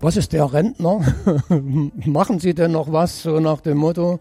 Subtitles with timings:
[0.00, 1.00] was ist der Rentner?
[2.04, 3.22] Machen Sie denn noch was?
[3.22, 4.20] So nach dem Motto.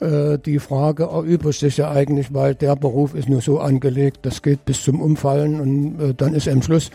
[0.00, 4.42] Äh, die Frage erübrigt sich ja eigentlich, weil der Beruf ist nur so angelegt, das
[4.42, 6.90] geht bis zum Umfallen und äh, dann ist am Schluss,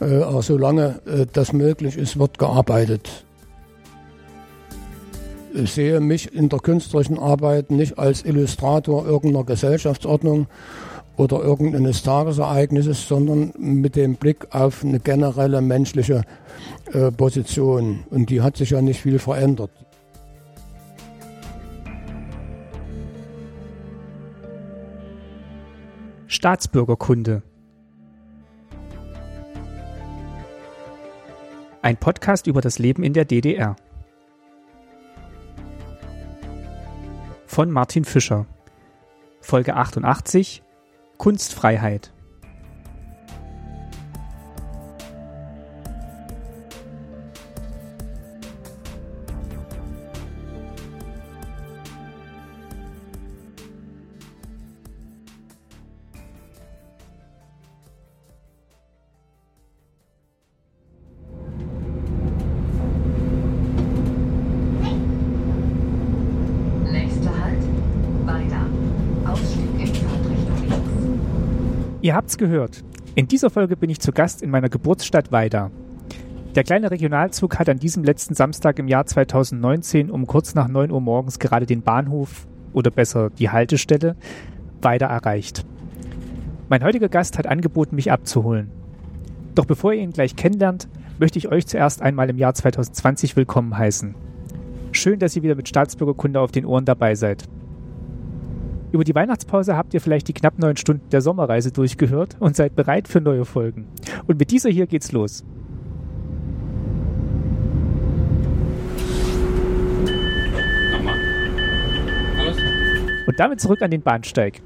[0.00, 3.24] äh, auch solange äh, das möglich ist, wird gearbeitet.
[5.54, 10.46] Ich sehe mich in der künstlerischen Arbeit nicht als Illustrator irgendeiner Gesellschaftsordnung
[11.16, 16.22] oder irgendeines Tagesereignisses, sondern mit dem Blick auf eine generelle menschliche
[16.92, 18.04] äh, Position.
[18.10, 19.70] Und die hat sich ja nicht viel verändert.
[26.28, 27.42] Staatsbürgerkunde.
[31.82, 33.76] Ein Podcast über das Leben in der DDR.
[37.44, 38.46] Von Martin Fischer.
[39.40, 40.62] Folge 88
[41.22, 42.11] Kunstfreiheit.
[72.12, 72.84] Ihr habt's gehört.
[73.14, 75.70] In dieser Folge bin ich zu Gast in meiner Geburtsstadt Weida.
[76.54, 80.90] Der kleine Regionalzug hat an diesem letzten Samstag im Jahr 2019 um kurz nach 9
[80.90, 84.14] Uhr morgens gerade den Bahnhof oder besser die Haltestelle
[84.82, 85.64] Weida erreicht.
[86.68, 88.70] Mein heutiger Gast hat angeboten, mich abzuholen.
[89.54, 90.88] Doch bevor ihr ihn gleich kennenlernt,
[91.18, 94.14] möchte ich euch zuerst einmal im Jahr 2020 willkommen heißen.
[94.90, 97.48] Schön, dass ihr wieder mit Staatsbürgerkunde auf den Ohren dabei seid.
[98.92, 102.76] Über die Weihnachtspause habt ihr vielleicht die knapp neun Stunden der Sommerreise durchgehört und seid
[102.76, 103.88] bereit für neue Folgen.
[104.26, 105.42] Und mit dieser hier geht's los.
[113.26, 114.60] Und damit zurück an den Bahnsteig.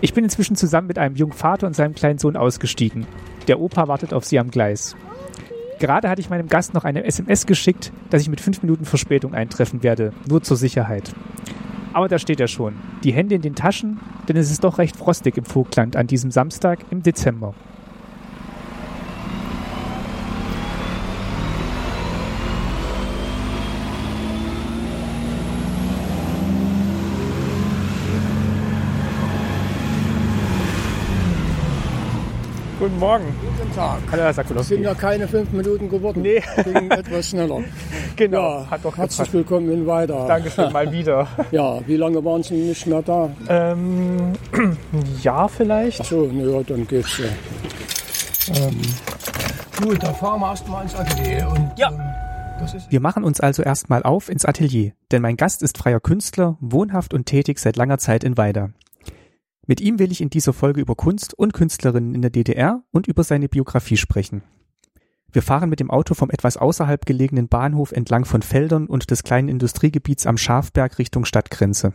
[0.00, 3.06] Ich bin inzwischen zusammen mit einem jungen Vater und seinem kleinen Sohn ausgestiegen.
[3.46, 4.96] Der Opa wartet auf sie am Gleis.
[5.80, 9.34] Gerade hatte ich meinem Gast noch eine SMS geschickt, dass ich mit fünf Minuten Verspätung
[9.34, 11.12] eintreffen werde, nur zur Sicherheit.
[11.94, 12.74] Aber da steht er schon.
[13.04, 16.32] Die Hände in den Taschen, denn es ist doch recht frostig im Vogtland an diesem
[16.32, 17.54] Samstag im Dezember.
[32.80, 33.24] Guten Morgen.
[33.74, 33.98] Tag.
[34.12, 34.60] Hallo, Herr Sakulowski.
[34.60, 36.22] Es sind ja keine fünf Minuten geworden.
[36.22, 36.42] Nee.
[36.64, 37.60] Ging etwas schneller.
[38.16, 38.60] Genau.
[38.60, 39.34] Ja, hat doch herzlich gepasst.
[39.34, 40.28] willkommen in Weida.
[40.28, 41.26] Dankeschön, mal wieder.
[41.50, 43.28] Ja, wie lange waren Sie nicht mehr da?
[43.48, 44.34] Ähm,
[45.22, 46.00] ja, vielleicht.
[46.00, 47.24] Ach so, na ja, dann geht's ja.
[48.54, 48.80] Ähm,
[49.82, 51.48] gut, dann fahren wir erstmal ins Atelier.
[51.48, 51.90] Und, Ja.
[51.90, 52.00] Ähm,
[52.60, 55.98] das ist Wir machen uns also erstmal auf ins Atelier, denn mein Gast ist freier
[55.98, 58.70] Künstler, wohnhaft und tätig seit langer Zeit in Weida.
[59.66, 63.06] Mit ihm will ich in dieser Folge über Kunst und Künstlerinnen in der DDR und
[63.06, 64.42] über seine Biografie sprechen.
[65.32, 69.24] Wir fahren mit dem Auto vom etwas außerhalb gelegenen Bahnhof entlang von Feldern und des
[69.24, 71.94] kleinen Industriegebiets am Schafberg Richtung Stadtgrenze.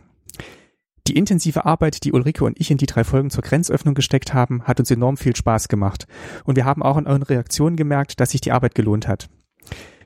[1.06, 4.64] Die intensive Arbeit, die Ulrike und ich in die drei Folgen zur Grenzöffnung gesteckt haben,
[4.64, 6.06] hat uns enorm viel Spaß gemacht.
[6.44, 9.30] Und wir haben auch an euren Reaktionen gemerkt, dass sich die Arbeit gelohnt hat.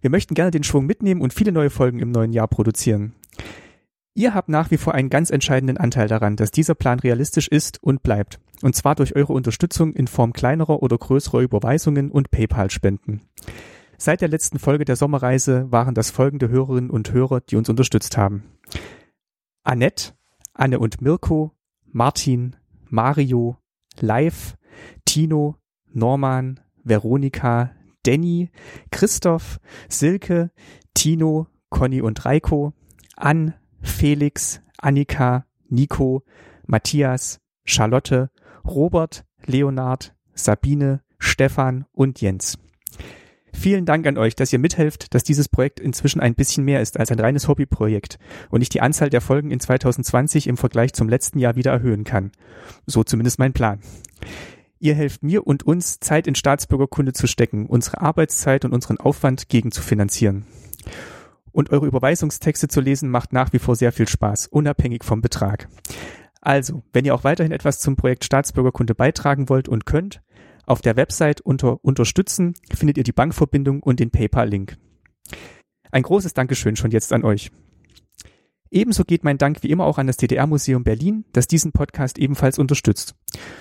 [0.01, 3.15] Wir möchten gerne den Schwung mitnehmen und viele neue Folgen im neuen Jahr produzieren.
[4.17, 7.83] Ihr habt nach wie vor einen ganz entscheidenden Anteil daran, dass dieser Plan realistisch ist
[7.83, 8.39] und bleibt.
[8.63, 13.23] Und zwar durch eure Unterstützung in Form kleinerer oder größerer Überweisungen und PayPal-Spenden.
[13.99, 18.17] Seit der letzten Folge der Sommerreise waren das folgende Hörerinnen und Hörer, die uns unterstützt
[18.17, 18.45] haben.
[19.65, 20.13] Annette,
[20.53, 21.51] Anne und Mirko,
[21.87, 22.55] Martin,
[22.89, 23.57] Mario,
[23.99, 24.57] Live,
[25.05, 25.57] Tino,
[25.93, 27.73] Norman, Veronika,
[28.05, 28.51] Danny,
[28.93, 29.59] Christoph,
[29.89, 30.51] Silke,
[30.95, 32.75] Tino, Conny und Reiko,
[33.17, 36.25] Ann, Felix, Annika, Nico,
[36.67, 38.31] Matthias, Charlotte,
[38.65, 42.59] Robert, Leonard, Sabine, Stefan und Jens.
[43.53, 46.99] Vielen Dank an euch, dass ihr mithelft, dass dieses Projekt inzwischen ein bisschen mehr ist
[46.99, 48.19] als ein reines Hobbyprojekt
[48.51, 52.03] und ich die Anzahl der Folgen in 2020 im Vergleich zum letzten Jahr wieder erhöhen
[52.03, 52.33] kann.
[52.85, 53.79] So zumindest mein Plan.
[54.81, 59.49] Ihr helft mir und uns, Zeit in Staatsbürgerkunde zu stecken, unsere Arbeitszeit und unseren Aufwand
[59.49, 60.47] gegen zu finanzieren.
[61.55, 65.69] Und eure Überweisungstexte zu lesen macht nach wie vor sehr viel Spaß, unabhängig vom Betrag.
[66.41, 70.21] Also, wenn ihr auch weiterhin etwas zum Projekt Staatsbürgerkunde beitragen wollt und könnt,
[70.67, 74.77] auf der Website unter Unterstützen findet ihr die Bankverbindung und den PayPal-Link.
[75.93, 77.53] Ein großes Dankeschön schon jetzt an euch.
[78.69, 82.59] Ebenso geht mein Dank wie immer auch an das DDR-Museum Berlin, das diesen Podcast ebenfalls
[82.59, 83.15] unterstützt.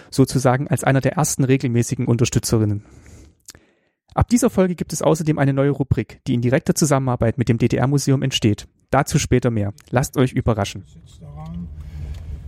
[0.10, 2.86] Sozusagen als einer der ersten regelmäßigen Unterstützerinnen.
[4.16, 7.58] Ab dieser Folge gibt es außerdem eine neue Rubrik, die in direkter Zusammenarbeit mit dem
[7.58, 8.68] DDR-Museum entsteht.
[8.92, 9.74] Dazu später mehr.
[9.90, 10.84] Lasst euch überraschen.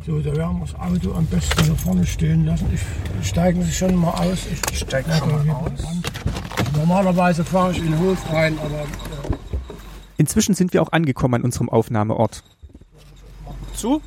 [0.06, 2.68] So, da werden wir das Auto am besten hier vorne stehen lassen.
[2.72, 4.46] Ich steigen Sie schon mal aus.
[4.52, 5.84] Ich, ich steige schon mal aus.
[6.78, 8.82] Normalerweise fahre ich in den Hof rein, aber.
[8.82, 9.36] Äh
[10.18, 12.44] Inzwischen sind wir auch angekommen an unserem Aufnahmeort.
[13.74, 14.02] Zu?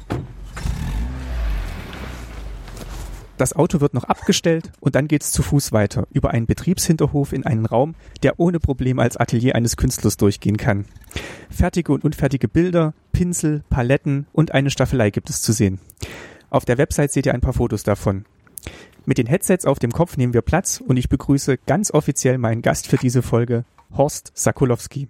[3.39, 7.47] Das Auto wird noch abgestellt und dann geht's zu Fuß weiter, über einen Betriebshinterhof in
[7.47, 7.95] einen Raum,
[8.25, 10.87] der ohne Probleme als Atelier eines Künstlers durchgehen kann.
[11.49, 15.79] Fertige und unfertige Bilder, Pinsel, Paletten und eine Staffelei gibt es zu sehen.
[16.51, 18.25] Auf der Website seht ihr ein paar Fotos davon.
[19.07, 22.61] Mit den Headsets auf dem Kopf nehmen wir Platz und ich begrüße ganz offiziell meinen
[22.61, 23.65] Gast für diese Folge,
[23.97, 25.07] Horst Sakulowski.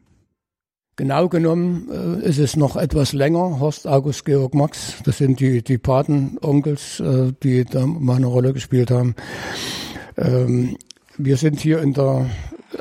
[0.98, 3.60] Genau genommen äh, ist es noch etwas länger.
[3.60, 8.52] Horst August Georg Max, das sind die, die Patenonkels, äh, die da mal eine Rolle
[8.52, 9.14] gespielt haben.
[10.16, 10.76] Ähm,
[11.16, 12.26] wir sind hier in der,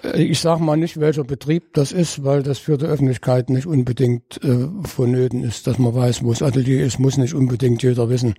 [0.04, 3.68] äh, ich sage mal nicht, welcher Betrieb das ist, weil das für die Öffentlichkeit nicht
[3.68, 8.10] unbedingt äh, vonnöten ist, dass man weiß, wo das Atelier ist, muss nicht unbedingt jeder
[8.10, 8.34] wissen.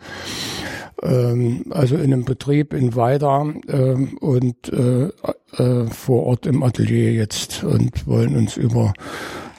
[1.05, 5.11] Ähm, also in einem Betrieb in Weida ähm, und äh,
[5.53, 8.93] äh, vor Ort im Atelier jetzt und wollen uns über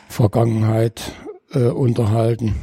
[0.09, 1.13] Vergangenheit
[1.53, 2.55] äh, unterhalten.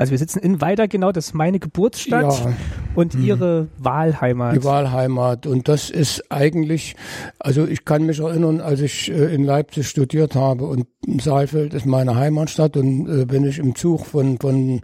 [0.00, 2.52] Also wir sitzen in Weida genau, das ist meine Geburtsstadt ja.
[2.94, 3.22] und hm.
[3.22, 4.56] ihre Wahlheimat.
[4.56, 6.96] Die Wahlheimat und das ist eigentlich,
[7.38, 10.86] also ich kann mich erinnern, als ich äh, in Leipzig studiert habe und
[11.20, 14.80] Saalfeld ist meine Heimatstadt und äh, wenn ich im Zug von, von,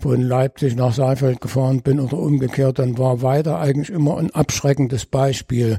[0.00, 5.04] von Leipzig nach Saalfeld gefahren bin oder umgekehrt, dann war Weida eigentlich immer ein abschreckendes
[5.04, 5.78] Beispiel.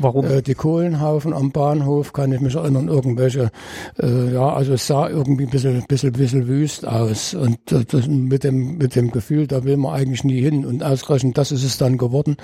[0.00, 0.24] Warum?
[0.24, 3.50] Äh, die Kohlenhaufen am Bahnhof, kann ich mich erinnern, irgendwelche,
[4.00, 7.84] äh, ja, also es sah irgendwie ein bisschen, bisschen, bisschen wüst aus und äh,
[8.28, 10.64] mit dem, mit dem Gefühl, da will man eigentlich nie hin.
[10.64, 12.36] Und ausgerechnet das ist es dann geworden.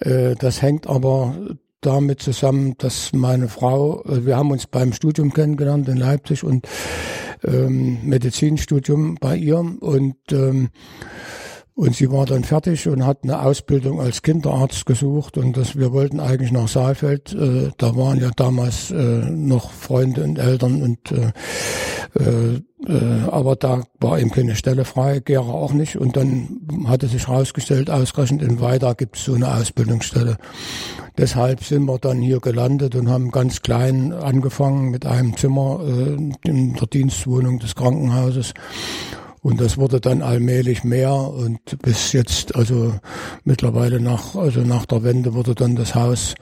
[0.00, 1.34] Äh, das hängt aber
[1.80, 6.66] damit zusammen, dass meine Frau, äh, wir haben uns beim Studium kennengelernt in Leipzig und
[7.44, 10.70] ähm, Medizinstudium bei ihr und ähm,
[11.74, 15.92] und sie war dann fertig und hat eine Ausbildung als Kinderarzt gesucht und das, wir
[15.92, 17.32] wollten eigentlich nach Saalfeld.
[17.32, 21.32] Äh, da waren ja damals äh, noch Freunde und Eltern und äh,
[22.18, 22.56] äh,
[22.86, 25.96] äh, aber da war eben keine Stelle frei, Gera auch nicht.
[25.96, 30.36] Und dann hatte sich herausgestellt, ausgerechnet in Weida gibt es so eine Ausbildungsstelle.
[31.18, 36.48] Deshalb sind wir dann hier gelandet und haben ganz klein angefangen mit einem Zimmer äh,
[36.48, 38.54] in der Dienstwohnung des Krankenhauses
[39.42, 42.94] und das wurde dann allmählich mehr und bis jetzt, also
[43.44, 46.34] mittlerweile nach, also nach der Wende wurde dann das Haus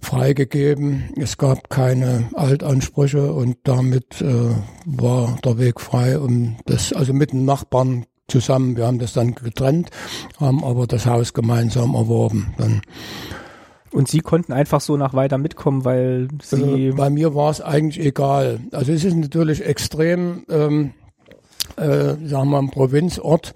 [0.00, 1.12] freigegeben.
[1.16, 4.54] Es gab keine Altansprüche und damit äh,
[4.84, 9.34] war der Weg frei, um das, also mit den Nachbarn zusammen, wir haben das dann
[9.34, 9.90] getrennt,
[10.38, 12.54] haben aber das Haus gemeinsam erworben.
[12.58, 12.82] Dann
[13.90, 16.90] und Sie konnten einfach so nach weiter mitkommen, weil Sie.
[16.90, 18.60] Also bei mir war es eigentlich egal.
[18.70, 20.92] Also es ist natürlich extrem ähm,
[21.76, 23.54] äh, sagen wir, ein Provinzort.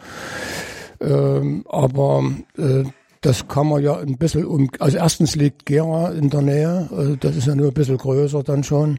[1.00, 2.24] Ähm, aber
[2.56, 2.84] äh,
[3.22, 4.68] das kann man ja ein bisschen um.
[4.78, 8.42] Also erstens liegt Gera in der Nähe, äh, das ist ja nur ein bisschen größer
[8.42, 8.98] dann schon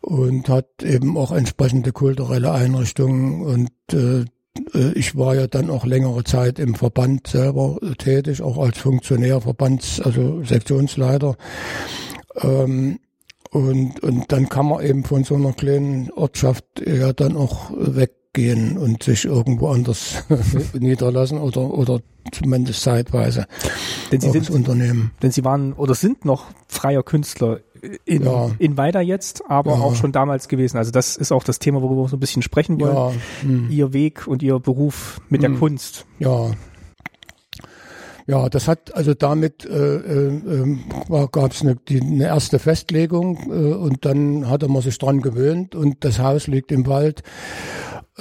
[0.00, 5.84] und hat eben auch entsprechende kulturelle Einrichtungen und äh, äh ich war ja dann auch
[5.84, 11.36] längere Zeit im Verband selber tätig, auch als Funktionär, Verbands, also Sektionsleiter.
[12.42, 13.00] Ähm,
[13.50, 18.12] und, und dann kann man eben von so einer kleinen Ortschaft ja dann auch weg
[18.32, 20.24] gehen und sich irgendwo anders
[20.78, 22.00] niederlassen oder, oder
[22.32, 23.46] zumindest zeitweise
[24.12, 25.10] denn Sie sind, Unternehmen.
[25.22, 27.60] Denn Sie waren oder sind noch freier Künstler
[28.04, 28.50] in, ja.
[28.58, 29.80] in Weida jetzt, aber ja.
[29.80, 30.76] auch schon damals gewesen.
[30.76, 32.94] Also das ist auch das Thema, worüber wir so ein bisschen sprechen wollen.
[32.94, 33.12] Ja.
[33.42, 33.70] Hm.
[33.70, 35.52] Ihr Weg und Ihr Beruf mit hm.
[35.52, 36.06] der Kunst.
[36.18, 36.50] Ja,
[38.26, 40.76] ja, das hat also damit äh, äh,
[41.32, 45.74] gab es eine, die, eine erste Festlegung äh, und dann hatte man sich dran gewöhnt
[45.74, 47.24] und das Haus liegt im Wald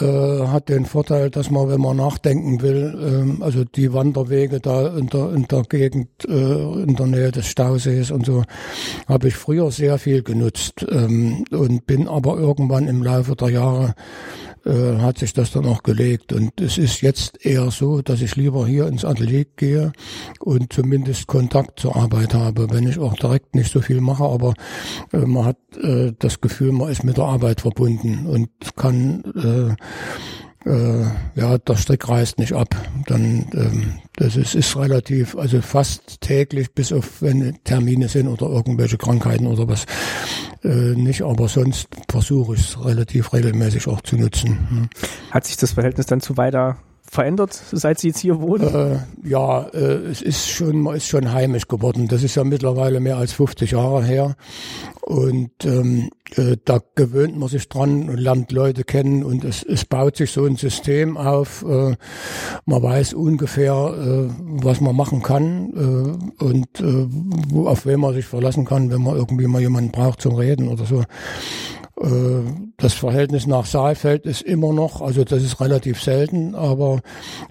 [0.06, 5.08] hat den Vorteil, dass man, wenn man nachdenken will, äh, also die Wanderwege da in
[5.08, 8.44] der, in der Gegend, äh, in der Nähe des Stausees und so,
[9.08, 13.96] habe ich früher sehr viel genutzt ähm, und bin aber irgendwann im Laufe der Jahre
[14.70, 16.32] äh, hat sich das dann auch gelegt.
[16.32, 19.92] Und es ist jetzt eher so, dass ich lieber hier ins Atelier gehe
[20.40, 24.54] und zumindest Kontakt zur Arbeit habe, wenn ich auch direkt nicht so viel mache, aber
[25.12, 29.76] äh, man hat äh, das Gefühl, man ist mit der Arbeit verbunden und kann äh,
[30.66, 31.04] äh,
[31.36, 32.75] ja, der Strick reißt nicht ab.
[33.08, 38.48] Dann ähm, das ist, ist relativ, also fast täglich, bis auf wenn Termine sind oder
[38.48, 39.86] irgendwelche Krankheiten oder was
[40.63, 44.68] äh, nicht, aber sonst versuche ich es relativ regelmäßig auch zu nutzen.
[44.70, 44.89] Hm.
[45.32, 46.78] Hat sich das Verhältnis dann zu weiter
[47.10, 48.74] verändert, seit Sie jetzt hier wohnen?
[48.74, 52.08] Äh, ja, äh, es ist schon, man ist schon heimisch geworden.
[52.08, 54.36] Das ist ja mittlerweile mehr als 50 Jahre her.
[55.01, 59.86] Und ähm, äh, da gewöhnt man sich dran und lernt Leute kennen und es, es
[59.86, 61.66] baut sich so ein System auf.
[61.68, 61.96] Äh,
[62.66, 64.30] man weiß ungefähr, äh,
[64.63, 67.08] was man machen kann äh, und äh,
[67.58, 70.86] auf wen man sich verlassen kann, wenn man irgendwie mal jemanden braucht zum Reden oder
[70.86, 71.04] so.
[72.01, 72.44] Äh,
[72.77, 77.01] das Verhältnis nach Saalfeld ist immer noch, also das ist relativ selten, aber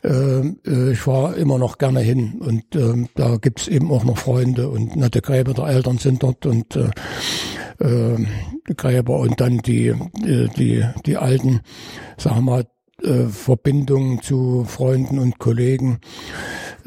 [0.03, 4.19] äh, äh ich fahre immer noch gerne hin und äh, da gibt's eben auch noch
[4.19, 6.91] Freunde und nette Gräber der Eltern sind dort und äh,
[7.81, 8.27] äh,
[8.75, 11.61] Gräber und dann die, äh, die, die alten,
[12.17, 12.65] sagen wir mal,
[13.31, 16.01] Verbindungen zu Freunden und Kollegen.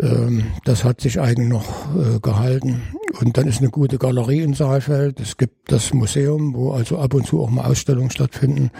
[0.01, 2.81] Ähm, das hat sich eigentlich noch äh, gehalten.
[3.19, 5.19] Und dann ist eine gute Galerie in Saalfeld.
[5.19, 8.71] Es gibt das Museum, wo also ab und zu auch mal Ausstellungen stattfinden.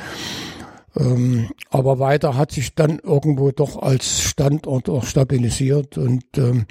[0.98, 6.66] Ähm, aber weiter hat sich dann irgendwo doch als Standort auch stabilisiert und ähm,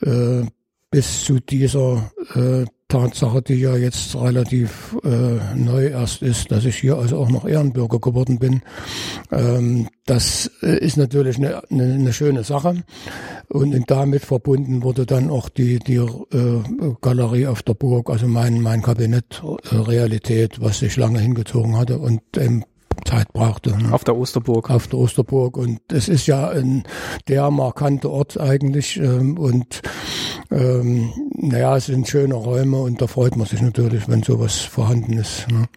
[0.00, 0.46] äh,
[0.90, 6.76] bis zu dieser äh, Tatsache, die ja jetzt relativ äh, neu erst ist, dass ich
[6.76, 8.60] hier also auch noch Ehrenbürger geworden bin.
[9.30, 12.82] Ähm, das äh, ist natürlich eine, eine, eine schöne Sache.
[13.48, 16.62] Und damit verbunden wurde dann auch die, die äh,
[17.00, 21.96] Galerie auf der Burg, also mein, mein Kabinett äh, Realität, was sich lange hingezogen hatte
[21.96, 22.62] und ähm,
[23.04, 23.76] Zeit brauchte.
[23.76, 23.92] Ne?
[23.92, 24.70] Auf der Osterburg.
[24.70, 25.56] Auf der Osterburg.
[25.56, 26.84] Und es ist ja ein
[27.28, 28.98] der markante Ort eigentlich.
[28.98, 29.82] Ähm, und
[30.50, 35.14] ähm, naja, es sind schöne Räume und da freut man sich natürlich, wenn sowas vorhanden
[35.14, 35.50] ist.
[35.50, 35.68] Ne?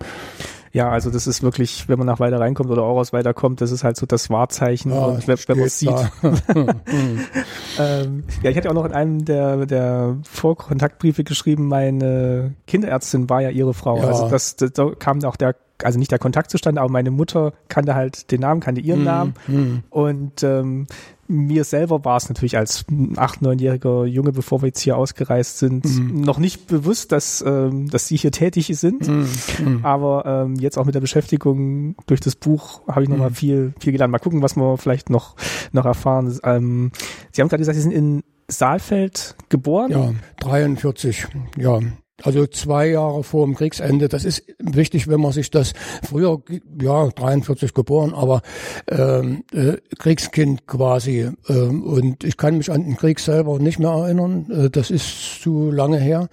[0.76, 3.62] Ja, also das ist wirklich, wenn man nach weiter reinkommt oder auch aus weiter kommt,
[3.62, 6.12] das ist halt so das Wahrzeichen, ja, und wenn, wenn man es sieht.
[7.80, 13.42] ähm, ja, ich hatte auch noch in einem der, der Vorkontaktbriefe geschrieben, meine Kinderärztin war
[13.42, 14.00] ja ihre Frau.
[14.00, 14.08] Ja.
[14.08, 17.54] Also das, das, da kam auch der also nicht der Kontakt zustande, aber meine Mutter
[17.68, 19.34] kannte halt den Namen, kannte ihren mm, Namen.
[19.48, 19.78] Mm.
[19.90, 20.88] Und ähm,
[21.28, 25.86] mir selber war es natürlich als acht, neunjähriger Junge, bevor wir jetzt hier ausgereist sind,
[25.86, 26.22] mm.
[26.22, 29.08] noch nicht bewusst, dass, ähm, dass sie hier tätig sind.
[29.08, 29.84] Mm.
[29.84, 33.92] Aber ähm, jetzt auch mit der Beschäftigung durch das Buch habe ich nochmal viel, viel
[33.92, 34.12] gelernt.
[34.12, 35.36] Mal gucken, was wir vielleicht noch,
[35.72, 36.40] noch erfahren.
[36.44, 36.92] Ähm,
[37.32, 39.92] sie haben gerade gesagt, Sie sind in Saalfeld geboren?
[39.92, 41.28] Ja, 43,
[41.58, 41.80] ja.
[42.24, 44.08] Also zwei Jahre vor dem Kriegsende.
[44.08, 46.42] Das ist wichtig, wenn man sich das früher,
[46.82, 48.42] ja, 43 geboren, aber
[48.90, 51.30] ähm, äh, Kriegskind quasi.
[51.50, 54.50] Ähm, und ich kann mich an den Krieg selber nicht mehr erinnern.
[54.50, 56.30] Äh, das ist zu lange her.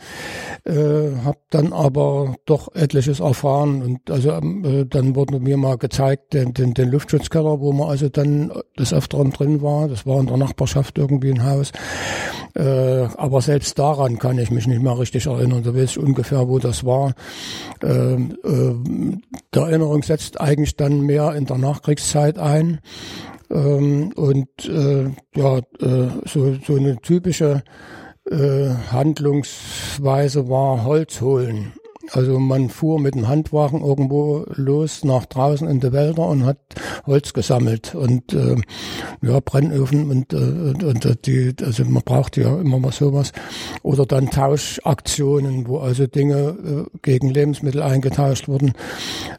[0.65, 3.83] Äh, hab dann aber doch etliches erfahren.
[3.83, 7.89] Und also ähm, äh, dann wurde mir mal gezeigt, den, den, den Luftschutzkeller, wo man
[7.89, 9.89] also dann des Öfteren drin war.
[9.89, 11.73] Das war in der Nachbarschaft irgendwie ein Haus.
[12.55, 16.59] Äh, aber selbst daran kann ich mich nicht mehr richtig erinnern weiß ich ungefähr, wo
[16.59, 17.15] das war.
[17.83, 18.75] Äh, äh,
[19.55, 22.81] die Erinnerung setzt eigentlich dann mehr in der Nachkriegszeit ein.
[23.51, 27.63] Ähm, und äh, ja, äh, so, so eine typische
[28.31, 31.73] äh, Handlungsweise war Holz holen.
[32.11, 36.59] Also man fuhr mit dem Handwagen irgendwo los nach draußen in die Wälder und hat
[37.07, 38.57] Holz gesammelt und äh,
[39.23, 43.33] ja Brennöfen und, äh, und, und die also man braucht ja immer mal sowas
[43.83, 48.73] oder dann Tauschaktionen, wo also Dinge äh, gegen Lebensmittel eingetauscht wurden.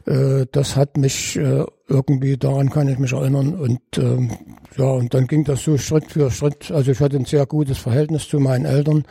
[0.06, 4.30] Äh, das hat mich äh, irgendwie daran kann ich mich erinnern und ähm,
[4.76, 6.70] ja und dann ging das so Schritt für Schritt.
[6.70, 9.04] Also ich hatte ein sehr gutes Verhältnis zu meinen Eltern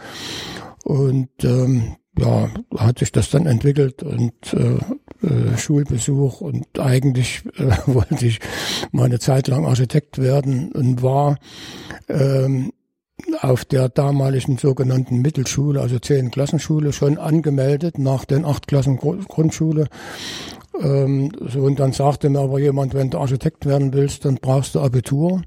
[0.84, 4.77] und ähm, ja, hat sich das dann entwickelt und äh,
[5.25, 8.39] äh, Schulbesuch und eigentlich äh, wollte ich
[8.91, 11.38] mal eine Zeit lang Architekt werden und war
[12.10, 12.72] ähm,
[13.41, 19.88] auf der damaligen sogenannten Mittelschule, also zehn Klassenschule, schon angemeldet nach den acht Klassen Grundschule.
[20.79, 24.75] Ähm, so und dann sagte mir aber jemand, wenn du Architekt werden willst, dann brauchst
[24.75, 25.41] du Abitur.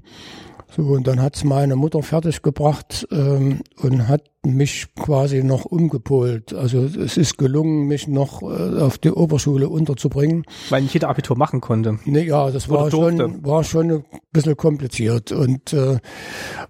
[0.75, 4.23] So und dann hat's meine Mutter fertiggebracht ähm, und hat
[4.55, 6.53] mich quasi noch umgepolt.
[6.53, 10.43] Also es ist gelungen, mich noch äh, auf die Oberschule unterzubringen.
[10.69, 11.99] Weil nicht jeder Abitur machen konnte.
[12.05, 15.31] Nee, ja, das war schon, war schon ein bisschen kompliziert.
[15.31, 15.99] Und, äh,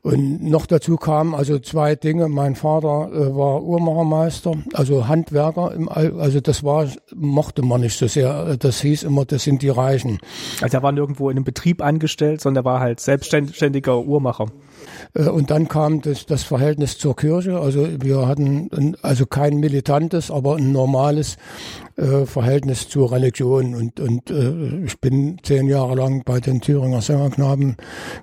[0.02, 2.30] und noch dazu kamen also zwei Dinge.
[2.30, 5.74] Mein Vater äh, war Uhrmachermeister, also Handwerker.
[5.74, 8.58] Im All, also das war, mochte man nicht so sehr.
[8.58, 10.20] Das hieß immer, das sind die Reichen.
[10.62, 14.48] Also er war nirgendwo in einem Betrieb angestellt, sondern er war halt selbstständiger Uhrmacher.
[15.14, 17.60] Äh, und dann kam das, das Verhältnis zur Kirche.
[17.60, 21.38] Also wir hatten ein, also kein militantes, aber ein normales
[21.96, 23.76] äh, Verhältnis zur Religion.
[23.76, 27.78] Und, und äh, ich bin zehn Jahre lang bei den Thüringer Sängerknaben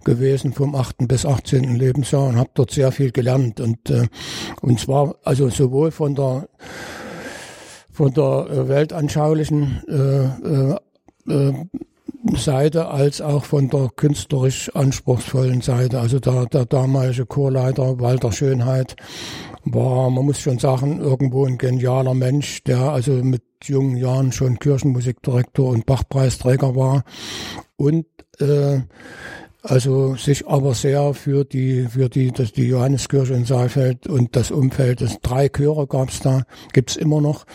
[0.04, 1.08] gewesen, vom 8.
[1.08, 1.74] bis 18.
[1.76, 3.60] Lebensjahr und habe dort sehr viel gelernt.
[3.60, 4.06] Und, äh,
[4.60, 6.48] und zwar also sowohl von der
[7.94, 10.76] von der äh, weltanschaulichen äh, äh,
[11.28, 11.54] äh
[12.32, 16.00] Seite als auch von der künstlerisch anspruchsvollen Seite.
[16.00, 18.96] Also der, der damalige Chorleiter Walter Schönheit
[19.64, 24.58] war, man muss schon sagen, irgendwo ein genialer Mensch, der also mit jungen Jahren schon
[24.58, 27.04] Kirchenmusikdirektor und Bachpreisträger war
[27.76, 28.06] und
[28.40, 28.80] äh,
[29.64, 34.50] also sich aber sehr für die für die das, die Johanneskirche in Saalfeld und das
[34.50, 36.42] Umfeld, das drei Chöre gab's da,
[36.74, 37.46] gibt's immer noch,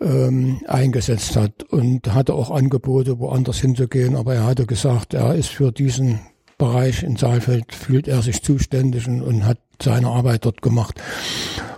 [0.00, 5.50] ähm, eingesetzt hat und hatte auch Angebote, woanders hinzugehen, aber er hatte gesagt, er ist
[5.50, 6.18] für diesen
[6.58, 11.00] Bereich in Saalfeld fühlt er sich zuständig und, hat seine Arbeit dort gemacht.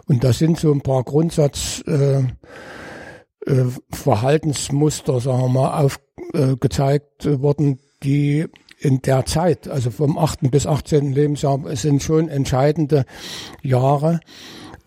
[0.09, 2.23] Und da sind so ein paar Grundsatz äh,
[3.47, 5.89] äh, Verhaltensmuster, sagen wir mal,
[6.33, 8.47] aufgezeigt äh, worden, die
[8.83, 10.51] in der Zeit, also vom 8.
[10.51, 11.13] bis 18.
[11.13, 13.05] Lebensjahr, sind schon entscheidende
[13.63, 14.21] Jahre,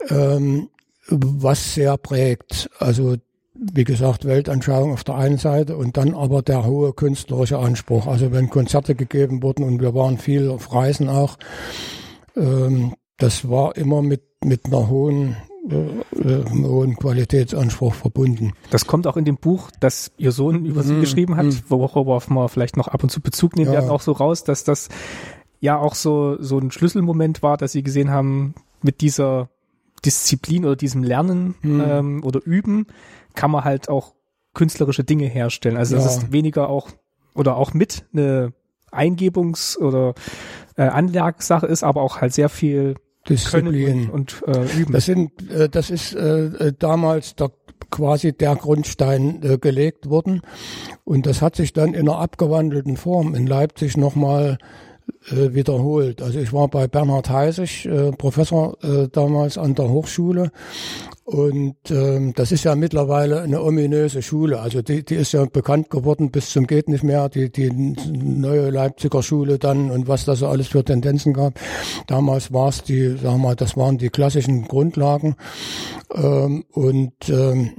[0.09, 0.69] ähm,
[1.07, 2.69] was sehr prägt.
[2.79, 3.15] Also
[3.53, 8.05] wie gesagt, Weltanschauung auf der einen Seite und dann aber der hohe künstlerische Anspruch.
[8.05, 11.37] Also wenn Konzerte gegeben wurden und wir waren viel auf Reisen auch,
[12.35, 15.37] ähm, das war immer mit, mit einer hohen
[15.69, 18.53] äh, hohen Qualitätsanspruch verbunden.
[18.69, 21.55] Das kommt auch in dem Buch, das Ihr Sohn über Sie mm, geschrieben hat, mm.
[21.69, 23.79] worauf wir vielleicht noch ab und zu Bezug nehmen ja.
[23.79, 24.89] werden, auch so raus, dass das
[25.59, 29.49] ja auch so, so ein Schlüsselmoment war, dass Sie gesehen haben, mit dieser
[30.05, 31.81] Disziplin oder diesem Lernen mm.
[31.81, 32.87] ähm, oder Üben
[33.33, 34.13] kann man halt auch
[34.53, 35.77] künstlerische Dinge herstellen.
[35.77, 36.03] Also ja.
[36.03, 36.89] das ist weniger auch
[37.33, 38.53] oder auch mit eine
[38.91, 40.13] Eingebungs- oder
[40.77, 42.95] äh, Anlagssache ist, aber auch halt sehr viel
[43.29, 44.93] Disziplin und, und äh, üben.
[44.93, 47.51] Das sind, äh, das ist äh, äh, damals der,
[47.91, 50.41] quasi der Grundstein äh, gelegt worden
[51.03, 54.57] und das hat sich dann in einer abgewandelten Form in Leipzig nochmal
[55.29, 56.21] äh, wiederholt.
[56.21, 60.51] Also ich war bei Bernhard Heisig, äh, Professor äh, damals an der Hochschule
[61.25, 64.59] und ähm, das ist ja mittlerweile eine ominöse Schule.
[64.59, 67.29] Also die, die ist ja bekannt geworden bis zum geht nicht mehr.
[67.29, 71.59] Die, die neue Leipziger Schule dann und was da so alles für Tendenzen gab.
[72.05, 75.35] Damals war es die, sag mal, das waren die klassischen Grundlagen.
[76.13, 77.71] Ähm, und ähm,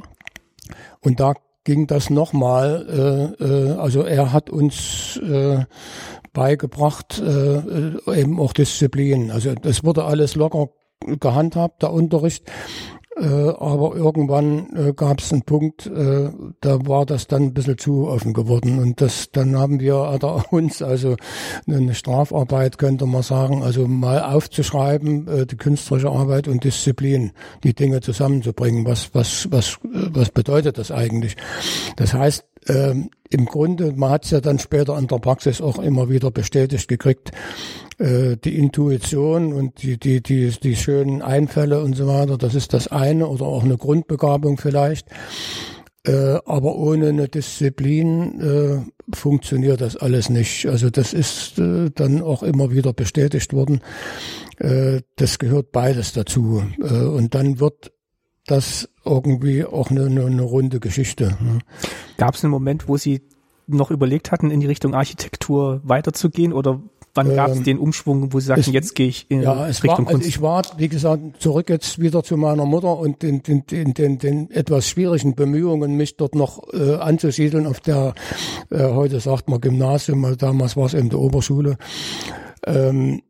[1.03, 3.37] und da ging das nochmal.
[3.39, 5.65] Äh, äh, also er hat uns äh,
[6.33, 9.31] beigebracht, äh, eben auch Disziplin.
[9.31, 10.71] Also das wurde alles locker
[11.21, 12.51] gehandhabt, der Unterricht.
[13.19, 17.79] Äh, aber irgendwann äh, gab es einen Punkt, äh, da war das dann ein bisschen
[17.79, 18.79] zu offen geworden.
[18.79, 21.17] Und das, dann haben wir oder uns also
[21.67, 27.33] eine Strafarbeit, könnte man sagen, also mal aufzuschreiben, äh, die künstlerische Arbeit und Disziplin,
[27.65, 28.85] die Dinge zusammenzubringen.
[28.85, 31.37] Was, was, was, was bedeutet das eigentlich?
[31.97, 35.79] Das heißt, ähm, im Grunde, man hat es ja dann später an der Praxis auch
[35.79, 37.33] immer wieder bestätigt gekriegt,
[37.99, 42.73] äh, die Intuition und die, die, die, die schönen Einfälle und so weiter, das ist
[42.75, 45.09] das eine oder auch eine Grundbegabung vielleicht.
[46.07, 50.67] Äh, aber ohne eine Disziplin äh, funktioniert das alles nicht.
[50.67, 53.81] Also das ist äh, dann auch immer wieder bestätigt worden.
[54.59, 56.63] Äh, das gehört beides dazu.
[56.81, 57.93] Äh, und dann wird
[58.47, 61.37] das irgendwie auch eine, eine, eine runde Geschichte.
[61.41, 61.59] Ne?
[62.19, 63.23] Gab es einen Moment, wo Sie
[63.67, 66.81] noch überlegt hatten, in die Richtung Architektur weiterzugehen oder
[67.17, 69.67] wann gab es ähm, den Umschwung, wo Sie sagten, es, jetzt gehe ich in ja,
[69.69, 70.15] es Richtung war, Kunst?
[70.15, 73.95] Also ich war, wie gesagt, zurück jetzt wieder zu meiner Mutter und den, den, den,
[73.95, 78.15] den, den etwas schwierigen Bemühungen, mich dort noch äh, anzusiedeln auf der,
[78.71, 81.77] äh, heute sagt man Gymnasium, also damals war es eben die Oberschule.
[82.67, 83.23] Ähm,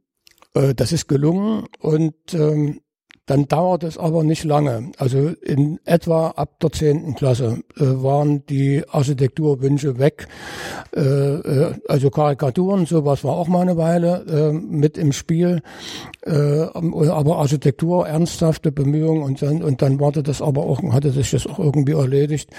[0.55, 2.81] äh, das ist gelungen und ähm,
[3.27, 4.93] dann dauert es aber nicht lange.
[4.99, 10.29] Also in etwa ab der zehnten Klasse äh, waren die Architekturwünsche weg.
[10.95, 15.61] Äh, äh, also Karikaturen, sowas war auch mal eine Weile äh, mit im Spiel.
[16.23, 21.33] Äh, aber Architektur, ernsthafte Bemühungen und dann, und dann war das aber auch, hatte sich
[21.33, 22.51] das auch irgendwie erledigt.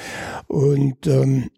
[0.47, 1.49] Und ähm,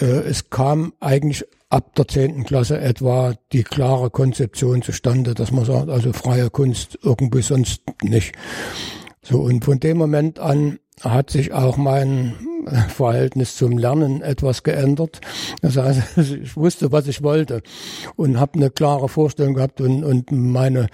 [0.00, 5.64] äh, es kam eigentlich ab der zehnten Klasse etwa die klare Konzeption zustande, dass man
[5.64, 8.34] sagt, also freie Kunst irgendwie sonst nicht.
[9.22, 12.34] So, und von dem Moment an hat sich auch mein
[12.88, 15.20] Verhältnis zum Lernen etwas geändert.
[15.62, 17.62] Das heißt, ich wusste, was ich wollte
[18.16, 20.88] und habe eine klare Vorstellung gehabt und, und meine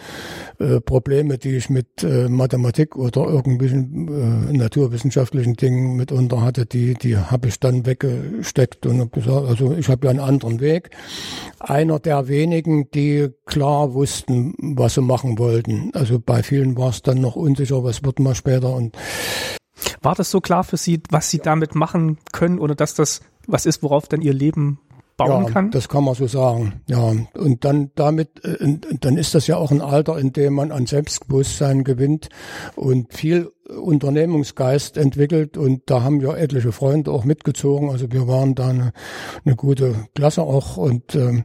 [0.59, 6.95] äh, Probleme, die ich mit äh, Mathematik oder irgendwelchen äh, naturwissenschaftlichen Dingen mitunter hatte, die,
[6.95, 10.91] die habe ich dann weggesteckt und habe gesagt, also ich habe ja einen anderen Weg.
[11.61, 15.91] Einer der wenigen, die klar wussten, was sie machen wollten.
[15.95, 18.97] Also bei vielen war es dann noch unsicher, was wird mal später und
[20.03, 23.67] war das so klar für Sie, was Sie damit machen können oder dass das was
[23.67, 24.79] ist, worauf dann Ihr Leben
[25.17, 25.71] bauen ja, kann?
[25.71, 26.81] Das kann man so sagen.
[26.89, 30.73] Ja, und dann damit, äh, dann ist das ja auch ein Alter, in dem man
[30.73, 32.29] an Selbstbewusstsein gewinnt
[32.75, 37.91] und viel Unternehmungsgeist entwickelt und da haben wir etliche Freunde auch mitgezogen.
[37.91, 38.93] Also wir waren da eine,
[39.45, 41.45] eine gute Klasse auch und ähm,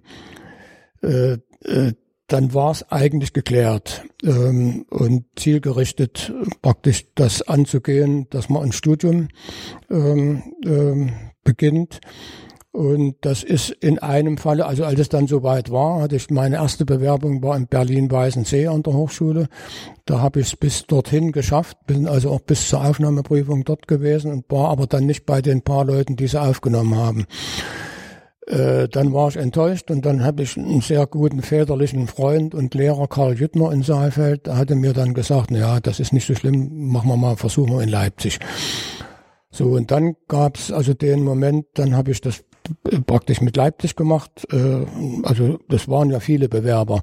[1.01, 1.93] äh, äh,
[2.29, 9.27] dann war es eigentlich geklärt ähm, und zielgerichtet praktisch das anzugehen, dass man ein Studium
[9.89, 11.11] ähm, ähm,
[11.43, 11.99] beginnt.
[12.71, 16.57] Und das ist in einem Falle, also als es dann soweit war, hatte ich meine
[16.57, 19.47] erste Bewerbung war in Berlin-Weißensee an der Hochschule.
[20.05, 24.31] Da habe ich es bis dorthin geschafft, bin also auch bis zur Aufnahmeprüfung dort gewesen
[24.31, 27.25] und war aber dann nicht bei den paar Leuten, die sie aufgenommen haben.
[28.49, 32.73] Äh, dann war ich enttäuscht und dann habe ich einen sehr guten väterlichen Freund und
[32.73, 36.33] Lehrer Karl Jüttner in Saalfeld, der hatte mir dann gesagt, ja, das ist nicht so
[36.33, 38.39] schlimm, machen wir mal, versuchen wir in Leipzig.
[39.51, 42.43] So, und dann gab's also den Moment, dann habe ich das
[43.05, 44.47] praktisch mit Leipzig gemacht.
[44.51, 44.85] Äh,
[45.23, 47.01] also das waren ja viele Bewerber.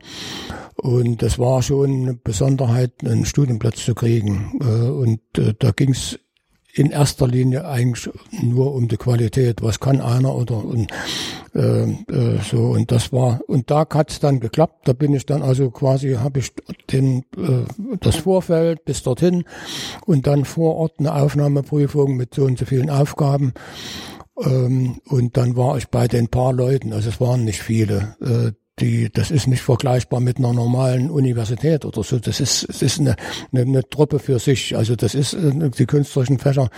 [0.76, 4.58] Und das war schon eine Besonderheit, einen Studienplatz zu kriegen.
[4.60, 6.18] Äh, und da ging's
[6.76, 9.62] in erster Linie eigentlich nur um die Qualität.
[9.62, 10.92] Was kann einer oder und,
[11.54, 14.86] äh, äh, so und das war und da hat's dann geklappt.
[14.86, 16.52] Da bin ich dann also quasi habe ich
[16.90, 17.64] den äh,
[18.00, 19.44] das Vorfeld bis dorthin
[20.04, 23.54] und dann vor Ort eine Aufnahmeprüfung mit so und so vielen Aufgaben.
[24.38, 28.52] Ähm, und dann war ich bei den paar Leuten, also es waren nicht viele, äh,
[28.78, 32.18] die, das ist nicht vergleichbar mit einer normalen Universität oder so.
[32.18, 33.16] Das ist, es ist eine,
[33.52, 34.76] eine, eine Truppe für sich.
[34.76, 36.68] Also das ist äh, die künstlerischen Fächer.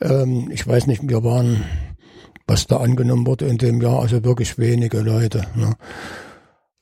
[0.00, 1.64] Ähm, ich weiß nicht, wir waren,
[2.46, 5.46] was da angenommen wurde in dem Jahr, also wirklich wenige Leute.
[5.54, 5.74] Ne?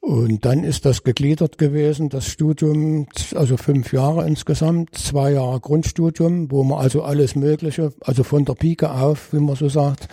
[0.00, 6.50] Und dann ist das gegliedert gewesen, das Studium, also fünf Jahre insgesamt, zwei Jahre Grundstudium,
[6.50, 10.08] wo man also alles Mögliche, also von der Pike auf, wie man so sagt,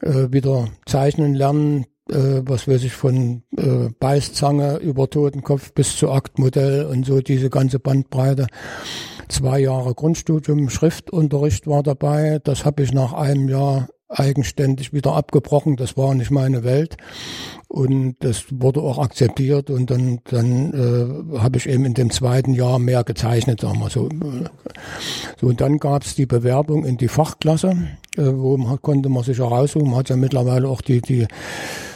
[0.00, 6.10] äh, wieder zeichnen lernen, äh, was weiß ich, von äh, Beißzange über Totenkopf bis zu
[6.10, 8.46] Aktmodell und so diese ganze Bandbreite.
[9.28, 15.76] Zwei Jahre Grundstudium, Schriftunterricht war dabei, das habe ich nach einem Jahr eigenständig wieder abgebrochen,
[15.76, 16.96] das war nicht meine Welt.
[17.68, 20.72] Und das wurde auch akzeptiert und dann, dann
[21.34, 24.08] äh, habe ich eben in dem zweiten Jahr mehr gezeichnet, sagen wir so.
[25.38, 27.76] So, und dann gab es die Bewerbung in die Fachklasse,
[28.16, 31.26] äh, wo man, konnte man sich heraussuchen, man hat ja mittlerweile auch die, die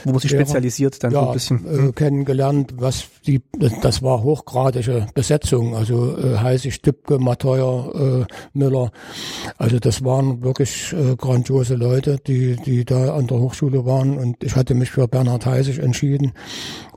[0.04, 1.66] wo man sich spezialisiert dann ja, so ein bisschen.
[1.66, 1.94] äh, hm.
[1.94, 3.40] kennengelernt, was die,
[3.82, 8.90] das war hochgradige Besetzung, also äh, Heißig, Tübke, Mateuer, äh, Müller,
[9.58, 14.18] also das waren wirklich äh, grandiose Leute, die, die da an der Hochschule waren.
[14.18, 16.32] Und ich hatte mich für Bernhard Heiß 1930 entschieden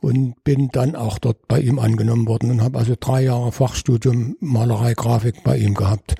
[0.01, 4.35] und bin dann auch dort bei ihm angenommen worden und habe also drei Jahre Fachstudium
[4.39, 6.15] Malerei, Grafik bei ihm gehabt.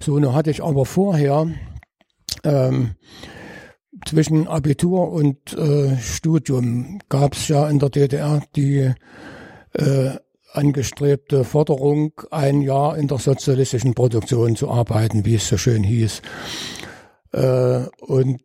[0.00, 1.46] So, nun hatte ich aber vorher
[2.44, 2.92] ähm,
[4.06, 8.92] zwischen Abitur und äh, Studium gab es ja in der DDR die
[9.74, 10.10] äh,
[10.52, 16.22] angestrebte Forderung, ein Jahr in der sozialistischen Produktion zu arbeiten, wie es so schön hieß.
[17.32, 18.40] Äh, und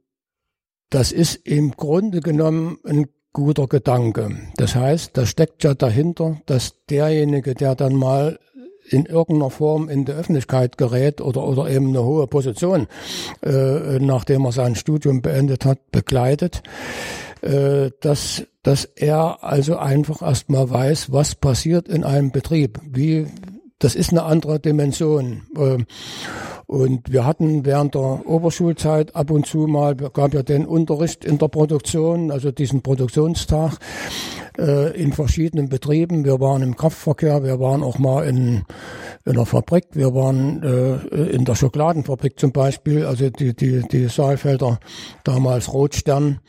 [0.89, 4.37] das ist im Grunde genommen ein guter Gedanke.
[4.55, 8.39] Das heißt, da steckt ja dahinter, dass derjenige, der dann mal
[8.87, 12.87] in irgendeiner Form in die Öffentlichkeit gerät oder, oder eben eine hohe Position,
[13.41, 16.61] äh, nachdem er sein Studium beendet hat, begleitet,
[17.41, 23.27] äh, dass, dass er also einfach erstmal weiß, was passiert in einem Betrieb, wie,
[23.85, 25.43] das ist eine andere Dimension.
[25.55, 25.77] Äh,
[26.65, 31.37] und wir hatten während der Oberschulzeit ab und zu mal, gab ja den Unterricht in
[31.37, 33.77] der Produktion, also diesen Produktionstag
[34.57, 36.25] äh, in verschiedenen Betrieben.
[36.25, 38.63] Wir waren im Kraftverkehr, wir waren auch mal in,
[39.23, 44.07] in einer Fabrik, wir waren äh, in der Schokoladenfabrik zum Beispiel, also die, die, die
[44.07, 44.79] Saalfelder,
[45.23, 46.39] damals Rotstern.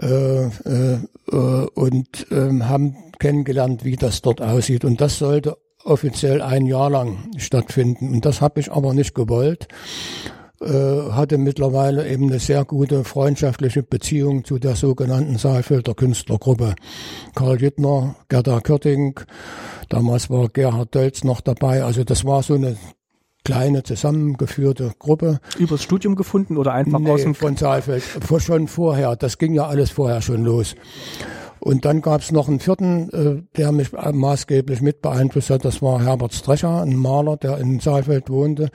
[0.00, 0.98] Äh, äh,
[1.30, 4.86] äh und äh, haben kennengelernt, wie das dort aussieht.
[4.86, 8.10] Und das sollte offiziell ein Jahr lang stattfinden.
[8.10, 9.68] Und das habe ich aber nicht gewollt.
[10.62, 16.76] Äh, hatte mittlerweile eben eine sehr gute freundschaftliche Beziehung zu der sogenannten Saalfelder Künstlergruppe.
[17.34, 19.18] Karl Jüttner, Gerda Körting,
[19.88, 21.82] damals war Gerhard Dölz noch dabei.
[21.82, 22.76] Also das war so eine
[23.44, 25.40] kleine zusammengeführte Gruppe.
[25.58, 28.04] Übers Studium gefunden oder einfach nee, aus dem von Saalfeld?
[28.38, 29.16] Schon vorher.
[29.16, 30.76] Das ging ja alles vorher schon los.
[31.64, 35.64] Und dann gab es noch einen vierten, äh, der mich maßgeblich mit beeinflusst hat.
[35.64, 38.70] Das war Herbert Strecher, ein Maler, der in Saalfeld wohnte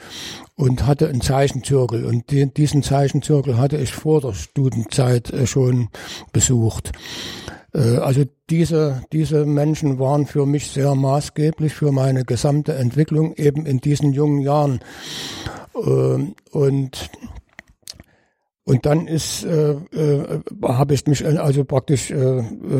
[0.55, 2.05] und hatte einen Zeichenzirkel.
[2.05, 5.89] Und diesen Zeichenzirkel hatte ich vor der Studienzeit äh, schon
[6.31, 6.93] besucht.
[7.73, 13.65] Äh, also diese, diese Menschen waren für mich sehr maßgeblich für meine gesamte Entwicklung eben
[13.65, 14.79] in diesen jungen Jahren.
[15.75, 17.09] Ähm, und
[18.67, 22.39] Und dann ist, äh, äh, habe ich mich also praktisch äh,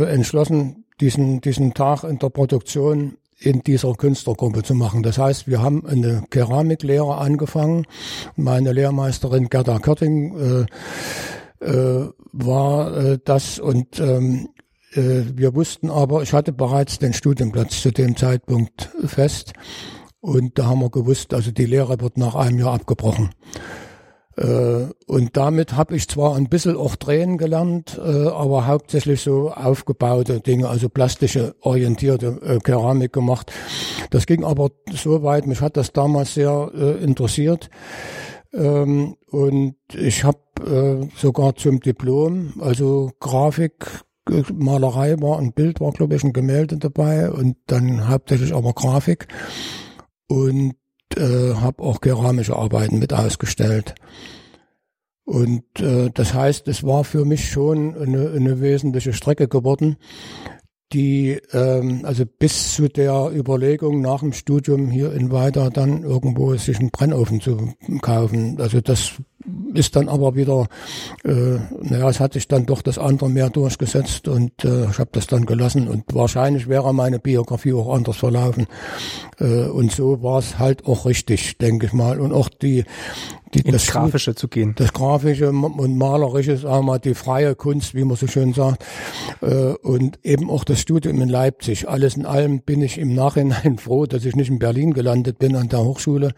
[0.09, 5.01] entschlossen, diesen, diesen Tag in der Produktion in dieser Künstlergruppe zu machen.
[5.01, 7.85] Das heißt, wir haben eine Keramiklehre angefangen.
[8.35, 10.67] Meine Lehrmeisterin Gerda Körting
[11.61, 14.49] äh, äh, war äh, das und ähm,
[14.91, 19.53] äh, wir wussten aber, ich hatte bereits den Studienplatz zu dem Zeitpunkt fest
[20.19, 23.29] und da haben wir gewusst, also die Lehre wird nach einem Jahr abgebrochen.
[24.37, 29.51] Äh, und damit habe ich zwar ein bisschen auch drehen gelernt, äh, aber hauptsächlich so
[29.51, 33.51] aufgebaute Dinge, also plastische orientierte äh, Keramik gemacht.
[34.11, 36.71] Das ging aber so weit, mich hat das damals sehr
[37.01, 37.69] interessiert.
[38.53, 40.39] Ähm, und ich habe
[41.15, 44.03] sogar zum Diplom, also Grafik,
[44.53, 49.27] Malerei war ein Bild, war glaube ich ein Gemälde dabei und dann hauptsächlich aber Grafik
[50.27, 50.73] und
[51.15, 53.95] äh, habe auch keramische Arbeiten mit ausgestellt.
[55.25, 59.97] Und äh, das heißt, es war für mich schon eine, eine wesentliche Strecke geworden,
[60.93, 66.55] die ähm, also bis zu der Überlegung nach dem Studium hier in Weida dann irgendwo
[66.55, 68.61] sich einen Brennofen zu kaufen.
[68.61, 69.13] Also das
[69.73, 70.67] ist dann aber wieder,
[71.23, 75.09] äh, naja, es hat sich dann doch das andere mehr durchgesetzt und äh, ich habe
[75.13, 78.67] das dann gelassen und wahrscheinlich wäre meine Biografie auch anders verlaufen.
[79.39, 82.19] Äh, und so war es halt auch richtig, denke ich mal.
[82.19, 82.85] Und auch die,
[83.53, 84.73] die ins das Grafische zu gehen.
[84.77, 88.83] Das Grafische und Malerische, sagen wir mal, die freie Kunst, wie man so schön sagt.
[89.41, 91.87] Äh, und eben auch das Studium in Leipzig.
[91.87, 95.55] Alles in allem bin ich im Nachhinein froh, dass ich nicht in Berlin gelandet bin
[95.55, 96.33] an der Hochschule,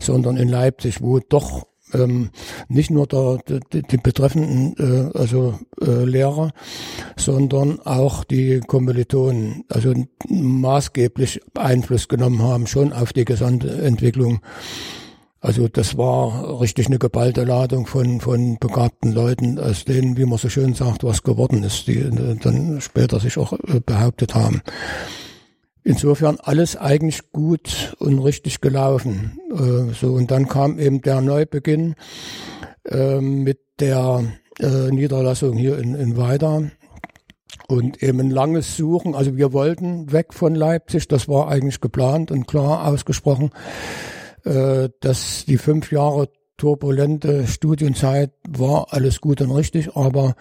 [0.00, 2.30] sondern in Leipzig, wo doch ähm,
[2.68, 3.38] nicht nur der,
[3.72, 4.74] die, die betreffenden
[5.12, 6.52] äh, also äh, Lehrer,
[7.16, 9.94] sondern auch die Kommilitonen, also
[10.28, 14.40] maßgeblich Einfluss genommen haben schon auf die gesamte Entwicklung.
[15.44, 20.38] Also das war richtig eine geballte Ladung von, von begabten Leuten, aus denen, wie man
[20.38, 24.62] so schön sagt, was geworden ist, die äh, dann später sich auch äh, behauptet haben.
[25.86, 29.38] Insofern alles eigentlich gut und richtig gelaufen.
[29.52, 31.94] Äh, so und dann kam eben der Neubeginn
[32.86, 34.24] äh, mit der
[34.60, 36.62] äh, Niederlassung hier in, in Weida
[37.68, 39.14] und eben ein langes Suchen.
[39.14, 43.50] Also wir wollten weg von Leipzig, das war eigentlich geplant und klar ausgesprochen,
[44.44, 50.34] äh, dass die fünf Jahre turbulente Studienzeit war alles gut und richtig, aber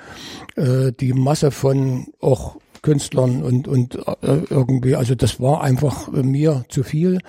[0.56, 6.66] äh, die Masse von auch Künstlern und, und äh, irgendwie, also das war einfach mir
[6.70, 7.20] zu viel.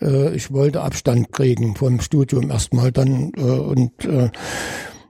[0.00, 4.30] Äh, ich wollte Abstand kriegen vom Studium erstmal dann äh, und äh,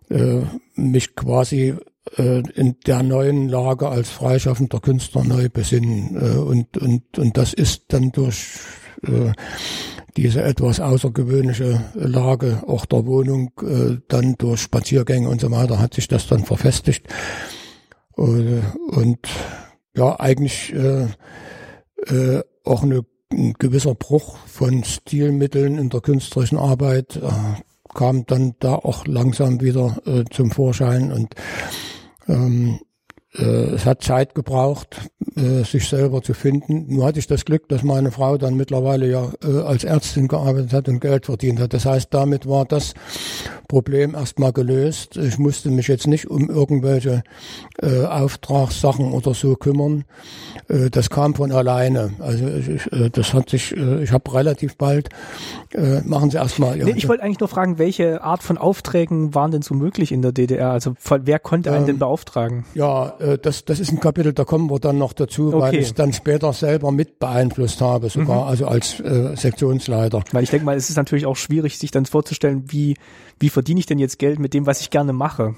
[0.08, 1.74] äh, mich quasi
[2.16, 6.16] äh, in der neuen Lage als freischaffender Künstler neu besinnen.
[6.16, 8.58] Äh, und, und, und das ist dann durch
[9.06, 9.32] äh,
[10.16, 15.94] diese etwas außergewöhnliche Lage auch der Wohnung, äh, dann durch Spaziergänge und so weiter hat
[15.94, 17.06] sich das dann verfestigt.
[18.16, 19.28] Äh, und
[19.96, 21.06] ja eigentlich äh,
[22.06, 27.30] äh, auch eine, ein gewisser Bruch von Stilmitteln in der künstlerischen Arbeit äh,
[27.94, 31.34] kam dann da auch langsam wieder äh, zum Vorschein und
[32.28, 32.91] ähm, äh,
[33.34, 36.94] es hat Zeit gebraucht, äh, sich selber zu finden.
[36.94, 40.74] Nur hatte ich das Glück, dass meine Frau dann mittlerweile ja äh, als Ärztin gearbeitet
[40.74, 41.72] hat und Geld verdient hat.
[41.72, 42.92] Das heißt, damit war das
[43.68, 45.16] Problem erstmal gelöst.
[45.16, 47.22] Ich musste mich jetzt nicht um irgendwelche
[47.80, 50.04] äh, Auftragssachen oder so kümmern.
[50.68, 52.10] Äh, das kam von alleine.
[52.18, 55.08] Also ich, äh, das hat sich, äh, ich habe relativ bald,
[55.72, 56.78] äh, machen Sie erstmal.
[56.78, 60.20] Ja, ich wollte eigentlich nur fragen, welche Art von Aufträgen waren denn so möglich in
[60.20, 60.70] der DDR?
[60.70, 62.66] Also wer konnte einen ähm, denn beauftragen?
[62.74, 65.58] Ja, äh, das, das ist ein Kapitel, da kommen wir dann noch dazu, okay.
[65.58, 68.48] weil ich dann später selber mit beeinflusst habe, sogar, mhm.
[68.48, 70.22] also als äh, Sektionsleiter.
[70.32, 72.96] Weil ich denke mal, es ist natürlich auch schwierig, sich dann vorzustellen, wie,
[73.38, 75.54] wie verdiene ich denn jetzt Geld mit dem, was ich gerne mache?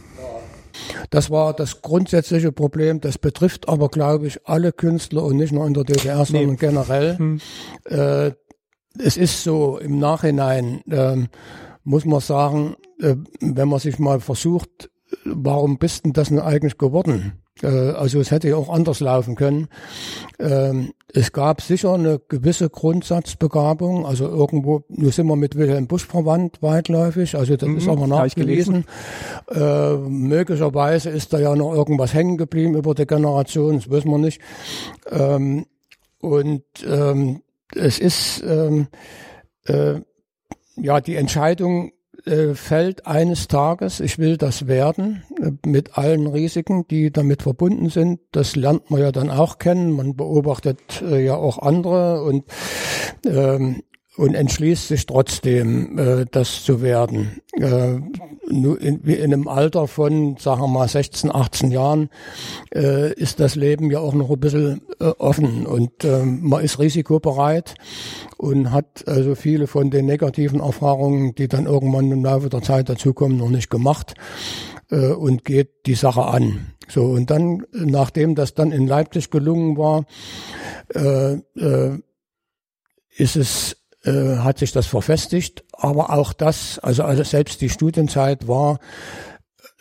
[1.11, 3.01] Das war das grundsätzliche Problem.
[3.01, 6.57] Das betrifft aber, glaube ich, alle Künstler und nicht nur in der DDR, sondern nee.
[6.57, 7.19] generell.
[7.19, 7.41] Hm.
[7.85, 8.33] Äh,
[8.99, 11.27] es ist so im Nachhinein, äh,
[11.85, 14.91] muss man sagen, äh, wenn man sich mal versucht,
[15.25, 17.44] warum bist denn das denn eigentlich geworden?
[17.65, 19.69] Äh, also es hätte ja auch anders laufen können.
[20.39, 26.07] Ähm, es gab sicher eine gewisse Grundsatzbegabung, also irgendwo, nur sind wir mit Wilhelm Busch
[26.07, 28.85] verwandt, weitläufig, also das mhm, ist aber nachgelesen.
[29.51, 34.19] Äh, möglicherweise ist da ja noch irgendwas hängen geblieben über die Generation, das wissen wir
[34.19, 34.41] nicht.
[35.11, 35.67] Ähm,
[36.21, 37.43] und ähm,
[37.75, 38.89] es ist ähm,
[39.67, 40.01] äh,
[40.77, 41.93] ja die Entscheidung
[42.27, 47.91] äh, fällt eines Tages, ich will das werden, äh, mit allen Risiken, die damit verbunden
[47.91, 48.21] sind.
[48.33, 49.93] Das lernt man ja dann auch kennen.
[49.93, 52.45] Man beobachtet äh, ja auch andere und
[53.27, 53.83] ähm,
[54.17, 57.41] und entschließt sich trotzdem, äh, das zu werden.
[57.55, 57.99] Äh,
[58.49, 62.11] in, in einem Alter von, sagen wir mal, 16, 18 Jahren
[62.75, 66.79] äh, ist das Leben ja auch noch ein bisschen äh, offen und äh, man ist
[66.79, 67.75] risikobereit
[68.37, 72.89] und hat also viele von den negativen Erfahrungen, die dann irgendwann im Laufe der Zeit
[72.89, 74.15] dazukommen, noch nicht gemacht
[74.91, 76.75] äh, und geht die Sache an.
[76.89, 80.05] So, und dann, nachdem das dann in Leipzig gelungen war,
[80.95, 81.99] äh, äh,
[83.17, 85.65] ist es äh, hat sich das verfestigt.
[85.73, 88.79] Aber auch das, also, also selbst die Studienzeit war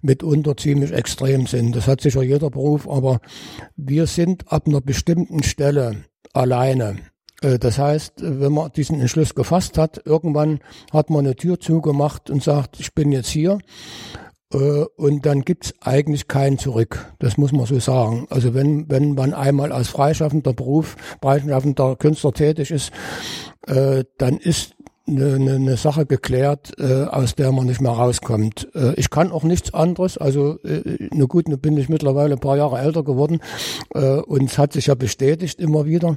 [0.00, 1.76] mitunter ziemlich extrem sind.
[1.76, 3.20] Das hat sicher jeder Beruf, aber
[3.76, 6.96] wir sind ab einer bestimmten Stelle alleine.
[7.42, 10.60] Äh, das heißt, wenn man diesen Entschluss gefasst hat, irgendwann
[10.92, 13.58] hat man eine Tür zugemacht und sagt, ich bin jetzt hier äh,
[14.52, 17.12] und dann gibt's eigentlich kein Zurück.
[17.18, 18.26] Das muss man so sagen.
[18.30, 22.92] Also wenn, wenn man einmal als freischaffender Beruf, freischaffender Künstler tätig ist,
[23.66, 24.74] äh, dann ist
[25.06, 28.68] eine, eine, eine Sache geklärt, äh, aus der man nicht mehr rauskommt.
[28.74, 30.18] Äh, ich kann auch nichts anderes.
[30.18, 33.40] Also äh, nur gut, nun bin ich mittlerweile ein paar Jahre älter geworden
[33.94, 36.16] äh, und es hat sich ja bestätigt immer wieder.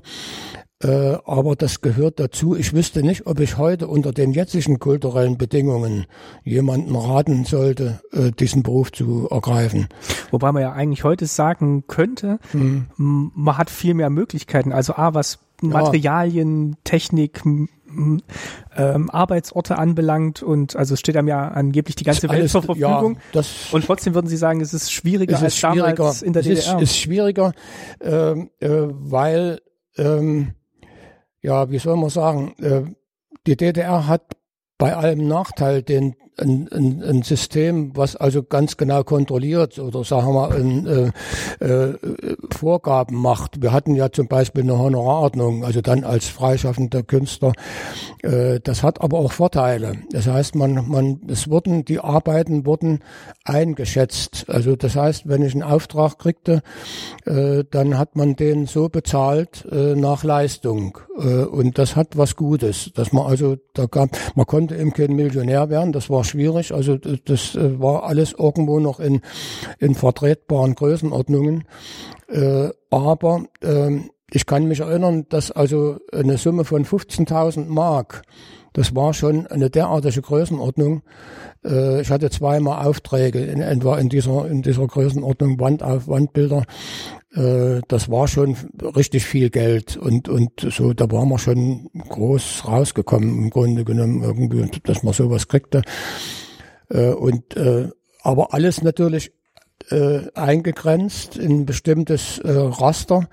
[0.85, 2.55] Äh, aber das gehört dazu.
[2.55, 6.05] Ich wüsste nicht, ob ich heute unter den jetzigen kulturellen Bedingungen
[6.43, 9.87] jemanden raten sollte, äh, diesen Beruf zu ergreifen.
[10.29, 12.85] Wobei man ja eigentlich heute sagen könnte, hm.
[12.97, 14.71] man hat viel mehr Möglichkeiten.
[14.71, 16.77] Also A, was Materialien, ja.
[16.83, 22.61] Technik, ähm, Arbeitsorte anbelangt und also es steht einem ja angeblich die ganze Welt zur
[22.61, 23.17] Verfügung.
[23.33, 25.95] Ja, und trotzdem würden Sie sagen, es ist schwieriger es ist als schwieriger.
[25.95, 26.75] damals in der es DDR.
[26.75, 27.53] Es ist, ist schwieriger,
[28.01, 29.61] äh, äh, weil
[29.97, 30.54] ähm,
[31.45, 32.83] ja, wie soll man sagen, äh,
[33.45, 34.35] die DDR hat
[34.77, 40.27] bei allem Nachteil den ein, ein, ein System, was also ganz genau kontrolliert oder sagen
[40.27, 40.87] wir mal ein,
[41.59, 41.97] äh, äh,
[42.55, 43.61] Vorgaben macht.
[43.61, 47.53] Wir hatten ja zum Beispiel eine Honorarordnung, also dann als freischaffender Künstler.
[48.21, 49.97] Äh, das hat aber auch Vorteile.
[50.11, 52.99] Das heißt, man, man, es wurden die Arbeiten wurden
[53.43, 54.45] eingeschätzt.
[54.49, 56.61] Also das heißt, wenn ich einen Auftrag kriegte,
[57.25, 60.97] äh, dann hat man den so bezahlt äh, nach Leistung.
[61.17, 65.13] Äh, und das hat was Gutes, dass man also da gab, man konnte eben kein
[65.15, 65.93] Millionär werden.
[65.93, 66.73] Das war schwierig.
[66.73, 69.21] Also das äh, war alles irgendwo noch in,
[69.79, 71.65] in vertretbaren Größenordnungen.
[72.27, 73.99] Äh, aber äh,
[74.35, 78.23] ich kann mich erinnern, dass also eine Summe von 15.000 Mark,
[78.73, 81.03] das war schon eine derartige Größenordnung.
[81.63, 86.63] Äh, ich hatte zweimal Aufträge in etwa in dieser, in dieser Größenordnung Wand auf Wandbilder.
[87.33, 92.67] Äh, das war schon richtig viel Geld und, und so, da waren wir schon groß
[92.67, 95.81] rausgekommen im Grunde genommen irgendwie, dass man sowas kriegte.
[96.89, 97.55] Äh, und,
[98.21, 99.31] aber alles natürlich
[100.33, 103.27] eingegrenzt in ein bestimmtes Raster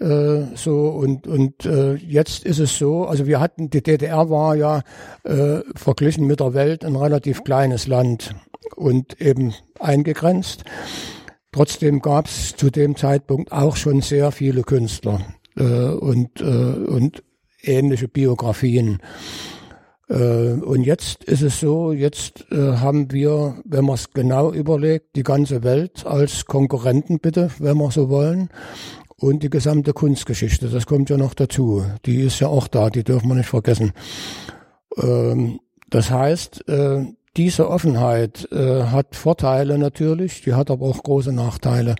[0.00, 4.82] so und und äh, jetzt ist es so, also wir hatten die DDR war ja
[5.24, 8.34] äh, verglichen mit der Welt ein relativ kleines Land
[8.76, 10.64] und eben eingegrenzt
[11.52, 15.20] Trotzdem gab es zu dem Zeitpunkt auch schon sehr viele Künstler
[15.56, 17.22] äh, und, äh, und
[17.62, 18.98] ähnliche Biografien.
[20.08, 25.16] Äh, und jetzt ist es so, jetzt äh, haben wir, wenn man es genau überlegt,
[25.16, 28.50] die ganze Welt als Konkurrenten bitte, wenn wir so wollen.
[29.20, 31.84] Und die gesamte Kunstgeschichte, das kommt ja noch dazu.
[32.06, 33.92] Die ist ja auch da, die dürfen wir nicht vergessen.
[34.96, 35.60] Ähm,
[35.90, 37.04] das heißt, äh,
[37.36, 41.96] diese Offenheit äh, hat Vorteile natürlich, die hat aber auch große Nachteile.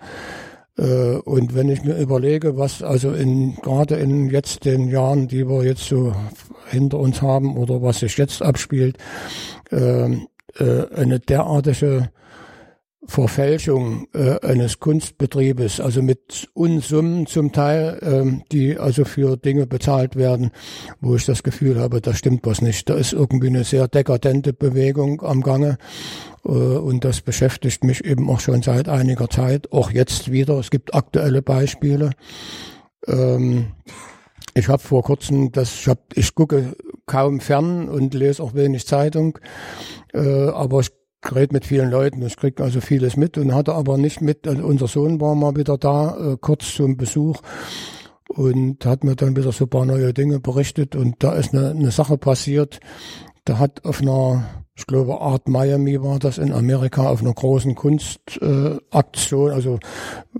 [0.77, 5.47] Äh, und wenn ich mir überlege, was also in gerade in jetzt den Jahren, die
[5.47, 6.13] wir jetzt so
[6.69, 8.97] hinter uns haben oder was sich jetzt abspielt,
[9.71, 12.09] ähm, äh, eine derartige
[13.05, 20.17] Verfälschung äh, eines Kunstbetriebes, also mit Unsummen zum Teil, ähm, die also für Dinge bezahlt
[20.17, 20.51] werden,
[20.99, 22.89] wo ich das Gefühl habe, da stimmt was nicht.
[22.89, 25.77] Da ist irgendwie eine sehr dekadente Bewegung am Gange
[26.43, 30.59] äh, und das beschäftigt mich eben auch schon seit einiger Zeit, auch jetzt wieder.
[30.59, 32.11] Es gibt aktuelle Beispiele.
[33.07, 33.67] Ähm,
[34.55, 36.75] ich habe vor kurzem, das, ich, hab, ich gucke
[37.05, 39.39] kaum fern und lese auch wenig Zeitung,
[40.13, 40.19] äh,
[40.49, 43.37] aber ich rede mit vielen Leuten, ich kriege also vieles mit.
[43.37, 46.97] Und hatte aber nicht mit, also unser Sohn war mal wieder da, äh, kurz zum
[46.97, 47.41] Besuch
[48.29, 50.95] und hat mir dann wieder so paar neue Dinge berichtet.
[50.95, 52.79] Und da ist eine, eine Sache passiert,
[53.45, 54.43] da hat auf einer,
[54.75, 59.79] ich glaube Art Miami war das in Amerika, auf einer großen Kunstaktion, äh, also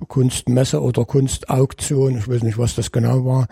[0.08, 3.48] Kunstmesse oder Kunstauktion, ich weiß nicht, was das genau war,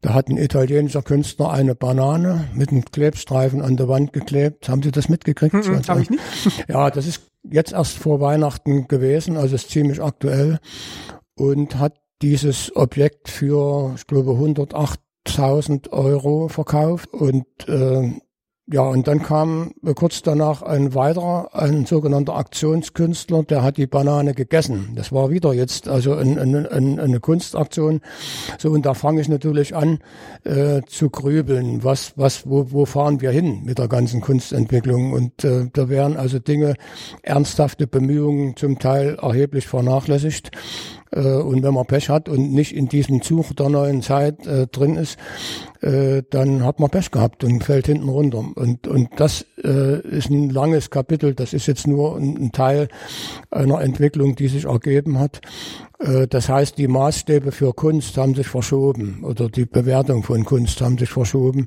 [0.00, 4.68] da hat ein italienischer Künstler eine Banane mit einem Klebstreifen an der Wand geklebt.
[4.68, 5.54] Haben Sie das mitgekriegt?
[5.54, 6.22] Mm -mm, Habe ich nicht.
[6.68, 10.58] Ja, das ist jetzt erst vor Weihnachten gewesen, also ist ziemlich aktuell
[11.36, 18.12] und hat dieses Objekt für, ich glaube, 108.000 Euro verkauft und äh,
[18.70, 24.34] ja, und dann kam kurz danach ein weiterer, ein sogenannter Aktionskünstler, der hat die Banane
[24.34, 24.92] gegessen.
[24.94, 28.02] Das war wieder jetzt also ein, ein, ein, eine Kunstaktion.
[28.58, 30.00] So, und da fange ich natürlich an
[30.44, 31.82] äh, zu grübeln.
[31.82, 35.14] Was, was, wo, wo fahren wir hin mit der ganzen Kunstentwicklung?
[35.14, 36.74] Und äh, da werden also Dinge,
[37.22, 40.50] ernsthafte Bemühungen zum Teil erheblich vernachlässigt.
[41.10, 44.66] Äh, und wenn man Pech hat und nicht in diesem Zug der neuen Zeit äh,
[44.66, 45.18] drin ist,
[45.80, 48.44] äh, dann hat man Pech gehabt und fällt hinten runter.
[48.54, 51.34] Und, und das äh, ist ein langes Kapitel.
[51.34, 52.88] Das ist jetzt nur ein, ein Teil
[53.50, 55.40] einer Entwicklung, die sich ergeben hat.
[55.98, 60.80] Äh, das heißt, die Maßstäbe für Kunst haben sich verschoben oder die Bewertung von Kunst
[60.80, 61.66] haben sich verschoben.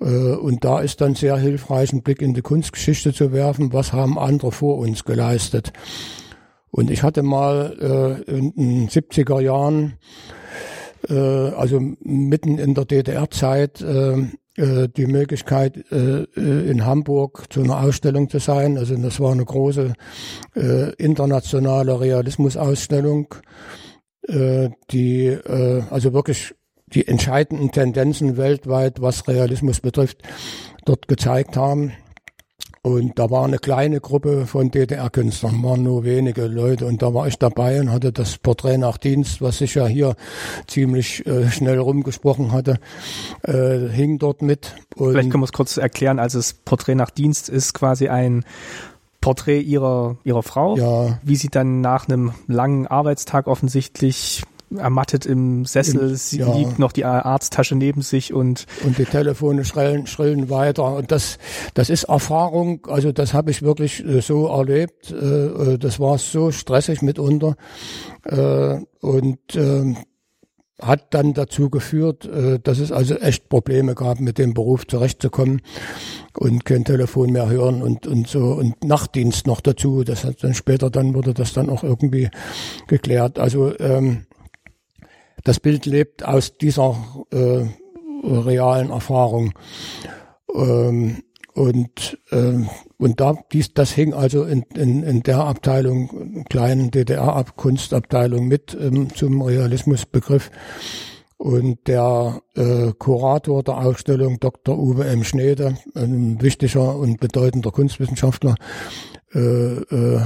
[0.00, 3.72] Äh, und da ist dann sehr hilfreich, einen Blick in die Kunstgeschichte zu werfen.
[3.72, 5.72] Was haben andere vor uns geleistet?
[6.74, 7.76] Und ich hatte mal
[8.26, 9.94] äh, in den 70er Jahren,
[11.08, 14.22] äh, also mitten in der DDR-Zeit, äh,
[14.56, 18.76] äh, die Möglichkeit, äh, äh, in Hamburg zu einer Ausstellung zu sein.
[18.76, 19.92] Also das war eine große
[20.56, 23.36] äh, internationale Realismusausstellung,
[24.26, 26.56] äh, die äh, also wirklich
[26.86, 30.24] die entscheidenden Tendenzen weltweit, was Realismus betrifft,
[30.84, 31.92] dort gezeigt haben.
[32.84, 36.84] Und da war eine kleine Gruppe von DDR-Künstlern, waren nur wenige Leute.
[36.84, 40.16] Und da war ich dabei und hatte das Porträt nach Dienst, was sich ja hier
[40.66, 42.78] ziemlich äh, schnell rumgesprochen hatte,
[43.42, 44.74] äh, hing dort mit.
[44.96, 46.18] Und Vielleicht können wir es kurz erklären.
[46.18, 48.44] Also das Porträt nach Dienst ist quasi ein
[49.22, 51.18] Porträt ihrer, ihrer Frau, ja.
[51.22, 54.42] wie sie dann nach einem langen Arbeitstag offensichtlich
[54.78, 56.56] ermattet im Sessel, Im, sie ja.
[56.56, 61.38] liegt noch die Arzttasche neben sich und und die Telefone schrillen, schrillen weiter und das
[61.74, 66.18] das ist Erfahrung, also das habe ich wirklich äh, so erlebt, äh, äh, das war
[66.18, 67.56] so stressig mitunter
[69.00, 69.98] und ähm,
[70.80, 72.26] hat dann dazu geführt,
[72.62, 75.60] dass es also echt Probleme gab, mit dem Beruf zurechtzukommen
[76.38, 80.04] und kein Telefon mehr hören und, und so und Nachtdienst noch dazu.
[80.04, 82.30] Das hat dann später dann wurde das dann auch irgendwie
[82.86, 83.38] geklärt.
[83.38, 84.24] Also ähm,
[85.44, 86.96] das Bild lebt aus dieser
[87.30, 87.66] äh,
[88.24, 89.52] realen Erfahrung.
[90.54, 91.22] Ähm,
[91.54, 92.68] und, ähm,
[92.98, 99.14] und da, dies, das hing also in, in, in der Abteilung, kleinen DDR-Kunstabteilung mit ähm,
[99.14, 100.50] zum Realismusbegriff.
[101.36, 104.78] Und der äh, Kurator der Ausstellung, Dr.
[104.78, 105.22] Uwe M.
[105.24, 108.54] Schnede, ein wichtiger und bedeutender Kunstwissenschaftler,
[109.34, 110.20] äh, äh,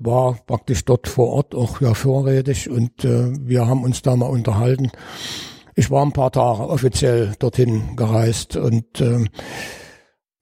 [0.00, 4.26] war praktisch dort vor Ort auch ja vorrätig und äh, wir haben uns da mal
[4.26, 4.90] unterhalten.
[5.76, 9.24] Ich war ein paar Tage offiziell dorthin gereist und äh,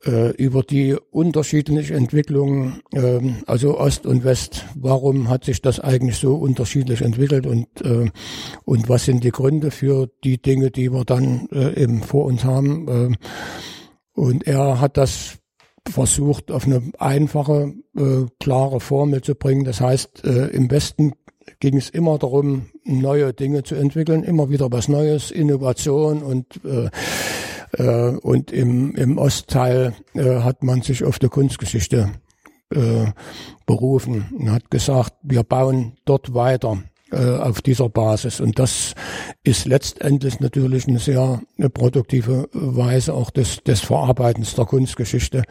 [0.04, 4.64] äh, über die unterschiedlichen Entwicklungen, äh, also Ost und West.
[4.74, 8.10] Warum hat sich das eigentlich so unterschiedlich entwickelt und äh,
[8.64, 12.44] und was sind die Gründe für die Dinge, die wir dann äh, eben vor uns
[12.44, 12.88] haben?
[12.88, 13.16] Äh,
[14.18, 15.38] und er hat das
[15.90, 19.64] versucht, auf eine einfache, äh, klare Formel zu bringen.
[19.64, 21.12] Das heißt, äh, im Westen
[21.60, 26.90] ging es immer darum, neue Dinge zu entwickeln, immer wieder was Neues, Innovation und äh,
[27.72, 32.10] äh, und im, im Ostteil äh, hat man sich auf die Kunstgeschichte
[32.70, 33.06] äh,
[33.66, 36.78] berufen und hat gesagt, wir bauen dort weiter
[37.10, 38.40] äh, auf dieser Basis.
[38.40, 38.94] Und das
[39.42, 41.40] ist letztendlich natürlich eine sehr
[41.72, 45.42] produktive Weise auch des, des Verarbeitens der Kunstgeschichte.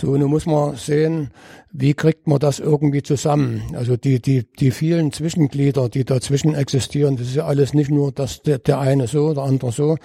[0.00, 1.28] So, nun muss man sehen,
[1.72, 3.62] wie kriegt man das irgendwie zusammen?
[3.74, 8.10] Also die, die, die vielen Zwischenglieder, die dazwischen existieren, das ist ja alles nicht nur
[8.10, 9.98] dass der, der eine so, der andere so.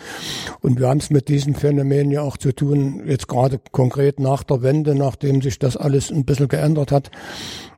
[0.60, 4.44] Und wir haben es mit diesem Phänomen ja auch zu tun, jetzt gerade konkret nach
[4.44, 7.10] der Wende, nachdem sich das alles ein bisschen geändert hat.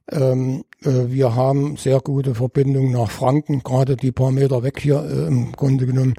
[0.10, 5.03] Ähm, äh, wir haben sehr gute Verbindungen nach Franken, gerade die paar Meter weg hier
[5.03, 6.14] äh, im Grunde genommen,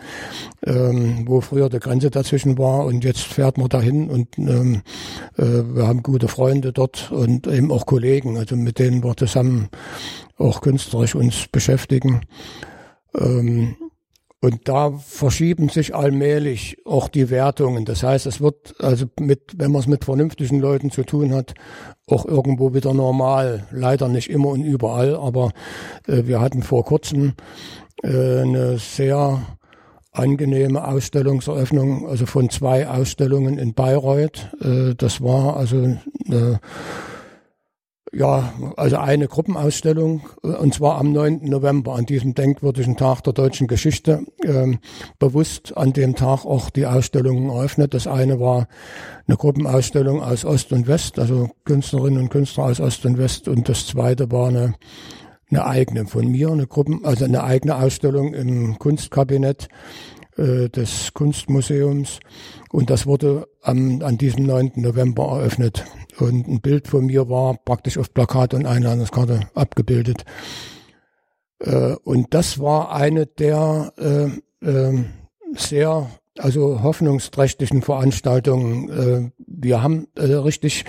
[0.66, 4.82] ähm, wo früher die Grenze dazwischen war und jetzt fährt man dahin und ähm,
[5.36, 9.68] äh, wir haben gute Freunde dort und eben auch Kollegen, also mit denen wir zusammen
[10.36, 12.20] auch künstlerisch uns beschäftigen.
[13.18, 13.76] Ähm,
[14.41, 17.84] und da verschieben sich allmählich auch die Wertungen.
[17.84, 21.55] Das heißt, es wird also mit, wenn man es mit vernünftigen Leuten zu tun hat,
[22.07, 23.66] auch irgendwo wieder normal.
[23.72, 25.51] Leider nicht immer und überall, aber
[26.07, 27.34] äh, wir hatten vor kurzem
[28.05, 29.43] äh, eine sehr
[30.12, 34.51] angenehme Ausstellungseröffnung, also von zwei Ausstellungen in Bayreuth.
[34.61, 36.59] Äh, das war also äh,
[38.12, 41.40] ja, also eine Gruppenausstellung, äh, und zwar am 9.
[41.48, 44.78] November, an diesem denkwürdigen Tag der deutschen Geschichte, ähm,
[45.18, 47.94] bewusst an dem Tag auch die Ausstellungen eröffnet.
[47.94, 48.68] Das eine war
[49.26, 53.68] eine Gruppenausstellung aus Ost und West, also Künstlerinnen und Künstler aus Ost und West, und
[53.68, 54.74] das zweite war eine,
[55.50, 59.68] eine eigene von mir, eine Gruppen, also eine eigene Ausstellung im Kunstkabinett
[60.36, 62.20] äh, des Kunstmuseums.
[62.70, 64.72] Und das wurde am, an diesem 9.
[64.76, 65.84] November eröffnet.
[66.18, 70.24] Und ein Bild von mir war praktisch auf Plakat und Einladungskarte abgebildet.
[71.60, 75.04] Äh, und das war eine der äh, äh,
[75.54, 78.88] sehr also hoffnungsträchtigen Veranstaltungen.
[78.88, 80.84] Äh, wir haben äh, richtig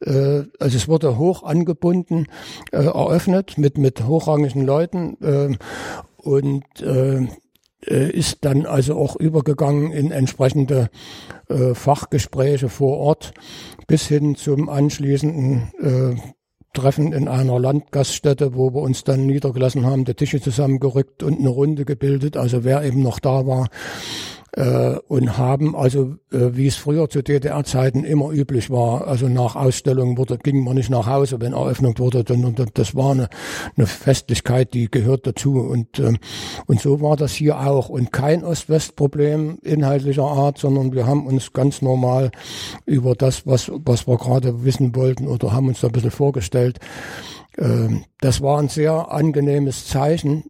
[0.00, 2.26] äh, also es wurde hoch angebunden,
[2.72, 5.16] äh, eröffnet mit, mit hochrangigen Leuten
[6.16, 7.26] und äh,
[7.90, 10.90] ist dann also auch übergegangen in entsprechende
[11.48, 13.34] äh, Fachgespräche vor Ort
[13.86, 16.20] bis hin zum anschließenden äh,
[16.72, 21.50] Treffen in einer Landgaststätte, wo wir uns dann niedergelassen haben, die Tische zusammengerückt und eine
[21.50, 22.36] Runde gebildet.
[22.36, 23.68] Also wer eben noch da war,
[24.54, 29.56] äh, und haben also, äh, wie es früher zu DDR-Zeiten immer üblich war, also nach
[29.56, 33.28] Ausstellungen wurde, ging man nicht nach Hause, wenn Eröffnung wurde, und das war eine,
[33.76, 36.18] eine Festlichkeit, die gehört dazu und, ähm,
[36.66, 41.52] und so war das hier auch und kein Ost-West-Problem inhaltlicher Art, sondern wir haben uns
[41.52, 42.30] ganz normal
[42.84, 46.78] über das, was, was wir gerade wissen wollten oder haben uns da ein bisschen vorgestellt.
[47.56, 50.44] Ähm, das war ein sehr angenehmes Zeichen.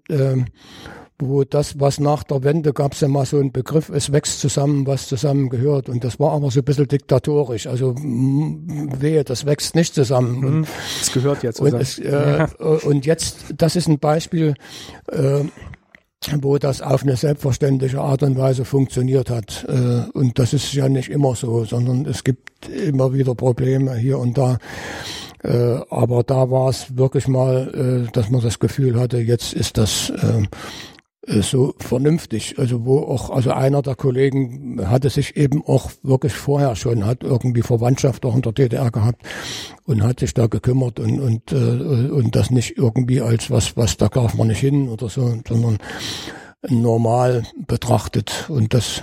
[1.19, 4.41] Wo das, was nach der Wende gab es ja mal so einen Begriff, es wächst
[4.41, 5.89] zusammen, was zusammengehört.
[5.89, 7.67] Und das war aber so ein bisschen diktatorisch.
[7.67, 10.67] Also wehe, das wächst nicht zusammen.
[11.01, 11.21] Es mhm.
[11.21, 11.75] gehört ja zusammen.
[11.75, 12.49] Und, es, äh, ja.
[12.59, 14.55] und jetzt, das ist ein Beispiel,
[15.13, 15.45] äh,
[16.41, 19.67] wo das auf eine selbstverständliche Art und Weise funktioniert hat.
[19.69, 24.19] Äh, und das ist ja nicht immer so, sondern es gibt immer wieder Probleme hier
[24.19, 24.59] und da.
[25.43, 29.77] Äh, aber da war es wirklich mal, äh, dass man das Gefühl hatte, jetzt ist
[29.77, 30.43] das äh,
[31.27, 32.59] so vernünftig.
[32.59, 37.23] Also wo auch, also einer der Kollegen hatte sich eben auch wirklich vorher schon, hat
[37.23, 39.23] irgendwie Verwandtschaft auch in der DDR gehabt
[39.85, 43.97] und hat sich da gekümmert und, und, äh, und das nicht irgendwie als was, was
[43.97, 45.79] da darf man nicht hin oder so, sondern
[46.69, 49.03] normal betrachtet und das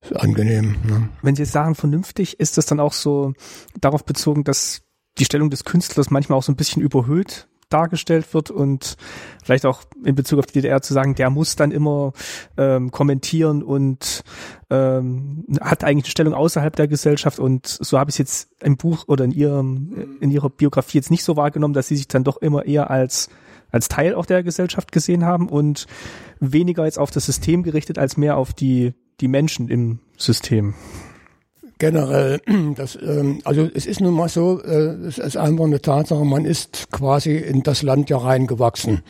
[0.00, 0.76] ist angenehm.
[0.84, 1.08] Ne?
[1.22, 3.34] Wenn Sie jetzt sagen vernünftig, ist das dann auch so
[3.80, 4.82] darauf bezogen, dass
[5.18, 8.96] die Stellung des Künstlers manchmal auch so ein bisschen überhöht dargestellt wird und
[9.42, 12.12] vielleicht auch in Bezug auf die DDR zu sagen, der muss dann immer
[12.56, 14.22] ähm, kommentieren und
[14.70, 18.76] ähm, hat eigentlich eine Stellung außerhalb der Gesellschaft und so habe ich es jetzt im
[18.76, 22.24] Buch oder in ihrem in ihrer Biografie jetzt nicht so wahrgenommen, dass sie sich dann
[22.24, 23.28] doch immer eher als
[23.70, 25.86] als Teil auch der Gesellschaft gesehen haben und
[26.40, 30.74] weniger jetzt auf das System gerichtet als mehr auf die die Menschen im System
[31.82, 32.40] generell,
[32.76, 36.44] das, ähm, also es ist nun mal so, äh, es ist einfach eine Tatsache, man
[36.44, 39.02] ist quasi in das Land ja reingewachsen.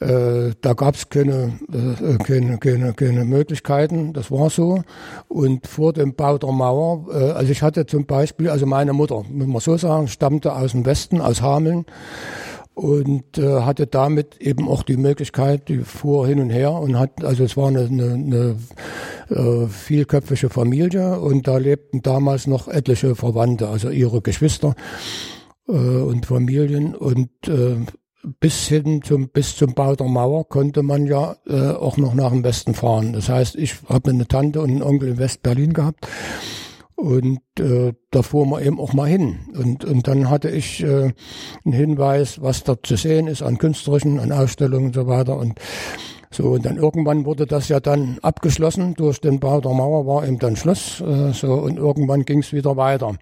[0.00, 4.82] Äh, da gab es keine, äh, keine, keine, keine Möglichkeiten, das war so.
[5.28, 9.22] Und vor dem Bau der Mauer, äh, also ich hatte zum Beispiel, also meine Mutter,
[9.28, 11.84] muss man so sagen, stammte aus dem Westen, aus Hameln
[12.76, 17.24] und äh, hatte damit eben auch die Möglichkeit, die fuhr hin und her und hat,
[17.24, 18.56] also es war eine, eine, eine
[19.30, 24.74] äh, vielköpfige Familie und da lebten damals noch etliche Verwandte, also ihre Geschwister
[25.66, 27.76] äh, und Familien und äh,
[28.40, 32.30] bis hin zum bis zum Bau der Mauer konnte man ja äh, auch noch nach
[32.30, 33.14] dem Westen fahren.
[33.14, 36.06] Das heißt, ich habe eine Tante und einen Onkel in West-Berlin gehabt
[36.96, 39.38] und äh, da fuhr man eben auch mal hin.
[39.54, 41.12] Und, und dann hatte ich äh,
[41.64, 45.36] einen Hinweis, was dort zu sehen ist an künstlerischen, an Ausstellungen und so weiter.
[45.36, 45.60] Und
[46.30, 48.94] so, und dann irgendwann wurde das ja dann abgeschlossen.
[48.94, 51.00] Durch den Bau der Mauer war eben dann Schluss.
[51.00, 53.16] Äh, so, und irgendwann ging es wieder weiter.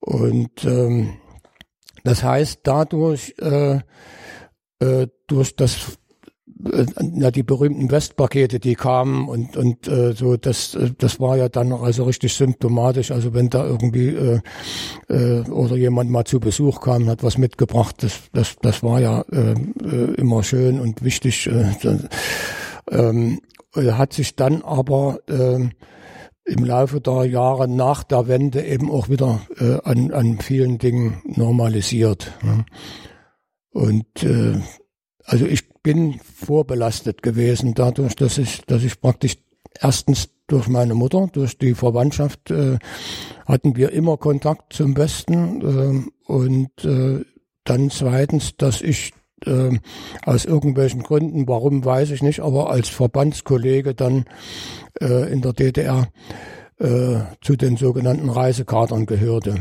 [0.00, 1.14] Und ähm,
[2.04, 3.80] Das heißt, dadurch, äh,
[4.80, 5.98] äh, durch das
[7.00, 11.48] na, die berühmten Westpakete, die kamen und und äh, so, das äh, das war ja
[11.48, 13.10] dann also richtig symptomatisch.
[13.10, 14.40] Also wenn da irgendwie äh,
[15.08, 19.22] äh, oder jemand mal zu Besuch kam, hat was mitgebracht, das das das war ja
[19.32, 21.48] äh, äh, immer schön und wichtig.
[21.48, 21.74] Äh,
[22.90, 23.40] ähm,
[23.74, 25.68] hat sich dann aber äh,
[26.44, 31.22] im Laufe der Jahre nach der Wende eben auch wieder äh, an, an vielen Dingen
[31.24, 32.32] normalisiert.
[32.42, 32.64] Ne?
[33.70, 34.60] Und äh,
[35.24, 39.36] also ich bin vorbelastet gewesen dadurch, dass ich, dass ich praktisch
[39.80, 42.78] erstens durch meine Mutter, durch die Verwandtschaft äh,
[43.46, 47.24] hatten wir immer Kontakt zum Westen äh, und äh,
[47.64, 49.12] dann zweitens, dass ich
[49.46, 49.78] äh,
[50.24, 54.24] aus irgendwelchen Gründen, warum weiß ich nicht, aber als Verbandskollege dann
[55.00, 56.08] äh, in der DDR
[56.78, 59.56] äh, zu den sogenannten Reisekadern gehörte.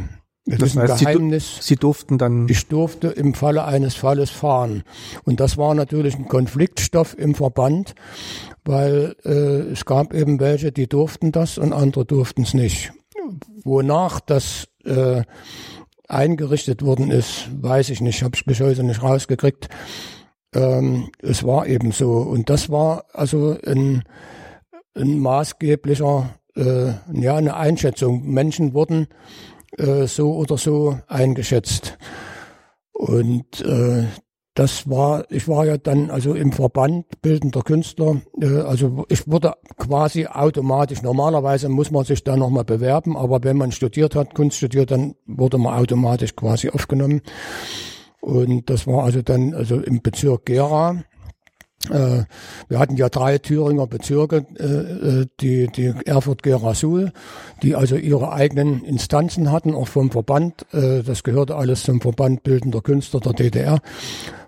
[0.45, 1.55] Das, das ist ein heißt, Geheimnis.
[1.57, 2.47] Sie, Sie, durften dann.
[2.49, 4.83] Ich durfte im Falle eines Falles fahren.
[5.23, 7.93] Und das war natürlich ein Konfliktstoff im Verband,
[8.65, 12.91] weil äh, es gab eben welche, die durften das und andere durften es nicht.
[13.63, 15.21] Wonach das äh,
[16.07, 19.69] eingerichtet worden ist, weiß ich nicht, habe ich bis heute nicht rausgekriegt.
[20.53, 22.13] Ähm, es war eben so.
[22.13, 24.03] Und das war also ein,
[24.95, 28.25] ein maßgeblicher, äh, ja, eine Einschätzung.
[28.25, 29.07] Menschen wurden
[29.77, 31.97] äh, so oder so eingeschätzt.
[32.93, 34.05] Und äh,
[34.53, 39.53] das war, ich war ja dann also im Verband bildender Künstler, äh, also ich wurde
[39.77, 44.57] quasi automatisch, normalerweise muss man sich da nochmal bewerben, aber wenn man studiert hat, Kunst
[44.57, 47.21] studiert, dann wurde man automatisch quasi aufgenommen.
[48.19, 51.03] Und das war also dann also im Bezirk Gera.
[51.89, 52.25] Äh,
[52.67, 57.11] wir hatten ja drei Thüringer Bezirke, äh, äh, die, die Erfurt-Gera-Suhl,
[57.63, 60.65] die also ihre eigenen Instanzen hatten, auch vom Verband.
[60.71, 63.79] Das gehörte alles zum Verband Bildender Künstler der DDR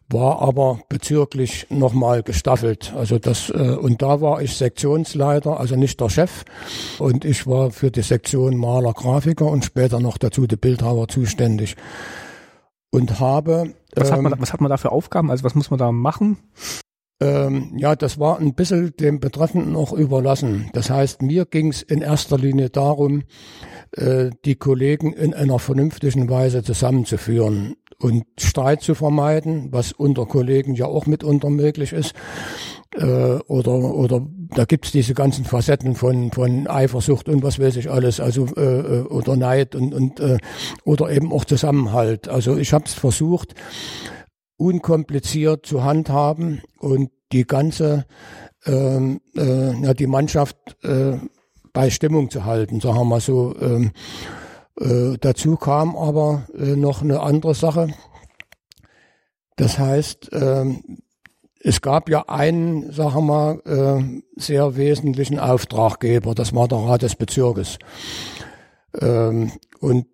[0.10, 2.94] war aber bezirklich nochmal gestaffelt.
[2.96, 6.44] Also das und da war ich Sektionsleiter, also nicht der Chef.
[7.00, 11.76] Und ich war für die Sektion Maler, Grafiker und später noch dazu die Bildhauer zuständig.
[12.92, 13.74] Und habe.
[13.96, 15.32] Was, ähm, hat man, was hat man da für Aufgaben?
[15.32, 16.38] Also was muss man da machen?
[17.20, 20.70] Ähm, ja, das war ein bisschen dem Betreffenden auch überlassen.
[20.74, 23.24] Das heißt, mir ging es in erster Linie darum,
[23.92, 30.76] äh, die Kollegen in einer vernünftigen Weise zusammenzuführen und Streit zu vermeiden, was unter Kollegen
[30.76, 32.14] ja auch mitunter möglich ist.
[32.96, 33.06] Äh,
[33.48, 38.20] oder oder da gibt's diese ganzen Facetten von von Eifersucht und was weiß ich alles,
[38.20, 40.38] also äh, äh oder Neid und und äh,
[40.84, 42.28] oder eben auch Zusammenhalt.
[42.28, 43.56] Also ich habe es versucht
[44.58, 48.06] unkompliziert zu handhaben und die ganze,
[48.66, 51.18] ähm, äh, ja, die Mannschaft äh,
[51.74, 53.56] bei Stimmung zu halten, sagen wir so.
[53.60, 53.92] Ähm,
[54.80, 57.90] äh, dazu kam aber äh, noch eine andere Sache.
[59.56, 61.00] Das heißt, ähm,
[61.60, 67.04] es gab ja einen, sagen wir mal, äh, sehr wesentlichen Auftraggeber, das war der Rat
[67.04, 67.80] des Bezirkes.
[69.00, 70.08] Ähm, und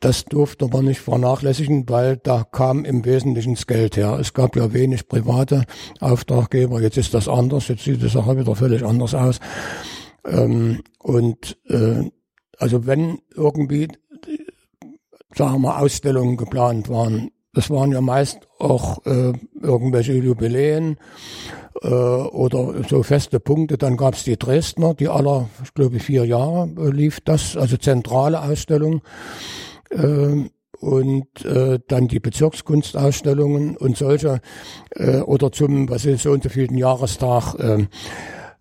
[0.00, 4.18] das durfte man nicht vernachlässigen, weil da kam im Wesentlichen das Geld her.
[4.20, 5.64] Es gab ja wenig private
[6.00, 6.80] Auftraggeber.
[6.80, 7.68] Jetzt ist das anders.
[7.68, 9.40] Jetzt sieht die Sache wieder völlig anders aus.
[10.26, 12.10] Ähm, und äh,
[12.58, 13.88] also wenn irgendwie,
[15.34, 20.98] sagen wir, Ausstellungen geplant waren, das waren ja meist auch äh, irgendwelche Jubiläen
[21.82, 23.78] äh, oder so feste Punkte.
[23.78, 27.76] Dann gab es die Dresdner, die aller, ich glaube, vier Jahre äh, lief das, also
[27.76, 29.02] zentrale Ausstellung.
[29.90, 30.48] Äh,
[30.80, 34.40] und äh, dann die Bezirkskunstausstellungen und solche
[34.90, 37.86] äh, oder zum was ist so und so vielen Jahrestag äh,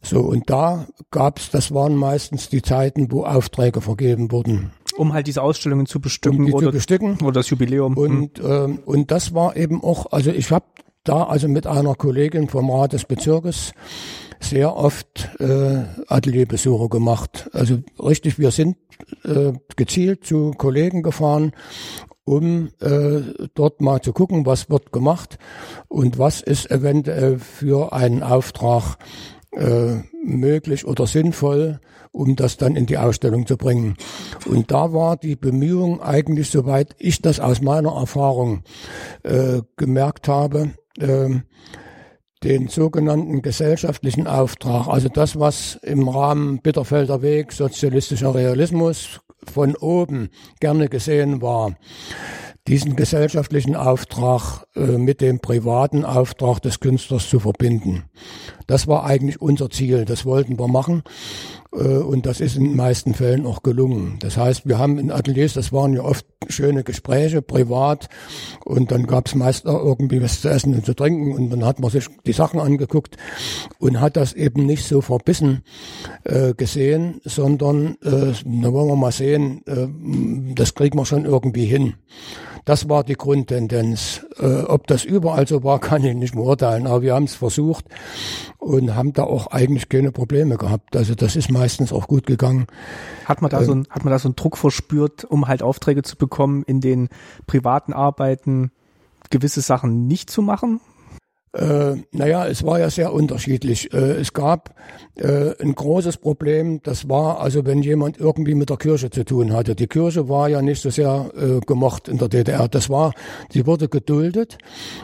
[0.01, 5.27] so und da gab's das waren meistens die Zeiten wo Aufträge vergeben wurden um halt
[5.27, 7.17] diese Ausstellungen zu bestücken um die oder, zu bestücken.
[7.21, 7.97] oder das Jubiläum.
[7.97, 10.65] Und, ähm, und das war eben auch, also ich habe
[11.03, 13.73] da also mit einer Kollegin vom Rat des Bezirkes
[14.39, 17.49] sehr oft äh, Atelierbesuche gemacht.
[17.53, 18.77] Also richtig, wir sind
[19.23, 21.53] äh, gezielt zu Kollegen gefahren,
[22.25, 23.21] um äh,
[23.53, 25.37] dort mal zu gucken, was wird gemacht
[25.87, 28.97] und was ist eventuell für einen Auftrag
[29.51, 31.79] äh, möglich oder sinnvoll,
[32.13, 33.97] um das dann in die Ausstellung zu bringen.
[34.45, 38.63] Und da war die Bemühung eigentlich, soweit ich das aus meiner Erfahrung
[39.23, 41.29] äh, gemerkt habe, äh,
[42.43, 50.29] den sogenannten gesellschaftlichen Auftrag, also das, was im Rahmen Bitterfelder Weg, sozialistischer Realismus von oben
[50.59, 51.75] gerne gesehen war,
[52.67, 58.05] diesen gesellschaftlichen Auftrag äh, mit dem privaten Auftrag des Künstlers zu verbinden.
[58.67, 61.03] Das war eigentlich unser Ziel, das wollten wir machen.
[61.75, 64.17] Äh, und das ist in den meisten Fällen auch gelungen.
[64.19, 68.09] Das heißt, wir haben in Ateliers, das waren ja oft schöne Gespräche, privat.
[68.65, 71.33] Und dann gab es meist auch irgendwie was zu essen und zu trinken.
[71.33, 73.17] Und dann hat man sich die Sachen angeguckt
[73.79, 75.63] und hat das eben nicht so verbissen
[76.23, 81.65] äh, gesehen, sondern äh, da wollen wir mal sehen, äh, das kriegen wir schon irgendwie
[81.65, 81.95] hin.
[82.65, 84.25] Das war die Grundtendenz.
[84.39, 87.85] Äh, ob das überall so war, kann ich nicht beurteilen, aber wir haben es versucht
[88.57, 90.95] und haben da auch eigentlich keine Probleme gehabt.
[90.95, 92.67] Also das ist meistens auch gut gegangen.
[93.25, 95.63] Hat man da äh, so ein, hat man da so einen Druck verspürt, um halt
[95.63, 97.09] Aufträge zu bekommen, in den
[97.47, 98.71] privaten Arbeiten
[99.29, 100.79] gewisse Sachen nicht zu machen?
[101.53, 103.93] Äh, naja, es war ja sehr unterschiedlich.
[103.93, 104.73] Äh, es gab
[105.15, 109.53] äh, ein großes Problem, das war also, wenn jemand irgendwie mit der Kirche zu tun
[109.53, 109.75] hatte.
[109.75, 112.67] Die Kirche war ja nicht so sehr äh, gemocht in der DDR.
[112.67, 113.13] Das war,
[113.51, 114.57] sie wurde geduldet,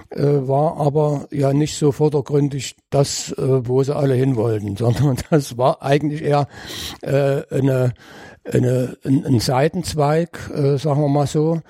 [0.10, 5.18] äh, war aber ja nicht so vordergründig das, äh, wo sie alle hin wollten, sondern
[5.30, 6.48] das war eigentlich eher
[7.02, 7.94] äh, eine,
[8.44, 11.62] eine, ein, ein Seitenzweig, äh, sagen wir mal so,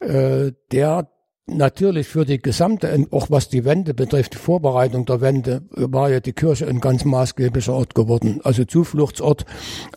[0.00, 1.08] äh, der
[1.50, 6.20] Natürlich für die gesamte, auch was die Wende betrifft, die Vorbereitung der Wende, war ja
[6.20, 8.40] die Kirche ein ganz maßgeblicher Ort geworden.
[8.44, 9.46] Also Zufluchtsort,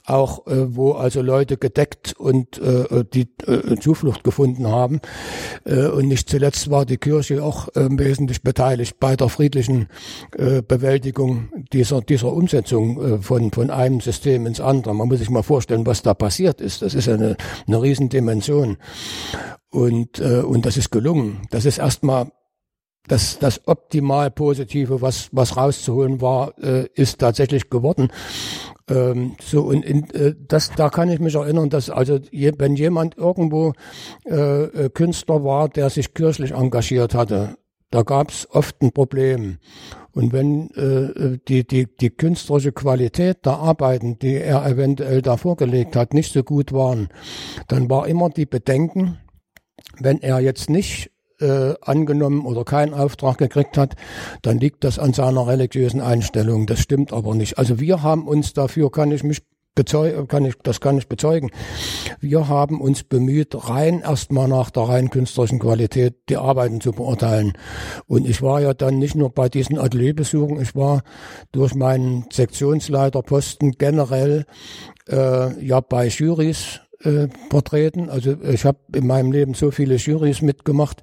[0.06, 5.02] auch äh, wo also Leute gedeckt und äh, die äh, Zuflucht gefunden haben.
[5.66, 9.90] Äh, und nicht zuletzt war die Kirche auch äh, wesentlich beteiligt bei der friedlichen
[10.38, 14.96] äh, Bewältigung dieser, dieser Umsetzung äh, von, von einem System ins andere.
[14.96, 16.82] Man muss sich mal vorstellen, was da passiert ist.
[16.82, 17.36] Das ist eine,
[17.68, 18.78] eine Riesendimension.
[19.72, 21.48] Und, äh, und das ist gelungen.
[21.50, 22.32] Das ist erstmal
[23.08, 28.10] das, das optimal Positive, was, was rauszuholen war, äh, ist tatsächlich geworden.
[28.90, 32.76] Ähm, so und in, äh, das, da kann ich mich erinnern, dass also je, wenn
[32.76, 33.74] jemand irgendwo
[34.26, 37.58] äh, äh Künstler war, der sich kirchlich engagiert hatte,
[37.90, 39.58] da gab es oft ein Problem.
[40.14, 45.96] Und wenn äh, die, die, die künstlerische Qualität der Arbeiten, die er eventuell da vorgelegt
[45.96, 47.10] hat, nicht so gut waren,
[47.68, 49.18] dann war immer die Bedenken,
[50.04, 53.96] wenn er jetzt nicht äh, angenommen oder keinen Auftrag gekriegt hat,
[54.42, 56.68] dann liegt das an seiner religiösen Einstellung.
[56.68, 57.58] Das stimmt aber nicht.
[57.58, 59.42] Also wir haben uns dafür, kann ich mich
[59.74, 61.50] bezeugen, kann ich, das kann ich bezeugen.
[62.20, 67.54] Wir haben uns bemüht, rein erstmal nach der rein künstlerischen Qualität die Arbeiten zu beurteilen.
[68.06, 71.04] Und ich war ja dann nicht nur bei diesen Atelierbesuchen, ich war
[71.52, 74.46] durch meinen Sektionsleiterposten generell
[75.08, 78.10] äh, ja bei Jurys äh, vertreten.
[78.10, 81.02] Also ich habe in meinem Leben so viele Jurys mitgemacht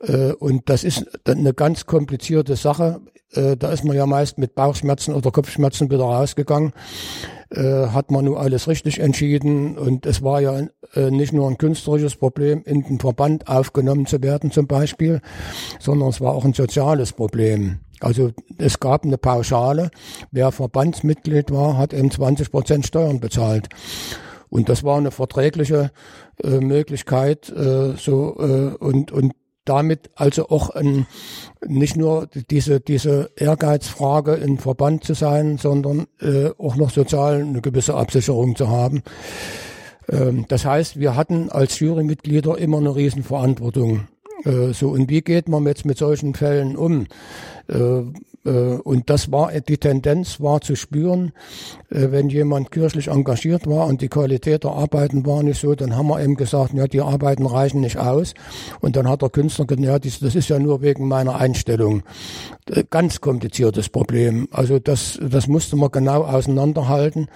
[0.00, 3.00] äh, und das ist eine ganz komplizierte Sache.
[3.32, 6.72] Äh, da ist man ja meist mit Bauchschmerzen oder Kopfschmerzen wieder rausgegangen.
[7.50, 11.58] Äh, hat man nur alles richtig entschieden und es war ja äh, nicht nur ein
[11.58, 15.20] künstlerisches Problem, in den Verband aufgenommen zu werden zum Beispiel,
[15.78, 17.78] sondern es war auch ein soziales Problem.
[18.00, 19.90] Also es gab eine Pauschale.
[20.30, 23.68] Wer Verbandsmitglied war, hat eben 20 Prozent Steuern bezahlt.
[24.56, 25.90] Und das war eine verträgliche
[26.42, 29.34] äh, Möglichkeit, äh, so äh, und und
[29.66, 31.06] damit also auch ein,
[31.66, 37.60] nicht nur diese diese Ehrgeizfrage im Verband zu sein, sondern äh, auch noch sozial eine
[37.60, 39.02] gewisse Absicherung zu haben.
[40.08, 44.08] Ähm, das heißt, wir hatten als Jurymitglieder immer eine Riesenverantwortung.
[44.46, 47.06] Äh, so und wie geht man jetzt mit solchen Fällen um?
[47.68, 48.02] Äh,
[48.46, 51.32] äh, und das war, die Tendenz war zu spüren,
[51.90, 55.96] äh, wenn jemand kirchlich engagiert war und die Qualität der Arbeiten war nicht so, dann
[55.96, 58.34] haben wir eben gesagt, ja, die Arbeiten reichen nicht aus.
[58.80, 62.02] Und dann hat der Künstler gesagt, ja, das ist ja nur wegen meiner Einstellung.
[62.70, 64.48] Äh, ganz kompliziertes Problem.
[64.52, 67.28] Also das, das musste man genau auseinanderhalten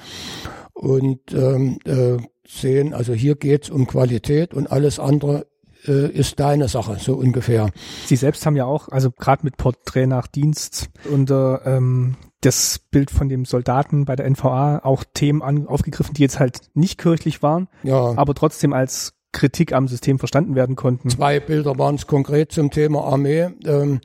[0.72, 5.46] und ähm, äh, sehen, also hier geht's um Qualität und alles andere
[5.86, 7.70] äh, ist deine Sache, so ungefähr.
[8.06, 12.78] Sie selbst haben ja auch, also gerade mit Porträt nach Dienst und äh, ähm, das
[12.78, 16.98] Bild von dem Soldaten bei der NVA auch Themen an, aufgegriffen, die jetzt halt nicht
[16.98, 18.14] kirchlich waren, ja.
[18.16, 21.08] aber trotzdem als Kritik am System verstanden werden konnten.
[21.08, 23.50] Zwei Bilder waren es konkret zum Thema Armee.
[23.64, 24.00] Ähm,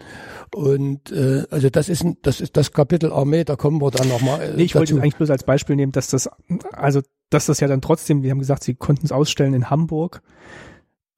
[0.54, 4.42] und äh, also das ist das ist das Kapitel Armee, da kommen wir dann nochmal.
[4.42, 4.82] Äh, nee, ich dazu.
[4.82, 6.30] wollte eigentlich bloß als Beispiel nehmen, dass das,
[6.74, 7.02] also
[7.32, 10.22] dass das ja dann trotzdem, wir haben gesagt, sie konnten es ausstellen in Hamburg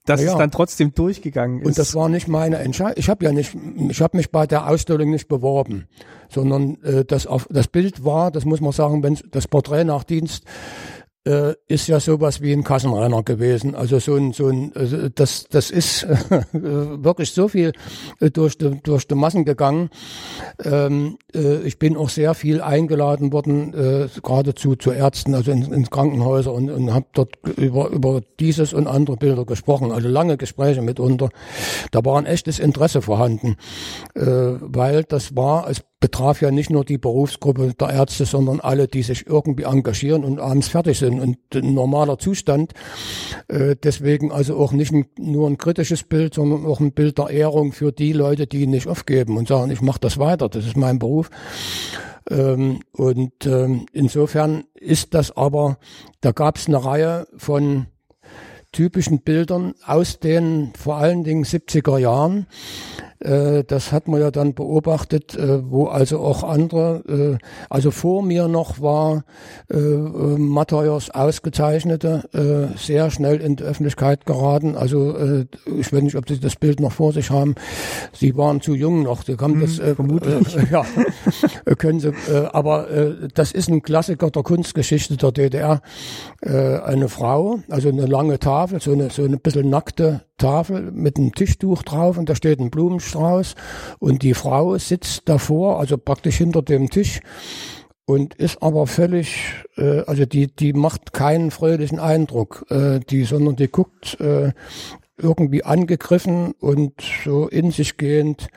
[0.08, 0.32] dass ja.
[0.32, 1.68] es dann trotzdem durchgegangen ist.
[1.68, 2.96] Und das war nicht meine Entscheidung.
[2.96, 3.56] Ich habe ja nicht,
[3.90, 5.88] ich habe mich bei der Ausstellung nicht beworben,
[6.30, 10.06] sondern äh, das auf das Bild war, das muss man sagen, wenn das Porträt nach
[10.06, 10.46] Dienst
[11.28, 13.76] äh, ist ja sowas wie ein Kassenrenner gewesen.
[13.76, 17.74] Also so ein, so ein, also das, das ist äh, wirklich so viel
[18.20, 19.90] äh, durch die, durch die Massen gegangen.
[20.64, 25.64] Ähm, äh, ich bin auch sehr viel eingeladen worden, äh, geradezu zu Ärzten, also in,
[25.74, 29.92] in Krankenhäuser und, und habe dort über, über dieses und andere Bilder gesprochen.
[29.92, 31.30] Also lange Gespräche mitunter.
[31.92, 33.58] Da war ein echtes Interesse vorhanden,
[34.16, 38.88] äh, weil das war, als betraf ja nicht nur die Berufsgruppe der Ärzte, sondern alle,
[38.88, 41.20] die sich irgendwie engagieren und abends fertig sind.
[41.20, 42.74] Und ein normaler Zustand,
[43.48, 47.72] äh, deswegen also auch nicht nur ein kritisches Bild, sondern auch ein Bild der Ehrung
[47.72, 51.00] für die Leute, die nicht aufgeben und sagen, ich mache das weiter, das ist mein
[51.00, 51.30] Beruf.
[52.30, 55.78] Ähm, und ähm, insofern ist das aber,
[56.22, 57.88] da gab es eine Reihe von
[58.72, 62.46] typischen Bildern aus den vor allen Dingen 70er Jahren,
[63.20, 68.48] das hat man ja dann beobachtet, äh, wo also auch andere, äh, also vor mir
[68.48, 69.24] noch war
[69.72, 74.76] äh, äh Matthäus ausgezeichnete, äh, sehr schnell in die Öffentlichkeit geraten.
[74.76, 75.46] Also äh,
[75.78, 77.56] ich weiß nicht, ob Sie das Bild noch vor sich haben.
[78.14, 79.24] Sie waren zu jung noch.
[79.24, 80.56] Sie haben hm, das äh, vermutlich.
[80.56, 80.86] Äh, ja,
[81.78, 82.10] können Sie.
[82.10, 85.82] Äh, aber äh, das ist ein Klassiker der Kunstgeschichte der DDR.
[86.42, 91.18] Äh, eine Frau, also eine lange Tafel, so eine so eine bisschen nackte Tafel mit
[91.18, 93.56] einem Tischtuch drauf und da steht ein Blumenstrauß
[94.00, 97.22] und die Frau sitzt davor, also praktisch hinter dem Tisch
[98.06, 103.56] und ist aber völlig, äh, also die die macht keinen fröhlichen Eindruck, äh, die, sondern
[103.56, 104.54] die guckt äh,
[105.18, 108.48] irgendwie angegriffen und so in sich gehend.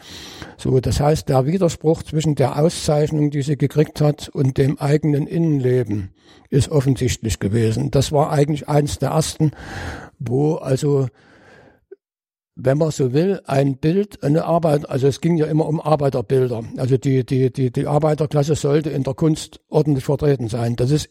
[0.59, 5.27] So, das heißt, der Widerspruch zwischen der Auszeichnung, die sie gekriegt hat, und dem eigenen
[5.27, 6.11] Innenleben
[6.51, 7.91] ist offensichtlich gewesen.
[7.91, 9.53] Das war eigentlich eins der ersten,
[10.19, 11.09] wo also
[12.63, 16.65] wenn man so will, ein Bild, eine Arbeit, also es ging ja immer um Arbeiterbilder.
[16.77, 20.77] Also die, die, die, die Arbeiterklasse sollte in der Kunst ordentlich vertreten sein.
[20.77, 21.09] Das ist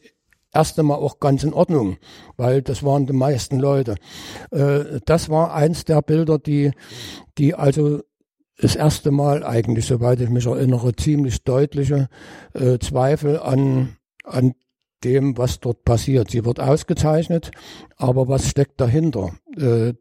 [0.54, 1.98] erst einmal auch ganz in Ordnung,
[2.38, 3.96] weil das waren die meisten Leute.
[4.52, 6.72] Äh, das war eins der Bilder, die,
[7.38, 8.02] die also
[8.58, 12.10] das erste Mal eigentlich, soweit ich mich erinnere, ziemlich deutliche
[12.54, 14.54] äh, Zweifel an, an
[15.04, 16.30] dem, was dort passiert.
[16.30, 17.52] Sie wird ausgezeichnet,
[17.96, 19.32] aber was steckt dahinter?
[19.56, 19.94] Äh,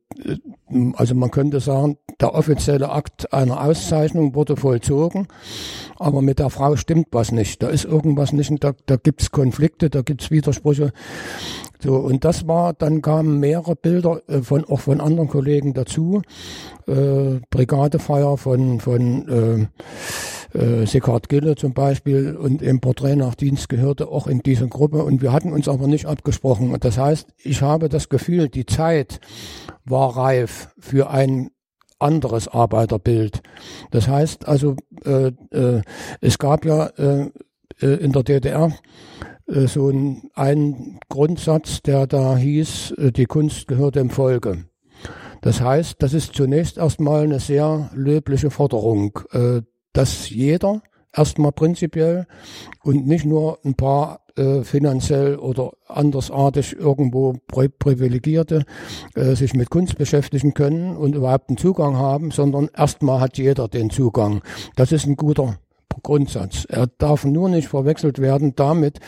[0.96, 5.28] also man könnte sagen, der offizielle Akt einer Auszeichnung wurde vollzogen,
[5.96, 7.62] aber mit der Frau stimmt was nicht.
[7.62, 10.92] Da ist irgendwas nicht, da, da gibt es Konflikte, da gibt es Widersprüche.
[11.80, 16.22] So, und das war, dann kamen mehrere Bilder äh, von, auch von anderen Kollegen dazu.
[16.86, 19.66] Äh, Brigadefeier von, von äh,
[20.54, 25.04] äh, Sickard Gille zum Beispiel und im Porträt nach Dienst gehörte auch in diese Gruppe
[25.04, 26.74] und wir hatten uns aber nicht abgesprochen.
[26.80, 29.20] Das heißt, ich habe das Gefühl, die Zeit
[29.84, 31.50] war reif für ein
[31.98, 33.42] anderes Arbeiterbild.
[33.90, 35.82] Das heißt also, äh, äh,
[36.20, 37.30] es gab ja äh,
[37.80, 38.72] äh in der DDR
[39.48, 39.88] äh, so
[40.34, 44.64] ein, Grundsatz, der da hieß, äh, die Kunst gehört dem Volke.
[45.40, 49.20] Das heißt, das ist zunächst erstmal eine sehr löbliche Forderung,
[49.98, 50.80] dass jeder
[51.12, 52.28] erstmal prinzipiell
[52.84, 58.64] und nicht nur ein paar äh, finanziell oder andersartig irgendwo Privilegierte
[59.16, 63.66] äh, sich mit Kunst beschäftigen können und überhaupt einen Zugang haben, sondern erstmal hat jeder
[63.66, 64.40] den Zugang.
[64.76, 65.58] Das ist ein guter
[66.02, 66.64] Grundsatz.
[66.68, 69.00] Er darf nur nicht verwechselt werden damit,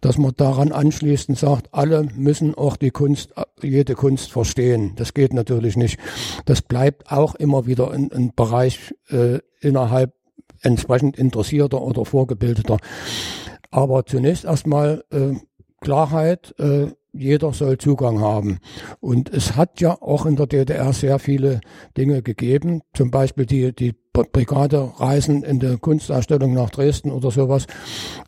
[0.00, 4.92] dass man daran anschließend sagt, alle müssen auch die Kunst, jede Kunst verstehen.
[4.96, 5.98] Das geht natürlich nicht.
[6.46, 10.14] Das bleibt auch immer wieder ein, ein Bereich äh, innerhalb
[10.62, 12.78] entsprechend interessierter oder vorgebildeter.
[13.70, 15.34] Aber zunächst erstmal äh,
[15.80, 18.58] Klarheit, äh, jeder soll Zugang haben.
[19.00, 21.60] Und es hat ja auch in der DDR sehr viele
[21.96, 27.66] Dinge gegeben, zum Beispiel die, die Brigadereisen in der Kunstausstellung nach Dresden oder sowas,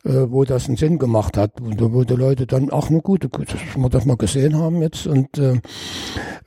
[0.03, 3.29] äh, wo das einen Sinn gemacht hat, wo, wo die Leute dann, ach eine gute,
[3.29, 5.59] dass wir das mal gesehen haben jetzt und äh,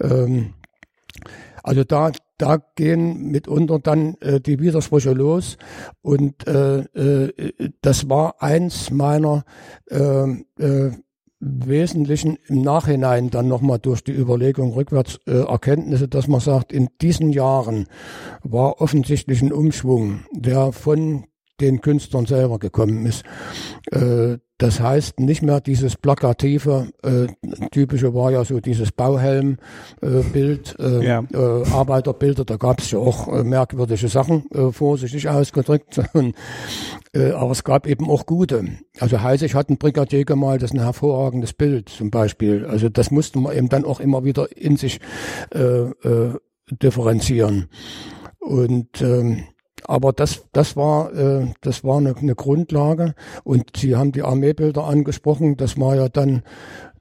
[0.00, 0.54] ähm,
[1.62, 5.56] also da, da gehen mitunter dann äh, die Widersprüche los.
[6.02, 7.52] Und äh, äh,
[7.82, 9.44] das war eins meiner
[9.90, 10.92] äh, äh,
[11.40, 16.88] Wesentlichen im Nachhinein dann nochmal durch die Überlegung rückwärts äh, Erkenntnisse, dass man sagt, in
[17.00, 17.86] diesen Jahren
[18.42, 21.26] war offensichtlich ein Umschwung, der von
[21.60, 23.24] den Künstlern selber gekommen ist.
[23.90, 27.28] Äh, das heißt nicht mehr dieses plakative, äh,
[27.70, 31.24] typische war ja so dieses Bauhelm-Bild, äh, äh, ja.
[31.32, 36.00] äh, Arbeiterbilder, da gab es ja auch äh, merkwürdige Sachen, äh, vorsichtig ausgedrückt.
[36.12, 36.34] Und,
[37.14, 38.64] äh, aber es gab eben auch gute.
[38.98, 42.66] Also Heisig hat ein Brigadier gemalt, das ist ein hervorragendes Bild zum Beispiel.
[42.66, 44.98] Also das musste man eben dann auch immer wieder in sich
[45.54, 46.34] äh, äh,
[46.70, 47.68] differenzieren.
[48.40, 49.44] Und ähm,
[49.88, 53.14] aber das, das war, äh, das war eine, eine Grundlage.
[53.42, 55.56] Und Sie haben die Armeebilder angesprochen.
[55.56, 56.42] Das war ja dann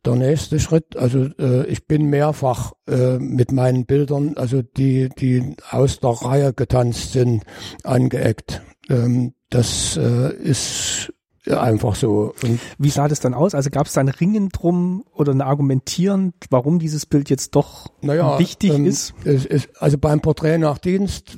[0.05, 0.95] der nächste Schritt.
[0.95, 6.53] Also äh, ich bin mehrfach äh, mit meinen Bildern, also die, die aus der Reihe
[6.53, 7.43] getanzt sind,
[7.83, 8.61] angeeckt.
[8.89, 11.13] Ähm, das äh, ist
[11.49, 12.33] einfach so.
[12.43, 13.55] Und Wie sah das dann aus?
[13.55, 17.87] Also gab es da ein Ringen drum oder ein Argumentieren, warum dieses Bild jetzt doch
[18.01, 19.13] naja, wichtig ähm, ist?
[19.23, 21.37] Es, es, also beim Porträt nach Dienst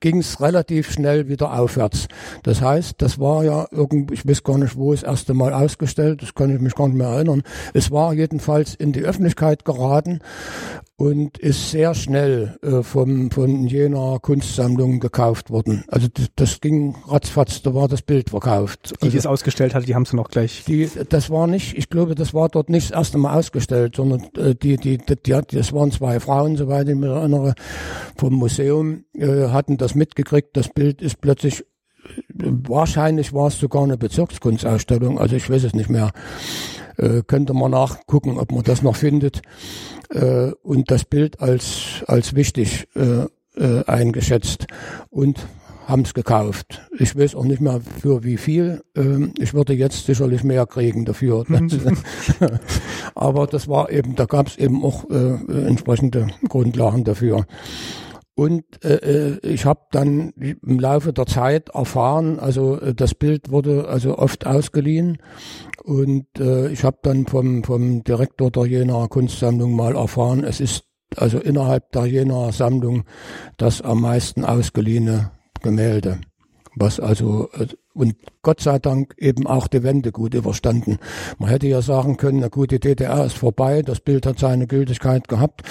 [0.00, 2.08] ging es relativ schnell wieder aufwärts.
[2.42, 5.52] Das heißt, das war ja irgendwie, ich weiß gar nicht, wo es das erste Mal
[5.52, 7.42] ausgestellt, das kann ich mich gar nicht mehr erinnern.
[7.72, 10.20] Es war jedenfalls in die Öffentlichkeit geraten
[10.96, 15.84] und ist sehr schnell äh, vom, von jener Kunstsammlung gekauft worden.
[15.88, 18.94] Also das, das ging ratzfatz, da war das Bild verkauft.
[19.02, 20.64] Die, also, es ausgestellt hatte, die haben sie noch gleich.
[20.66, 24.24] Die, das war nicht, ich glaube, das war dort nicht das erste Mal ausgestellt, sondern
[24.36, 27.54] äh, die, die, die, die, das waren zwei Frauen, soweit ich mich erinnere,
[28.16, 30.56] vom Museum, äh, hatten das mitgekriegt.
[30.56, 31.64] Das Bild ist plötzlich äh,
[32.68, 36.12] Wahrscheinlich war es sogar eine Bezirkskunstausstellung, also ich weiß es nicht mehr.
[36.96, 39.42] Äh, könnte man nachgucken, ob man das noch findet
[40.10, 43.26] äh, und das Bild als, als wichtig äh,
[43.56, 44.66] äh, eingeschätzt
[45.10, 45.46] und
[45.86, 46.82] haben es gekauft.
[46.98, 48.82] Ich weiß auch nicht mehr für wie viel.
[48.96, 51.44] Ähm, ich würde jetzt sicherlich mehr kriegen dafür.
[53.14, 57.46] Aber das war eben, da gab es eben auch äh, entsprechende Grundlagen dafür.
[58.36, 63.50] Und äh, äh ich habe dann im Laufe der Zeit erfahren, also äh, das Bild
[63.50, 65.18] wurde also oft ausgeliehen
[65.84, 70.84] und äh, ich habe dann vom, vom Direktor der Jenaer Kunstsammlung mal erfahren, es ist
[71.16, 73.04] also innerhalb der Jenaer Sammlung
[73.56, 75.30] das am meisten ausgeliehene
[75.62, 76.20] Gemälde.
[76.76, 80.98] Was also, äh, und Gott sei Dank eben auch die Wende gut überstanden.
[81.38, 84.66] Man hätte ja sagen können, na gut, die DDR ist vorbei, das Bild hat seine
[84.66, 85.62] Gültigkeit gehabt.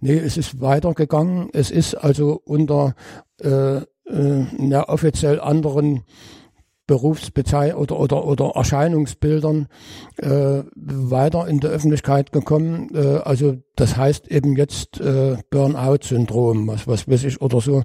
[0.00, 1.48] Nee, es ist weitergegangen.
[1.52, 2.94] Es ist also unter
[3.40, 3.84] äh, äh,
[4.58, 6.04] einer offiziell anderen
[6.86, 9.68] Berufsbezeichnung oder, oder, oder Erscheinungsbildern
[10.18, 12.90] äh, weiter in der Öffentlichkeit gekommen.
[12.94, 17.82] Äh, also das heißt eben jetzt äh, Burnout-Syndrom, was, was weiß ich oder so.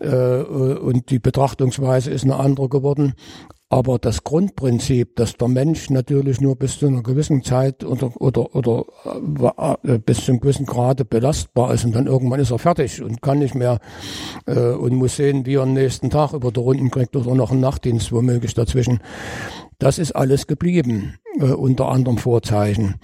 [0.00, 3.14] Äh, und die Betrachtungsweise ist eine andere geworden.
[3.74, 8.54] Aber das Grundprinzip, dass der Mensch natürlich nur bis zu einer gewissen Zeit oder, oder,
[8.54, 8.84] oder
[9.82, 13.20] äh, bis zu einem gewissen Grade belastbar ist und dann irgendwann ist er fertig und
[13.20, 13.80] kann nicht mehr
[14.46, 17.50] äh, und muss sehen, wie er am nächsten Tag über die Runden kriegt oder noch
[17.50, 19.00] einen Nachtdienst womöglich dazwischen.
[19.80, 22.94] Das ist alles geblieben, äh, unter anderem Vorzeichen.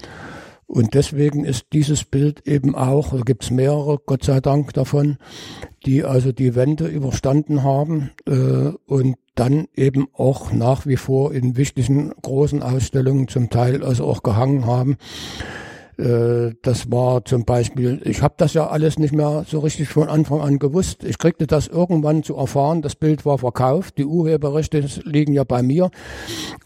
[0.71, 5.17] Und deswegen ist dieses Bild eben auch, da gibt es mehrere, Gott sei Dank davon,
[5.85, 11.57] die also die Wende überstanden haben äh, und dann eben auch nach wie vor in
[11.57, 14.95] wichtigen großen Ausstellungen zum Teil also auch gehangen haben.
[16.01, 20.09] Äh, das war zum Beispiel, ich habe das ja alles nicht mehr so richtig von
[20.09, 21.03] Anfang an gewusst.
[21.03, 25.61] Ich kriegte das irgendwann zu erfahren, das Bild war verkauft, die Urheberrechte liegen ja bei
[25.61, 25.91] mir,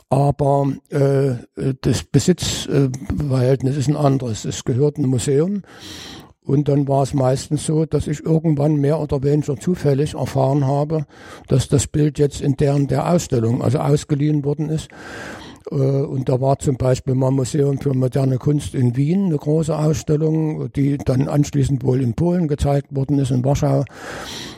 [0.09, 4.45] aber äh, das Besitzverhältnis ist ein anderes.
[4.45, 5.63] Es gehört ein Museum
[6.45, 11.05] und dann war es meistens so, dass ich irgendwann mehr oder weniger zufällig erfahren habe,
[11.47, 14.89] dass das Bild jetzt in deren der Ausstellung, also ausgeliehen worden ist.
[15.71, 19.77] Äh, und da war zum Beispiel mal Museum für moderne Kunst in Wien, eine große
[19.77, 23.83] Ausstellung, die dann anschließend wohl in Polen gezeigt worden ist, in Warschau.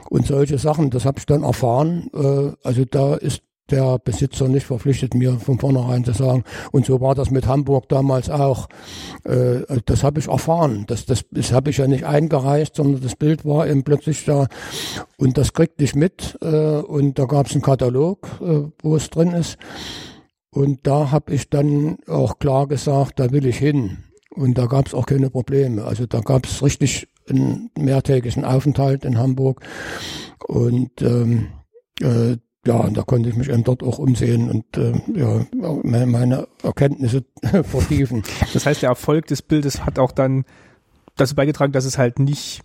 [0.10, 2.10] Und solche Sachen, das habe ich dann erfahren.
[2.14, 6.46] Äh, also da ist der Besitzer nicht verpflichtet, mir von vornherein zu sagen.
[6.72, 8.70] Und so war das mit Hamburg damals auch.
[9.26, 10.86] Äh, das habe ich erfahren.
[10.88, 14.48] Das, das, das habe ich ja nicht eingereicht, sondern das Bild war eben plötzlich da.
[15.18, 16.36] Und das kriegte ich mit.
[16.36, 18.30] Und da gab es einen Katalog,
[18.82, 19.58] wo es drin ist.
[20.58, 24.00] Und da habe ich dann auch klar gesagt, da will ich hin.
[24.32, 25.84] Und da gab es auch keine Probleme.
[25.84, 29.62] Also da gab es richtig einen mehrtägigen Aufenthalt in Hamburg.
[30.48, 31.50] Und ähm,
[32.02, 35.46] äh, ja, und da konnte ich mich eben dort auch umsehen und äh, ja,
[35.84, 37.24] meine Erkenntnisse
[37.64, 38.24] vertiefen.
[38.52, 40.44] Das heißt, der Erfolg des Bildes hat auch dann
[41.18, 42.64] dazu beigetragen, dass es halt nicht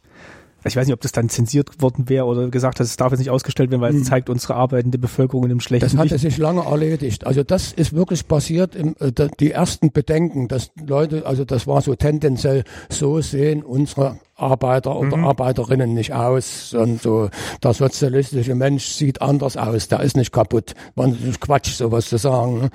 [0.64, 3.20] ich weiß nicht, ob das dann zensiert worden wäre oder gesagt hat, es darf jetzt
[3.20, 4.04] nicht ausgestellt werden, weil es hm.
[4.04, 7.26] zeigt unsere arbeitende Bevölkerung in einem schlechten Das hatte sich lange erledigt.
[7.26, 11.80] Also das ist wirklich passiert, im, äh, die ersten Bedenken, dass Leute, also das war
[11.80, 15.24] so tendenziell, so sehen unsere Arbeiter oder mhm.
[15.26, 17.28] Arbeiterinnen nicht aus und so
[17.62, 20.74] der sozialistische Mensch sieht anders aus, der ist nicht kaputt.
[20.94, 22.60] Man ist Quatsch, sowas zu sagen.
[22.62, 22.70] Ne?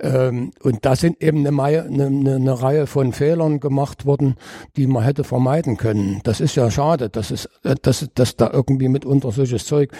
[0.00, 4.34] Ähm, und da sind eben eine, eine, eine, Reihe von Fehlern gemacht worden,
[4.76, 6.20] die man hätte vermeiden können.
[6.24, 7.48] Das ist ja schade, dass es,
[7.82, 9.92] dass, dass da irgendwie mitunter solches Zeug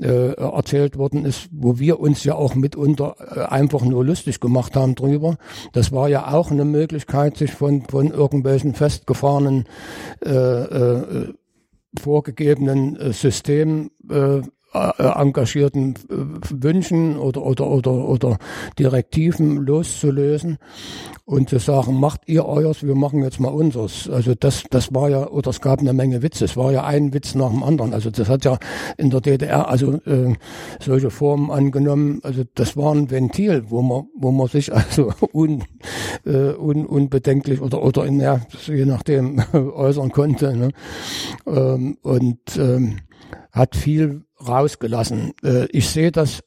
[0.00, 4.76] äh, erzählt worden ist, wo wir uns ja auch mitunter äh, einfach nur lustig gemacht
[4.76, 5.36] haben drüber.
[5.72, 9.64] Das war ja auch eine Möglichkeit, sich von, von irgendwelchen festgefahrenen
[10.20, 11.32] äh, äh,
[12.00, 14.42] vorgegebenen äh, System äh, äh,
[14.74, 18.38] engagierten äh, Wünschen oder, oder, oder, oder
[18.78, 20.58] Direktiven loszulösen
[21.26, 24.10] und zu sagen, macht ihr euers, wir machen jetzt mal unseres.
[24.10, 26.44] Also das, das war ja, oder es gab eine Menge Witze.
[26.44, 27.94] Es war ja ein Witz nach dem anderen.
[27.94, 28.58] Also das hat ja
[28.98, 30.34] in der DDR also äh,
[30.80, 32.20] solche Formen angenommen.
[32.22, 35.64] Also das war ein Ventil, wo man, wo man sich also un,
[36.26, 40.54] äh, un, unbedenklich oder oder in, ja, je nachdem äußern konnte.
[40.54, 40.70] Ne?
[41.46, 42.98] Ähm, und ähm,
[43.50, 45.32] hat viel rausgelassen.
[45.42, 46.42] Äh, ich sehe das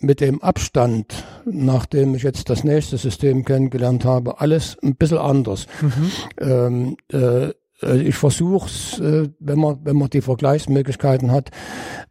[0.00, 5.66] mit dem Abstand, nachdem ich jetzt das nächste System kennengelernt habe, alles ein bisschen anders.
[5.80, 6.10] Mhm.
[6.40, 7.48] Ähm, äh,
[7.82, 11.50] äh ich versuche es, äh, wenn man wenn man die Vergleichsmöglichkeiten hat,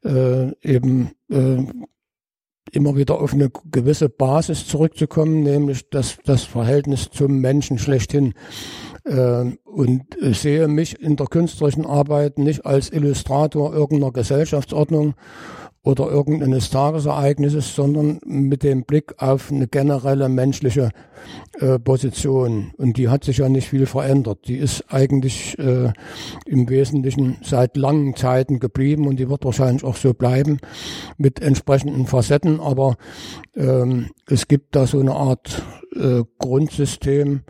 [0.04, 1.64] äh, eben äh,
[2.72, 8.34] immer wieder auf eine gewisse Basis zurückzukommen, nämlich das das Verhältnis zum Menschen schlechthin.
[9.08, 15.14] Äh, und sehe mich in der künstlerischen Arbeit nicht als Illustrator irgendeiner Gesellschaftsordnung
[15.88, 20.90] oder irgendeines Tagesereignisses, sondern mit dem Blick auf eine generelle menschliche
[21.60, 22.72] äh, Position.
[22.76, 24.40] Und die hat sich ja nicht viel verändert.
[24.48, 25.94] Die ist eigentlich äh,
[26.46, 30.60] im Wesentlichen seit langen Zeiten geblieben und die wird wahrscheinlich auch so bleiben
[31.18, 32.60] mit entsprechenden Facetten.
[32.60, 32.98] Aber
[33.56, 35.64] ähm, es gibt da so eine Art
[35.96, 37.44] äh, Grundsystem,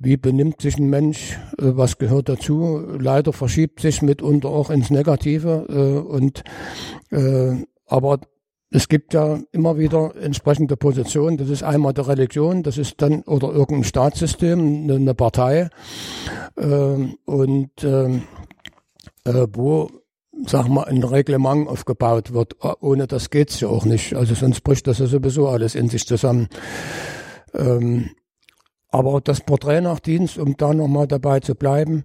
[0.00, 2.82] wie benimmt sich ein Mensch, äh, was gehört dazu.
[2.98, 6.44] Leider verschiebt sich mitunter auch ins Negative äh, und
[7.10, 8.20] äh, aber
[8.70, 11.38] es gibt ja immer wieder entsprechende Positionen.
[11.38, 15.70] Das ist einmal der Religion, das ist dann oder irgendein Staatssystem, eine, eine Partei
[16.54, 17.70] und
[19.54, 19.88] wo
[20.46, 22.56] sag mal, ein Reglement aufgebaut wird.
[22.80, 24.14] Ohne das geht's ja auch nicht.
[24.14, 26.48] Also sonst bricht das ja sowieso alles in sich zusammen.
[27.54, 28.10] Ähm,
[28.90, 32.04] aber das Porträt nach Dienst, um da nochmal dabei zu bleiben,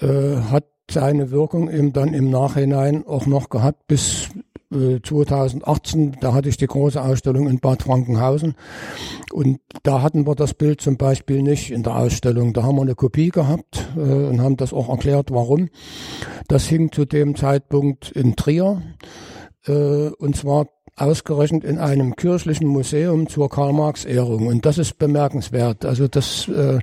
[0.00, 4.28] äh, hat seine Wirkung eben dann im Nachhinein auch noch gehabt bis
[4.72, 6.16] äh, 2018.
[6.20, 8.54] Da hatte ich die große Ausstellung in Bad Frankenhausen
[9.32, 12.52] und da hatten wir das Bild zum Beispiel nicht in der Ausstellung.
[12.52, 15.68] Da haben wir eine Kopie gehabt äh, und haben das auch erklärt, warum.
[16.48, 18.82] Das hing zu dem Zeitpunkt in Trier
[19.66, 20.66] äh, und zwar
[20.96, 24.46] ausgerechnet in einem kirchlichen Museum zur Karl-Marx-Ehrung.
[24.46, 25.84] Und das ist bemerkenswert.
[25.84, 26.78] Also das, äh,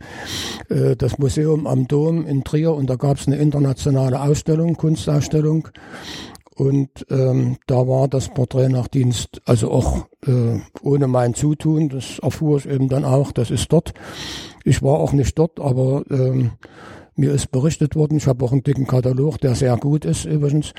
[0.73, 5.69] äh, das Museum am Dom in Trier, und da gab es eine internationale Ausstellung, Kunstausstellung.
[6.55, 12.17] Und ähm, da war das Porträt nach Dienst, also auch äh, ohne mein Zutun, das
[12.17, 13.93] erfuhr ich eben dann auch, das ist dort.
[14.63, 16.53] Ich war auch nicht dort, aber ähm,
[17.15, 20.73] mir ist berichtet worden, ich habe auch einen dicken Katalog, der sehr gut ist übrigens.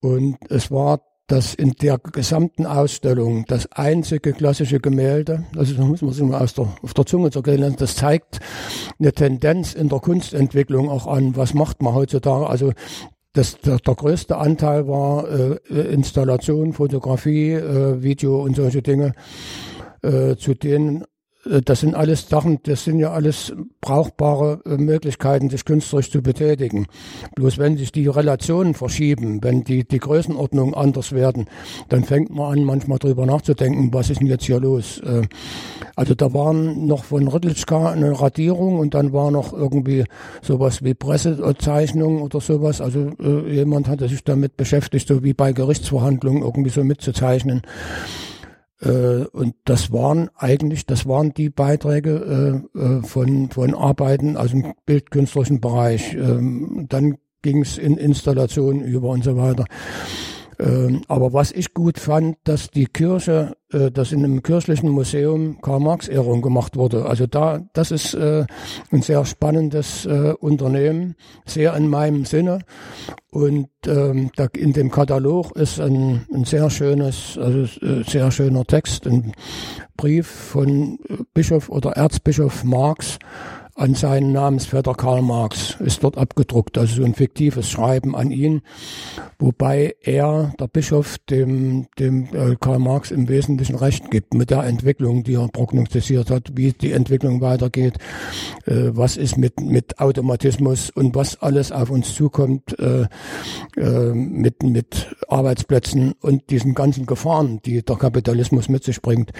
[0.00, 6.02] Und es war dass in der gesamten Ausstellung das einzige klassische Gemälde, also da muss
[6.02, 8.40] man sich mal aus der, auf der Zunge zergehen lassen, das zeigt
[8.98, 12.48] eine Tendenz in der Kunstentwicklung auch an, was macht man heutzutage.
[12.48, 12.72] Also
[13.34, 15.58] das, der, der größte Anteil war äh,
[15.92, 19.12] Installation, Fotografie, äh, Video und solche Dinge,
[20.02, 21.04] äh, zu denen
[21.64, 26.86] das sind alles Sachen, das sind ja alles brauchbare äh, Möglichkeiten, sich künstlerisch zu betätigen.
[27.34, 31.46] Bloß wenn sich die Relationen verschieben, wenn die, die Größenordnungen anders werden,
[31.88, 34.98] dann fängt man an, manchmal drüber nachzudenken, was ist denn jetzt hier los?
[34.98, 35.22] Äh,
[35.96, 40.04] also da waren noch von Rüttelschka eine Radierung und dann war noch irgendwie
[40.42, 42.80] sowas wie Pressezeichnung oder sowas.
[42.80, 43.10] Also
[43.48, 47.62] jemand hatte sich damit beschäftigt, so wie bei Gerichtsverhandlungen irgendwie so mitzuzeichnen.
[48.80, 54.50] Äh, und das waren eigentlich, das waren die Beiträge äh, äh, von, von Arbeiten aus
[54.50, 56.14] dem bildkünstlerischen Bereich.
[56.14, 59.64] Ähm, dann ging es in Installationen über und so weiter.
[60.60, 65.60] Ähm, aber was ich gut fand, dass die Kirche, äh, dass in einem kirchlichen Museum
[65.62, 67.06] Karl-Marx-Ehrung gemacht wurde.
[67.06, 68.44] Also da, das ist äh,
[68.90, 71.14] ein sehr spannendes äh, Unternehmen,
[71.46, 72.60] sehr in meinem Sinne.
[73.30, 78.64] Und ähm, da in dem Katalog ist ein, ein sehr schönes, also äh, sehr schöner
[78.64, 79.32] Text, ein
[79.96, 80.98] Brief von
[81.34, 83.18] Bischof oder Erzbischof Marx
[83.78, 88.62] an seinen Namensvetter Karl Marx ist dort abgedruckt, also so ein fiktives Schreiben an ihn,
[89.38, 94.64] wobei er, der Bischof, dem, dem äh, Karl Marx im Wesentlichen Recht gibt mit der
[94.64, 97.98] Entwicklung, die er prognostiziert hat, wie die Entwicklung weitergeht,
[98.66, 103.06] äh, was ist mit, mit Automatismus und was alles auf uns zukommt äh,
[103.76, 109.30] äh, mit, mit Arbeitsplätzen und diesen ganzen Gefahren, die der Kapitalismus mit sich bringt,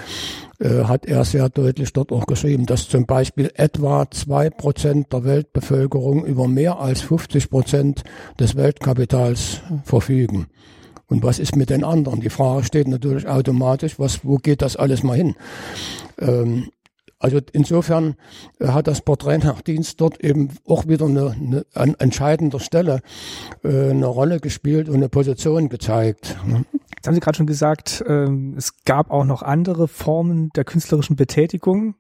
[0.61, 5.24] äh, hat er sehr deutlich dort auch geschrieben, dass zum Beispiel etwa zwei Prozent der
[5.24, 8.05] Weltbevölkerung über mehr als 50 Prozent
[8.39, 10.49] des Weltkapitals verfügen.
[11.07, 12.21] Und was ist mit den anderen?
[12.21, 15.34] Die Frage steht natürlich automatisch, was, wo geht das alles mal hin?
[16.18, 16.68] Ähm,
[17.18, 18.17] also insofern
[18.61, 23.00] äh, hat das Porträt nach Dienst dort eben auch wieder eine, eine an entscheidender Stelle
[23.64, 26.37] äh, eine Rolle gespielt und eine Position gezeigt.
[26.46, 26.67] Ne?
[27.09, 31.95] Haben Sie gerade schon gesagt, ähm, es gab auch noch andere Formen der künstlerischen Betätigung.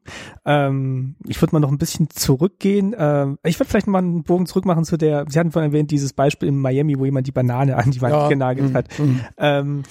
[0.44, 2.94] Ähm, ich würde mal noch ein bisschen zurückgehen.
[2.96, 6.12] Ähm, ich würde vielleicht mal einen Bogen zurückmachen zu der, Sie hatten vorhin erwähnt, dieses
[6.12, 8.98] Beispiel in Miami, wo jemand die Banane an die Wand ja, genagelt mm, hat.
[8.98, 9.20] Mm.
[9.38, 9.82] Ähm,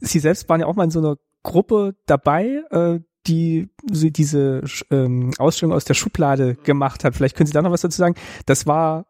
[0.00, 5.30] Sie selbst waren ja auch mal in so einer Gruppe dabei, äh, die diese ähm,
[5.38, 7.14] Ausstellung aus der Schublade gemacht hat.
[7.14, 8.16] Vielleicht können Sie da noch was dazu sagen.
[8.44, 9.06] Das war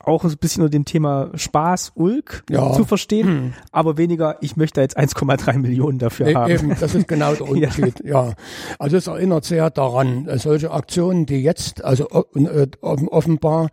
[0.00, 2.72] auch ein bisschen unter dem Thema Spaß, Ulk ja.
[2.72, 3.52] zu verstehen, hm.
[3.70, 6.50] aber weniger, ich möchte jetzt 1,3 Millionen dafür e haben.
[6.50, 8.28] Eben, das ist genau der Unterschied, ja.
[8.28, 8.34] ja.
[8.78, 13.70] Also es erinnert sehr daran, äh, solche Aktionen, die jetzt, also äh, offenbar,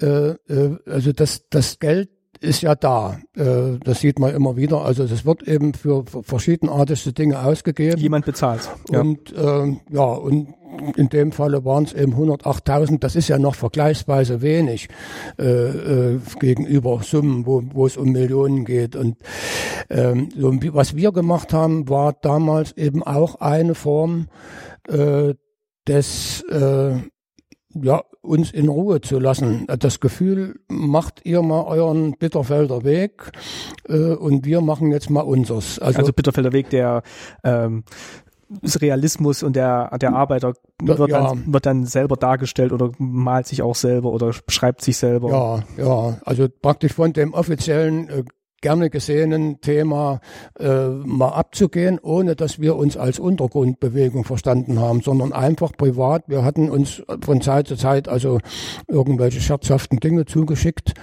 [0.00, 2.10] äh, äh, also das, das Geld
[2.40, 3.18] ist ja da.
[3.36, 4.82] Äh, das sieht man immer wieder.
[4.82, 8.00] Also das wird eben für verschiedenartigste Dinge ausgegeben.
[8.00, 8.68] Jemand bezahlt.
[8.90, 9.00] Ja.
[9.00, 10.54] Und äh, ja, und
[10.96, 13.00] in dem Falle waren es eben 108.000.
[13.00, 14.88] Das ist ja noch vergleichsweise wenig
[15.38, 18.96] äh, äh, gegenüber Summen, wo, wo es um Millionen geht.
[18.96, 19.18] Und
[19.90, 24.28] ähm, so, was wir gemacht haben, war damals eben auch eine Form
[24.88, 25.34] äh,
[25.86, 26.94] des äh,
[27.74, 29.66] ja, uns in Ruhe zu lassen.
[29.78, 33.30] Das Gefühl, macht ihr mal euren Bitterfelder Weg
[33.88, 35.78] äh, und wir machen jetzt mal unseres.
[35.78, 37.02] Also, also Bitterfelder Weg, der
[37.44, 37.84] ähm,
[38.80, 41.06] Realismus und der, der Arbeiter wird, ja.
[41.06, 45.30] dann, wird dann selber dargestellt oder malt sich auch selber oder schreibt sich selber.
[45.76, 48.24] Ja, ja, also praktisch von dem offiziellen äh,
[48.60, 50.20] gerne gesehenen Thema
[50.58, 56.24] äh, mal abzugehen, ohne dass wir uns als Untergrundbewegung verstanden haben, sondern einfach privat.
[56.26, 58.38] Wir hatten uns von Zeit zu Zeit also
[58.86, 60.94] irgendwelche scherzhaften Dinge zugeschickt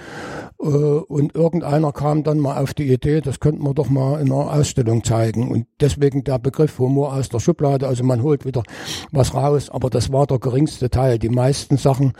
[0.58, 4.52] und irgendeiner kam dann mal auf die Idee, das könnten wir doch mal in einer
[4.52, 5.48] Ausstellung zeigen.
[5.48, 8.64] Und deswegen der Begriff Humor aus der Schublade, also man holt wieder
[9.12, 11.20] was raus, aber das war der geringste Teil.
[11.20, 12.12] Die meisten Sachen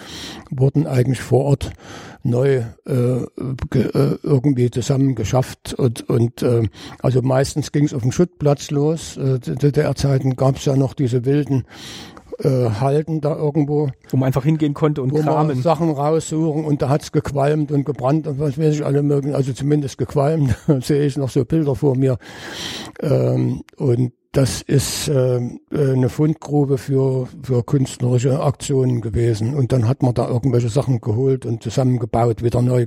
[0.51, 1.73] wurden eigentlich vor Ort
[2.23, 6.69] neu äh, äh, irgendwie zusammengeschafft und, und äh,
[7.02, 9.16] also meistens ging es auf dem Schuttplatz los.
[9.16, 11.65] Äh, DDR-Zeiten gab es ja noch diese wilden
[12.43, 13.89] äh, Halten da irgendwo.
[14.10, 15.48] Wo man einfach hingehen konnte und wo kramen.
[15.48, 19.35] Man Sachen raussuchen und da hat's gequalmt und gebrannt und was weiß ich alle mögen,
[19.35, 22.19] also zumindest gequalmt, sehe ich noch so Bilder vor mir.
[23.01, 25.40] Ähm, und das ist äh,
[25.73, 29.55] eine Fundgrube für, für künstlerische Aktionen gewesen.
[29.55, 32.86] Und dann hat man da irgendwelche Sachen geholt und zusammengebaut, wieder neu.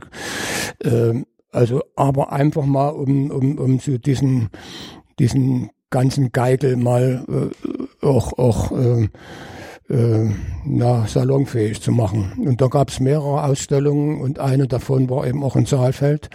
[0.84, 4.50] Äh, also, aber einfach mal, um, um, um so diesen,
[5.20, 9.10] diesen ganzen Geigel mal äh, auch, auch äh,
[9.90, 10.30] äh,
[10.66, 12.34] na, salonfähig zu machen.
[12.46, 16.30] Und da gab es mehrere Ausstellungen und eine davon war eben auch in Saalfeld.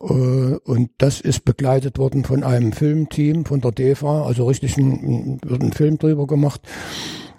[0.00, 5.40] Äh, und das ist begleitet worden von einem Filmteam von der DEFA, also richtig ein,
[5.44, 6.60] wird ein Film drüber gemacht.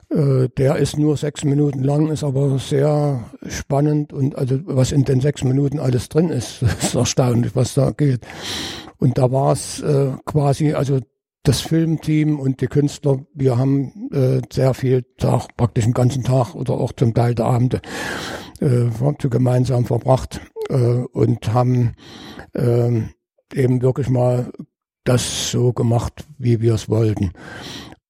[0.09, 5.05] Äh, der ist nur sechs Minuten lang, ist aber sehr spannend und also was in
[5.05, 8.21] den sechs Minuten alles drin ist, ist erstaunlich, was da geht.
[8.97, 10.99] Und da war es äh, quasi, also
[11.49, 16.53] das Filmteam und die Künstler, wir haben äh, sehr viel Tag, praktisch den ganzen Tag
[16.53, 17.81] oder auch zum Teil der Abende
[18.59, 18.85] äh,
[19.31, 21.95] gemeinsam verbracht äh, und haben
[22.53, 23.01] äh,
[23.51, 24.51] eben wirklich mal
[25.05, 27.31] das so gemacht, wie wir es wollten.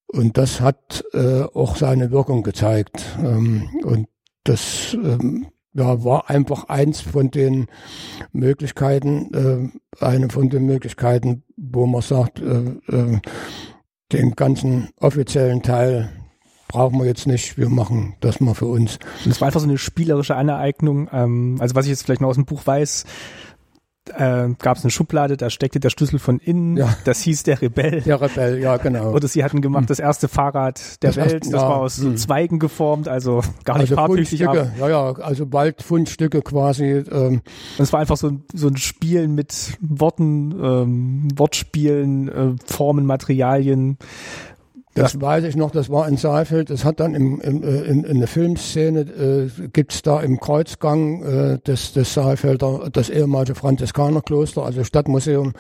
[0.08, 3.06] Und das hat äh, auch seine Wirkung gezeigt.
[3.20, 4.10] Ähm, und
[4.44, 7.68] das ähm, ja, war einfach eins von den
[8.32, 9.72] Möglichkeiten,
[10.02, 13.20] äh, eine von den Möglichkeiten, wo man sagt, äh, äh,
[14.12, 16.10] den ganzen offiziellen Teil
[16.68, 19.00] brauchen wir jetzt nicht, wir machen das mal für uns.
[19.26, 21.10] Das war einfach so eine spielerische Aneignung.
[21.12, 23.06] Ähm, also was ich jetzt vielleicht noch aus dem Buch weiß,
[24.10, 26.96] äh, gab es eine Schublade, da steckte der Schlüssel von innen, ja.
[27.06, 28.02] das hieß der Rebell.
[28.02, 29.12] Der Rebell, ja, genau.
[29.12, 29.88] Oder sie hatten gemacht, hm.
[29.88, 32.18] das erste Fahrrad der das Welt, erste, das ja, war aus hm.
[32.18, 34.40] Zweigen geformt, also gar nicht also farbtüchtig.
[34.40, 37.04] Ja, ja, also bald Fundstücke quasi.
[37.12, 37.42] Ähm.
[37.78, 43.98] Es war einfach so ein, so ein Spielen mit Worten, ähm, Wortspielen, äh, Formen, Materialien.
[45.00, 45.22] Das ja.
[45.22, 46.70] weiß ich noch, das war in Saalfeld.
[46.70, 51.24] Das hat dann im, im, äh, in, in der Filmszene, äh, gibt's da im Kreuzgang
[51.24, 55.54] äh, des, des Saalfelder das ehemalige Franziskanerkloster, also Stadtmuseum.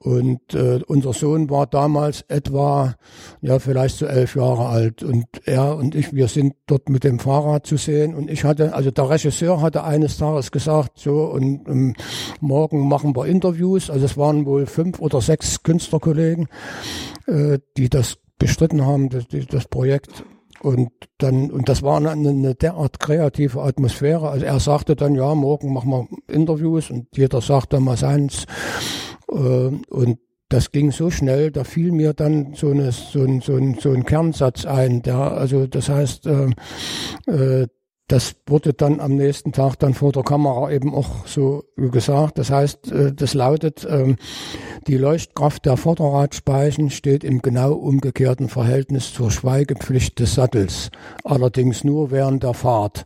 [0.00, 2.94] Und äh, unser Sohn war damals etwa,
[3.40, 5.02] ja, vielleicht so elf Jahre alt.
[5.02, 8.14] Und er und ich, wir sind dort mit dem Fahrrad zu sehen.
[8.14, 11.94] Und ich hatte, also der Regisseur hatte eines Tages gesagt, so, und um,
[12.40, 13.90] morgen machen wir Interviews.
[13.90, 16.46] Also es waren wohl fünf oder sechs Künstlerkollegen,
[17.26, 20.24] äh, die das bestritten haben, das, das Projekt.
[20.60, 24.28] Und dann, und das war eine, eine derart kreative Atmosphäre.
[24.28, 28.46] Also er sagte dann, ja, morgen machen wir Interviews und jeder sagt dann mal seins.
[29.30, 33.56] Äh, und das ging so schnell, da fiel mir dann so, eine, so, ein, so,
[33.56, 36.50] ein, so ein Kernsatz ein, der, also das heißt, äh,
[37.26, 37.68] äh,
[38.08, 42.38] das wurde dann am nächsten Tag dann vor der Kamera eben auch so gesagt.
[42.38, 44.16] Das heißt, äh, das lautet, ähm,
[44.86, 50.90] die Leuchtkraft der Vorderradspeichen steht im genau umgekehrten Verhältnis zur Schweigepflicht des Sattels,
[51.22, 53.04] allerdings nur während der Fahrt.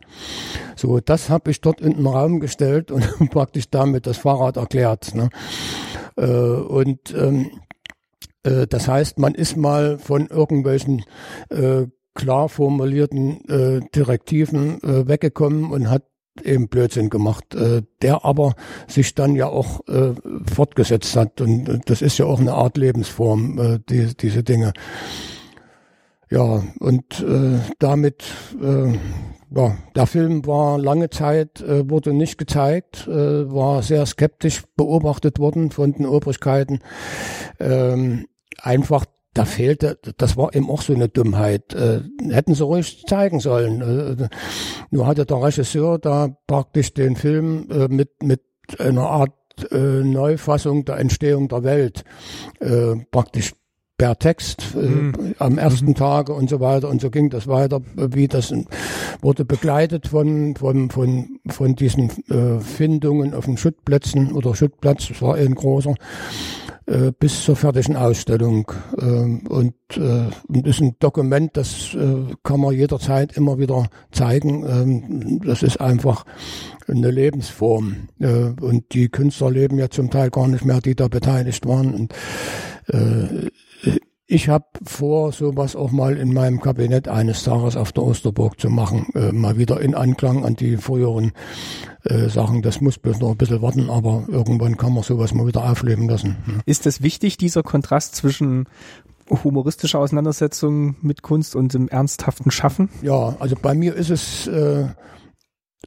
[0.77, 5.13] So, das habe ich dort in den Raum gestellt und praktisch damit das Fahrrad erklärt.
[5.15, 5.29] Ne?
[6.15, 7.51] Äh, und ähm,
[8.43, 11.03] äh, das heißt, man ist mal von irgendwelchen
[12.13, 16.03] klar formulierten äh, Direktiven äh, weggekommen und hat
[16.41, 18.55] eben Blödsinn gemacht, äh, der aber
[18.87, 20.13] sich dann ja auch äh,
[20.51, 21.41] fortgesetzt hat.
[21.41, 24.73] Und äh, das ist ja auch eine Art Lebensform, äh, die, diese Dinge.
[26.31, 28.23] Ja, und äh, damit,
[28.59, 28.93] äh,
[29.55, 35.37] ja, der Film war lange Zeit, äh, wurde nicht gezeigt, äh, war sehr skeptisch beobachtet
[35.37, 36.79] worden von den Obrigkeiten.
[37.59, 38.25] Ähm,
[38.59, 41.73] einfach da fehlte, das war eben auch so eine Dummheit.
[41.73, 43.81] Äh, hätten sie ruhig zeigen sollen.
[43.81, 44.27] Äh,
[44.91, 48.41] nur hatte der Regisseur da praktisch den Film äh, mit, mit
[48.79, 49.33] einer Art
[49.71, 52.03] äh, Neufassung der Entstehung der Welt
[52.59, 53.53] äh, praktisch
[53.97, 55.35] per Text äh, mhm.
[55.37, 55.95] am ersten mhm.
[55.95, 58.53] Tage und so weiter und so ging das weiter, wie das
[59.21, 65.21] wurde begleitet von von von von diesen äh, Findungen auf den Schuttplätzen oder Schuttplatz, das
[65.21, 65.93] war ein großer
[66.85, 68.71] äh, bis zur fertigen Ausstellung.
[68.99, 70.29] Ähm, und, äh,
[70.67, 74.65] ist ein Dokument, das äh, kann man jederzeit immer wieder zeigen.
[74.67, 76.25] Ähm, das ist einfach
[76.87, 78.09] eine Lebensform.
[78.19, 81.93] Äh, und die Künstler leben ja zum Teil gar nicht mehr, die da beteiligt waren.
[81.93, 82.13] Und,
[82.87, 83.49] äh,
[84.33, 88.69] ich habe vor, sowas auch mal in meinem Kabinett eines Tages auf der Osterburg zu
[88.71, 91.33] machen, äh, mal wieder in Anklang an die früheren
[92.03, 92.63] äh, Sachen.
[92.63, 96.09] Das muss bloß noch ein bisschen warten, aber irgendwann kann man sowas mal wieder aufleben
[96.09, 96.37] lassen.
[96.47, 96.53] Ja.
[96.65, 98.65] Ist es wichtig, dieser Kontrast zwischen
[99.29, 102.89] humoristischer Auseinandersetzung mit Kunst und dem ernsthaften Schaffen?
[103.03, 104.87] Ja, also bei mir ist es äh,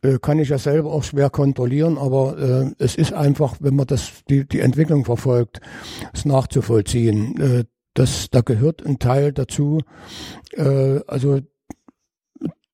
[0.02, 3.88] äh kann ich ja selber auch schwer kontrollieren, aber äh, es ist einfach, wenn man
[3.88, 5.60] das die die Entwicklung verfolgt,
[6.14, 7.40] es nachzuvollziehen.
[7.40, 7.64] Äh,
[7.98, 9.80] das, da gehört ein Teil dazu,
[10.52, 11.40] äh, also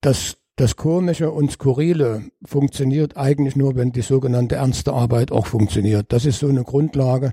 [0.01, 6.13] das, das Komische und Skurrile funktioniert eigentlich nur, wenn die sogenannte ernste Arbeit auch funktioniert.
[6.13, 7.33] Das ist so eine Grundlage.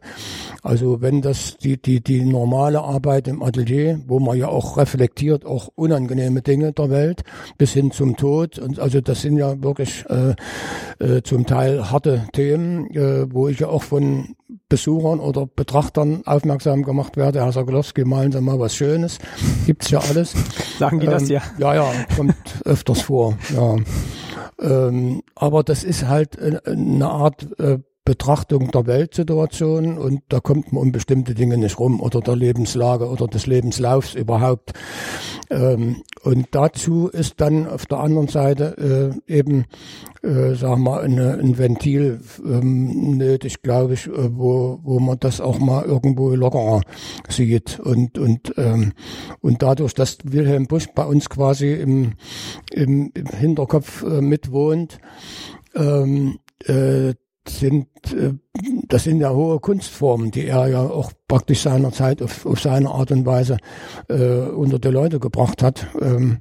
[0.64, 5.45] Also wenn das die, die, die normale Arbeit im Atelier, wo man ja auch reflektiert,
[5.45, 7.24] auch unangenehme Dinge der Welt,
[7.57, 8.57] bis hin zum Tod.
[8.57, 10.36] Und also das sind ja wirklich äh,
[11.03, 14.36] äh, zum Teil harte Themen, äh, wo ich ja auch von
[14.68, 19.20] Besuchern oder Betrachtern aufmerksam gemacht werde, Herr Sokolowski, malen Sie mal was Schönes.
[19.66, 20.34] Gibt's ja alles.
[20.80, 21.42] Sagen die ähm, das ja?
[21.58, 22.36] Ja, ja, kommt
[22.66, 23.38] öfters vor.
[23.54, 23.76] Ja.
[24.62, 30.74] Ähm, aber das ist halt äh, eine Art äh, Betrachtung der Weltsituation und da kommt
[30.74, 34.74] man um bestimmte Dinge nicht rum oder der Lebenslage oder des Lebenslaufs überhaupt.
[35.52, 39.66] Ähm, und dazu ist dann auf der anderen Seite äh, eben,
[40.22, 45.40] äh, sagen wir, eine, ein Ventil ähm, nötig, glaube ich, äh, wo, wo man das
[45.40, 46.82] auch mal irgendwo lockerer
[47.28, 47.80] sieht.
[47.80, 48.94] Und, und, ähm,
[49.42, 52.14] und dadurch, dass Wilhelm Busch bei uns quasi im,
[52.72, 55.00] im, im Hinterkopf äh, mitwohnt,
[55.76, 57.14] ähm, äh,
[57.50, 58.34] sind, äh,
[58.88, 63.12] das sind ja hohe Kunstformen, die er ja auch praktisch seinerzeit auf, auf seine Art
[63.12, 63.58] und Weise
[64.08, 65.88] äh, unter die Leute gebracht hat.
[66.02, 66.40] Ähm,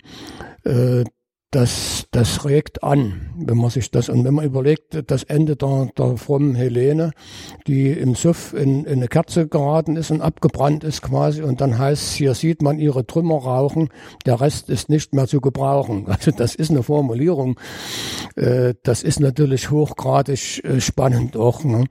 [0.64, 1.04] äh,
[1.50, 5.90] das, das regt an, wenn man sich das, und wenn man überlegt, das Ende der,
[5.96, 7.12] der frommen Helene,
[7.66, 11.78] die im Suff in, in eine Kerze geraten ist und abgebrannt ist quasi, und dann
[11.78, 13.88] heißt hier sieht man ihre Trümmer rauchen,
[14.26, 16.06] der Rest ist nicht mehr zu gebrauchen.
[16.18, 17.60] Also das ist eine Formulierung,
[18.34, 21.62] äh, das ist natürlich hochgradig äh, spannend auch.
[21.62, 21.84] Ne?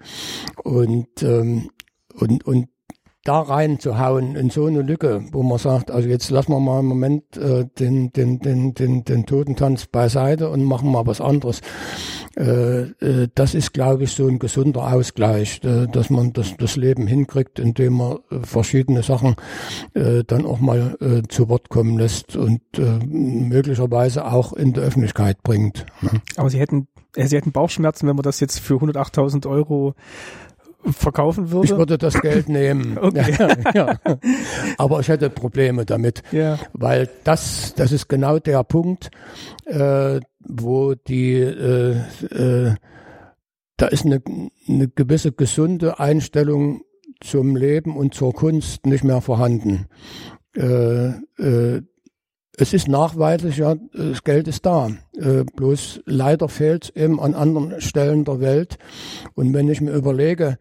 [0.63, 1.69] Und, ähm,
[2.13, 2.67] und, und
[3.27, 6.85] da reinzuhauen in so eine Lücke, wo man sagt, also jetzt lassen wir mal im
[6.85, 11.61] Moment äh, den, den, den, den, den Totentanz beiseite und machen mal was anderes.
[12.37, 16.77] Äh, äh, das ist, glaube ich, so ein gesunder Ausgleich, äh, dass man das, das
[16.77, 19.35] Leben hinkriegt, indem man äh, verschiedene Sachen
[19.93, 24.79] äh, dann auch mal äh, zu Wort kommen lässt und äh, möglicherweise auch in die
[24.79, 25.85] Öffentlichkeit bringt.
[26.01, 26.11] Ne?
[26.37, 29.95] Aber Sie hätten, Sie hätten Bauchschmerzen, wenn man das jetzt für 108.000 Euro
[30.91, 31.65] verkaufen würde?
[31.65, 32.97] Ich würde das Geld nehmen.
[32.97, 33.35] okay.
[33.73, 33.99] ja, ja.
[34.77, 36.59] Aber ich hätte Probleme damit, ja.
[36.73, 39.09] weil das, das ist genau der Punkt,
[39.65, 41.97] äh, wo die, äh,
[42.31, 42.75] äh,
[43.77, 44.21] da ist eine,
[44.67, 46.81] eine gewisse gesunde Einstellung
[47.21, 49.87] zum Leben und zur Kunst nicht mehr vorhanden.
[50.55, 51.81] Äh, äh,
[52.57, 54.89] es ist nachweislich, ja, das Geld ist da.
[55.15, 58.77] Äh, bloß leider fehlt es eben an anderen Stellen der Welt.
[59.35, 60.57] Und wenn ich mir überlege,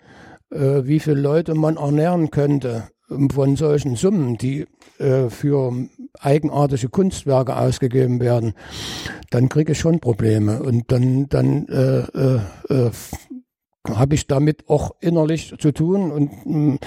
[0.51, 2.89] äh, wie viele Leute man ernähren könnte,
[3.33, 4.67] von solchen Summen, die
[4.99, 5.73] äh, für
[6.19, 8.55] eigenartige Kunstwerke ausgegeben werden,
[9.31, 12.91] dann kriege ich schon Probleme und dann dann äh, äh, äh
[13.95, 16.81] habe ich damit auch innerlich zu tun und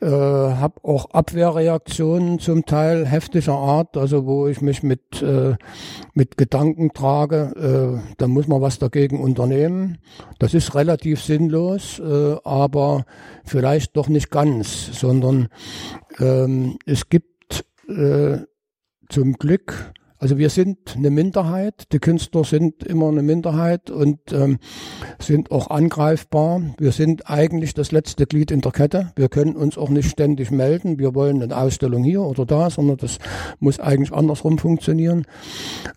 [0.00, 5.56] äh, habe auch Abwehrreaktionen zum Teil heftiger Art, also wo ich mich mit äh,
[6.14, 9.98] mit Gedanken trage, äh, da muss man was dagegen unternehmen.
[10.38, 13.04] Das ist relativ sinnlos, äh, aber
[13.44, 15.48] vielleicht doch nicht ganz, sondern
[16.18, 18.38] ähm, es gibt äh,
[19.08, 24.58] zum Glück also wir sind eine Minderheit, die Künstler sind immer eine Minderheit und ähm,
[25.20, 26.60] sind auch angreifbar.
[26.78, 29.12] Wir sind eigentlich das letzte Glied in der Kette.
[29.14, 30.98] Wir können uns auch nicht ständig melden.
[30.98, 33.18] Wir wollen eine Ausstellung hier oder da, sondern das
[33.60, 35.24] muss eigentlich andersrum funktionieren.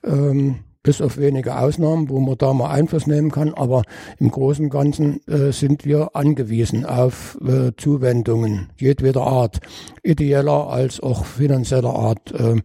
[0.03, 3.53] Ähm, bis auf wenige Ausnahmen, wo man da mal Einfluss nehmen kann.
[3.53, 3.83] Aber
[4.19, 9.59] im Großen und Ganzen äh, sind wir angewiesen auf äh, Zuwendungen jedweder Art,
[10.03, 12.31] ideeller als auch finanzieller Art.
[12.31, 12.61] Äh,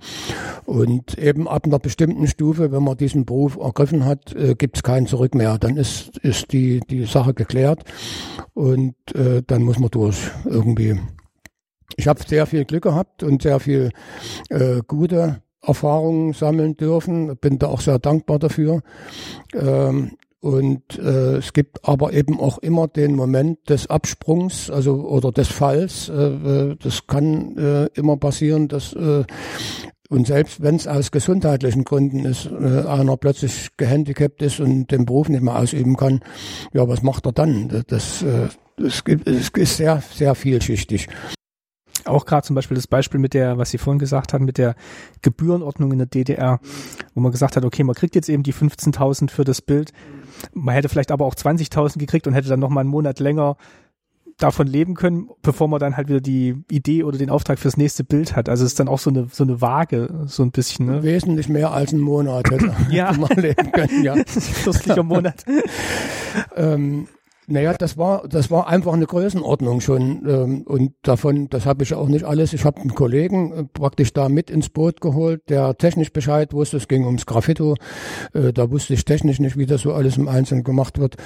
[0.65, 4.83] und eben ab einer bestimmten Stufe, wenn man diesen Beruf ergriffen hat, äh, gibt es
[4.83, 5.59] kein Zurück mehr.
[5.59, 7.85] Dann ist, ist die, die Sache geklärt
[8.55, 10.99] und äh, dann muss man durch irgendwie.
[11.97, 13.91] Ich habe sehr viel Glück gehabt und sehr viel
[14.51, 17.37] äh, gute Erfahrungen sammeln dürfen.
[17.37, 18.83] Bin da auch sehr dankbar dafür.
[19.55, 25.33] Ähm, und äh, es gibt aber eben auch immer den Moment des Absprungs, also oder
[25.33, 26.09] des Falls.
[26.09, 29.25] Äh, äh das kann äh, immer passieren, dass äh,
[30.09, 35.05] und selbst wenn es aus gesundheitlichen Gründen ist, äh, einer plötzlich gehandicapt ist und den
[35.05, 36.21] Beruf nicht mehr ausüben kann,
[36.73, 37.85] ja, was macht er dann?
[37.89, 41.09] Das, äh, das, gibt, es ist sehr, sehr vielschichtig
[42.07, 44.75] auch gerade zum Beispiel das Beispiel mit der, was Sie vorhin gesagt haben, mit der
[45.23, 46.61] Gebührenordnung in der DDR,
[47.15, 49.93] wo man gesagt hat, okay, man kriegt jetzt eben die 15.000 für das Bild.
[50.53, 53.57] Man hätte vielleicht aber auch 20.000 gekriegt und hätte dann noch mal einen Monat länger
[54.39, 58.05] davon leben können, bevor man dann halt wieder die Idee oder den Auftrag fürs nächste
[58.05, 58.49] Bild hat.
[58.49, 60.87] Also es ist dann auch so eine so eine Waage, so ein bisschen.
[60.87, 61.03] Ne?
[61.03, 63.13] Wesentlich mehr als ein Monat hätte ja.
[63.13, 64.05] man leben können.
[64.05, 65.45] Ja, fürstlicher Monat.
[66.55, 67.09] ähm,
[67.49, 70.29] naja, das war, das war einfach eine Größenordnung schon.
[70.29, 72.53] Ähm, und davon, das habe ich auch nicht alles.
[72.53, 76.77] Ich habe einen Kollegen äh, praktisch da mit ins Boot geholt, der technisch Bescheid wusste.
[76.77, 77.77] Es ging ums Graffito.
[78.35, 81.17] Äh, da wusste ich technisch nicht, wie das so alles im Einzelnen gemacht wird.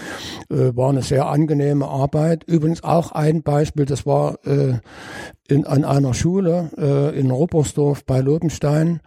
[0.50, 2.44] Äh, war eine sehr angenehme Arbeit.
[2.44, 9.00] Übrigens auch ein Beispiel, das war in, an einer Schule in Ruppersdorf bei Lobenstein.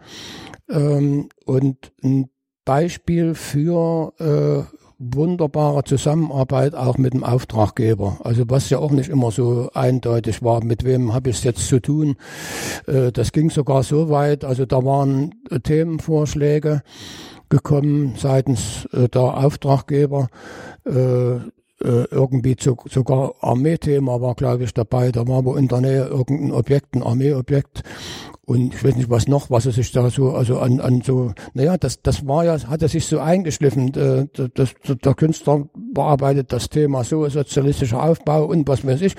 [0.70, 2.28] Ähm, und ein
[2.64, 4.12] Beispiel für
[5.12, 8.18] wunderbare Zusammenarbeit auch mit dem Auftraggeber.
[8.24, 11.66] Also was ja auch nicht immer so eindeutig war, mit wem habe ich es jetzt
[11.66, 12.16] zu tun.
[12.86, 16.82] Äh, das ging sogar so weit, also da waren Themenvorschläge
[17.48, 20.28] gekommen seitens äh, der Auftraggeber.
[20.84, 21.38] Äh,
[21.80, 25.10] irgendwie zu, sogar Armeethema war, glaube ich, dabei.
[25.12, 27.82] Da war wo in der Nähe irgendein Objekt, ein Armeeobjekt
[28.46, 31.32] und ich weiß nicht was noch, was er sich da so, also an, an so,
[31.54, 33.94] naja, das, das war ja, hat er sich so eingeschliffen.
[33.94, 39.14] Äh, das, der Künstler bearbeitet das Thema so, sozialistischer Aufbau und was weiß ich.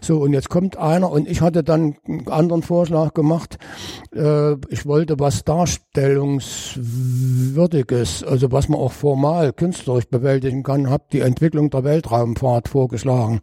[0.00, 3.58] So, und jetzt kommt einer und ich hatte dann einen anderen Vorschlag gemacht.
[4.14, 11.20] Äh, ich wollte was Darstellungswürdiges, also was man auch formal künstlerisch bewältigen kann, habe die
[11.20, 13.40] Entwicklung der Weltraumfahrt vorgeschlagen.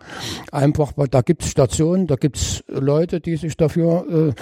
[0.52, 4.34] Einfach, weil da gibt's Stationen, da gibt's Leute, die sich dafür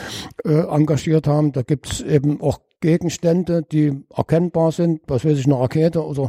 [0.45, 1.51] äh, äh engagiert haben.
[1.51, 6.27] Da gibt's eben auch Gegenstände, die erkennbar sind, was weiß ich, eine Rakete oder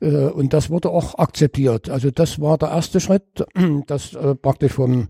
[0.00, 1.90] äh, und das wurde auch akzeptiert.
[1.90, 3.44] Also das war der erste Schritt,
[3.86, 5.08] das äh, praktisch vom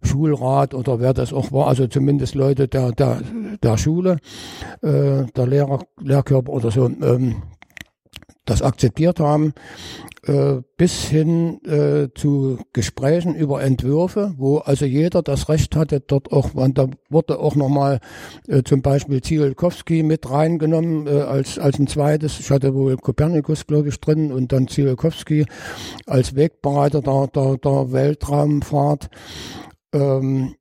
[0.00, 3.20] Schulrat oder wer das auch war, also zumindest Leute der der
[3.62, 4.18] der Schule,
[4.80, 7.42] äh, der Lehrer, Lehrkörper oder so, ähm,
[8.46, 9.52] das akzeptiert haben,
[10.28, 16.30] äh, bis hin äh, zu Gesprächen über Entwürfe, wo also jeder das Recht hatte, dort
[16.32, 18.00] auch, da wurde auch nochmal
[18.46, 22.38] äh, zum Beispiel Zielkowski mit reingenommen äh, als, als ein zweites.
[22.40, 25.46] Ich hatte wohl Kopernikus, glaube ich, drin und dann Zielkowski
[26.06, 29.08] als Wegbereiter der, der, der Weltraumfahrt.
[29.94, 30.54] Ähm,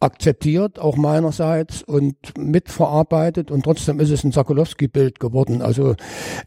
[0.00, 3.50] akzeptiert, auch meinerseits und mitverarbeitet.
[3.50, 5.94] Und trotzdem ist es ein Sokolowski-Bild geworden, also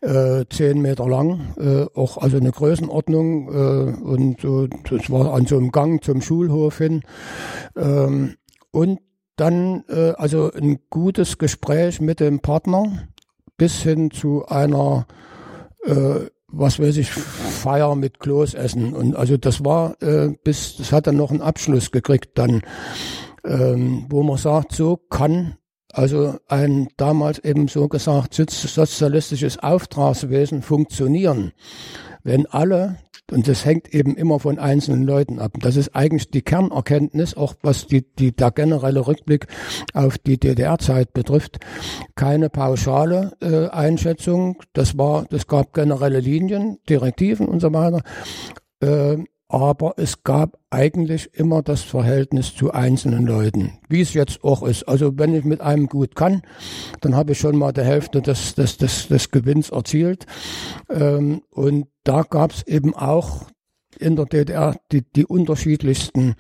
[0.02, 5.48] äh, zehn Meter lang, äh, auch also eine Größenordnung äh, und äh, das war an
[5.48, 7.02] so einem Gang zum Schulhof hin.
[7.76, 8.36] Ähm,
[8.72, 9.00] und
[9.36, 13.08] dann äh, also ein gutes Gespräch mit dem Partner
[13.58, 15.08] bis hin zu einer
[15.86, 18.94] äh, was weiß ich, Feier mit Kloßessen.
[18.94, 22.62] Und also das war äh, bis, das hat dann noch einen Abschluss gekriegt dann
[23.46, 25.56] ähm, wo man sagt, so kann
[25.92, 31.52] also ein damals eben so gesagt sozialistisches Auftragswesen funktionieren,
[32.24, 32.98] wenn alle
[33.32, 35.54] Und das hängt eben immer von einzelnen Leuten ab.
[35.60, 39.48] Das ist eigentlich die Kernerkenntnis, auch was die, die, der generelle Rückblick
[39.94, 41.60] auf die DDR-Zeit betrifft.
[42.16, 44.58] Keine pauschale äh, Einschätzung.
[44.74, 48.02] Das war, das gab generelle Linien, Direktiven und so weiter.
[48.82, 54.62] Äh, aber es gab eigentlich immer das Verhältnis zu einzelnen Leuten, wie es jetzt auch
[54.62, 54.84] ist.
[54.88, 56.44] Also wenn ich mit einem gut kann,
[57.02, 60.28] dann habe ich schon mal die Hälfte des, des, des, des Gewinns erzielt.
[60.88, 63.48] Ähm, und da gab es eben auch
[63.98, 66.36] in der DDR die, die unterschiedlichsten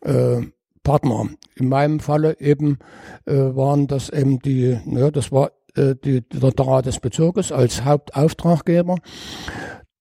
[0.00, 0.40] äh,
[0.82, 1.28] Partner.
[1.56, 2.78] In meinem Falle eben
[3.26, 7.84] äh, waren das eben die, ja, das war äh, die, der Rat des Bezirkes als
[7.84, 8.96] Hauptauftraggeber,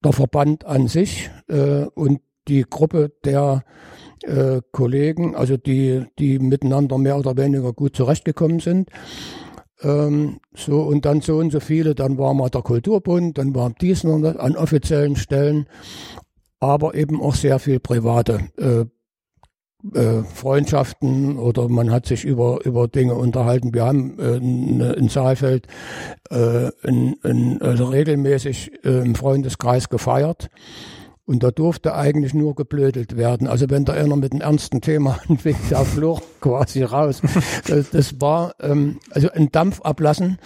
[0.04, 3.64] der Verband an sich äh, und die Gruppe der
[4.24, 8.90] äh, Kollegen, also die, die miteinander mehr oder weniger gut zurechtgekommen sind.
[9.82, 13.72] Ähm, so und dann so und so viele, dann war mal der Kulturbund, dann war
[13.82, 15.68] dies noch an offiziellen Stellen,
[16.60, 18.86] aber eben auch sehr viel private äh,
[19.94, 23.74] äh, Freundschaften oder man hat sich über, über Dinge unterhalten.
[23.74, 25.68] Wir haben äh, in Saalfeld
[26.32, 30.50] äh, in, in, also regelmäßig äh, im Freundeskreis gefeiert.
[31.26, 33.48] Und da durfte eigentlich nur geblödelt werden.
[33.48, 37.22] Also wenn da einer mit einem ernsten Thema anfing, der flog quasi raus.
[37.66, 40.38] Das, das war ähm, also ein Dampf ablassen.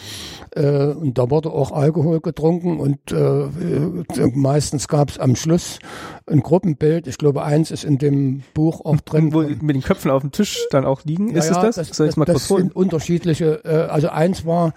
[0.52, 5.80] Äh, und da wurde auch Alkohol getrunken und äh, äh meistens gab es am Schluss
[6.28, 7.08] ein Gruppenbild.
[7.08, 9.34] Ich glaube, eins ist in dem Buch auch drin.
[9.34, 11.90] Wo mit den Köpfen auf dem Tisch dann auch liegen, ist ja, es das?
[11.90, 12.64] das das holen?
[12.64, 14.74] sind unterschiedliche, äh, also eins war,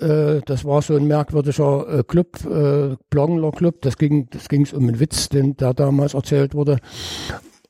[0.00, 4.72] äh, das war so ein merkwürdiger äh, Club, äh, Blongler Club, das ging, das ging's
[4.72, 6.78] um einen Witz, den der damals erzählt wurde.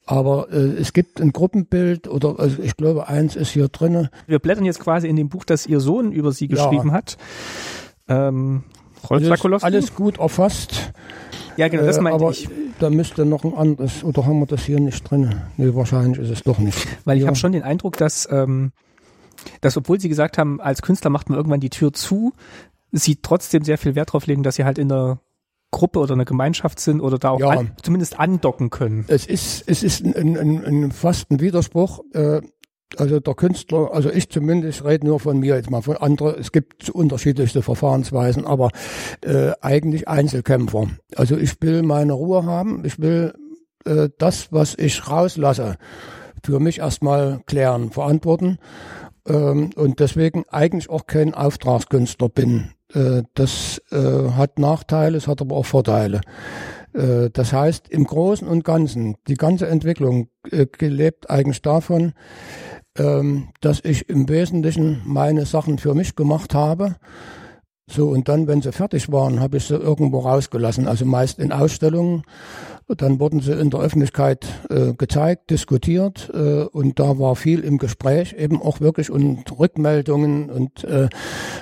[0.07, 4.11] Aber äh, es gibt ein Gruppenbild oder also ich glaube, eins ist hier drinne.
[4.27, 6.95] Wir blättern jetzt quasi in dem Buch, das Ihr Sohn über Sie geschrieben ja.
[6.95, 7.17] hat.
[8.09, 8.65] Ähm,
[9.09, 10.93] Rolf alles, alles gut erfasst.
[11.57, 12.49] Ja, genau, das äh, meinte aber ich.
[12.81, 15.35] Da müsste noch ein anderes, oder haben wir das hier nicht drin?
[15.59, 16.89] Nee, wahrscheinlich ist es doch nicht.
[17.05, 17.27] Weil ich ja.
[17.29, 18.73] habe schon den Eindruck, dass, ähm,
[19.61, 22.33] dass obwohl Sie gesagt haben, als Künstler macht man irgendwann die Tür zu,
[22.93, 25.21] Sie trotzdem sehr viel Wert darauf legen, dass Sie halt in der
[25.71, 27.51] Gruppe oder einer Gemeinschaft sind oder da auch ja.
[27.51, 29.05] an, zumindest andocken können.
[29.09, 32.01] Es ist, es ist ein, ein, ein fast ein Widerspruch.
[32.13, 32.41] Äh,
[32.97, 36.51] also der Künstler, also ich zumindest rede nur von mir jetzt mal, von anderen, es
[36.51, 38.71] gibt unterschiedlichste Verfahrensweisen, aber
[39.21, 40.89] äh, eigentlich Einzelkämpfer.
[41.15, 43.33] Also ich will meine Ruhe haben, ich will
[43.85, 45.77] äh, das, was ich rauslasse,
[46.43, 48.59] für mich erstmal klären, verantworten
[49.31, 52.73] ähm, und deswegen eigentlich auch kein Auftragskünstler bin.
[52.93, 56.21] Äh, das äh, hat Nachteile, es hat aber auch Vorteile.
[56.93, 62.13] Äh, das heißt, im Großen und Ganzen, die ganze Entwicklung äh, gelebt eigentlich davon,
[62.99, 66.97] ähm, dass ich im Wesentlichen meine Sachen für mich gemacht habe.
[67.89, 71.51] So, und dann, wenn sie fertig waren, habe ich sie irgendwo rausgelassen, also meist in
[71.51, 72.23] Ausstellungen.
[72.97, 77.79] Dann wurden sie in der Öffentlichkeit äh, gezeigt, diskutiert äh, und da war viel im
[77.79, 81.09] Gespräch, eben auch wirklich und Rückmeldungen und äh,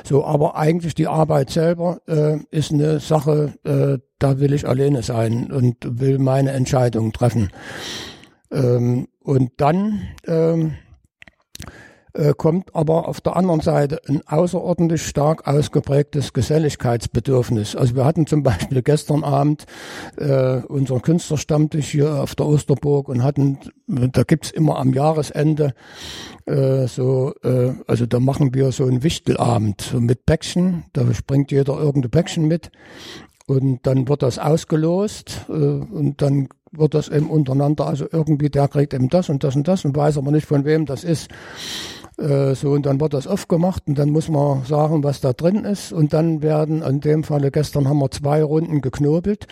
[0.04, 0.24] so.
[0.24, 5.52] Aber eigentlich die Arbeit selber äh, ist eine Sache, äh, da will ich alleine sein
[5.52, 7.50] und will meine Entscheidung treffen.
[8.50, 10.74] Ähm, und dann ähm,
[12.18, 17.76] äh, kommt aber auf der anderen Seite ein außerordentlich stark ausgeprägtes Geselligkeitsbedürfnis.
[17.76, 19.66] Also wir hatten zum Beispiel gestern Abend
[20.16, 25.74] äh, unseren Künstlerstammtisch hier auf der Osterburg und hatten, da gibt's immer am Jahresende
[26.46, 31.52] äh, so, äh, also da machen wir so einen Wichtelabend so mit Päckchen, da springt
[31.52, 32.72] jeder irgendein Päckchen mit
[33.46, 38.68] und dann wird das ausgelost äh, und dann wird das eben untereinander, also irgendwie der
[38.68, 41.28] kriegt eben das und das und das und weiß aber nicht von wem das ist.
[42.18, 45.64] Äh, so, und dann wird das aufgemacht und dann muss man sagen, was da drin
[45.64, 45.92] ist.
[45.92, 49.46] Und dann werden, in dem Falle gestern haben wir zwei Runden geknobelt,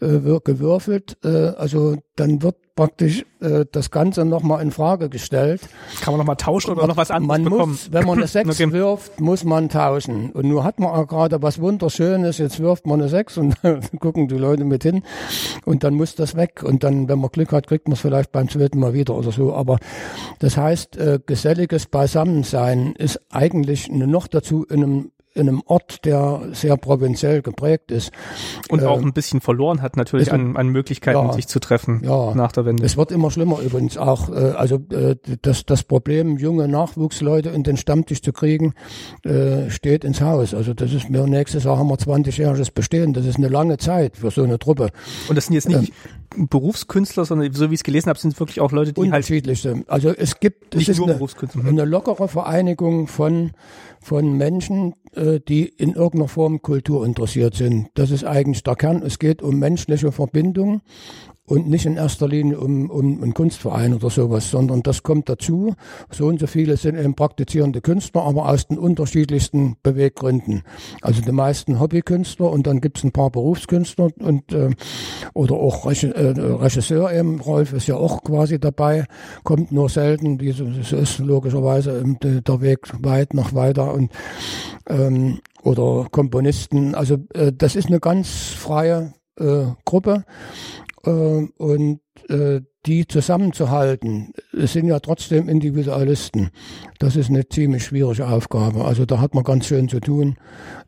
[0.00, 1.18] äh, gewürfelt.
[1.24, 5.60] Äh, also dann wird praktisch äh, das Ganze nochmal in Frage gestellt.
[6.00, 7.72] Kann man nochmal tauschen oder noch was anderes man bekommen?
[7.72, 8.72] Muss, wenn man eine 6 okay.
[8.72, 10.30] wirft, muss man tauschen.
[10.30, 13.56] Und nur hat man auch gerade was Wunderschönes, jetzt wirft man eine 6 und
[14.00, 15.02] gucken die Leute mit hin
[15.66, 16.62] und dann muss das weg.
[16.62, 19.30] Und dann, wenn man Glück hat, kriegt man es vielleicht beim zweiten Mal wieder oder
[19.30, 19.52] so.
[19.52, 19.78] Aber
[20.38, 26.48] das heißt, äh, geselliges Beisammensein ist eigentlich noch dazu in einem in einem Ort, der
[26.52, 28.10] sehr provinziell geprägt ist.
[28.68, 32.02] Und auch ähm, ein bisschen verloren hat natürlich an, an Möglichkeiten, ja, sich zu treffen
[32.04, 32.84] ja, nach der Wende.
[32.84, 34.28] Es wird immer schlimmer übrigens auch.
[34.28, 38.74] Äh, also äh, das, das Problem, junge Nachwuchsleute in den Stammtisch zu kriegen,
[39.24, 40.52] äh, steht ins Haus.
[40.52, 43.12] Also das ist mir nächstes Jahr haben wir 20-jähriges Bestehen.
[43.12, 44.90] Das ist eine lange Zeit für so eine Truppe.
[45.28, 45.92] Und das sind jetzt nicht
[46.36, 49.00] ähm, Berufskünstler, sondern so wie ich es gelesen habe, sind es wirklich auch Leute, die
[49.00, 49.74] halt unterschiedlichste.
[49.74, 51.18] Halt also es gibt es ist eine,
[51.66, 53.52] eine lockere Vereinigung von
[54.00, 57.88] von Menschen, äh, die in irgendeiner Form Kultur interessiert sind.
[57.94, 59.02] Das ist eigentlich der Kern.
[59.02, 60.80] Es geht um menschliche Verbindung
[61.50, 65.74] und nicht in erster Linie um, um einen Kunstverein oder sowas, sondern das kommt dazu.
[66.08, 70.62] So und so viele sind eben praktizierende Künstler, aber aus den unterschiedlichsten Beweggründen.
[71.02, 74.70] Also die meisten Hobbykünstler und dann gibt's ein paar Berufskünstler und äh,
[75.34, 79.06] oder auch Regisseur eben, Rolf ist ja auch quasi dabei,
[79.42, 84.12] kommt nur selten, wie so, so ist logischerweise der Weg weit noch weiter und
[84.88, 86.94] ähm, oder Komponisten.
[86.94, 94.72] Also äh, das ist eine ganz freie äh, Gruppe äh, und äh, die zusammenzuhalten, es
[94.72, 96.50] sind ja trotzdem Individualisten.
[96.98, 98.84] Das ist eine ziemlich schwierige Aufgabe.
[98.84, 100.36] Also da hat man ganz schön zu tun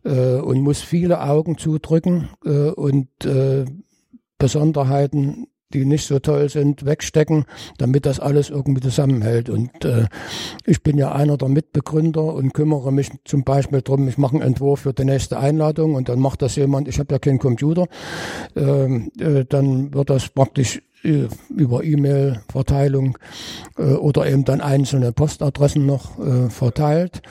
[0.04, 3.66] äh, und muss viele Augen zudrücken äh, und äh,
[4.38, 7.44] Besonderheiten die nicht so toll sind, wegstecken,
[7.78, 9.50] damit das alles irgendwie zusammenhält.
[9.50, 10.06] Und äh,
[10.64, 14.42] ich bin ja einer der Mitbegründer und kümmere mich zum Beispiel drum, ich mache einen
[14.42, 17.86] Entwurf für die nächste Einladung und dann macht das jemand, ich habe ja keinen Computer,
[18.56, 23.18] ähm, äh, dann wird das praktisch äh, über E-Mail-Verteilung
[23.76, 27.22] äh, oder eben dann einzelne Postadressen noch äh, verteilt.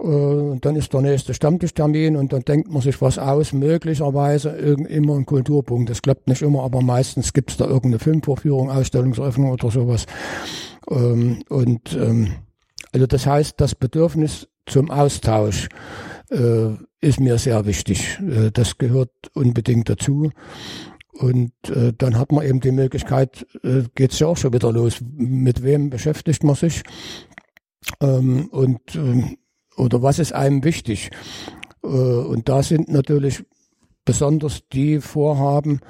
[0.00, 5.16] Äh, dann ist der nächste Stammtischtermin und dann denkt man sich was aus, möglicherweise immer
[5.16, 5.90] ein Kulturpunkt.
[5.90, 10.06] Das klappt nicht immer, aber meistens gibt es da irgendeine Filmvorführung, Ausstellungseröffnung oder sowas.
[10.90, 12.34] Ähm, und ähm,
[12.92, 15.68] also das heißt, das Bedürfnis zum Austausch
[16.30, 18.18] äh, ist mir sehr wichtig.
[18.20, 20.30] Äh, das gehört unbedingt dazu.
[21.20, 25.02] Und äh, dann hat man eben die Möglichkeit, äh, geht ja auch schon wieder los,
[25.02, 26.82] mit wem beschäftigt man sich
[28.00, 29.36] ähm, und äh,
[29.76, 31.10] oder was ist einem wichtig.
[31.82, 33.44] Äh, und da sind natürlich
[34.06, 35.80] besonders die Vorhaben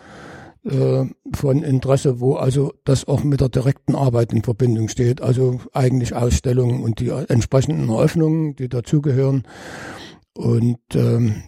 [0.65, 5.21] äh, von Interesse, wo also das auch mit der direkten Arbeit in Verbindung steht.
[5.21, 9.45] Also eigentlich Ausstellungen und die entsprechenden Eröffnungen, die dazugehören.
[10.35, 11.45] Und ähm,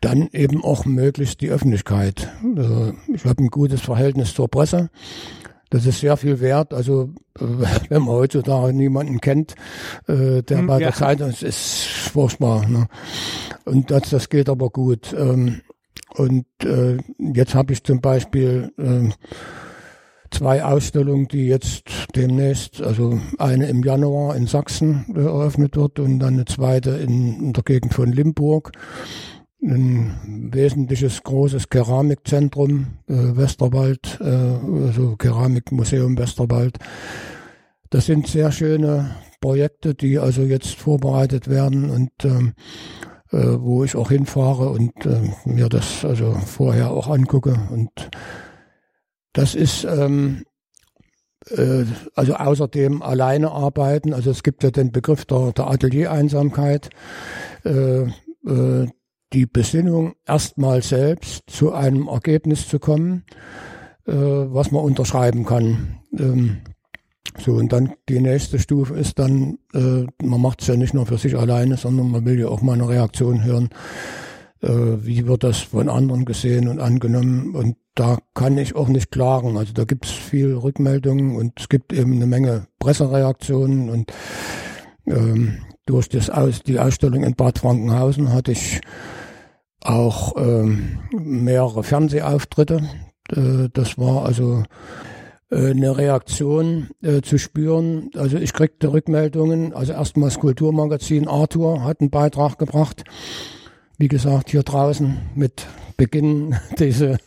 [0.00, 2.28] dann eben auch möglichst die Öffentlichkeit.
[2.56, 4.90] Also ich habe ein gutes Verhältnis zur Presse.
[5.70, 6.72] Das ist sehr viel wert.
[6.72, 7.44] Also äh,
[7.88, 9.54] wenn man heutzutage niemanden kennt,
[10.06, 10.88] äh, der hm, bei ja.
[10.88, 12.66] der Zeitung ist, ist furchtbar.
[12.68, 12.86] Ne?
[13.64, 15.14] Und das, das geht aber gut.
[15.18, 15.62] Ähm,
[16.16, 19.10] und äh, jetzt habe ich zum Beispiel äh,
[20.30, 26.34] zwei Ausstellungen, die jetzt demnächst, also eine im Januar in Sachsen eröffnet wird und dann
[26.34, 28.72] eine zweite in, in der Gegend von Limburg
[29.64, 36.78] ein wesentliches großes Keramikzentrum äh, Westerwald, äh, also Keramikmuseum Westerwald.
[37.90, 42.54] Das sind sehr schöne Projekte, die also jetzt vorbereitet werden und ähm,
[43.30, 47.56] äh, wo ich auch hinfahre und äh, mir das also vorher auch angucke.
[47.70, 47.90] Und
[49.32, 50.44] das ist ähm,
[51.50, 51.84] äh,
[52.14, 54.12] also außerdem alleine arbeiten.
[54.12, 56.90] Also es gibt ja den Begriff der, der Ateliereinsamkeit.
[57.64, 58.02] Äh,
[58.46, 58.88] äh,
[59.34, 63.24] die Besinnung erstmal selbst zu einem Ergebnis zu kommen,
[64.06, 65.98] äh, was man unterschreiben kann.
[66.16, 66.58] Ähm,
[67.38, 71.06] so, und dann die nächste Stufe ist dann, äh, man macht es ja nicht nur
[71.06, 73.70] für sich alleine, sondern man will ja auch mal eine Reaktion hören.
[74.62, 74.68] Äh,
[75.04, 77.56] wie wird das von anderen gesehen und angenommen?
[77.56, 79.56] Und da kann ich auch nicht klagen.
[79.56, 84.12] Also da gibt es viel Rückmeldungen und es gibt eben eine Menge Pressereaktionen und
[85.06, 88.80] ähm, durch das Aus, die Ausstellung in Bad Frankenhausen hatte ich
[89.84, 92.82] auch ähm, mehrere Fernsehauftritte.
[93.30, 94.64] Äh, das war also
[95.50, 98.10] äh, eine Reaktion äh, zu spüren.
[98.16, 99.72] Also ich kriegte Rückmeldungen.
[99.72, 103.04] Also erstmals Kulturmagazin Arthur hat einen Beitrag gebracht.
[103.98, 107.18] Wie gesagt, hier draußen mit Beginn diese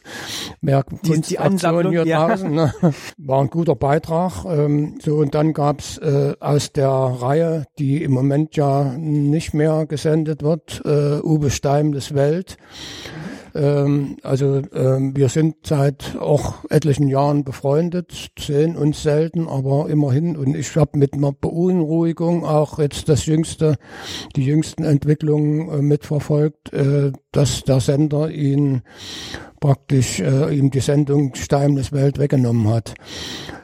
[0.61, 2.27] Merkkunstaktion hier ja.
[2.27, 2.51] draußen.
[2.51, 2.73] Ne?
[3.17, 4.45] War ein guter Beitrag.
[4.45, 9.85] Ähm, so und dann gab's äh, aus der Reihe, die im Moment ja nicht mehr
[9.85, 12.57] gesendet wird, äh, Uwe Steim des Welt.
[13.55, 20.37] Ähm, also ähm, wir sind seit auch etlichen Jahren befreundet, sehen uns selten, aber immerhin.
[20.37, 23.77] Und ich habe mit einer Beunruhigung auch jetzt das jüngste,
[24.35, 28.81] die jüngsten Entwicklungen äh, mitverfolgt, äh, dass der Sender ihn
[29.59, 32.93] praktisch äh, ihm die Sendung Steimles Welt weggenommen hat.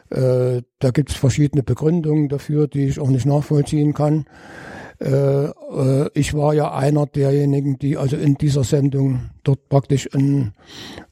[0.10, 4.26] Äh, da gibt es verschiedene Begründungen dafür, die ich auch nicht nachvollziehen kann.
[5.04, 10.54] Äh, äh, ich war ja einer derjenigen, die also in dieser Sendung dort praktisch einen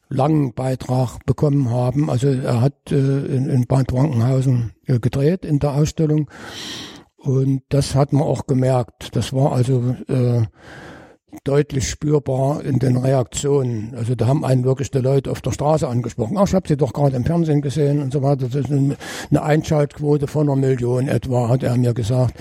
[0.08, 2.10] langen Beitrag bekommen haben.
[2.10, 6.30] Also er hat äh, in, in Bad Frankenhausen äh, gedreht in der Ausstellung
[7.18, 9.16] und das hat man auch gemerkt.
[9.16, 10.44] Das war also äh,
[11.44, 13.94] deutlich spürbar in den Reaktionen.
[13.96, 16.38] Also da haben einen wirklich die Leute auf der Straße angesprochen.
[16.38, 18.48] Ach, ich habe sie doch gerade im Fernsehen gesehen und so weiter.
[18.48, 22.36] Das ist eine Einschaltquote von einer Million etwa, hat er mir gesagt.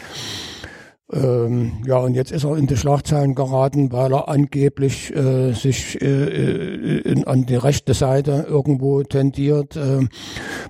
[1.13, 6.01] Ähm, ja, und jetzt ist er in die Schlagzeilen geraten, weil er angeblich äh, sich
[6.01, 9.77] äh, äh, in, an die rechte Seite irgendwo tendiert.
[9.77, 10.07] Äh,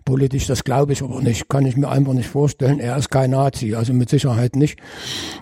[0.05, 2.81] politisch, das glaube ich aber nicht, kann ich mir einfach nicht vorstellen.
[2.81, 4.79] Er ist kein Nazi, also mit Sicherheit nicht.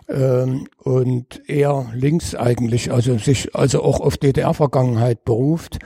[0.09, 5.79] Ähm, und eher links eigentlich, also sich also auch auf DDR-Vergangenheit beruft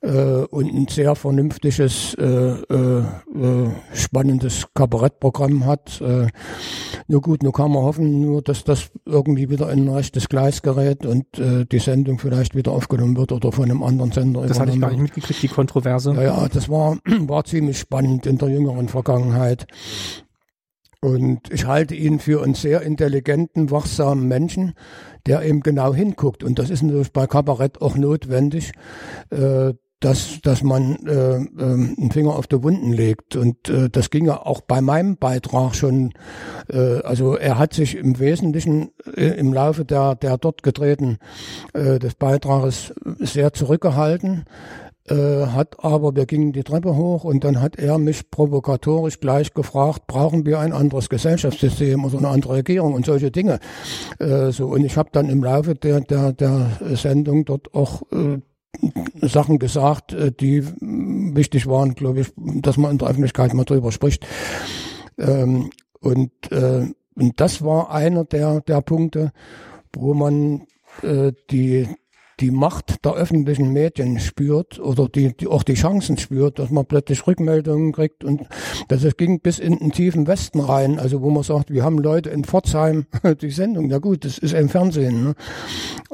[0.00, 6.00] äh, und ein sehr vernünftiges, äh, äh, äh, spannendes Kabarettprogramm hat.
[6.00, 6.28] Äh,
[7.08, 10.62] nur gut, nur kann man hoffen, nur dass das irgendwie wieder in ein rechtes Gleis
[10.62, 14.46] gerät und äh, die Sendung vielleicht wieder aufgenommen wird oder von einem anderen Sender.
[14.46, 16.12] Das hatte ich gar nicht mitgekriegt, die Kontroverse.
[16.14, 19.66] Ja, ja, das war, war ziemlich spannend in der jüngeren Vergangenheit.
[21.00, 24.74] Und ich halte ihn für einen sehr intelligenten, wachsamen Menschen,
[25.26, 26.42] der eben genau hinguckt.
[26.42, 28.72] Und das ist natürlich bei Kabarett auch notwendig,
[29.30, 33.34] äh, dass, dass man äh, äh, einen Finger auf die Wunden legt.
[33.34, 36.12] Und äh, das ging ja auch bei meinem Beitrag schon.
[36.68, 41.18] Äh, also er hat sich im Wesentlichen äh, im Laufe der, der dort gedrehten
[41.74, 44.44] äh, des Beitrages sehr zurückgehalten.
[45.10, 49.54] Äh, hat aber, wir gingen die Treppe hoch und dann hat er mich provokatorisch gleich
[49.54, 53.58] gefragt, brauchen wir ein anderes Gesellschaftssystem oder eine andere Regierung und solche Dinge.
[54.18, 58.38] Äh, so Und ich habe dann im Laufe der, der, der Sendung dort auch äh,
[59.20, 63.92] Sachen gesagt, äh, die wichtig waren, glaube ich, dass man in der Öffentlichkeit mal drüber
[63.92, 64.26] spricht.
[65.18, 69.32] Ähm, und, äh, und das war einer der, der Punkte,
[69.92, 70.66] wo man
[71.02, 71.88] äh, die,
[72.40, 76.86] die Macht der öffentlichen Medien spürt oder die, die auch die Chancen spürt, dass man
[76.86, 78.42] plötzlich Rückmeldungen kriegt und
[78.88, 82.30] das ging bis in den tiefen Westen rein, also wo man sagt, wir haben Leute
[82.30, 83.06] in Pforzheim
[83.40, 85.34] die Sendung, ja gut, das ist im Fernsehen ne?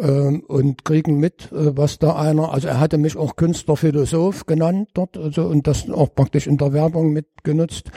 [0.01, 4.47] ähm, und kriegen mit, äh, was da einer, also er hatte mich auch Künstler, Philosoph
[4.47, 7.91] genannt dort, also und das auch praktisch in der Werbung mitgenutzt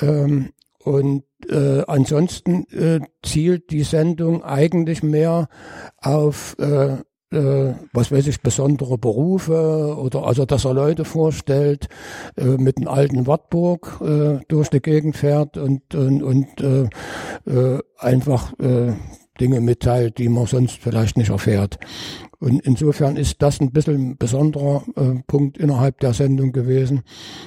[0.00, 0.50] ähm,
[0.84, 5.48] und äh, ansonsten äh, zielt die Sendung eigentlich mehr
[5.98, 6.98] auf äh,
[7.92, 11.88] was weiß ich, besondere Berufe oder also, dass er Leute vorstellt,
[12.36, 16.88] äh, mit einem alten Wartburg äh, durch die Gegend fährt und, und, und äh,
[17.50, 18.92] äh, einfach äh,
[19.40, 21.78] Dinge mitteilt, die man sonst vielleicht nicht erfährt.
[22.38, 27.02] Und insofern ist das ein bisschen ein besonderer äh, Punkt innerhalb der Sendung gewesen,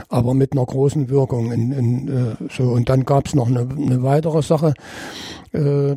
[0.09, 1.51] aber mit einer großen Wirkung.
[1.51, 4.73] In, in, äh, so und dann gab es noch eine, eine weitere Sache.
[5.53, 5.95] Äh,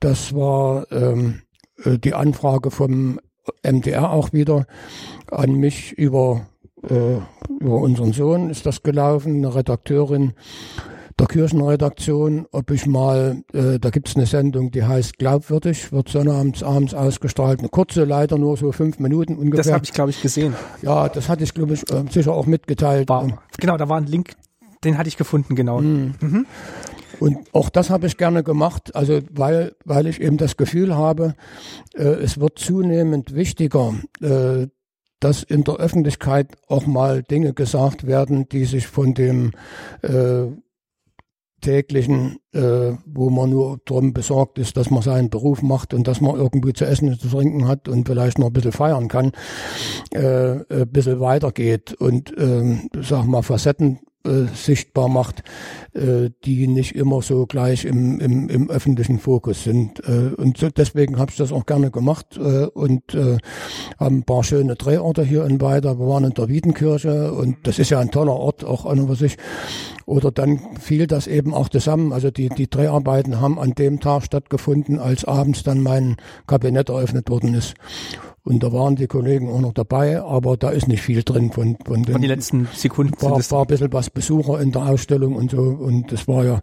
[0.00, 1.40] das war ähm,
[1.84, 3.20] äh, die Anfrage vom
[3.62, 4.66] MDR auch wieder
[5.30, 6.46] an mich über,
[6.88, 7.18] äh,
[7.60, 10.34] über unseren Sohn ist das gelaufen, eine Redakteurin
[11.18, 16.62] der Kirchenredaktion, ob ich mal, äh, da gibt's eine Sendung, die heißt Glaubwürdig, wird sonnabends
[16.62, 19.64] abends ausgestrahlt, eine kurze, leider nur so fünf Minuten ungefähr.
[19.64, 20.54] Das habe ich, glaube ich, gesehen.
[20.82, 23.08] Ja, das hatte ich, glaube ich, äh, sicher auch mitgeteilt.
[23.08, 24.34] War, genau, da war ein Link,
[24.84, 25.80] den hatte ich gefunden, genau.
[25.80, 26.14] Mhm.
[26.20, 26.46] Mhm.
[27.20, 31.34] Und auch das habe ich gerne gemacht, also weil, weil ich eben das Gefühl habe,
[31.94, 34.68] äh, es wird zunehmend wichtiger, äh,
[35.20, 39.52] dass in der Öffentlichkeit auch mal Dinge gesagt werden, die sich von dem
[40.02, 40.46] äh,
[41.60, 46.20] täglichen, äh, wo man nur drum besorgt ist, dass man seinen Beruf macht und dass
[46.20, 49.32] man irgendwie zu essen und zu trinken hat und vielleicht noch ein bisschen feiern kann,
[50.12, 51.94] äh, ein bisschen weitergeht.
[51.94, 53.98] Und, äh, sag mal, Facetten
[54.28, 55.42] äh, sichtbar macht,
[55.94, 60.00] äh, die nicht immer so gleich im, im, im öffentlichen Fokus sind.
[60.06, 63.38] Äh, und so, deswegen habe ich das auch gerne gemacht äh, und äh,
[63.98, 65.98] haben ein paar schöne Drehorte hier in Weida.
[65.98, 69.16] Wir waren in der Wiedenkirche und das ist ja ein toller Ort, auch an für
[69.16, 69.36] sich.
[70.06, 72.12] Oder dann fiel das eben auch zusammen.
[72.12, 77.28] Also die, die Dreharbeiten haben an dem Tag stattgefunden, als abends dann mein Kabinett eröffnet
[77.28, 77.74] worden ist.
[78.44, 81.76] Und da waren die Kollegen auch noch dabei, aber da ist nicht viel drin von,
[81.84, 82.12] von den.
[82.12, 83.14] Von den letzten Sekunden.
[83.20, 85.60] War, war ein bisschen was Besucher in der Ausstellung und so.
[85.60, 86.60] Und das war ja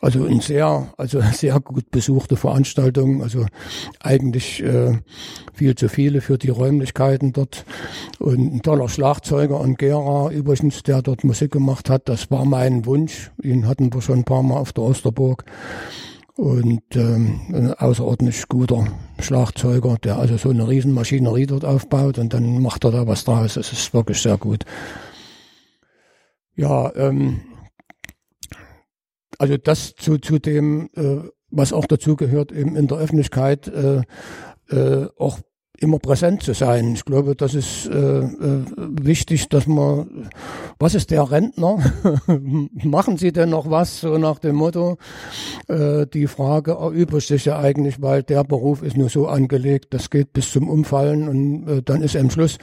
[0.00, 3.22] also ein sehr, also sehr gut besuchte Veranstaltung.
[3.22, 3.44] Also
[4.00, 4.98] eigentlich äh,
[5.52, 7.64] viel zu viele für die Räumlichkeiten dort.
[8.18, 12.08] Und ein toller Schlagzeuger und Gera übrigens, der dort Musik gemacht hat.
[12.08, 13.30] Das war mein Wunsch.
[13.42, 15.44] Ihn hatten wir schon ein paar Mal auf der Osterburg
[16.38, 18.86] und ähm, ein außerordentlich guter
[19.18, 23.54] Schlagzeuger, der also so eine Riesenmaschinerie dort aufbaut und dann macht er da was draus.
[23.54, 24.64] Das ist wirklich sehr gut.
[26.54, 27.40] Ja, ähm,
[29.36, 34.02] also das zu, zu dem, äh, was auch dazu gehört, eben in der Öffentlichkeit äh,
[34.70, 35.40] äh, auch
[35.80, 36.94] immer präsent zu sein.
[36.94, 40.28] Ich glaube, das ist äh, äh, wichtig, dass man,
[40.78, 41.78] was ist der Rentner?
[42.84, 44.00] Machen Sie denn noch was?
[44.00, 44.98] So nach dem Motto.
[45.68, 50.10] Äh, die Frage erübrigt sich ja eigentlich, weil der Beruf ist nur so angelegt, das
[50.10, 52.58] geht bis zum Umfallen und äh, dann ist am Schluss.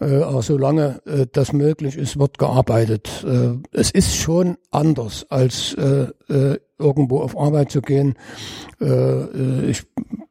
[0.00, 3.24] Äh, aber solange äh, das möglich ist, wird gearbeitet.
[3.26, 8.14] Äh, es ist schon anders als äh, äh, irgendwo auf Arbeit zu gehen.
[8.80, 9.84] Äh, ich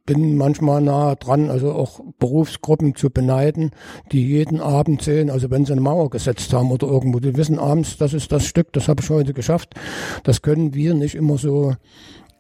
[0.05, 3.72] bin manchmal nah dran, also auch Berufsgruppen zu beneiden,
[4.11, 7.57] die jeden Abend sehen, also wenn sie eine Mauer gesetzt haben oder irgendwo, die wissen
[7.57, 9.73] abends, das ist das Stück, das habe ich heute geschafft.
[10.23, 11.76] Das können wir nicht immer so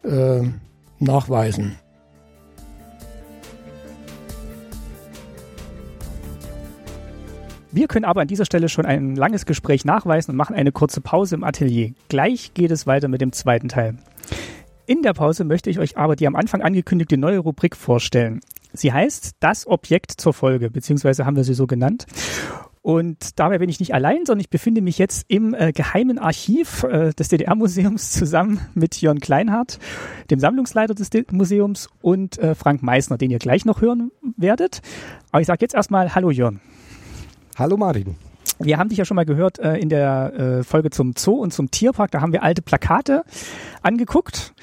[0.03, 0.41] äh,
[0.99, 1.77] nachweisen.
[7.75, 11.01] Wir können aber an dieser Stelle schon ein langes Gespräch nachweisen und machen eine kurze
[11.01, 11.91] Pause im Atelier.
[12.07, 13.97] Gleich geht es weiter mit dem zweiten Teil.
[14.85, 18.39] In der Pause möchte ich euch aber die am Anfang angekündigte neue Rubrik vorstellen.
[18.71, 22.05] Sie heißt Das Objekt zur Folge, beziehungsweise haben wir sie so genannt.
[22.81, 26.83] Und dabei bin ich nicht allein, sondern ich befinde mich jetzt im äh, geheimen Archiv
[26.83, 29.79] äh, des DDR-Museums zusammen mit Jörn Kleinhardt,
[30.29, 34.81] dem Sammlungsleiter des D Museums, und äh, Frank Meissner, den ihr gleich noch hören werdet.
[35.33, 36.61] Aber ich sage jetzt erstmal Hallo Jörn.
[37.57, 38.15] Hallo Martin.
[38.59, 41.53] Wir haben dich ja schon mal gehört äh, in der äh, Folge zum Zoo und
[41.53, 42.11] zum Tierpark.
[42.11, 43.23] Da haben wir alte Plakate
[43.81, 44.53] angeguckt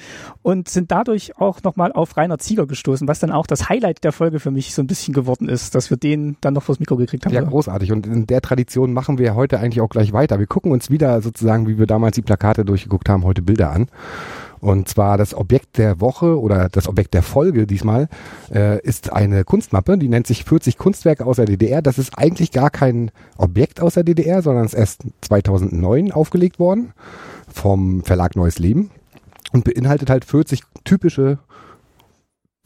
[0.41, 4.11] und sind dadurch auch nochmal auf Rainer Zieger gestoßen, was dann auch das Highlight der
[4.11, 6.95] Folge für mich so ein bisschen geworden ist, dass wir den dann noch vors Mikro
[6.95, 7.33] gekriegt haben.
[7.33, 7.91] Ja, großartig.
[7.91, 10.39] Und in der Tradition machen wir heute eigentlich auch gleich weiter.
[10.39, 13.87] Wir gucken uns wieder sozusagen, wie wir damals die Plakate durchgeguckt haben, heute Bilder an.
[14.63, 18.07] Und zwar das Objekt der Woche oder das Objekt der Folge diesmal
[18.49, 21.81] äh, ist eine Kunstmappe, die nennt sich 40 Kunstwerke aus der DDR.
[21.81, 26.93] Das ist eigentlich gar kein Objekt aus der DDR, sondern ist erst 2009 aufgelegt worden
[27.49, 28.89] vom Verlag Neues Leben
[29.51, 31.39] und beinhaltet halt 40 typische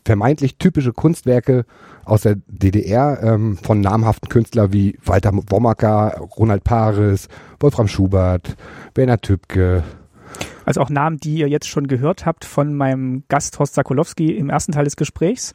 [0.05, 1.65] vermeintlich typische Kunstwerke
[2.05, 7.27] aus der DDR ähm, von namhaften Künstlern wie Walter Womacker, Ronald Paris,
[7.59, 8.55] Wolfram Schubert,
[8.93, 9.83] Werner Tübke,
[10.67, 14.49] also auch Namen, die ihr jetzt schon gehört habt von meinem Gast Horst Sakolowski im
[14.49, 15.53] ersten Teil des Gesprächs.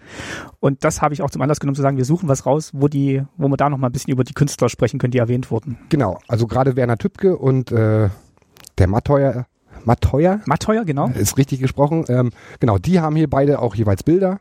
[0.59, 2.89] Und das habe ich auch zum Anlass genommen zu sagen, wir suchen was raus, wo
[2.89, 5.51] die, wo wir da noch mal ein bisschen über die Künstler sprechen können, die erwähnt
[5.51, 5.77] wurden.
[5.91, 8.09] Genau, also gerade Werner Tübke und äh,
[8.79, 9.45] der Matteuer,
[9.85, 10.41] Matteuer?
[10.47, 11.09] Matteuer, genau.
[11.09, 12.07] Ist richtig gesprochen.
[12.09, 14.39] Ähm, genau, die haben hier beide auch jeweils Bilder.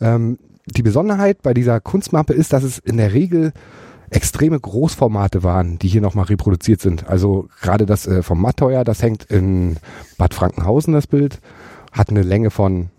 [0.00, 3.52] Ähm, die Besonderheit bei dieser Kunstmappe ist, dass es in der Regel
[4.12, 7.08] extreme Großformate waren, die hier nochmal reproduziert sind.
[7.08, 9.76] Also gerade das äh, vom Matteuer, das hängt in
[10.18, 11.40] Bad Frankenhausen, das Bild,
[11.92, 12.90] hat eine Länge von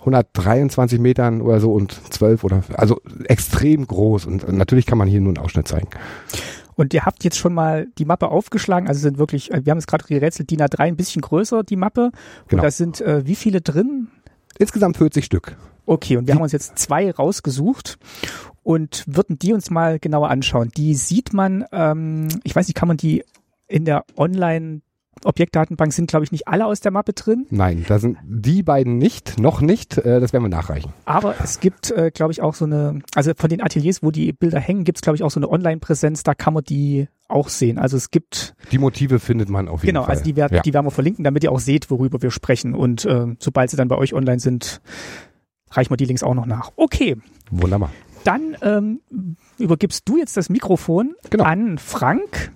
[0.00, 5.20] 123 Metern oder so und 12 oder, also extrem groß und natürlich kann man hier
[5.20, 5.88] nur einen Ausschnitt zeigen.
[6.74, 9.86] Und ihr habt jetzt schon mal die Mappe aufgeschlagen, also sind wirklich, wir haben es
[9.86, 12.10] gerade gerätselt, DIN A3 ein bisschen größer, die Mappe.
[12.48, 12.62] Genau.
[12.62, 14.08] Und da sind äh, wie viele drin?
[14.58, 15.56] Insgesamt 40 Stück.
[15.90, 17.98] Okay, und wir haben uns jetzt zwei rausgesucht
[18.62, 20.70] und würden die uns mal genauer anschauen.
[20.76, 23.24] Die sieht man, ähm, ich weiß nicht, kann man die
[23.66, 24.82] in der Online
[25.24, 27.46] Objektdatenbank sind, glaube ich, nicht alle aus der Mappe drin.
[27.50, 29.98] Nein, da sind die beiden nicht, noch nicht.
[29.98, 30.92] Äh, das werden wir nachreichen.
[31.06, 34.32] Aber es gibt, äh, glaube ich, auch so eine, also von den Ateliers, wo die
[34.32, 37.48] Bilder hängen, gibt es, glaube ich, auch so eine Online-Präsenz, da kann man die auch
[37.48, 37.78] sehen.
[37.78, 38.54] Also es gibt.
[38.70, 40.14] Die Motive findet man auf jeden genau, Fall.
[40.14, 40.62] Genau, also die, werden, ja.
[40.62, 42.74] die werden wir verlinken, damit ihr auch seht, worüber wir sprechen.
[42.74, 44.80] Und äh, sobald sie dann bei euch online sind,
[45.70, 46.72] reichen wir die Links auch noch nach.
[46.76, 47.16] Okay.
[47.50, 47.90] Wunderbar.
[48.24, 49.00] Dann ähm,
[49.58, 51.44] übergibst du jetzt das Mikrofon genau.
[51.44, 52.52] an Frank.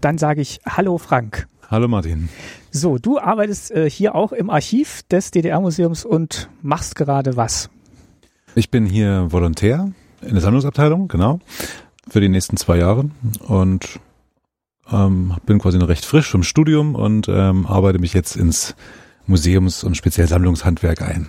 [0.00, 1.46] Dann sage ich Hallo Frank.
[1.68, 2.28] Hallo Martin.
[2.72, 7.70] So, du arbeitest äh, hier auch im Archiv des DDR-Museums und machst gerade was?
[8.56, 11.38] Ich bin hier Volontär in der Sammlungsabteilung, genau,
[12.08, 13.10] für die nächsten zwei Jahre
[13.46, 14.00] und
[14.90, 18.74] ähm, bin quasi noch recht frisch vom Studium und ähm, arbeite mich jetzt ins
[19.26, 21.28] Museums- und speziell Sammlungshandwerk ein.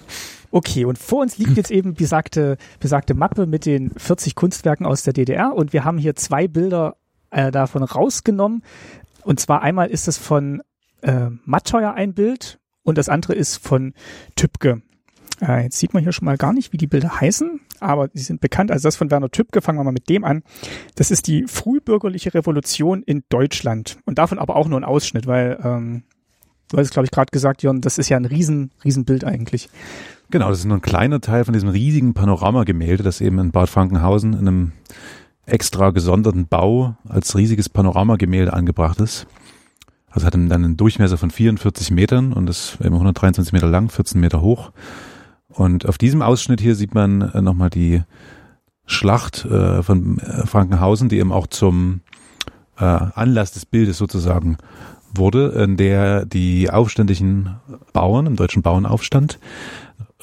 [0.51, 5.03] Okay, und vor uns liegt jetzt eben besagte, besagte Mappe mit den 40 Kunstwerken aus
[5.03, 6.97] der DDR und wir haben hier zwei Bilder
[7.31, 8.63] äh, davon rausgenommen.
[9.23, 10.61] Und zwar einmal ist es von
[11.01, 13.93] äh, Matteuer ein Bild und das andere ist von
[14.35, 14.81] Tübke.
[15.41, 18.23] Äh, jetzt sieht man hier schon mal gar nicht, wie die Bilder heißen, aber sie
[18.23, 18.71] sind bekannt.
[18.71, 20.43] Also das von Werner Tübke, fangen wir mal mit dem an.
[20.95, 25.59] Das ist die frühbürgerliche Revolution in Deutschland und davon aber auch nur ein Ausschnitt, weil
[25.63, 26.03] ähm,
[26.69, 29.23] du hast es, glaube ich, gerade gesagt, Jörn, das ist ja ein riesen, riesen Bild
[29.23, 29.69] eigentlich.
[30.31, 33.69] Genau, das ist nur ein kleiner Teil von diesem riesigen Panoramagemälde, das eben in Bad
[33.69, 34.71] Frankenhausen in einem
[35.45, 39.27] extra gesonderten Bau als riesiges Panoramagemälde angebracht ist.
[40.09, 44.21] Also hat dann einen Durchmesser von 44 Metern und ist eben 123 Meter lang, 14
[44.21, 44.71] Meter hoch.
[45.49, 48.03] Und auf diesem Ausschnitt hier sieht man äh, nochmal die
[48.85, 52.01] Schlacht äh, von äh, Frankenhausen, die eben auch zum
[52.77, 54.57] Anlass des Bildes sozusagen
[55.13, 57.57] wurde, in der die aufständischen
[57.93, 59.37] Bauern im deutschen Bauernaufstand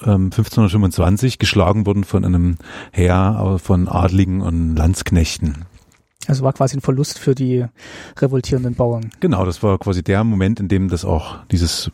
[0.01, 2.57] 1525 ähm, geschlagen wurden von einem
[2.93, 5.65] Heer von Adligen und Landsknechten.
[6.27, 7.65] Also war quasi ein Verlust für die
[8.19, 9.11] revoltierenden Bauern.
[9.21, 11.91] Genau, das war quasi der Moment, in dem das auch dieses,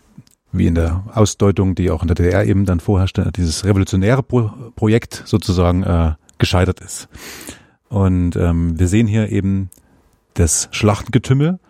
[0.51, 4.51] wie in der Ausdeutung, die auch in der DDR eben dann vorherrschte, dieses revolutionäre Pro
[4.74, 7.09] Projekt sozusagen äh, gescheitert ist.
[7.89, 9.70] Und ähm, wir sehen hier eben
[10.35, 11.60] das Schlachtengetümmel,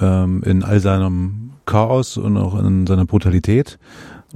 [0.00, 3.78] ähm, in all seinem Chaos und auch in seiner Brutalität.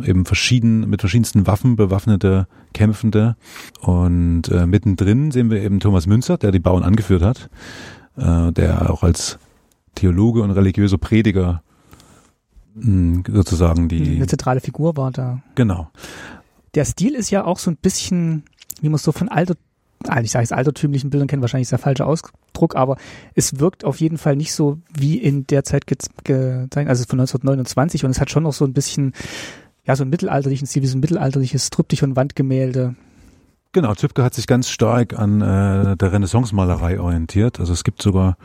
[0.03, 3.37] Eben verschieden, mit verschiedensten Waffen bewaffnete Kämpfende.
[3.81, 7.49] Und äh, mittendrin sehen wir eben Thomas Münzer, der die Bauern angeführt hat,
[8.17, 9.39] äh, der auch als
[9.95, 11.63] Theologe und religiöser Prediger
[12.75, 14.17] mh, sozusagen die.
[14.17, 15.43] Eine zentrale Figur war da.
[15.55, 15.91] Genau.
[16.75, 18.45] Der Stil ist ja auch so ein bisschen,
[18.81, 19.55] wie man es so von alter,
[20.23, 22.97] ich sage jetzt altertümlichen Bildern kennt, wahrscheinlich ist der falsche Ausdruck, aber
[23.35, 28.05] es wirkt auf jeden Fall nicht so wie in der Zeit gezeigt, also von 1929
[28.05, 29.13] und es hat schon noch so ein bisschen,
[29.87, 32.95] ja, so einen mittelalterlichen Stil, wie so ein mittelalterliches Triptych und Wandgemälde.
[33.73, 37.59] Genau, Zübke hat sich ganz stark an äh, der Renaissance-Malerei orientiert.
[37.59, 38.37] Also es gibt sogar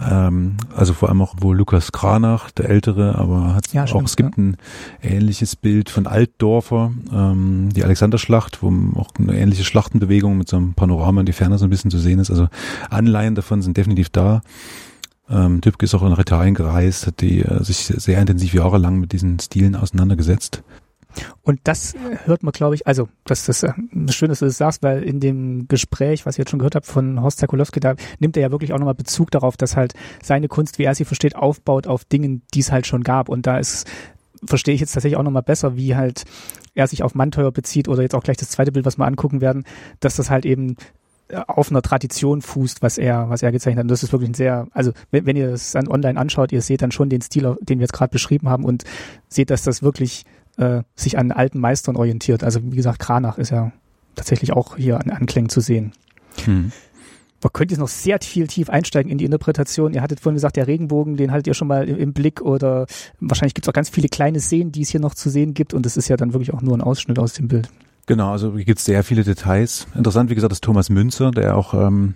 [0.00, 4.08] ähm, also vor allem auch wohl Lukas Kranach, der Ältere, aber hat Ja, auch, stimmt,
[4.08, 4.56] es gibt ein
[5.02, 10.74] ähnliches Bild von Altdorfer, ähm, die Alexanderschlacht, wo auch eine ähnliche Schlachtenbewegung mit so einem
[10.74, 12.30] Panorama in die Ferne so ein bisschen zu sehen ist.
[12.30, 12.48] Also
[12.90, 14.42] Anleihen davon sind definitiv da.
[15.28, 19.12] Ähm, Dübke ist auch in Italien gereist, hat die äh, sich sehr intensiv jahrelang mit
[19.12, 20.62] diesen Stilen auseinandergesetzt.
[21.42, 23.72] Und das äh, hört man, glaube ich, also das ist äh,
[24.10, 26.86] schön, dass du das sagst, weil in dem Gespräch, was ich jetzt schon gehört habe
[26.86, 30.48] von Horst Zakulowski, da nimmt er ja wirklich auch nochmal Bezug darauf, dass halt seine
[30.48, 33.28] Kunst, wie er sie versteht, aufbaut auf Dingen, die es halt schon gab.
[33.28, 33.88] Und da ist,
[34.44, 36.24] verstehe ich jetzt tatsächlich auch nochmal besser, wie halt
[36.74, 39.40] er sich auf Manteuer bezieht oder jetzt auch gleich das zweite Bild, was wir angucken
[39.40, 39.64] werden,
[40.00, 40.76] dass das halt eben
[41.46, 43.84] auf einer Tradition fußt, was er, was er gezeichnet hat.
[43.84, 46.62] Und das ist wirklich ein sehr, also wenn, wenn ihr das dann online anschaut, ihr
[46.62, 48.84] seht dann schon den Stil, den wir jetzt gerade beschrieben haben und
[49.28, 50.24] seht, dass das wirklich
[50.58, 52.44] äh, sich an alten Meistern orientiert.
[52.44, 53.72] Also wie gesagt, Kranach ist ja
[54.14, 55.92] tatsächlich auch hier an Anklängen zu sehen.
[56.44, 56.72] Hm.
[57.42, 59.92] Man könnte jetzt noch sehr viel tief einsteigen in die Interpretation.
[59.92, 62.86] Ihr hattet vorhin gesagt, der Regenbogen, den haltet ihr schon mal im, im Blick oder
[63.20, 65.74] wahrscheinlich gibt es auch ganz viele kleine Szenen, die es hier noch zu sehen gibt
[65.74, 67.68] und das ist ja dann wirklich auch nur ein Ausschnitt aus dem Bild.
[68.06, 69.86] Genau, also hier gibt es sehr viele Details.
[69.94, 72.14] Interessant, wie gesagt, ist Thomas Münzer, der auch ähm,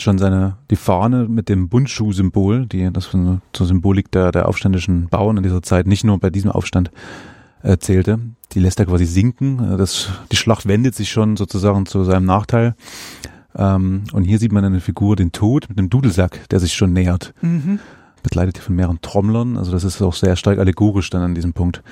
[0.00, 5.36] schon seine die Fahne mit dem Bundschuh-Symbol, die das zur Symbolik der, der aufständischen Bauern
[5.36, 6.90] in dieser Zeit, nicht nur bei diesem Aufstand
[7.62, 8.20] erzählte,
[8.52, 9.76] die lässt er quasi sinken.
[9.76, 12.74] Das, die Schlacht wendet sich schon sozusagen zu seinem Nachteil.
[13.56, 16.92] Ähm, und hier sieht man eine Figur, den Tod mit einem Dudelsack, der sich schon
[16.92, 17.34] nähert.
[17.40, 17.80] Mhm.
[18.22, 19.56] Begleitet hier von mehreren Trommlern.
[19.56, 21.82] Also das ist auch sehr stark allegorisch dann an diesem Punkt.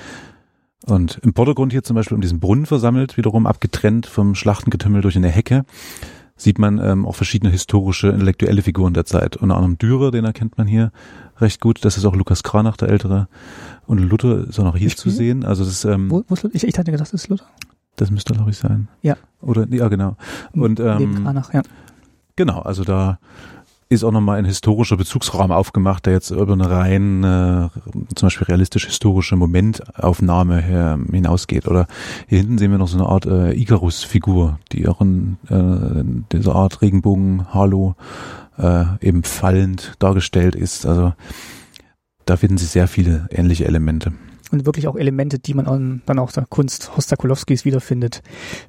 [0.85, 5.15] Und im Vordergrund hier zum Beispiel um diesen Brunnen versammelt, wiederum abgetrennt vom Schlachtengetümmel durch
[5.15, 5.65] eine Hecke,
[6.35, 9.35] sieht man ähm, auch verschiedene historische, intellektuelle Figuren der Zeit.
[9.37, 10.91] Unter anderem Dürer, den erkennt man hier
[11.39, 11.83] recht gut.
[11.83, 13.27] Das ist auch Lukas Kranach, der Ältere.
[13.87, 15.15] Und Luther ist auch noch hier Ich zu spiele?
[15.15, 15.45] sehen.
[15.45, 16.55] Also das ist, ähm, Wo, wo ist Luther?
[16.55, 17.45] Ich, ich hatte gedacht, das ist Luther.
[17.95, 18.87] das müsste glaube ich sein.
[19.01, 19.15] Ja.
[19.41, 20.15] Oder, ja genau.
[20.53, 21.63] Und Neben ähm, Kranach, ja.
[22.35, 23.17] Genau, also da
[23.89, 27.69] ist auch nochmal ein historischer Bezugsraum aufgemacht, der jetzt über eine rein äh,
[28.15, 31.67] zum Beispiel realistisch-historische Momentaufnahme her, hinausgeht.
[31.67, 31.87] Oder
[32.27, 36.55] hier hinten sehen wir noch so eine Art äh, Icarus-Figur, die auch in äh, dieser
[36.55, 37.95] Art Regenbogen-Halo
[38.57, 40.85] äh, eben fallend dargestellt ist.
[40.85, 41.13] Also
[42.25, 44.11] da finden Sie sehr viele ähnliche Elemente.
[44.51, 48.21] Und wirklich auch Elemente, die man an, dann auch der Kunst Hostakulowskis wiederfindet.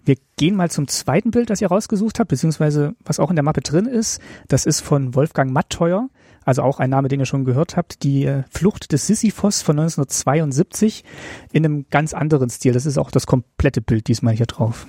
[0.04, 3.42] Wir gehen mal zum zweiten Bild, das ihr rausgesucht habt, beziehungsweise was auch in der
[3.42, 4.20] Mappe drin ist.
[4.48, 6.08] Das ist von Wolfgang Matteuer,
[6.44, 9.78] also auch ein Name, den ihr schon gehört habt, die äh, Flucht des Sisyphos von
[9.78, 11.04] 1972
[11.52, 12.72] in einem ganz anderen Stil.
[12.72, 14.86] Das ist auch das komplette Bild diesmal hier drauf.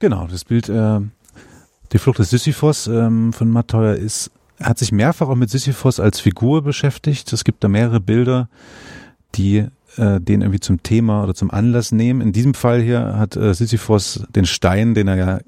[0.00, 1.00] Genau, das Bild äh,
[1.92, 4.30] Die Flucht des Sisyphos ähm, von Matteuer ist,
[4.60, 7.32] hat sich mehrfach auch mit Sisyphos als Figur beschäftigt.
[7.32, 8.48] Es gibt da mehrere Bilder,
[9.34, 12.20] die äh, den irgendwie zum Thema oder zum Anlass nehmen.
[12.20, 15.40] In diesem Fall hier hat äh, Sisyphos den Stein, den er ja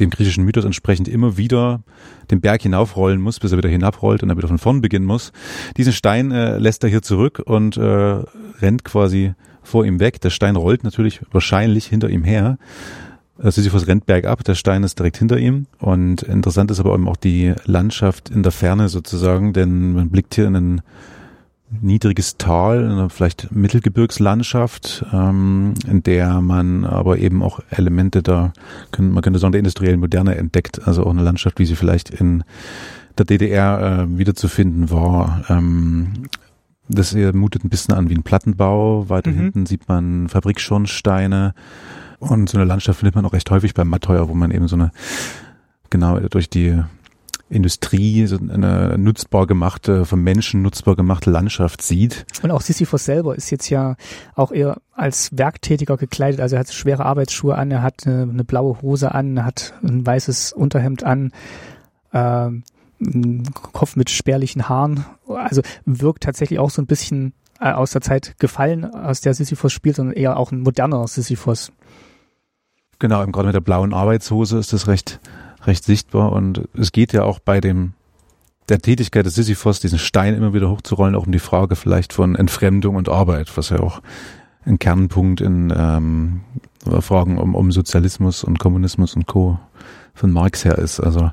[0.00, 1.82] dem griechischen Mythos entsprechend immer wieder
[2.30, 5.32] den Berg hinaufrollen muss, bis er wieder hinabrollt und er wieder von vorn beginnen muss.
[5.76, 8.22] Diesen Stein äh, lässt er hier zurück und äh,
[8.60, 10.20] rennt quasi vor ihm weg.
[10.20, 12.58] Der Stein rollt natürlich wahrscheinlich hinter ihm her.
[13.38, 15.66] Äh, Sisyphus rennt bergab, der Stein ist direkt hinter ihm.
[15.78, 20.34] Und interessant ist aber eben auch die Landschaft in der Ferne sozusagen, denn man blickt
[20.34, 20.82] hier in ein
[21.70, 28.52] niedriges Tal, vielleicht Mittelgebirgslandschaft, ähm, in der man aber eben auch Elemente da,
[28.92, 30.86] können, man könnte sagen, der industriellen Moderne entdeckt.
[30.86, 32.44] Also auch eine Landschaft, wie sie vielleicht in
[33.18, 35.44] der DDR äh, wiederzufinden war.
[35.48, 36.28] Ähm,
[36.88, 39.08] das mutet ein bisschen an wie ein Plattenbau.
[39.08, 39.36] Weiter Mhm.
[39.36, 41.54] hinten sieht man Fabrikschornsteine.
[42.18, 44.76] Und so eine Landschaft findet man auch recht häufig beim Matteuer, wo man eben so
[44.76, 44.92] eine,
[45.90, 46.80] genau, durch die
[47.48, 52.26] Industrie so eine nutzbar gemachte, vom Menschen nutzbar gemachte Landschaft sieht.
[52.42, 53.96] Und auch Sisyphus selber ist jetzt ja
[54.34, 56.40] auch eher als Werktätiger gekleidet.
[56.40, 59.74] Also er hat schwere Arbeitsschuhe an, er hat eine, eine blaue Hose an, er hat
[59.82, 61.32] ein weißes Unterhemd an,
[62.12, 62.64] ähm,
[63.00, 65.04] einen Kopf mit spärlichen Haaren.
[65.28, 69.72] Also wirkt tatsächlich auch so ein bisschen äh, aus der Zeit gefallen, aus der Sisyphus
[69.72, 71.70] spielt, sondern eher auch ein moderner Sisyphus.
[72.98, 75.20] Genau, eben gerade mit der blauen Arbeitshose ist das recht,
[75.66, 76.32] recht sichtbar.
[76.32, 77.94] Und es geht ja auch bei dem
[78.68, 82.34] der Tätigkeit des Sisyphos, diesen Stein immer wieder hochzurollen, auch um die Frage vielleicht von
[82.34, 84.02] Entfremdung und Arbeit, was ja auch
[84.64, 86.40] ein Kernpunkt in ähm,
[87.00, 89.58] Fragen um, um Sozialismus und Kommunismus und Co.
[90.14, 90.98] von Marx her ist.
[90.98, 91.30] Also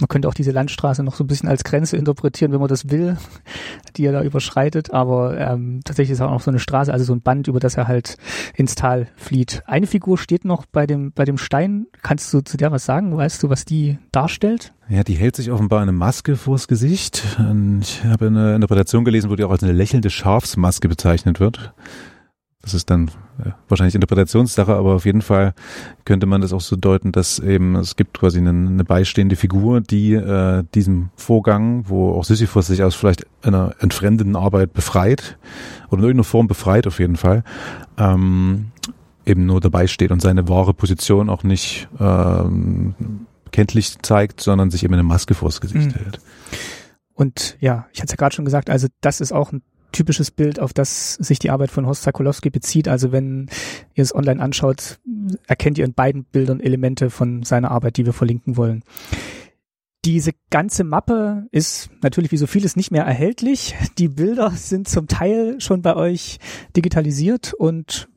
[0.00, 2.90] man könnte auch diese Landstraße noch so ein bisschen als Grenze interpretieren, wenn man das
[2.90, 3.16] will,
[3.96, 4.92] die er da überschreitet.
[4.92, 7.76] Aber ähm, tatsächlich ist auch noch so eine Straße, also so ein Band, über das
[7.76, 8.16] er halt
[8.54, 9.62] ins Tal flieht.
[9.66, 11.86] Eine Figur steht noch bei dem, bei dem Stein.
[12.02, 13.16] Kannst du zu der was sagen?
[13.16, 14.72] Weißt du, was die darstellt?
[14.88, 17.22] Ja, die hält sich offenbar eine Maske vors Gesicht.
[17.80, 21.74] Ich habe eine Interpretation gelesen, wo die auch als eine lächelnde Schafsmaske bezeichnet wird.
[22.68, 23.10] Das ist dann
[23.42, 25.54] äh, wahrscheinlich Interpretationssache, aber auf jeden Fall
[26.04, 29.80] könnte man das auch so deuten, dass eben es gibt quasi eine, eine beistehende Figur,
[29.80, 35.38] die äh, diesem Vorgang, wo auch Sisyphus sich aus vielleicht einer entfremdenden Arbeit befreit
[35.86, 37.42] oder in irgendeiner Form befreit auf jeden Fall,
[37.96, 38.66] ähm,
[39.24, 42.94] eben nur dabei steht und seine wahre Position auch nicht ähm,
[43.50, 46.00] kenntlich zeigt, sondern sich eben eine Maske vors Gesicht mhm.
[46.00, 46.20] hält.
[47.14, 49.62] Und ja, ich hatte es ja gerade schon gesagt, also das ist auch ein
[49.92, 52.88] typisches Bild, auf das sich die Arbeit von Horst Sakolowski bezieht.
[52.88, 53.48] Also wenn
[53.94, 54.98] ihr es online anschaut,
[55.46, 58.82] erkennt ihr in beiden Bildern Elemente von seiner Arbeit, die wir verlinken wollen.
[60.04, 63.74] Diese ganze Mappe ist natürlich wie so vieles nicht mehr erhältlich.
[63.98, 66.38] Die Bilder sind zum Teil schon bei euch
[66.76, 68.08] digitalisiert und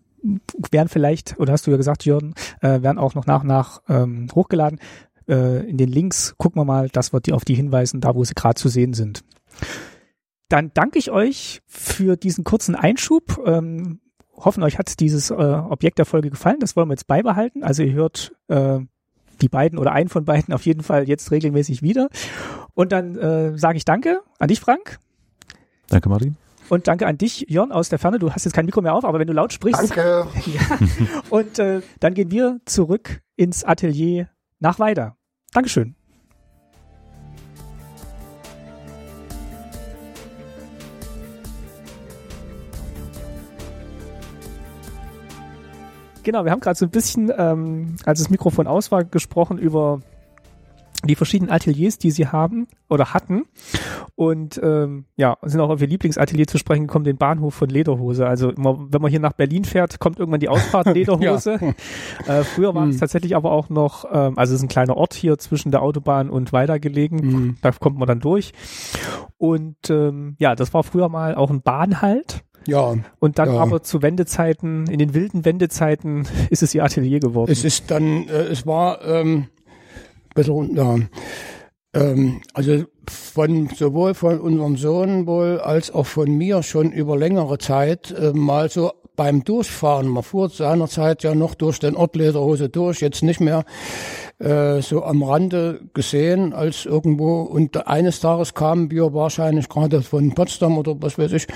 [0.71, 3.81] werden vielleicht, oder hast du ja gesagt, Jörn, äh, werden auch noch nach und nach
[3.89, 4.79] ähm, hochgeladen.
[5.27, 8.23] Äh, in den Links gucken wir mal, das wird die auf die hinweisen, da wo
[8.23, 9.23] sie gerade zu sehen sind
[10.51, 13.41] dann danke ich euch für diesen kurzen Einschub.
[13.45, 14.01] Ähm,
[14.35, 16.59] hoffen, euch hat dieses äh, Objekt der Folge gefallen.
[16.59, 17.63] Das wollen wir jetzt beibehalten.
[17.63, 18.79] Also ihr hört äh,
[19.41, 22.09] die beiden oder einen von beiden auf jeden Fall jetzt regelmäßig wieder.
[22.73, 24.99] Und dann äh, sage ich Danke an dich, Frank.
[25.87, 26.35] Danke, Martin.
[26.69, 28.17] Und danke an dich, Jörn, aus der Ferne.
[28.17, 29.81] Du hast jetzt kein Mikro mehr auf, aber wenn du laut sprichst.
[29.81, 30.27] Danke.
[30.45, 30.77] Ja.
[31.29, 34.29] Und äh, dann gehen wir zurück ins Atelier
[34.59, 35.17] nach Weida.
[35.53, 35.95] Dankeschön.
[46.23, 50.01] Genau, wir haben gerade so ein bisschen, ähm, als das Mikrofon aus war, gesprochen über
[51.03, 53.45] die verschiedenen Ateliers, die sie haben oder hatten.
[54.15, 58.27] Und ähm, ja, sind auch auf ihr Lieblingsatelier zu sprechen gekommen, den Bahnhof von Lederhose.
[58.27, 61.59] Also immer, wenn man hier nach Berlin fährt, kommt irgendwann die Ausfahrt Lederhose.
[62.27, 62.99] äh, früher war es mhm.
[62.99, 66.29] tatsächlich aber auch noch, ähm, also es ist ein kleiner Ort hier zwischen der Autobahn
[66.29, 67.17] und Weiler gelegen.
[67.17, 67.57] Mhm.
[67.61, 68.53] Da kommt man dann durch.
[69.37, 72.43] Und ähm, ja, das war früher mal auch ein Bahnhalt.
[72.67, 72.95] Ja.
[73.19, 73.59] Und dann ja.
[73.59, 77.51] aber zu Wendezeiten, in den wilden Wendezeiten ist es ihr Atelier geworden.
[77.51, 79.47] Es ist dann, äh, es war ähm,
[80.33, 80.95] bisschen, ja,
[81.93, 87.57] ähm, also von sowohl von unserem Sohn wohl als auch von mir schon über längere
[87.57, 92.69] Zeit äh, mal so beim Durchfahren, man fuhr seinerzeit ja noch durch den Ort Lederhose
[92.69, 93.65] durch, jetzt nicht mehr,
[94.39, 100.33] äh, so am Rande gesehen als irgendwo und eines Tages kamen wir wahrscheinlich gerade von
[100.33, 101.47] Potsdam oder was weiß ich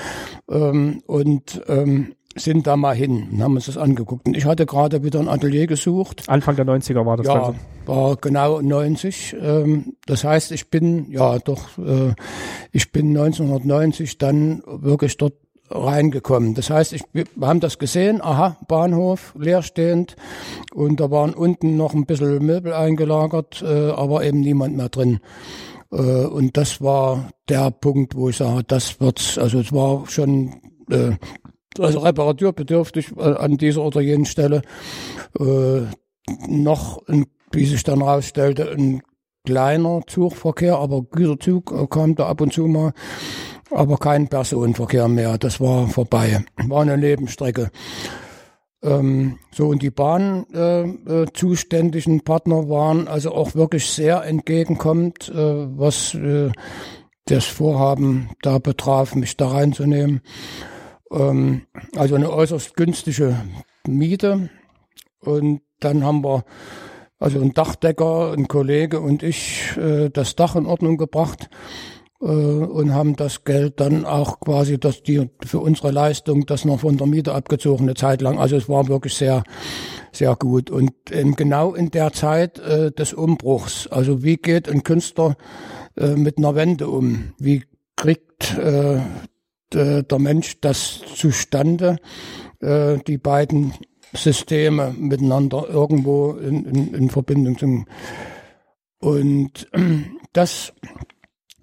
[0.49, 4.27] ähm, und ähm, sind da mal hin und haben uns das angeguckt.
[4.27, 6.27] Und ich hatte gerade wieder ein Atelier gesucht.
[6.27, 7.55] Anfang der 90er war das Ja, also.
[7.85, 9.37] war genau 90.
[9.41, 12.13] Ähm, das heißt, ich bin, ja doch, äh,
[12.73, 15.33] ich bin 1990 dann wirklich dort
[15.69, 16.53] reingekommen.
[16.53, 20.15] Das heißt, ich, wir haben das gesehen, aha, Bahnhof, leerstehend
[20.73, 25.19] und da waren unten noch ein bisschen Möbel eingelagert, äh, aber eben niemand mehr drin.
[25.91, 30.55] Äh, und das war der Punkt, wo ich sage, das wird's, also es war schon
[30.89, 31.13] äh,
[31.79, 34.61] also reparaturbedürftig äh, an dieser oder jenen Stelle.
[35.39, 35.81] Äh,
[36.47, 37.03] noch,
[37.51, 39.01] wie sich dann herausstellte, ein
[39.45, 42.93] kleiner Zugverkehr, aber Güterzug äh, kam da ab und zu mal
[43.71, 45.37] aber kein Personenverkehr mehr.
[45.37, 46.43] Das war vorbei.
[46.67, 47.71] War eine Nebenstrecke.
[48.83, 55.77] Ähm, so und die bahnzuständigen äh, äh, Partner waren also auch wirklich sehr entgegenkommend, äh,
[55.77, 56.51] was äh,
[57.25, 60.21] das Vorhaben da betraf, mich da reinzunehmen.
[61.11, 61.61] Ähm,
[61.95, 63.37] also eine äußerst günstige
[63.87, 64.49] Miete.
[65.19, 66.43] Und dann haben wir
[67.17, 71.49] also ein Dachdecker, ein Kollege und ich äh, das Dach in Ordnung gebracht
[72.27, 76.97] und haben das Geld dann auch quasi, dass die für unsere Leistung das noch von
[76.97, 78.39] der Miete abgezogen eine Zeit lang.
[78.39, 79.43] Also es war wirklich sehr,
[80.11, 80.71] sehr gut.
[80.71, 85.35] Und ähm, genau in der Zeit äh, des Umbruchs, also wie geht ein Künstler
[85.95, 87.33] äh, mit einer Wende um?
[87.37, 87.63] Wie
[87.95, 89.01] kriegt äh,
[89.73, 91.97] der Mensch das zustande,
[92.59, 93.73] äh, die beiden
[94.13, 97.85] Systeme miteinander irgendwo in, in, in Verbindung zu.
[98.99, 99.69] Und
[100.33, 100.73] das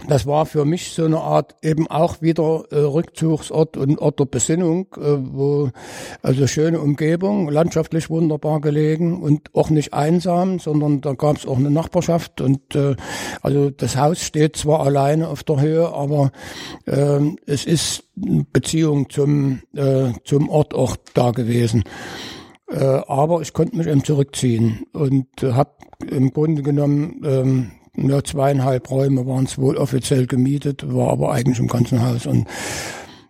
[0.08, 4.24] das war für mich so eine Art eben auch wieder äh, Rückzugsort und Ort der
[4.24, 5.70] Besinnung, äh, wo
[6.22, 11.56] also schöne Umgebung, landschaftlich wunderbar gelegen und auch nicht einsam, sondern da gab es auch
[11.56, 12.96] eine Nachbarschaft und äh,
[13.42, 16.32] also das Haus steht zwar alleine auf der Höhe, aber
[16.86, 21.84] äh, es ist eine Beziehung zum äh, zum Ort auch da gewesen.
[22.68, 25.72] Äh, aber ich konnte mich eben zurückziehen und äh, habe
[26.10, 31.58] im Grunde genommen ähm, ja, zweieinhalb Räume waren es wohl offiziell gemietet, war aber eigentlich
[31.58, 32.26] im ganzen Haus.
[32.26, 32.46] Und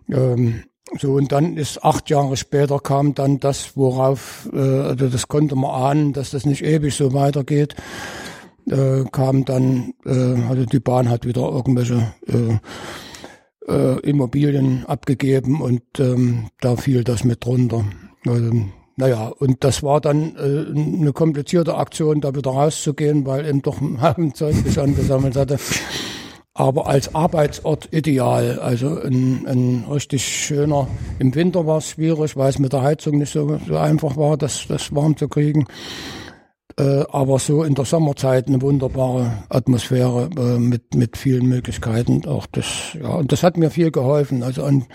[0.08, 0.64] ähm,
[0.98, 5.56] so, und dann ist acht Jahre später kam dann das, worauf, äh, also das konnte
[5.56, 7.74] man ahnen, dass das nicht ewig so weitergeht.
[8.68, 12.58] Äh, kam dann, äh, also die Bahn hat wieder irgendwelche äh,
[13.68, 17.84] äh, Immobilien abgegeben und ähm, da fiel das mit drunter.
[18.26, 18.52] Also,
[19.02, 23.80] naja, und das war dann äh, eine komplizierte Aktion, da wieder rauszugehen, weil eben doch
[23.80, 25.58] ein Zeug sich angesammelt hatte.
[26.54, 30.86] Aber als Arbeitsort ideal, also ein, ein richtig schöner,
[31.18, 34.36] im Winter war es schwierig, weil es mit der Heizung nicht so, so einfach war,
[34.36, 35.66] das, das warm zu kriegen.
[36.78, 42.26] Äh, aber so in der Sommerzeit eine wunderbare Atmosphäre äh, mit mit vielen Möglichkeiten.
[42.26, 44.42] Auch das ja und das hat mir viel geholfen.
[44.42, 44.86] Also an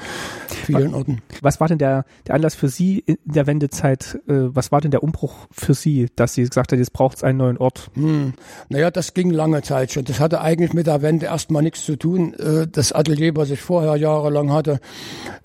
[0.47, 1.21] vielen was, Orten.
[1.41, 4.19] Was war denn der der Anlass für Sie in der Wendezeit?
[4.27, 7.23] Äh, was war denn der Umbruch für Sie, dass Sie gesagt haben, jetzt braucht es
[7.23, 7.89] einen neuen Ort?
[7.93, 8.33] Hm.
[8.69, 10.05] Naja, das ging lange Zeit schon.
[10.05, 12.33] Das hatte eigentlich mit der Wende erstmal nichts zu tun.
[12.33, 14.79] Äh, das Atelier, was ich vorher jahrelang hatte,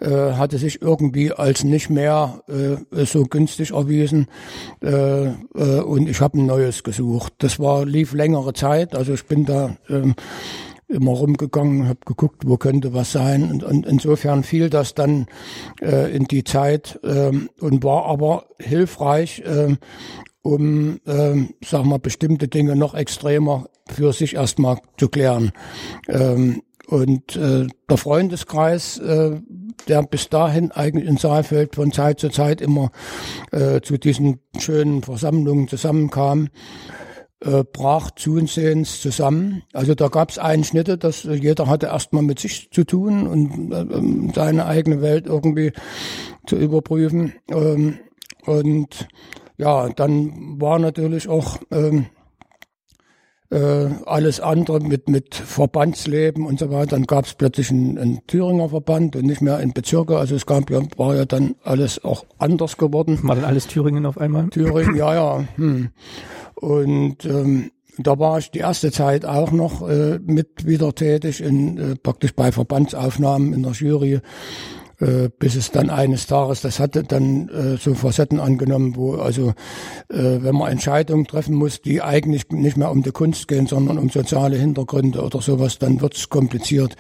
[0.01, 4.27] äh, hatte sich irgendwie als nicht mehr äh, so günstig erwiesen
[4.81, 7.35] und ich habe ein neues gesucht.
[7.39, 10.15] Das war lief längere Zeit, also ich bin da ähm,
[10.89, 15.27] immer rumgegangen, habe geguckt, wo könnte was sein und, und insofern fiel das dann
[15.81, 19.79] äh, in die Zeit ähm, und war aber hilfreich, ähm,
[20.43, 25.53] um, ähm, sag mal, bestimmte Dinge noch extremer für sich erstmal zu klären.
[26.09, 26.63] Ähm,
[26.93, 29.41] und äh, der Freundeskreis, äh,
[29.89, 32.91] der bis dahin eigentlich in Saalfeld von Zeit zu Zeit immer
[33.51, 36.49] äh, zu diesen schönen Versammlungen zusammenkam,
[37.41, 39.63] äh, brach zusehends zusammen.
[39.73, 44.35] Also da gab es Einschnitte, dass jeder hatte erstmal mit sich zu tun und äh,
[44.35, 45.73] seine eigene Welt irgendwie
[46.47, 47.33] zu überprüfen.
[47.51, 48.01] Ähm,
[48.45, 49.09] und
[49.57, 52.05] ja, dann war natürlich auch ähm,
[53.53, 56.97] äh, alles andere mit, mit Verbandsleben und so weiter.
[56.97, 60.17] Dann gab es plötzlich einen, einen Thüringer Verband und nicht mehr in Bezirke.
[60.17, 63.19] Also es gab war ja dann alles auch anders geworden.
[63.23, 64.49] War dann alles Thüringen auf einmal?
[64.49, 65.45] Thüringen, ja, ja.
[65.57, 65.91] Hm.
[66.55, 71.79] Und ähm, da war ich die erste Zeit auch noch äh, mit wieder tätig, in,
[71.79, 74.21] äh, praktisch bei Verbandsaufnahmen in der Jury
[75.03, 79.49] äh, bis es dann eines Tages, das hatte dann äh, so Facetten angenommen, wo also,
[80.09, 83.99] äh, wenn man Entscheidungen treffen muss, die eigentlich nicht mehr um die Kunst gehen, sondern
[83.99, 86.97] um soziale Hintergründe oder sowas, dann wird's kompliziert.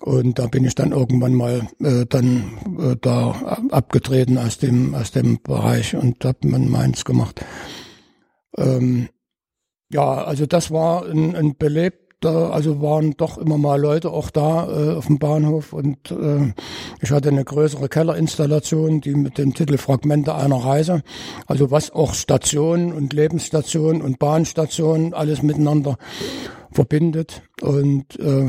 [0.00, 5.12] Und da bin ich dann irgendwann mal äh, dann äh, da abgetreten aus dem aus
[5.12, 7.44] dem Bereich und habe man meins gemacht.
[8.58, 9.10] Ähm,
[9.92, 14.30] ja, also das war ein, ein belebt da, also waren doch immer mal Leute auch
[14.30, 16.52] da äh, auf dem Bahnhof und äh,
[17.00, 21.02] ich hatte eine größere Kellerinstallation, die mit dem Titel Fragmente einer Reise,
[21.46, 25.98] also was auch Stationen und Lebensstationen und Bahnstationen alles miteinander
[26.70, 28.48] verbindet und äh,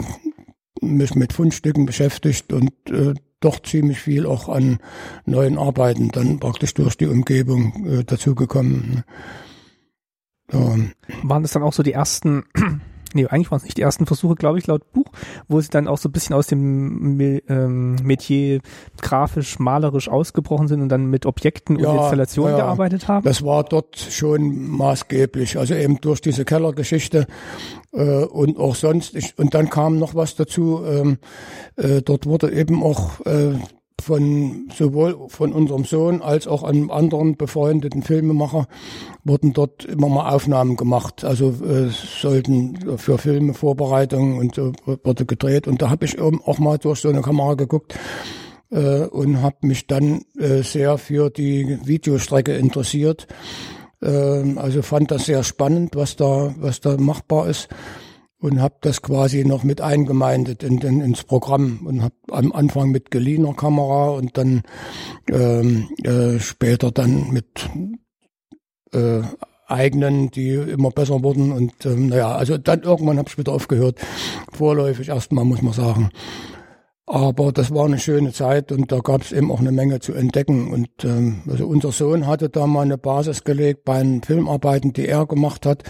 [0.82, 4.78] mich mit Fundstücken beschäftigt und äh, doch ziemlich viel auch an
[5.26, 9.04] neuen Arbeiten dann praktisch durch die Umgebung äh, dazugekommen.
[10.52, 10.76] Ja.
[11.24, 12.44] Waren das dann auch so die ersten
[13.14, 15.06] nee, eigentlich waren es nicht die ersten Versuche, glaube ich, laut Buch,
[15.48, 18.60] wo sie dann auch so ein bisschen aus dem ähm, Metier
[19.02, 23.24] grafisch, malerisch ausgebrochen sind und dann mit Objekten ja, und Installationen ja, gearbeitet haben?
[23.24, 27.28] Das war dort schon maßgeblich, also eben durch diese Kellergeschichte
[27.92, 29.16] äh, und auch sonst.
[29.16, 31.18] Ich, und dann kam noch was dazu, ähm,
[31.76, 33.54] äh, dort wurde eben auch äh,
[34.04, 38.68] von sowohl von unserem Sohn als auch einem anderen befreundeten Filmemacher
[39.24, 41.24] wurden dort immer mal Aufnahmen gemacht.
[41.24, 44.74] Also äh, sollten für Filme Vorbereitungen und so
[45.04, 45.68] wurde gedreht.
[45.68, 47.96] Und da habe ich auch mal durch so eine Kamera geguckt
[48.70, 53.28] äh, und habe mich dann äh, sehr für die Videostrecke interessiert.
[54.02, 57.70] Äh, also fand das sehr spannend, was da was da machbar ist
[58.44, 62.92] und habe das quasi noch mit eingemeindet in, in, ins Programm und habe am Anfang
[62.92, 64.64] mit geliehener Kamera und dann
[65.32, 67.70] ähm, äh, später dann mit
[68.92, 69.22] äh,
[69.66, 74.00] eigenen, die immer besser wurden und ähm, naja, also dann irgendwann habe ich wieder aufgehört,
[74.52, 76.10] vorläufig erstmal muss man sagen.
[77.06, 80.14] Aber das war eine schöne Zeit und da gab es eben auch eine Menge zu
[80.14, 80.72] entdecken.
[80.74, 85.08] Und ähm, also unser Sohn hatte da mal eine Basis gelegt bei den Filmarbeiten, die
[85.08, 85.84] er gemacht hat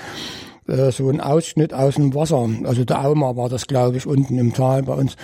[0.68, 2.49] äh, so ein Ausschnitt aus dem Wasser.
[2.64, 5.15] Also der Auma war das, glaube ich, unten im Tal bei uns.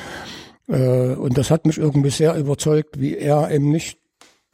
[0.68, 4.00] Äh, und das hat mich irgendwie sehr überzeugt, wie er eben nicht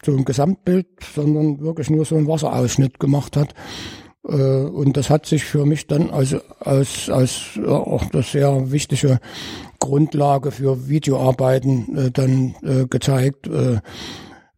[0.04, 3.54] so ein Gesamtbild, sondern wirklich nur so einen Wasserausschnitt gemacht hat.
[4.28, 8.72] Äh, und das hat sich für mich dann als, als, als äh, auch eine sehr
[8.72, 9.20] wichtige
[9.80, 13.80] Grundlage für Videoarbeiten äh, dann äh, gezeigt, äh,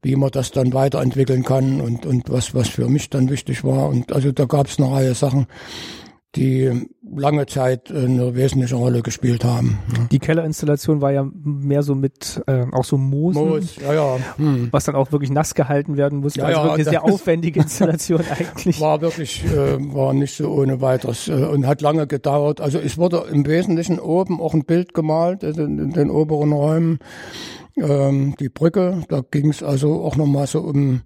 [0.01, 3.89] wie man das dann weiterentwickeln kann und, und was, was für mich dann wichtig war.
[3.89, 5.47] Und also da gab es eine Reihe Sachen,
[6.37, 9.79] die lange Zeit eine wesentliche Rolle gespielt haben.
[10.11, 14.17] Die Kellerinstallation war ja mehr so mit äh, auch so Moosen, Moos, ja, ja.
[14.37, 14.69] Hm.
[14.71, 16.39] was dann auch wirklich nass gehalten werden musste.
[16.39, 18.79] Ja, also ja, wirklich eine sehr aufwendige Installation eigentlich.
[18.79, 22.61] War wirklich, äh, war nicht so ohne weiteres äh, und hat lange gedauert.
[22.61, 26.99] Also es wurde im Wesentlichen oben auch ein Bild gemalt, in, in den oberen Räumen.
[27.77, 31.01] Ähm, die Brücke, da ging es also auch nochmal so um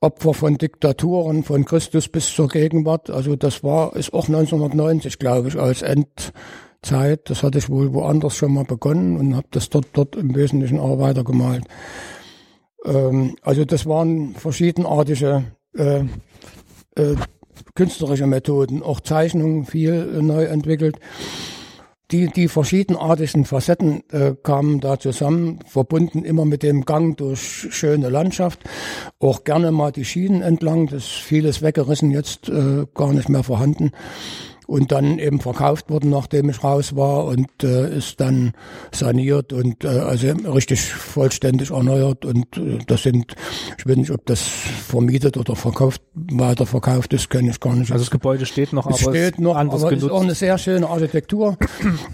[0.00, 3.10] Opfer von Diktaturen von Christus bis zur Gegenwart.
[3.10, 7.30] Also das war, ist auch 1990, glaube ich, als Endzeit.
[7.30, 10.78] Das hatte ich wohl woanders schon mal begonnen und habe das dort, dort im Wesentlichen
[10.78, 11.64] auch weitergemalt.
[12.84, 15.44] Ähm, also das waren verschiedenartige
[15.74, 16.00] äh,
[16.96, 17.16] äh,
[17.74, 20.98] künstlerische Methoden, auch Zeichnungen viel äh, neu entwickelt.
[22.12, 28.10] Die, die verschiedenartigsten Facetten äh, kamen da zusammen, verbunden immer mit dem Gang durch schöne
[28.10, 28.60] Landschaft,
[29.18, 33.90] auch gerne mal die Schienen entlang, das vieles weggerissen, jetzt äh, gar nicht mehr vorhanden
[34.66, 38.52] und dann eben verkauft worden, nachdem ich raus war und äh, ist dann
[38.92, 43.34] saniert und äh, also richtig vollständig erneuert und äh, das sind,
[43.78, 47.92] ich weiß nicht, ob das vermietet oder verkauft, weiterverkauft ist, kenne ich gar nicht.
[47.92, 50.18] Also das Gebäude steht noch, aber Es steht ist noch, anders aber es ist genutzt.
[50.18, 51.56] auch eine sehr schöne Architektur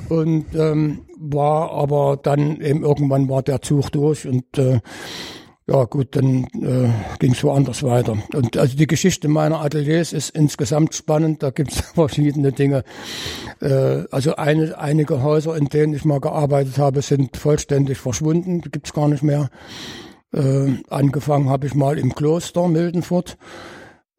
[0.08, 4.80] und ähm, war aber dann eben irgendwann war der Zug durch und äh,
[5.68, 6.90] ja gut, dann äh,
[7.20, 8.16] ging es woanders weiter.
[8.34, 11.43] Und also die Geschichte meiner Ateliers ist insgesamt spannend.
[11.43, 12.82] Da gibt es verschiedene Dinge.
[13.60, 18.60] Äh, also eine, einige Häuser, in denen ich mal gearbeitet habe, sind vollständig verschwunden.
[18.60, 19.51] Die gibt es gar nicht mehr.
[20.34, 23.36] Äh, angefangen habe ich mal im Kloster Mildenfurt,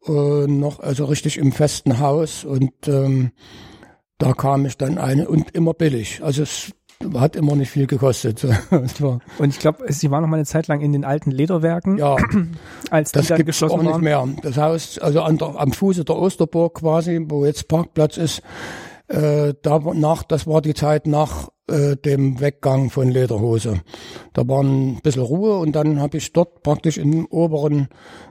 [0.06, 3.32] äh, noch also richtig im festen Haus und ähm,
[4.18, 6.20] da kam ich dann eine und immer billig.
[6.22, 6.70] Also es
[7.14, 8.44] hat immer nicht viel gekostet.
[9.38, 12.16] Und ich glaube, sie war noch mal eine Zeit lang in den alten Lederwerken, ja,
[12.90, 14.34] als die das dann gibt es geschlossen auch nicht waren.
[14.34, 14.42] mehr.
[14.42, 18.42] Das Haus, also an der, am Fuße der Osterburg quasi, wo jetzt Parkplatz ist,
[19.08, 23.80] äh, da war nach, das war die Zeit nach äh, dem Weggang von Lederhose.
[24.32, 27.88] Da war ein bisschen Ruhe und dann habe ich dort praktisch im oberen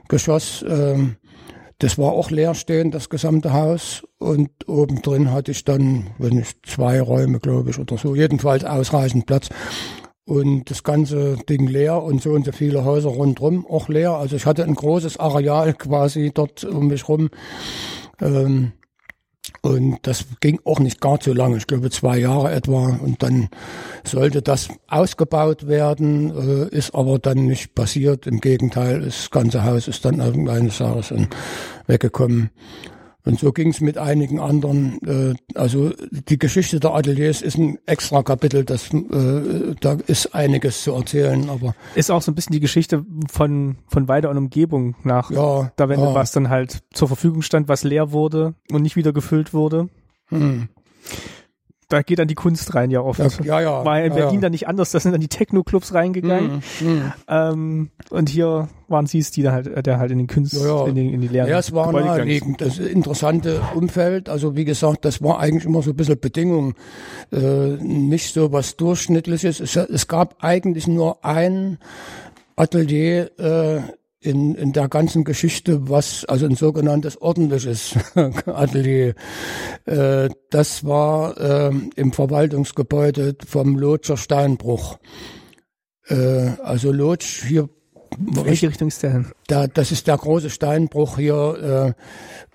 [0.08, 1.16] Geschoss, ähm,
[1.78, 4.06] das war auch leerstehend, das gesamte Haus.
[4.18, 8.14] Und oben drin hatte ich dann, wenn nicht, zwei Räume, glaube ich, oder so.
[8.14, 9.48] Jedenfalls ausreichend Platz.
[10.26, 14.12] Und das ganze Ding leer und so und so viele Häuser rundherum auch leer.
[14.12, 17.28] Also ich hatte ein großes Areal quasi dort um mich rum.
[18.22, 18.72] Ähm,
[19.60, 22.88] und das ging auch nicht gar so lange, ich glaube zwei Jahre etwa.
[23.02, 23.48] Und dann
[24.04, 28.26] sollte das ausgebaut werden, äh, ist aber dann nicht passiert.
[28.26, 31.12] Im Gegenteil, das ganze Haus ist dann irgendeines Jahres
[31.86, 32.50] weggekommen.
[33.26, 35.00] Und so ging es mit einigen anderen.
[35.02, 40.82] Äh, also die Geschichte der Ateliers ist ein extra Kapitel, das, äh, da ist einiges
[40.82, 44.94] zu erzählen, aber Ist auch so ein bisschen die Geschichte von, von Weida und Umgebung
[45.04, 45.72] nach ja.
[45.78, 46.14] der Wende, ja.
[46.14, 49.88] was dann halt zur Verfügung stand, was leer wurde und nicht wieder gefüllt wurde.
[50.28, 50.68] Hm.
[51.94, 53.20] Da geht dann die Kunst rein ja oft.
[53.44, 53.84] Ja, ja.
[53.84, 54.40] War in ja, Berlin ja.
[54.40, 56.62] dann nicht anders, da sind dann die Techno-Clubs reingegangen.
[56.78, 57.12] Hm, hm.
[57.28, 60.86] Ähm, und hier waren sie es, die da halt, der halt in den Künst, Ja,
[60.86, 62.60] in, den, in die leeren Ja, es war Gebäude naheliegend.
[62.60, 64.28] Das interessante Umfeld.
[64.28, 66.74] Also wie gesagt, das war eigentlich immer so ein bisschen Bedingung.
[67.32, 69.60] Äh, nicht so was Durchschnittliches.
[69.60, 71.78] Es, es gab eigentlich nur ein
[72.56, 73.82] Atelier äh,
[74.24, 77.94] in, in der ganzen Geschichte, was, also ein sogenanntes ordentliches
[78.46, 79.14] Atelier.
[79.84, 84.98] Äh, das war äh, im Verwaltungsgebäude vom Lotscher Steinbruch.
[86.08, 87.68] Äh, also Lotsch hier
[88.18, 89.26] Welche Richtung ist der denn?
[89.46, 91.94] da, das ist der große Steinbruch hier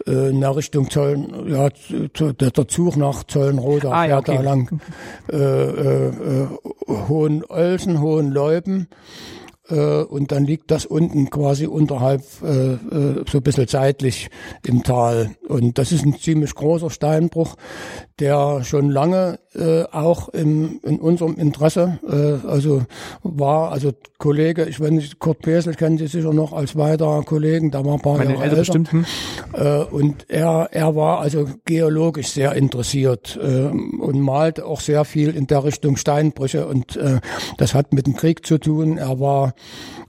[0.07, 1.69] äh, äh, in der Richtung Zollen, ja,
[2.13, 4.43] zu, der, der Zug nach Zollenroda Ah, ja, fährt da okay.
[4.43, 4.81] lang.
[5.31, 6.47] Äh, äh, äh,
[6.87, 8.87] Hohenölsen, Hohenleuben.
[8.87, 9.38] Äh,
[9.75, 14.29] und dann liegt das unten quasi unterhalb, äh, äh, so ein bisschen seitlich
[14.65, 15.31] im Tal.
[15.47, 17.55] Und das ist ein ziemlich großer Steinbruch,
[18.19, 22.83] der schon lange äh, auch im, in unserem Interesse, äh, also
[23.23, 27.71] war, also Kollege, ich weiß nicht, Kurt Pesel kennen Sie sicher noch als weiterer Kollegen,
[27.71, 28.57] da war ein paar Meine Jahre älter.
[28.57, 28.91] bestimmt.
[28.91, 29.05] Hm?
[29.53, 35.35] Äh, und er, er war also geologisch sehr interessiert äh, und malte auch sehr viel
[35.35, 37.19] in der Richtung Steinbrüche und äh,
[37.57, 38.97] das hat mit dem Krieg zu tun.
[38.97, 39.53] Er war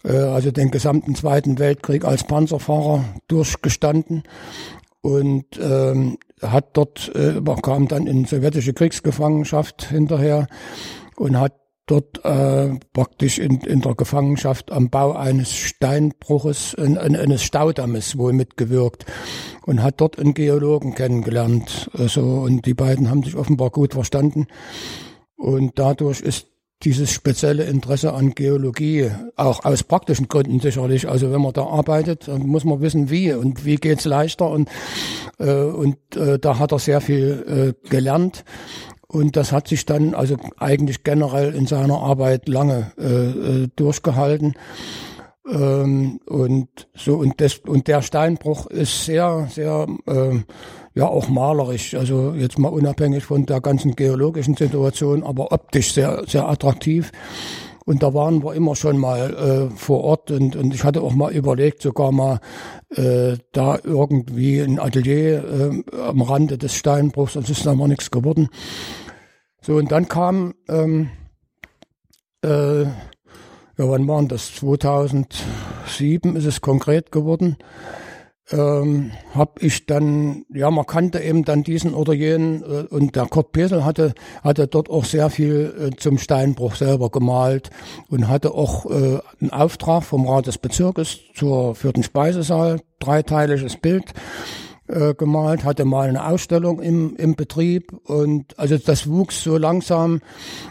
[0.04, 4.24] äh, also den gesamten Zweiten Weltkrieg als Panzerfahrer durchgestanden
[5.00, 10.46] und ähm, hat dort, äh, kam dann in sowjetische Kriegsgefangenschaft hinterher
[11.16, 11.54] und hat
[11.86, 18.16] dort äh, praktisch in, in der Gefangenschaft am Bau eines Steinbruches, in, in, eines Staudammes
[18.16, 19.06] wohl mitgewirkt
[19.66, 21.90] und hat dort einen Geologen kennengelernt.
[21.92, 24.46] Also, und die beiden haben sich offenbar gut verstanden.
[25.36, 26.49] Und dadurch ist
[26.82, 31.08] dieses spezielle Interesse an Geologie, auch aus praktischen Gründen sicherlich.
[31.08, 34.48] Also wenn man da arbeitet, dann muss man wissen, wie und wie geht's leichter.
[34.48, 34.68] Und,
[35.38, 38.44] äh, und äh, da hat er sehr viel äh, gelernt.
[39.06, 44.54] Und das hat sich dann also eigentlich generell in seiner Arbeit lange äh, äh, durchgehalten.
[45.48, 50.38] Ähm, und so und das und der Steinbruch ist sehr sehr äh,
[50.94, 51.94] ja auch malerisch.
[51.94, 57.12] Also jetzt mal unabhängig von der ganzen geologischen Situation, aber optisch sehr sehr attraktiv.
[57.86, 61.12] Und da waren wir immer schon mal äh, vor Ort und, und ich hatte auch
[61.12, 62.38] mal überlegt, sogar mal
[62.90, 68.48] äh, da irgendwie ein Atelier äh, am Rande des Steinbruchs, das ist aber nichts geworden.
[69.62, 71.10] So, und dann kam, ähm,
[72.42, 72.92] äh, ja,
[73.76, 74.54] wann waren das?
[74.54, 77.56] 2007 ist es konkret geworden.
[78.52, 83.26] Ähm, habe ich dann, ja, man kannte eben dann diesen oder jenen äh, und der
[83.26, 84.12] Kurt Pesel hatte,
[84.42, 87.70] hatte dort auch sehr viel äh, zum Steinbruch selber gemalt
[88.08, 93.76] und hatte auch äh, einen Auftrag vom Rat des Bezirkes zur, für den Speisesaal, dreiteiliges
[93.76, 94.14] Bild
[94.90, 100.20] äh, gemalt, hatte mal eine Ausstellung im, im Betrieb und also das wuchs so langsam.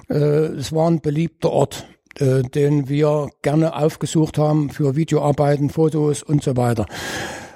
[0.10, 1.88] Äh, es war ein beliebter Ort,
[2.20, 6.86] äh, den wir gerne aufgesucht haben für Videoarbeiten, Fotos und so weiter.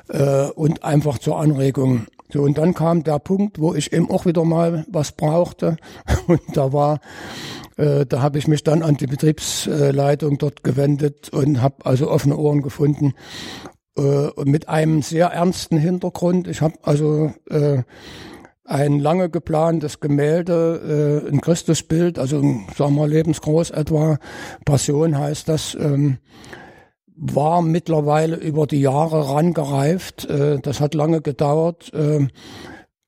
[0.09, 2.07] Äh, und einfach zur Anregung.
[2.31, 5.77] So, und dann kam der Punkt, wo ich eben auch wieder mal was brauchte.
[6.27, 6.99] Und da war,
[7.77, 12.35] äh, da habe ich mich dann an die Betriebsleitung dort gewendet und habe also offene
[12.37, 13.13] Ohren gefunden
[13.97, 16.47] äh, mit einem sehr ernsten Hintergrund.
[16.47, 17.83] Ich habe also äh,
[18.65, 22.41] ein lange geplantes Gemälde, äh, ein Christusbild, also
[22.75, 24.17] sagen wir lebensgroß etwa,
[24.65, 26.17] Passion heißt das, ähm,
[27.15, 30.25] war mittlerweile über die Jahre rangereift.
[30.25, 32.27] Äh, das hat lange gedauert, äh,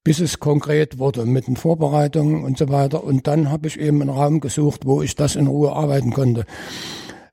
[0.04, 3.04] bis es konkret wurde mit den Vorbereitungen und so weiter.
[3.04, 6.46] Und dann habe ich eben einen Raum gesucht, wo ich das in Ruhe arbeiten konnte.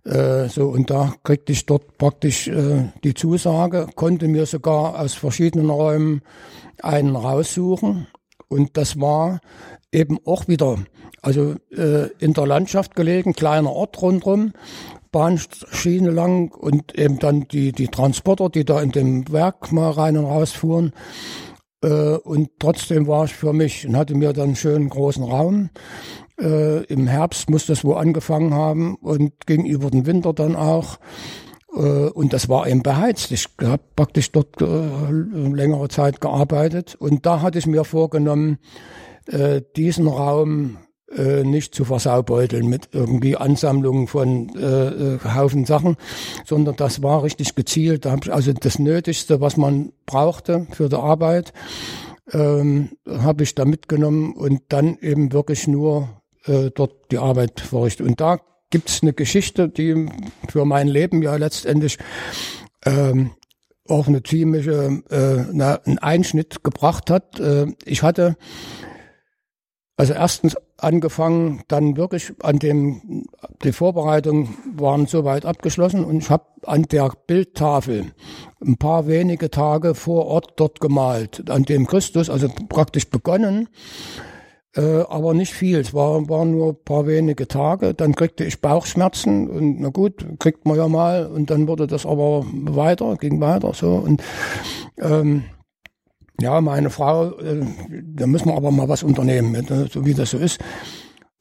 [0.05, 2.51] Äh, so, und da kriegte ich dort praktisch
[3.05, 6.23] die Zusage, konnte mir sogar aus verschiedenen Räumen
[6.82, 8.07] einen raussuchen.
[8.49, 9.40] Und das war
[9.93, 10.78] eben auch wieder,
[11.20, 14.53] also äh, in der Landschaft gelegen, kleiner Ort rundrum,
[15.13, 20.17] Bahnschiene lang und eben dann die, die Transporter, die da in dem Werk mal rein
[20.17, 20.93] und raus fuhren.
[21.83, 25.71] Äh, und trotzdem war ich für mich und hatte mir dann einen schönen großen Raum
[26.43, 30.99] äh, Im Herbst muss das wo angefangen haben und ging über den Winter dann auch.
[31.75, 33.31] Äh, und das war eben beheizt.
[33.33, 38.59] Ich habe praktisch dort äh, längere Zeit gearbeitet und da hatte ich mir vorgenommen,
[39.27, 40.79] äh, diesen Raum
[41.17, 45.97] äh, nicht zu versaubeuteln mit irgendwie Ansammlungen von äh, äh, Haufen Sachen,
[46.45, 48.05] sondern das war richtig gezielt.
[48.05, 51.53] Da hab ich also das Nötigste, was man brauchte für die Arbeit,
[52.33, 56.09] ähm, habe ich da mitgenommen und dann eben wirklich nur
[56.47, 58.07] äh, dort die Arbeit verrichtet.
[58.07, 58.39] Und da
[58.71, 60.07] gibt's eine Geschichte, die
[60.49, 61.99] für mein Leben ja letztendlich
[62.85, 63.33] ähm,
[63.89, 67.39] auch eine ziemliche äh, na, einen Einschnitt gebracht hat.
[67.39, 68.37] Äh, ich hatte
[69.97, 73.27] also erstens angefangen, dann wirklich an dem,
[73.62, 78.12] die Vorbereitungen waren soweit abgeschlossen und ich habe an der Bildtafel
[78.64, 83.69] ein paar wenige Tage vor Ort dort gemalt, an dem Christus, also praktisch begonnen
[84.74, 85.78] äh, aber nicht viel.
[85.78, 87.94] Es war, waren nur ein paar wenige Tage.
[87.94, 91.27] Dann kriegte ich Bauchschmerzen und na gut, kriegt man ja mal.
[91.27, 93.97] Und dann wurde das aber weiter, ging weiter so.
[93.97, 94.23] Und
[94.98, 95.44] ähm,
[96.41, 97.65] ja, meine Frau, äh,
[98.15, 100.59] da müssen wir aber mal was unternehmen, ne, so wie das so ist.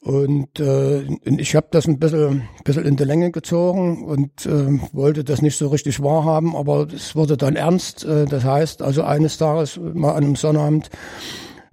[0.00, 5.22] Und äh, ich habe das ein bisschen, bisschen in die Länge gezogen und äh, wollte
[5.22, 8.04] das nicht so richtig wahrhaben, aber es wurde dann ernst.
[8.04, 10.90] Äh, das heißt, also eines Tages mal an einem Sonnabend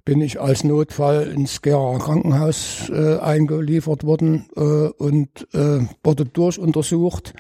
[0.05, 7.33] bin ich als Notfall ins Gera Krankenhaus äh, eingeliefert worden äh, und äh, wurde durchuntersucht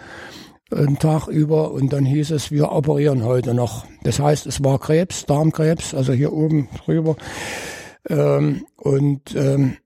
[0.71, 3.85] einen Tag über und dann hieß es, wir operieren heute noch.
[4.03, 7.15] Das heißt, es war Krebs, Darmkrebs, also hier oben drüber.
[8.07, 9.77] Ähm, und ähm,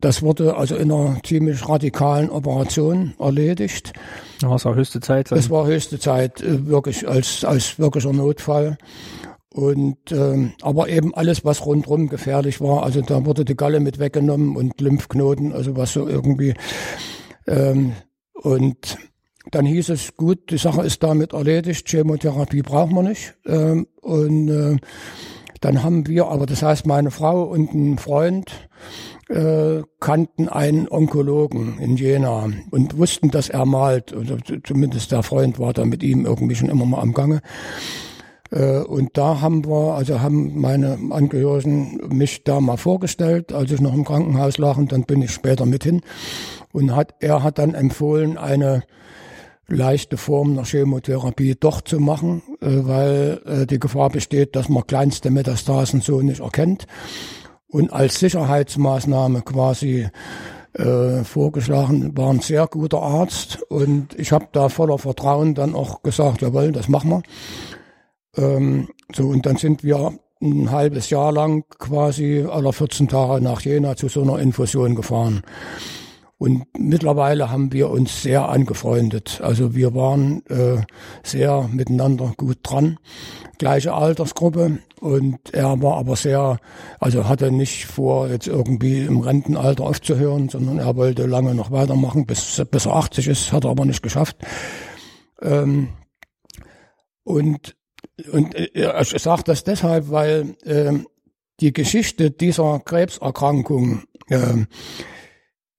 [0.00, 3.92] das wurde also in einer ziemlich radikalen Operation erledigt.
[4.42, 5.30] Ja, es war höchste Zeit.
[5.30, 8.78] Es war höchste Zeit, wirklich als, als wirklicher Notfall.
[9.50, 13.98] Und ähm, aber eben alles, was rundrum gefährlich war, also da wurde die Galle mit
[13.98, 16.54] weggenommen und Lymphknoten, also was so irgendwie.
[17.46, 17.92] Ähm,
[18.32, 18.96] und
[19.50, 23.34] dann hieß es, gut, die Sache ist damit erledigt, Chemotherapie braucht man nicht.
[23.46, 24.76] Ähm, und äh,
[25.60, 28.68] dann haben wir, aber das heißt, meine Frau und ein Freund
[29.28, 34.12] äh, kannten einen Onkologen in Jena und wussten, dass er malt.
[34.12, 37.40] Oder zumindest der Freund war da mit ihm irgendwie schon immer mal am Gange.
[38.50, 43.80] Äh, und da haben wir, also haben meine Angehörigen mich da mal vorgestellt, als ich
[43.80, 46.02] noch im Krankenhaus lag und dann bin ich später mit hin.
[46.72, 48.82] Und hat, er hat dann empfohlen, eine
[49.72, 54.86] leichte Form der Chemotherapie doch zu machen, äh, weil äh, die Gefahr besteht, dass man
[54.86, 56.86] kleinste Metastasen so nicht erkennt.
[57.68, 60.08] Und als Sicherheitsmaßnahme quasi
[60.74, 66.02] äh, vorgeschlagen, war ein sehr guter Arzt und ich habe da voller Vertrauen dann auch
[66.02, 67.22] gesagt, jawohl, das machen wir.
[68.36, 70.12] Ähm, so, und dann sind wir
[70.42, 75.42] ein halbes Jahr lang quasi alle 14 Tage nach Jena zu so einer Infusion gefahren.
[76.42, 79.40] Und mittlerweile haben wir uns sehr angefreundet.
[79.44, 80.82] Also wir waren äh,
[81.22, 82.98] sehr miteinander gut dran.
[83.58, 84.80] Gleiche Altersgruppe.
[84.98, 86.58] Und er war aber sehr,
[86.98, 92.26] also hatte nicht vor, jetzt irgendwie im Rentenalter aufzuhören, sondern er wollte lange noch weitermachen,
[92.26, 94.36] bis, bis er 80 ist, hat er aber nicht geschafft.
[95.40, 95.90] Ähm,
[97.22, 97.76] und
[98.32, 100.92] und äh, ich sage das deshalb, weil äh,
[101.60, 104.66] die Geschichte dieser Krebserkrankung, äh,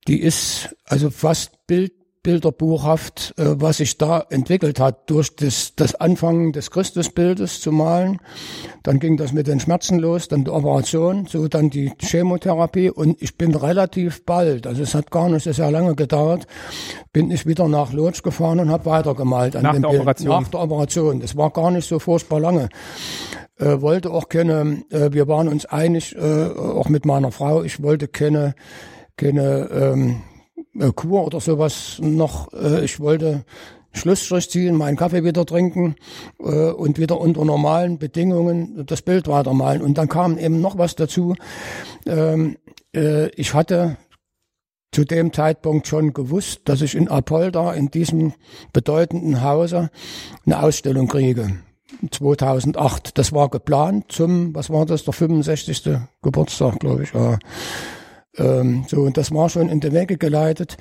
[0.08, 1.94] die ist also fast Bild,
[2.24, 8.20] bilderbuchhaft, äh, was sich da entwickelt hat durch das, das Anfangen des Christusbildes zu malen.
[8.82, 13.22] Dann ging das mit den Schmerzen los, dann die Operation, so dann die Chemotherapie und
[13.22, 16.48] ich bin relativ bald, also es hat gar nicht sehr lange gedauert,
[17.12, 20.02] bin ich wieder nach Lodz gefahren und habe weitergemalt an nach dem der Bild.
[20.02, 20.30] Operation.
[20.30, 21.20] Nach der Operation.
[21.20, 22.70] Das war gar nicht so furchtbar lange.
[23.58, 27.84] Äh, wollte auch keine, äh, wir waren uns einig, äh, auch mit meiner Frau, ich
[27.84, 28.56] wollte keine,
[29.18, 30.22] keine ähm,
[30.80, 32.52] äh, Kur oder sowas noch.
[32.53, 33.45] Äh, ich wollte
[33.94, 35.95] Schlussstrich ziehen, meinen Kaffee wieder trinken
[36.40, 39.81] äh, und wieder unter normalen Bedingungen das Bild weitermalen.
[39.81, 41.35] Und dann kam eben noch was dazu.
[42.06, 42.57] Ähm,
[42.95, 43.98] äh, ich hatte
[44.91, 48.34] zu dem Zeitpunkt schon gewusst, dass ich in Apolda, in diesem
[48.73, 49.90] bedeutenden Hause,
[50.45, 51.57] eine Ausstellung kriege.
[52.10, 53.18] 2008.
[53.18, 55.99] Das war geplant zum, was war das, der 65.
[56.22, 57.14] Geburtstag, glaube ich.
[57.14, 57.38] Ja.
[58.38, 60.78] Ähm, so, und das war schon in die Wege geleitet.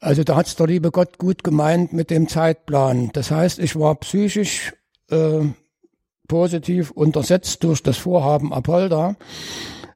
[0.00, 3.10] Also da hat's der liebe Gott gut gemeint mit dem Zeitplan.
[3.12, 4.74] Das heißt, ich war psychisch
[5.10, 5.40] äh,
[6.28, 9.16] positiv untersetzt durch das Vorhaben Apolda,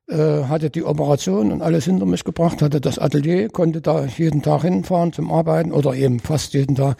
[0.08, 4.42] äh, hatte die Operation und alles hinter mich gebracht, hatte das Atelier, konnte da jeden
[4.42, 6.96] Tag hinfahren zum Arbeiten oder eben fast jeden Tag.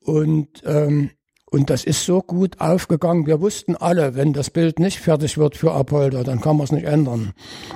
[0.00, 1.10] Und ähm,
[1.50, 3.26] und das ist so gut aufgegangen.
[3.26, 6.72] Wir wussten alle, wenn das Bild nicht fertig wird für Apolda, dann kann man es
[6.72, 7.32] nicht ändern.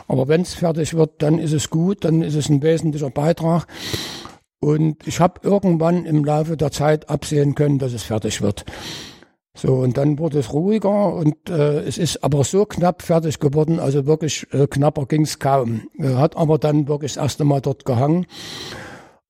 [0.09, 3.67] Aber wenn es fertig wird, dann ist es gut, dann ist es ein wesentlicher Beitrag.
[4.61, 8.65] Und ich habe irgendwann im Laufe der Zeit absehen können, dass es fertig wird.
[9.55, 13.81] So, und dann wurde es ruhiger und äh, es ist aber so knapp fertig geworden,
[13.81, 15.89] also wirklich äh, knapper ging es kaum.
[15.99, 18.27] Äh, hat aber dann wirklich das erste Mal dort gehangen.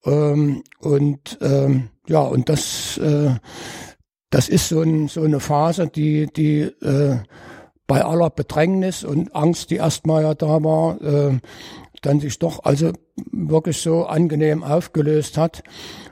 [0.05, 3.31] Ähm, und ähm, ja, und das äh,
[4.33, 7.19] das ist so, ein, so eine Phase, die, die äh,
[7.87, 11.39] bei aller Bedrängnis und Angst, die erstmal ja da war, äh,
[12.01, 12.93] dann sich doch also
[13.31, 15.63] wirklich so angenehm aufgelöst hat,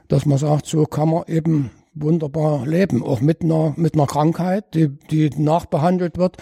[0.08, 4.74] dass man sagt, so kann man eben wunderbar leben, auch mit einer, mit einer Krankheit,
[4.74, 6.36] die, die nachbehandelt wird.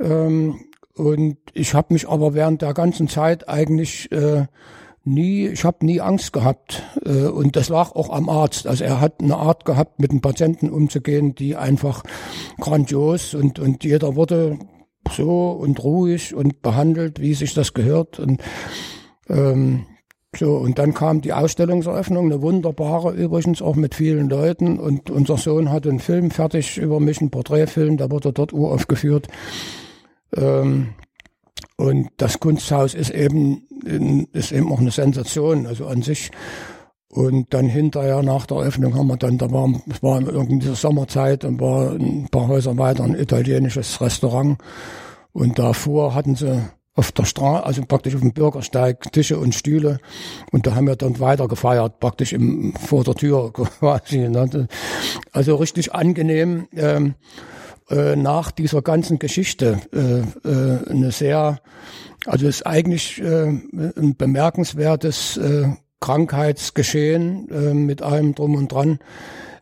[0.00, 0.60] Ähm,
[0.94, 4.46] und ich habe mich aber während der ganzen Zeit eigentlich äh,
[5.06, 8.66] nie, ich habe nie Angst gehabt äh, und das lag auch am Arzt.
[8.66, 12.02] Also er hat eine Art gehabt, mit den Patienten umzugehen, die einfach
[12.58, 14.58] grandios und und jeder wurde
[15.10, 18.42] so und ruhig und behandelt, wie sich das gehört und
[19.28, 19.86] ähm,
[20.38, 24.78] so, und dann kam die Ausstellungseröffnung, eine wunderbare übrigens, auch mit vielen Leuten.
[24.78, 29.28] Und unser Sohn hatte einen Film fertig über mich, einen Porträtfilm, der wurde dort uraufgeführt.
[30.36, 30.88] Ähm,
[31.76, 33.66] und das Kunsthaus ist eben,
[34.32, 36.30] ist eben auch eine Sensation, also an sich.
[37.08, 40.74] Und dann hinterher nach der Öffnung haben wir dann, da war, es war in dieser
[40.74, 44.58] Sommerzeit und war ein paar Häuser weiter ein italienisches Restaurant.
[45.32, 46.62] Und davor hatten sie
[46.94, 49.98] auf der Straße, also praktisch auf dem Bürgersteig, Tische und Stühle.
[50.50, 54.28] Und da haben wir dann weiter gefeiert, praktisch im, vor der Tür quasi.
[54.28, 54.66] Ne?
[55.32, 56.68] Also richtig angenehm.
[56.74, 57.14] Ähm,
[57.90, 61.60] äh, nach dieser ganzen Geschichte äh, äh, eine sehr,
[62.26, 65.68] also ist eigentlich äh, ein bemerkenswertes äh,
[66.00, 68.98] Krankheitsgeschehen äh, mit allem drum und dran.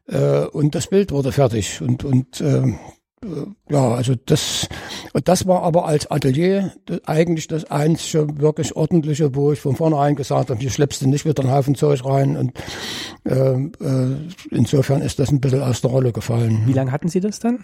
[0.07, 2.75] Äh, und das Bild wurde fertig und und äh, äh
[3.71, 4.69] ja, also das,
[5.25, 6.73] das war aber als Atelier
[7.07, 11.25] eigentlich das einzige wirklich ordentliche, wo ich von vornherein gesagt habe, hier schleppst du nicht
[11.25, 12.53] wieder einen Haufen Zeug rein und
[13.25, 14.17] äh, äh,
[14.51, 16.63] insofern ist das ein bisschen aus der Rolle gefallen.
[16.67, 17.61] Wie lange hatten Sie das dann?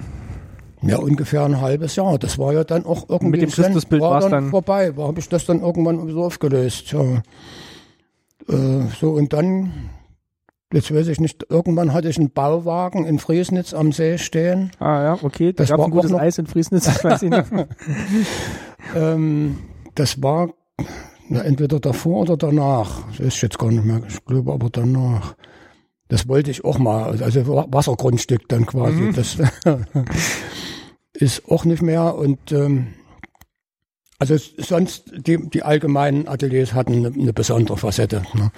[0.82, 2.18] Ja, ungefähr ein halbes Jahr.
[2.18, 4.96] Das war ja dann auch irgendwie Mit dem Christusbild war dann, dann- vorbei.
[4.96, 6.92] War habe ich das dann irgendwann so aufgelöst.
[6.92, 7.22] Ja.
[8.48, 9.72] Äh, so und dann,
[10.72, 14.70] jetzt weiß ich nicht, irgendwann hatte ich einen Bauwagen in Friesnitz am See stehen.
[14.78, 15.52] Ah ja, okay.
[15.52, 17.44] Da Das gab war ein gutes Eis in Friesnitz, ich weiß ich nicht.
[18.96, 19.58] Ähm,
[19.94, 20.48] das war
[21.28, 23.02] na, entweder davor oder danach.
[23.10, 24.00] Das ist jetzt gar nicht mehr.
[24.08, 25.36] Ich glaube aber danach.
[26.10, 27.22] Das wollte ich auch mal.
[27.22, 29.00] Also Wa- Wassergrundstück dann quasi.
[29.00, 29.14] Mhm.
[29.14, 29.38] Das
[31.14, 32.14] ist auch nicht mehr.
[32.14, 32.88] Und ähm,
[34.18, 38.22] also sonst die, die allgemeinen Ateliers hatten eine, eine besondere Facette.
[38.34, 38.50] Ne?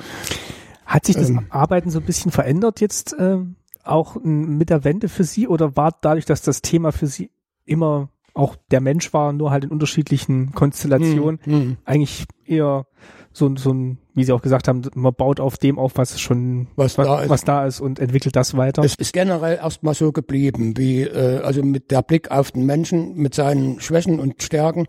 [0.87, 1.47] Hat sich das Ähm.
[1.51, 5.97] Arbeiten so ein bisschen verändert jetzt ähm, auch mit der Wende für Sie oder war
[6.01, 7.31] dadurch, dass das Thema für Sie
[7.65, 11.77] immer auch der Mensch war, nur halt in unterschiedlichen Konstellationen, Hm.
[11.85, 12.87] eigentlich eher
[13.33, 16.21] so, ein- so ein, wie Sie auch gesagt haben, man baut auf dem auf, was
[16.21, 17.29] schon Was was, da ist.
[17.31, 18.83] was da ist und entwickelt das weiter.
[18.85, 23.15] Es ist generell erstmal so geblieben, wie äh, also mit der Blick auf den Menschen,
[23.17, 24.87] mit seinen Schwächen und Stärken.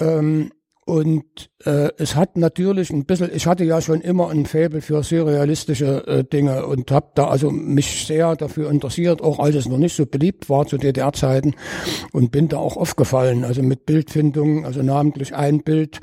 [0.00, 0.50] Ähm,
[0.84, 5.04] und äh, es hat natürlich ein bisschen, ich hatte ja schon immer ein Faible für
[5.04, 9.78] surrealistische äh, Dinge und habe da also mich sehr dafür interessiert, auch als es noch
[9.78, 11.54] nicht so beliebt war zu DDR-Zeiten
[12.12, 16.00] und bin da auch aufgefallen, also mit Bildfindung, also namentlich ein Bild,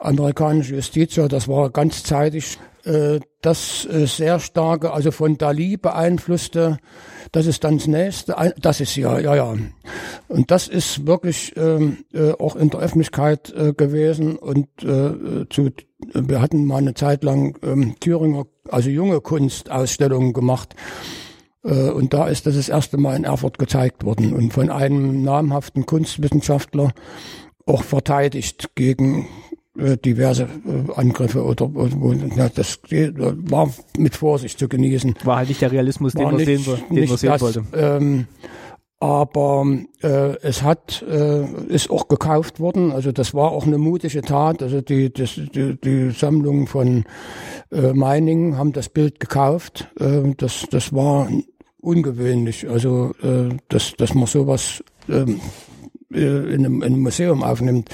[0.00, 2.58] amerikanische Justitia, das war ganz zeitig
[3.42, 6.78] das äh, sehr starke, also von Dali beeinflusste,
[7.32, 9.54] das ist dann das nächste, das ist ja, ja, ja.
[10.28, 15.70] Und das ist wirklich ähm, äh, auch in der Öffentlichkeit äh, gewesen und äh, zu,
[16.14, 20.74] wir hatten mal eine Zeit lang ähm, Thüringer, also junge Kunstausstellungen gemacht.
[21.64, 25.22] Äh, Und da ist das das erste Mal in Erfurt gezeigt worden und von einem
[25.22, 26.92] namhaften Kunstwissenschaftler
[27.66, 29.47] auch verteidigt gegen äh,
[30.04, 31.70] diverse äh, Angriffe oder,
[32.36, 35.14] ja, das äh, war mit Vorsicht zu genießen.
[35.24, 37.42] war halt nicht der Realismus, den War man nicht- sehen, den nicht man sehen das,
[37.42, 37.62] wollte.
[37.74, 38.26] Ähm,
[39.00, 39.64] aber
[40.02, 42.90] äh, es hat äh, ist auch gekauft worden.
[42.90, 44.60] Also das war auch eine mutige Tat.
[44.60, 47.04] Also die das, die, die Sammlung von
[47.70, 49.88] äh, Meiningen haben das Bild gekauft.
[50.00, 51.28] Äh, das das war
[51.80, 52.68] ungewöhnlich.
[52.68, 55.40] Also äh, dass dass man sowas ähm,
[56.12, 56.18] äh,
[56.52, 57.90] in, einem, in einem Museum aufnimmt.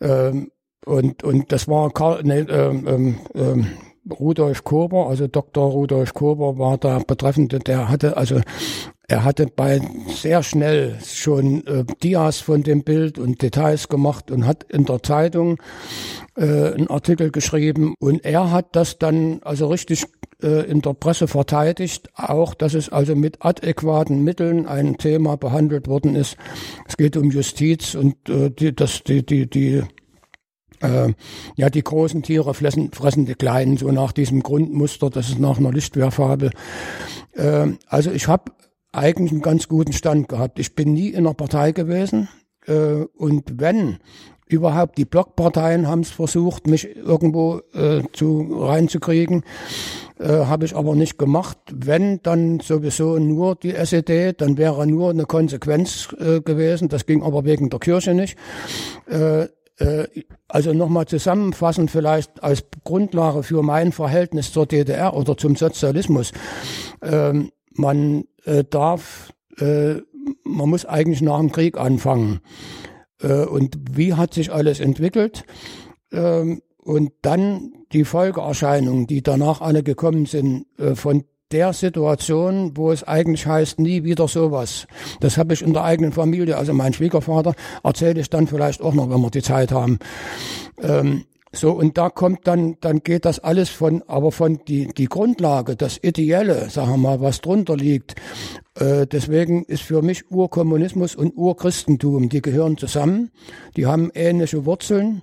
[0.00, 0.50] Ähm,
[0.90, 3.66] und und das war Karl, nee, ähm, ähm, ähm,
[4.18, 5.70] Rudolf Kober, also Dr.
[5.70, 8.40] Rudolf Kober war der Betreffende, der hatte also
[9.08, 14.46] er hatte bei sehr schnell schon äh, Dias von dem Bild und Details gemacht und
[14.46, 15.58] hat in der Zeitung
[16.36, 20.06] äh, einen Artikel geschrieben und er hat das dann also richtig
[20.42, 25.88] äh, in der Presse verteidigt, auch dass es also mit adäquaten Mitteln ein Thema behandelt
[25.88, 26.36] worden ist.
[26.86, 29.82] Es geht um Justiz und äh, die, das, die, die, die
[30.80, 31.12] äh,
[31.56, 35.58] ja, die großen Tiere fressen, fressen die kleinen, so nach diesem Grundmuster, das ist nach
[35.58, 36.50] einer Lichtwehrfabel.
[37.32, 38.52] Äh, also ich habe
[38.92, 40.58] eigentlich einen ganz guten Stand gehabt.
[40.58, 42.28] Ich bin nie in einer Partei gewesen
[42.66, 43.98] äh, und wenn
[44.46, 49.44] überhaupt die Blockparteien haben es versucht, mich irgendwo äh, zu reinzukriegen,
[50.18, 51.58] äh, habe ich aber nicht gemacht.
[51.72, 56.88] Wenn dann sowieso nur die SED, dann wäre nur eine Konsequenz äh, gewesen.
[56.88, 58.36] Das ging aber wegen der Kirche nicht.
[59.06, 59.46] Äh,
[60.48, 66.32] also nochmal zusammenfassend vielleicht als Grundlage für mein Verhältnis zur DDR oder zum Sozialismus.
[67.02, 69.94] Ähm, man äh, darf, äh,
[70.44, 72.40] man muss eigentlich nach dem Krieg anfangen.
[73.22, 75.44] Äh, und wie hat sich alles entwickelt?
[76.12, 82.92] Ähm, und dann die Folgeerscheinungen, die danach alle gekommen sind, äh, von der Situation, wo
[82.92, 84.86] es eigentlich heißt, nie wieder sowas.
[85.20, 88.94] Das habe ich in der eigenen Familie, also mein Schwiegervater, erzähle ich dann vielleicht auch
[88.94, 89.98] noch, wenn wir die Zeit haben.
[90.80, 95.06] Ähm, so, und da kommt dann, dann geht das alles von, aber von die, die
[95.06, 98.14] Grundlage, das Ideelle, sagen wir mal, was drunter liegt.
[98.76, 103.32] Äh, deswegen ist für mich Urkommunismus und Urchristentum, die gehören zusammen,
[103.76, 105.22] die haben ähnliche Wurzeln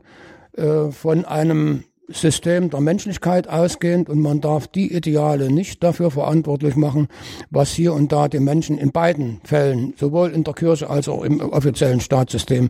[0.57, 6.75] äh, von einem System der Menschlichkeit ausgehend und man darf die Ideale nicht dafür verantwortlich
[6.75, 7.07] machen,
[7.49, 11.23] was hier und da die Menschen in beiden Fällen, sowohl in der Kirche als auch
[11.23, 12.69] im offiziellen Staatssystem,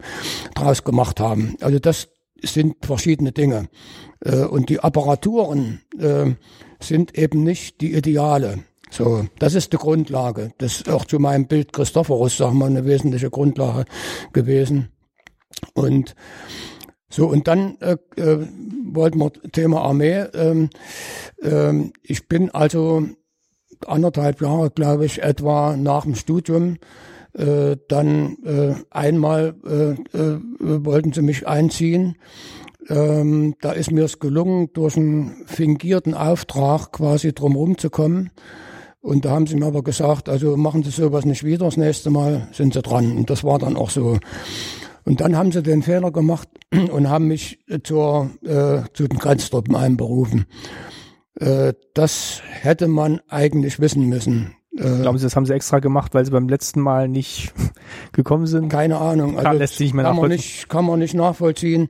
[0.56, 1.56] draus gemacht haben.
[1.62, 2.10] Also das
[2.42, 3.70] sind verschiedene Dinge.
[4.22, 6.34] Äh, und die Apparaturen äh,
[6.80, 8.60] sind eben nicht die Ideale.
[8.90, 10.52] So, das ist die Grundlage.
[10.58, 13.86] Das ist auch zu meinem Bild Christophorus, sagen wir, eine wesentliche Grundlage
[14.34, 14.90] gewesen.
[15.74, 16.16] Und
[17.10, 18.46] so, und dann äh, äh,
[18.92, 20.26] wollten wir Thema Armee.
[20.34, 20.70] Ähm,
[21.42, 23.06] ähm, ich bin also
[23.86, 26.78] anderthalb Jahre, glaube ich, etwa nach dem Studium.
[27.34, 32.18] Äh, dann äh, einmal äh, äh, wollten sie mich einziehen.
[32.90, 38.32] Ähm, da ist mir es gelungen, durch einen fingierten Auftrag quasi drumherum zu kommen.
[39.00, 42.10] Und da haben sie mir aber gesagt, also machen Sie sowas nicht wieder, das nächste
[42.10, 43.16] Mal sind Sie dran.
[43.16, 44.18] Und das war dann auch so.
[45.08, 46.50] Und dann haben sie den Fehler gemacht
[46.92, 50.48] und haben mich zur, äh, zu den Grenztruppen einberufen.
[51.40, 54.54] Äh, das hätte man eigentlich wissen müssen.
[54.76, 57.54] Äh, Glauben Sie, das haben Sie extra gemacht, weil Sie beim letzten Mal nicht
[58.12, 58.68] gekommen sind?
[58.68, 59.40] Keine Ahnung.
[59.40, 61.88] Also lässt sich nicht mehr kann man nicht, kann man nicht nachvollziehen.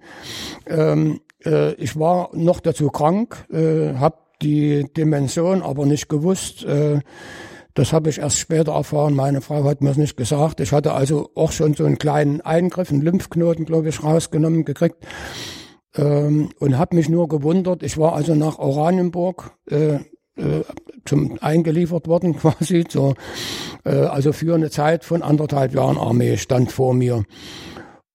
[0.67, 6.63] Ähm, äh, ich war noch dazu krank, äh, habe die Dimension aber nicht gewusst.
[6.65, 6.99] Äh,
[7.77, 9.13] das habe ich erst später erfahren.
[9.13, 10.59] Meine Frau hat mir es nicht gesagt.
[10.61, 15.05] Ich hatte also auch schon so einen kleinen Eingriff, einen Lymphknoten, glaube ich, rausgenommen gekriegt
[15.95, 17.83] ähm, und habe mich nur gewundert.
[17.83, 19.97] Ich war also nach Oranienburg äh,
[20.37, 20.63] äh,
[21.05, 23.13] zum eingeliefert worden quasi, zur,
[23.85, 27.25] äh, also für eine Zeit von anderthalb Jahren Armee stand vor mir.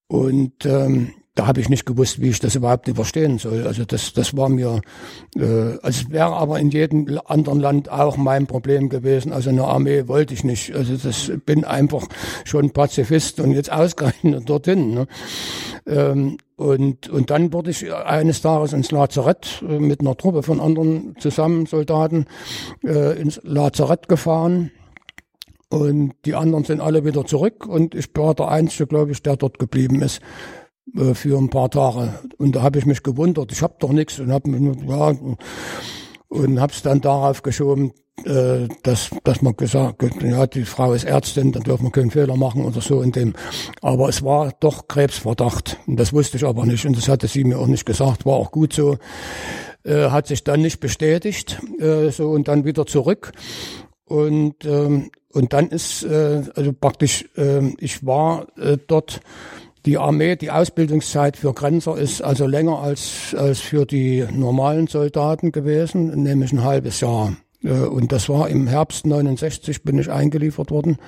[0.09, 3.67] Und ähm, da habe ich nicht gewusst, wie ich das überhaupt überstehen soll.
[3.67, 4.83] Also das, das war mir,
[5.35, 9.33] äh, also wäre aber in jedem anderen Land auch mein Problem gewesen.
[9.33, 10.75] Also eine Armee wollte ich nicht.
[10.75, 12.07] Also das bin einfach
[12.45, 14.93] schon Pazifist und jetzt ausgerechnet dorthin.
[14.93, 15.07] Ne?
[15.87, 20.61] Ähm, und, und dann wurde ich eines Tages ins Lazarett äh, mit einer Truppe von
[20.61, 22.27] anderen Zusammensoldaten
[22.85, 24.71] äh, ins Lazarett gefahren.
[25.71, 29.37] Und die anderen sind alle wieder zurück und ich war der Einzige, glaube ich, der
[29.37, 30.21] dort geblieben ist
[30.97, 32.15] äh, für ein paar Tage.
[32.39, 35.15] Und da habe ich mich gewundert, ich habe doch nichts und habe ja,
[36.29, 37.93] und habe es dann darauf geschoben,
[38.25, 42.37] äh, dass, dass man gesagt, ja, die Frau ist Ärztin, dann dürfen wir keinen Fehler
[42.37, 43.35] machen oder so in dem.
[43.81, 45.79] Aber es war doch Krebsverdacht.
[45.87, 46.87] Und das wusste ich aber nicht.
[46.87, 48.25] Und das hatte sie mir auch nicht gesagt.
[48.25, 48.99] War auch gut so.
[49.85, 51.61] Äh, hat sich dann nicht bestätigt.
[51.79, 53.33] Äh, so und dann wieder zurück.
[54.05, 59.21] Und, ähm, und dann ist, äh, also praktisch, äh, ich war äh, dort
[59.85, 65.53] die Armee, die Ausbildungszeit für Grenzer ist also länger als, als für die normalen Soldaten
[65.53, 67.37] gewesen, nämlich ein halbes Jahr.
[67.63, 70.99] Äh, und das war im Herbst 69 bin ich eingeliefert worden.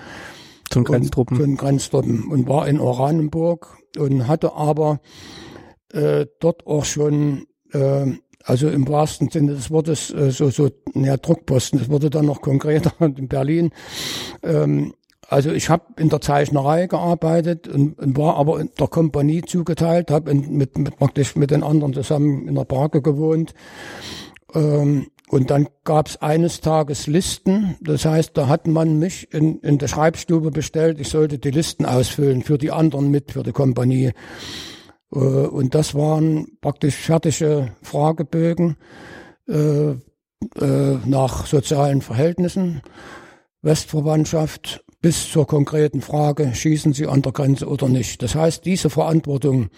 [0.70, 1.38] Zum Grenztruppen.
[1.38, 5.00] Zum Grenztruppen und war in Oranienburg und hatte aber
[5.92, 8.06] äh, dort auch schon, äh,
[8.42, 11.78] also im wahrsten Sinne des Wortes, äh, so, so, ja, Druckposten.
[11.78, 13.70] Das wurde dann noch konkreter in Berlin.
[14.42, 14.94] Ähm,
[15.34, 20.12] also ich habe in der Zeichnerei gearbeitet und, und, war aber in der Kompanie zugeteilt,
[20.12, 23.52] habe mit, mit praktisch mit den anderen zusammen in der Barke gewohnt.
[24.54, 27.74] Ähm, und dann gab es eines Tages Listen.
[27.80, 31.00] Das heißt, da hat man mich in, in der Schreibstube bestellt.
[31.00, 34.12] Ich sollte die Listen ausfüllen für die anderen mit, für die Kompanie.
[35.12, 38.76] Äh, und das waren praktisch fertige Fragebögen
[39.48, 39.96] äh, äh,
[41.04, 42.82] nach sozialen Verhältnissen,
[43.62, 48.22] Westverwandtschaft, bis zur konkreten Frage, schießen Sie an der Grenze oder nicht.
[48.22, 49.68] Das heißt, diese Verantwortung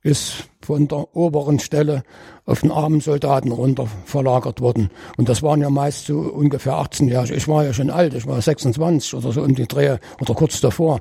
[0.00, 2.04] ist von der oberen Stelle
[2.44, 4.90] auf den armen Soldaten runter verlagert worden.
[5.16, 7.34] Und das waren ja meist so ungefähr 18 Jahre.
[7.34, 10.60] Ich war ja schon alt, ich war 26 oder so um die Dreh oder kurz
[10.60, 11.00] davor.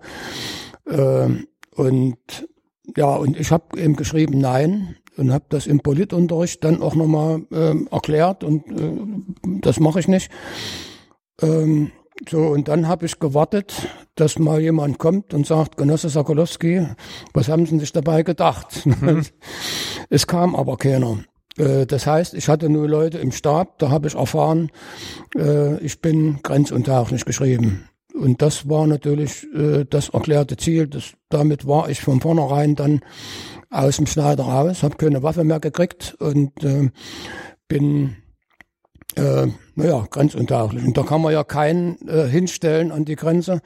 [0.90, 2.18] Ähm, und
[2.98, 7.44] ja, und ich habe eben geschrieben Nein und habe das im Politunterricht dann auch nochmal
[7.52, 10.32] ähm, erklärt und äh, das mache ich nicht.
[11.40, 11.92] Ähm,
[12.30, 13.74] so, und dann habe ich gewartet,
[14.16, 16.88] dass mal jemand kommt und sagt, Genosse Sokolowski,
[17.34, 18.86] was haben Sie sich dabei gedacht?
[18.86, 19.24] Mhm.
[20.10, 21.20] es kam aber keiner.
[21.58, 24.72] Äh, das heißt, ich hatte nur Leute im Stab, da habe ich erfahren,
[25.38, 27.90] äh, ich bin grenzuntauglich geschrieben.
[28.14, 30.88] Und das war natürlich äh, das erklärte Ziel.
[30.88, 33.02] Das, damit war ich von vornherein dann
[33.70, 36.54] aus dem Schneider raus, habe keine Waffe mehr gekriegt und
[37.68, 38.16] bin
[39.16, 40.84] äh, naja, grenzuntauglich.
[40.86, 43.62] Und da kann man ja keinen äh, hinstellen an die Grenze,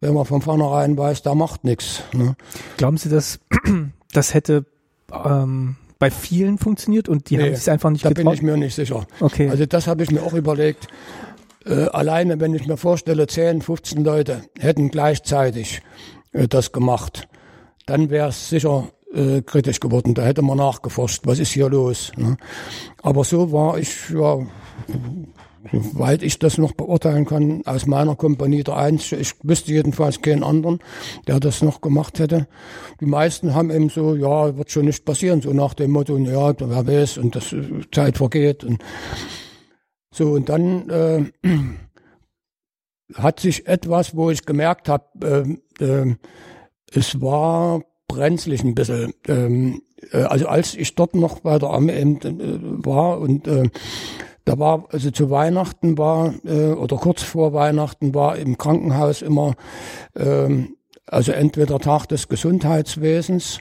[0.00, 2.02] wenn man von vornherein weiß, da macht nichts.
[2.12, 2.36] Ne?
[2.76, 3.40] Glauben Sie, dass
[4.12, 4.64] das hätte
[5.12, 8.26] ähm, bei vielen funktioniert und die nee, haben sich einfach nicht da getraut?
[8.26, 9.06] Da bin ich mir nicht sicher.
[9.20, 9.48] Okay.
[9.48, 10.88] Also das habe ich mir auch überlegt.
[11.64, 15.80] Äh, alleine, wenn ich mir vorstelle, 10, 15 Leute hätten gleichzeitig
[16.32, 17.28] äh, das gemacht,
[17.86, 20.14] dann wäre es sicher äh, kritisch geworden.
[20.14, 22.10] Da hätte man nachgeforscht, was ist hier los.
[22.16, 22.36] Ne?
[23.02, 24.38] Aber so war ich ja
[25.70, 29.20] soweit ich das noch beurteilen kann, aus meiner Kompanie der Einzige.
[29.20, 30.80] Ich wüsste jedenfalls keinen anderen,
[31.26, 32.46] der das noch gemacht hätte.
[33.00, 36.54] Die meisten haben eben so, ja, wird schon nicht passieren, so nach dem Motto, ja,
[36.58, 38.64] wer weiß, und das äh, Zeit vergeht.
[38.64, 38.82] Und
[40.12, 41.24] so, und dann äh,
[43.14, 46.16] hat sich etwas, wo ich gemerkt habe, äh, äh,
[46.92, 49.14] es war brenzlig ein bisschen.
[49.26, 52.18] Ähm, äh, also als ich dort noch bei der Armee äh,
[52.60, 53.68] war und äh,
[54.44, 59.54] da war, also zu Weihnachten war, äh, oder kurz vor Weihnachten war im Krankenhaus immer,
[60.16, 63.60] ähm, also entweder Tag des Gesundheitswesens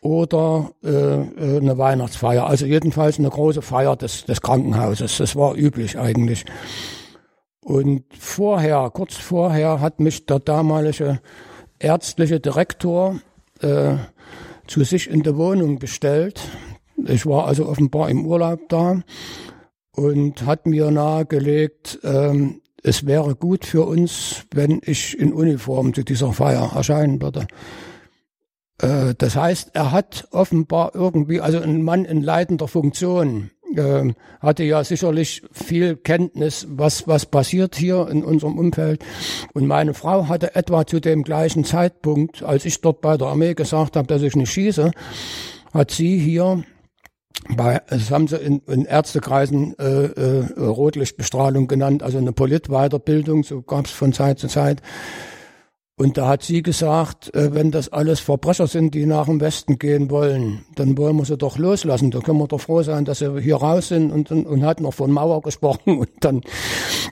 [0.00, 2.46] oder äh, äh, eine Weihnachtsfeier.
[2.46, 5.18] Also jedenfalls eine große Feier des, des Krankenhauses.
[5.18, 6.44] Das war üblich eigentlich.
[7.62, 11.20] Und vorher, kurz vorher, hat mich der damalige
[11.78, 13.20] ärztliche Direktor
[13.60, 13.96] äh,
[14.66, 16.40] zu sich in die Wohnung bestellt.
[17.06, 19.02] Ich war also offenbar im Urlaub da
[20.00, 26.02] und hat mir nahegelegt, ähm, es wäre gut für uns, wenn ich in Uniform zu
[26.02, 27.46] dieser Feier erscheinen würde.
[28.78, 34.64] Äh, das heißt, er hat offenbar irgendwie, also ein Mann in leitender Funktion, äh, hatte
[34.64, 39.04] ja sicherlich viel Kenntnis, was, was passiert hier in unserem Umfeld.
[39.52, 43.52] Und meine Frau hatte etwa zu dem gleichen Zeitpunkt, als ich dort bei der Armee
[43.52, 44.92] gesagt habe, dass ich nicht schieße,
[45.74, 46.64] hat sie hier
[47.56, 53.62] bei, das haben sie in, in Ärztekreisen äh, äh, Rotlichtbestrahlung genannt, also eine Politweiterbildung, so
[53.62, 54.82] gab es von Zeit zu Zeit.
[56.00, 59.78] Und da hat sie gesagt, äh, wenn das alles Verbrecher sind, die nach dem Westen
[59.78, 62.10] gehen wollen, dann wollen wir sie doch loslassen.
[62.10, 64.80] Da können wir doch froh sein, dass sie hier raus sind und, und, und hat
[64.80, 65.98] noch von Mauer gesprochen.
[65.98, 66.40] Und dann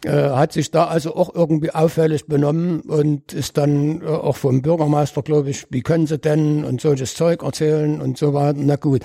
[0.06, 4.62] äh, hat sich da also auch irgendwie auffällig benommen und ist dann äh, auch vom
[4.62, 8.58] Bürgermeister, glaube ich, wie können sie denn und solches Zeug erzählen und so weiter.
[8.62, 9.02] Na gut.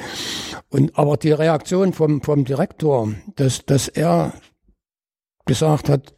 [0.69, 4.31] Und aber die Reaktion vom, vom Direktor, dass, dass er
[5.45, 6.13] gesagt hat,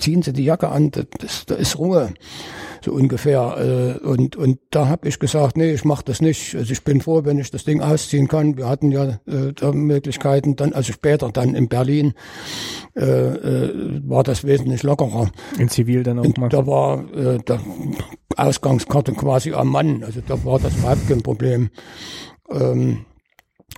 [0.00, 2.12] ziehen Sie die Jacke an, da ist Ruhe
[2.84, 3.98] so ungefähr.
[4.02, 6.54] Äh, und, und da habe ich gesagt, nee, ich mache das nicht.
[6.54, 8.56] Also ich bin froh, wenn ich das Ding ausziehen kann.
[8.56, 12.14] Wir hatten ja äh, da Möglichkeiten, dann, also später dann in Berlin
[12.96, 15.30] äh, äh, war das wesentlich lockerer.
[15.58, 16.48] In Zivil dann auch mal.
[16.48, 17.60] Da war äh, der
[18.36, 20.04] Ausgangskarte quasi am Mann.
[20.04, 21.70] Also da war das überhaupt kein Problem.
[22.50, 23.06] Ähm,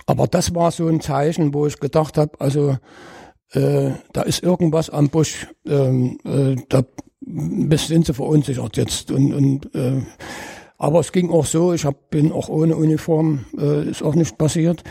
[0.05, 2.77] aber das war so ein Zeichen, wo ich gedacht habe, also
[3.51, 5.47] äh, da ist irgendwas am Busch.
[5.65, 6.83] Ähm, äh, da
[7.27, 9.11] sind sie verunsichert jetzt.
[9.11, 10.01] Und, und äh,
[10.77, 14.37] aber es ging auch so, ich hab, bin auch ohne Uniform, äh, ist auch nicht
[14.37, 14.83] passiert.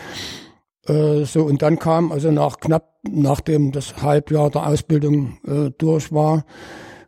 [0.85, 6.11] Äh, so, und dann kam, also nach knapp, nachdem das Halbjahr der Ausbildung äh, durch
[6.11, 6.45] war,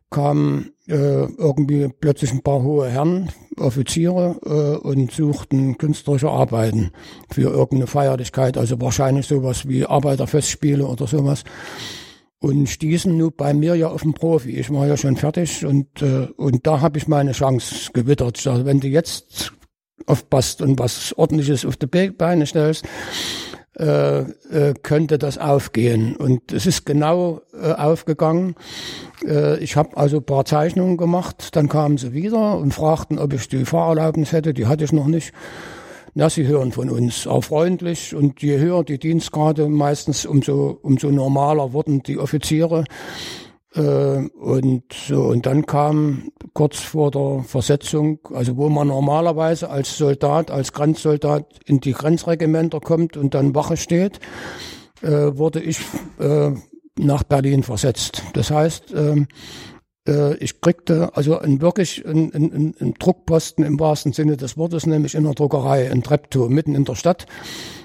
[0.09, 6.91] kamen äh, irgendwie plötzlich ein paar hohe Herren, Offiziere äh, und suchten künstlerische Arbeiten
[7.30, 11.43] für irgendeine Feierlichkeit, also wahrscheinlich sowas wie Arbeiterfestspiele oder sowas
[12.40, 14.58] und stießen nun bei mir ja auf den Profi.
[14.58, 18.38] Ich war ja schon fertig und, äh, und da habe ich meine Chance gewittert.
[18.38, 19.53] Sage, wenn du jetzt
[20.06, 22.85] aufpasst und was ordentliches auf die Beine stellst,
[23.77, 26.16] äh, äh, könnte das aufgehen.
[26.16, 28.56] Und es ist genau äh, aufgegangen.
[29.26, 33.48] Äh, ich habe also paar Zeichnungen gemacht, dann kamen sie wieder und fragten, ob ich
[33.48, 34.53] die Fahrerlaubnis hätte.
[34.53, 35.34] Die hatte ich noch nicht.
[36.19, 38.14] Na, sie hören von uns, auch freundlich.
[38.14, 42.83] Und je höher die Dienstgrade, meistens umso, umso normaler wurden die Offiziere.
[43.73, 49.98] Äh, und so, und dann kam kurz vor der Versetzung, also wo man normalerweise als
[49.98, 54.19] Soldat, als Grenzsoldat in die Grenzregimenter kommt und dann Wache steht,
[55.01, 55.80] äh, wurde ich
[56.19, 56.51] äh,
[56.98, 58.23] nach Berlin versetzt.
[58.33, 59.30] Das heißt, ähm,
[60.09, 64.85] äh, ich kriegte also ein wirklich ein, ein, ein Druckposten im wahrsten Sinne des Wortes,
[64.85, 67.27] nämlich in der Druckerei in Treptow, mitten in der Stadt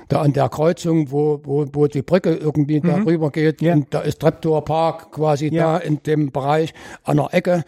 [0.08, 2.88] da an der Kreuzung, wo, wo, wo die Brücke irgendwie mhm.
[2.88, 3.62] darüber geht.
[3.62, 3.74] Ja.
[3.74, 5.74] Und da ist Treptower Park quasi ja.
[5.74, 7.64] da in dem Bereich an der Ecke.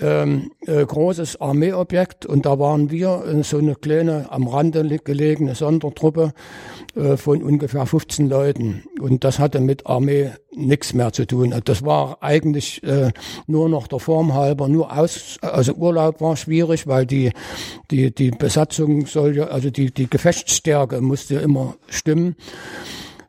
[0.00, 5.54] Ähm, äh, großes Armeeobjekt und da waren wir äh, so eine kleine am Rande gelegene
[5.54, 6.32] Sondertruppe
[6.96, 8.84] äh, von ungefähr 15 Leuten.
[9.00, 11.54] Und das hatte mit Armee nichts mehr zu tun.
[11.64, 13.12] Das war eigentlich äh,
[13.46, 17.32] nur noch der Form halber, nur aus, also Urlaub war schwierig, weil die,
[17.90, 22.36] die, die Besatzung soll ja, also die, die Gefechtsstärke musste immer stimmen.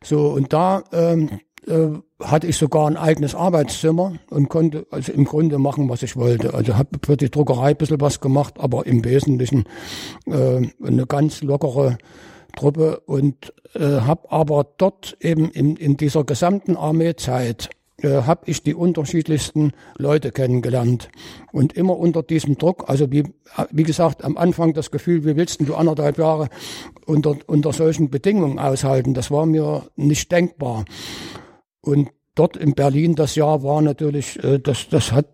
[0.03, 1.87] So, und da ähm, äh,
[2.23, 6.53] hatte ich sogar ein eigenes Arbeitszimmer und konnte also im Grunde machen, was ich wollte.
[6.53, 9.65] Also habe für die Druckerei ein bisschen was gemacht, aber im Wesentlichen
[10.27, 11.97] äh, eine ganz lockere
[12.55, 17.69] Truppe und äh, habe aber dort eben in, in dieser gesamten Armeezeit
[18.01, 21.09] äh, habe ich die unterschiedlichsten Leute kennengelernt
[21.51, 23.23] und immer unter diesem Druck, also wie,
[23.71, 26.49] wie gesagt, am Anfang das Gefühl, wie willst du anderthalb Jahre
[27.05, 30.85] unter, unter solchen Bedingungen aushalten, das war mir nicht denkbar.
[31.81, 35.27] Und dort in Berlin das Jahr war natürlich, äh, das, das hat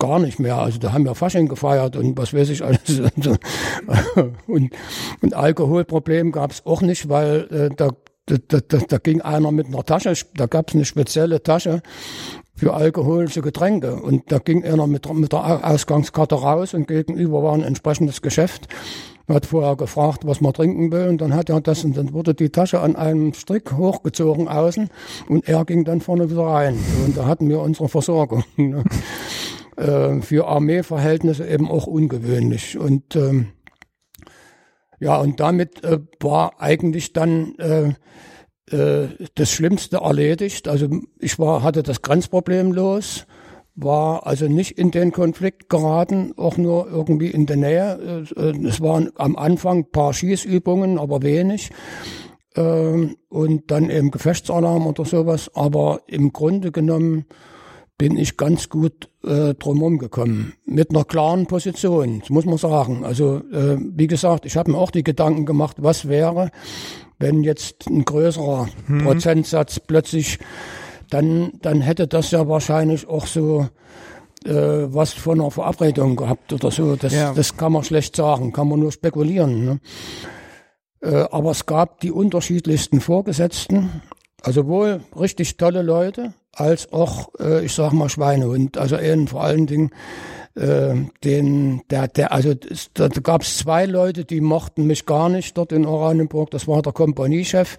[0.00, 0.56] gar nicht mehr.
[0.56, 2.80] Also da haben wir Fasching gefeiert und was weiß ich alles.
[4.48, 4.70] und,
[5.22, 7.90] und Alkoholproblem gab es auch nicht, weil äh, da,
[8.26, 11.82] da, da, da ging einer mit einer Tasche, da gab es eine spezielle Tasche
[12.56, 13.96] für alkoholische Getränke.
[13.96, 18.68] Und da ging einer mit, mit der Ausgangskarte raus und gegenüber war ein entsprechendes Geschäft.
[19.26, 22.12] Er hat vorher gefragt, was man trinken will, und dann hat er das, und dann
[22.12, 24.90] wurde die Tasche an einem Strick hochgezogen außen,
[25.28, 26.76] und er ging dann vorne wieder rein.
[27.06, 28.42] Und da hatten wir unsere Versorgung.
[29.80, 32.78] Äh, für Armeeverhältnisse eben auch ungewöhnlich.
[32.78, 33.48] Und ähm,
[34.98, 37.94] ja, und damit äh, war eigentlich dann äh,
[38.76, 40.68] äh, das Schlimmste erledigt.
[40.68, 43.26] Also ich war, hatte das Grenzproblem los
[43.82, 48.24] war also nicht in den Konflikt geraten, auch nur irgendwie in der Nähe.
[48.36, 51.70] Äh, es waren am Anfang paar Schießübungen, aber wenig.
[52.56, 55.50] Ähm, und dann eben Gefechtsalarm oder sowas.
[55.54, 57.24] Aber im Grunde genommen
[58.00, 60.54] bin ich ganz gut äh, drumherum gekommen.
[60.64, 63.04] Mit einer klaren Position, das muss man sagen.
[63.04, 66.50] Also äh, wie gesagt, ich habe mir auch die Gedanken gemacht, was wäre,
[67.18, 69.04] wenn jetzt ein größerer mhm.
[69.04, 70.38] Prozentsatz plötzlich,
[71.10, 73.68] dann, dann hätte das ja wahrscheinlich auch so
[74.46, 76.96] äh, was von einer Verabredung gehabt oder so.
[76.96, 77.34] Das, ja.
[77.34, 79.66] das kann man schlecht sagen, kann man nur spekulieren.
[79.66, 79.80] Ne?
[81.02, 84.00] Äh, aber es gab die unterschiedlichsten Vorgesetzten,
[84.40, 88.78] also wohl richtig tolle Leute, als auch, äh, ich sag mal, Schweinehund.
[88.78, 89.90] Also eben vor allen Dingen
[90.54, 92.54] äh, den, der, der, also
[92.94, 96.50] da gab es zwei Leute, die mochten mich gar nicht dort in Oranienburg.
[96.50, 97.78] Das war der Kompaniechef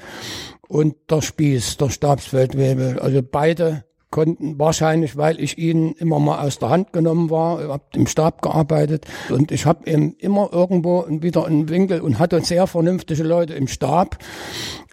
[0.67, 2.99] und der Spieß, der Stabsfeldwebel.
[2.99, 7.83] Also beide konnten wahrscheinlich, weil ich ihnen immer mal aus der Hand genommen war, habe
[7.95, 12.67] im Stab gearbeitet und ich habe eben immer irgendwo wieder einen Winkel und hatte sehr
[12.67, 14.17] vernünftige Leute im Stab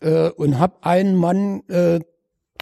[0.00, 2.00] äh, und habe einen Mann äh,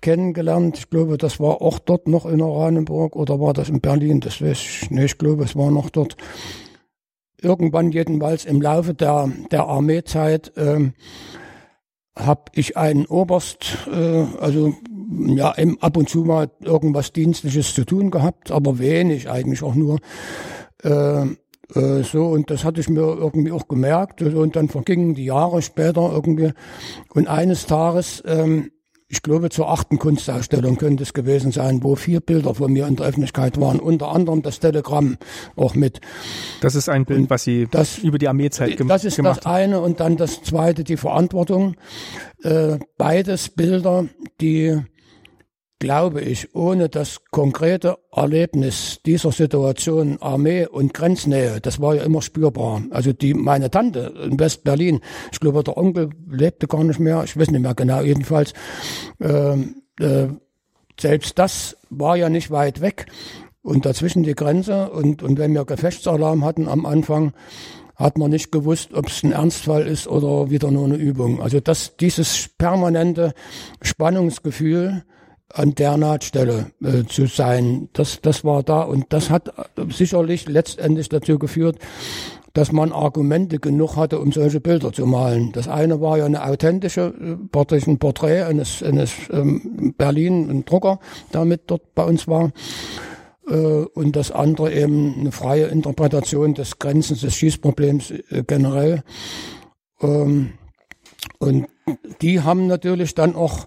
[0.02, 0.78] kennengelernt.
[0.78, 4.20] Ich glaube, das war auch dort noch in Oranienburg oder war das in Berlin?
[4.20, 5.04] Das weiß ich nicht.
[5.04, 6.16] Ich glaube, es war noch dort.
[7.40, 10.94] Irgendwann jedenfalls im Laufe der, der Armeezeit ähm,
[12.18, 14.74] habe ich einen Oberst, äh, also
[15.28, 19.74] ja, im, ab und zu mal irgendwas Dienstliches zu tun gehabt, aber wenig eigentlich auch
[19.74, 19.98] nur.
[20.82, 21.26] Äh,
[21.74, 24.22] äh, so, und das hatte ich mir irgendwie auch gemerkt.
[24.22, 26.52] Und dann vergingen die Jahre später irgendwie.
[27.12, 28.70] Und eines Tages ähm,
[29.08, 32.96] ich glaube, zur achten Kunstausstellung könnte es gewesen sein, wo vier Bilder von mir in
[32.96, 35.16] der Öffentlichkeit waren, unter anderem das Telegramm
[35.54, 36.00] auch mit.
[36.60, 39.80] Das ist ein Bild, was Sie das, über die Armeezeit gemacht Das ist das eine
[39.80, 41.76] und dann das zweite, die Verantwortung.
[42.42, 44.06] Äh, beides Bilder,
[44.40, 44.76] die
[45.78, 52.22] glaube ich, ohne das konkrete Erlebnis dieser Situation Armee und Grenznähe, das war ja immer
[52.22, 52.82] spürbar.
[52.90, 55.00] Also die, meine Tante in West-Berlin,
[55.32, 58.54] ich glaube, der Onkel lebte gar nicht mehr, ich weiß nicht mehr genau, jedenfalls,
[59.20, 59.54] äh,
[60.00, 60.28] äh,
[60.98, 63.06] selbst das war ja nicht weit weg.
[63.62, 67.32] Und dazwischen die Grenze und, und wenn wir Gefechtsalarm hatten am Anfang,
[67.96, 71.42] hat man nicht gewusst, ob es ein Ernstfall ist oder wieder nur eine Übung.
[71.42, 73.34] Also das, dieses permanente
[73.82, 75.02] Spannungsgefühl,
[75.52, 77.88] an der Nahtstelle äh, zu sein.
[77.92, 79.52] Das, das war da und das hat
[79.90, 81.78] sicherlich letztendlich dazu geführt,
[82.52, 85.52] dass man Argumente genug hatte, um solche Bilder zu malen.
[85.52, 90.98] Das eine war ja eine authentische, äh, ein Porträt eines, eines ähm, Berlin, ein Drucker,
[91.34, 92.52] der mit dort bei uns war.
[93.46, 99.02] Äh, und das andere eben eine freie Interpretation des Grenzen des Schießproblems äh, generell.
[100.00, 100.54] Ähm,
[101.38, 101.66] und
[102.22, 103.66] die haben natürlich dann auch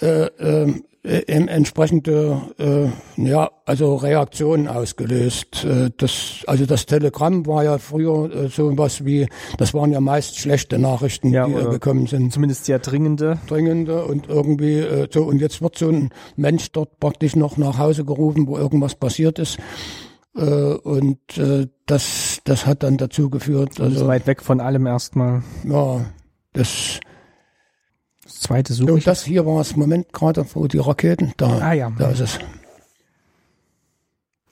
[0.00, 0.74] äh, äh,
[1.06, 5.64] äh, entsprechende äh, ja also Reaktionen ausgelöst.
[5.64, 10.00] Äh, das also das Telegramm war ja früher äh, so was wie das waren ja
[10.00, 12.32] meist schlechte Nachrichten, ja, die äh, gekommen sind.
[12.32, 13.38] Zumindest sehr dringende.
[13.46, 17.78] Dringende und irgendwie äh, so und jetzt wird so ein Mensch dort praktisch noch nach
[17.78, 19.58] Hause gerufen, wo irgendwas passiert ist.
[20.36, 23.80] Äh, und äh, das das hat dann dazu geführt.
[23.80, 25.42] Also weit weg von allem erstmal.
[25.64, 26.04] Ja,
[26.52, 26.98] das
[28.36, 31.72] das zweite suche Und das hier war es Moment gerade, wo die Raketen, da, ah,
[31.72, 31.90] ja.
[31.98, 32.38] da ist es.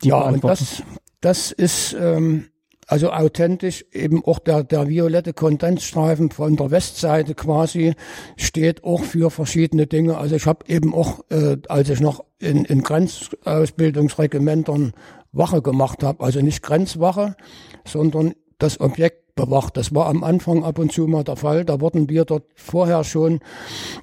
[0.03, 0.83] Die ja, und das,
[1.21, 2.47] das ist ähm,
[2.87, 7.95] also authentisch eben auch der, der violette Kondensstreifen von der Westseite quasi
[8.37, 10.17] steht auch für verschiedene Dinge.
[10.17, 14.95] Also ich habe eben auch, äh, als ich noch in, in Grenzausbildungsregimentern
[15.33, 17.37] Wache gemacht habe, also nicht Grenzwache,
[17.85, 19.77] sondern das Objekt bewacht.
[19.77, 21.65] Das war am Anfang ab und zu mal der Fall.
[21.65, 23.41] Da wurden wir dort vorher schon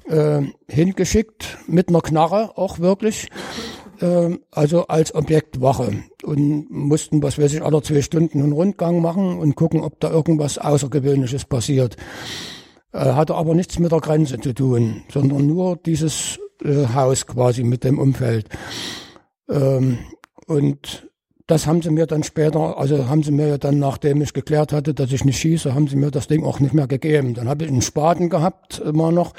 [0.07, 3.29] äh, hingeschickt mit einer Knarre, auch wirklich.
[4.01, 9.37] Äh, also als Objektwache und mussten, was weiß ich, alle zwei Stunden einen Rundgang machen
[9.37, 11.97] und gucken, ob da irgendwas Außergewöhnliches passiert.
[12.91, 17.63] Äh, hatte aber nichts mit der Grenze zu tun, sondern nur dieses äh, Haus quasi
[17.63, 18.49] mit dem Umfeld.
[19.49, 19.99] Ähm,
[20.47, 21.10] und
[21.51, 24.71] das haben sie mir dann später, also haben sie mir ja dann, nachdem ich geklärt
[24.71, 27.33] hatte, dass ich nicht schieße, haben sie mir das Ding auch nicht mehr gegeben.
[27.33, 29.33] Dann habe ich einen Spaten gehabt immer noch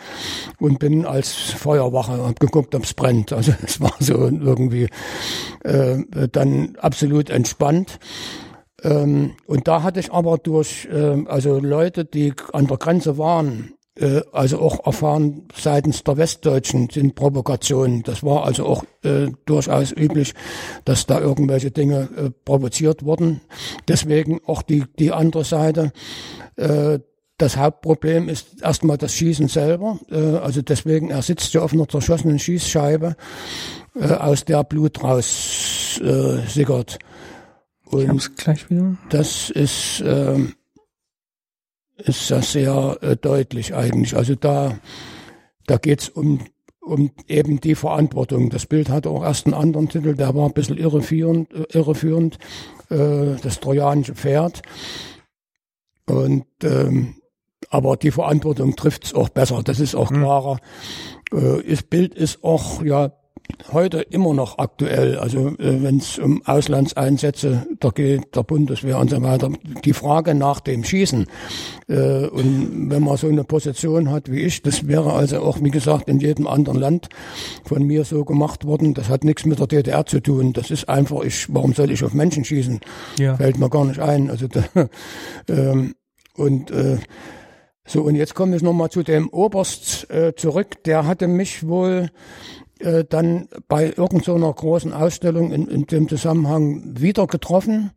[0.61, 3.33] und bin als Feuerwache, hab geguckt, ob's brennt.
[3.33, 4.89] Also es war so irgendwie
[5.65, 7.99] äh, dann absolut entspannt.
[8.83, 13.73] Ähm, und da hatte ich aber durch äh, also Leute, die an der Grenze waren,
[13.95, 18.03] äh, also auch erfahren seitens der Westdeutschen sind Provokationen.
[18.03, 20.35] Das war also auch äh, durchaus üblich,
[20.85, 23.41] dass da irgendwelche Dinge äh, provoziert wurden.
[23.89, 25.93] Deswegen auch die, die andere Seite.
[26.57, 27.01] Äh,
[27.39, 29.99] das Hauptproblem ist erstmal das Schießen selber.
[30.11, 33.17] Äh, also deswegen, er sitzt ja auf einer zerschossenen Schießscheibe,
[33.99, 36.99] äh, aus der Blut raus raussickert.
[37.95, 38.97] Ich hab's gleich wieder.
[39.11, 40.39] Das ist, äh,
[41.97, 44.17] ist das sehr äh, deutlich eigentlich.
[44.17, 44.79] Also da,
[45.67, 46.41] da geht's um,
[46.81, 48.51] um eben die Verantwortung.
[48.51, 52.39] Das Bild hatte auch erst einen anderen Titel, der war ein bisschen irreführend, äh, irreführend
[52.91, 54.63] äh, das trojanische Pferd.
[56.07, 57.17] Und ähm,
[57.71, 60.59] aber die Verantwortung trifft's auch besser, das ist auch klarer.
[61.33, 63.13] Äh, das Bild ist auch ja
[63.73, 65.19] heute immer noch aktuell.
[65.19, 69.51] Also äh, wenn es um Auslandseinsätze da geht, der Bundeswehr und so weiter,
[69.85, 71.27] die Frage nach dem Schießen.
[71.89, 75.71] Äh, und wenn man so eine Position hat wie ich, das wäre also auch, wie
[75.71, 77.09] gesagt, in jedem anderen Land
[77.65, 78.95] von mir so gemacht worden.
[78.95, 80.53] Das hat nichts mit der DDR zu tun.
[80.53, 82.81] Das ist einfach, ich, warum soll ich auf Menschen schießen?
[83.19, 83.37] Ja.
[83.37, 84.31] Fällt mir gar nicht ein.
[84.31, 84.63] Also da,
[85.49, 85.95] ähm,
[86.35, 86.99] und äh,
[87.85, 90.85] so, und jetzt komme ich nochmal zu dem Oberst äh, zurück.
[90.85, 92.11] Der hatte mich wohl
[92.83, 97.93] äh, dann bei irgendeiner großen Ausstellung in, in dem Zusammenhang wieder getroffen.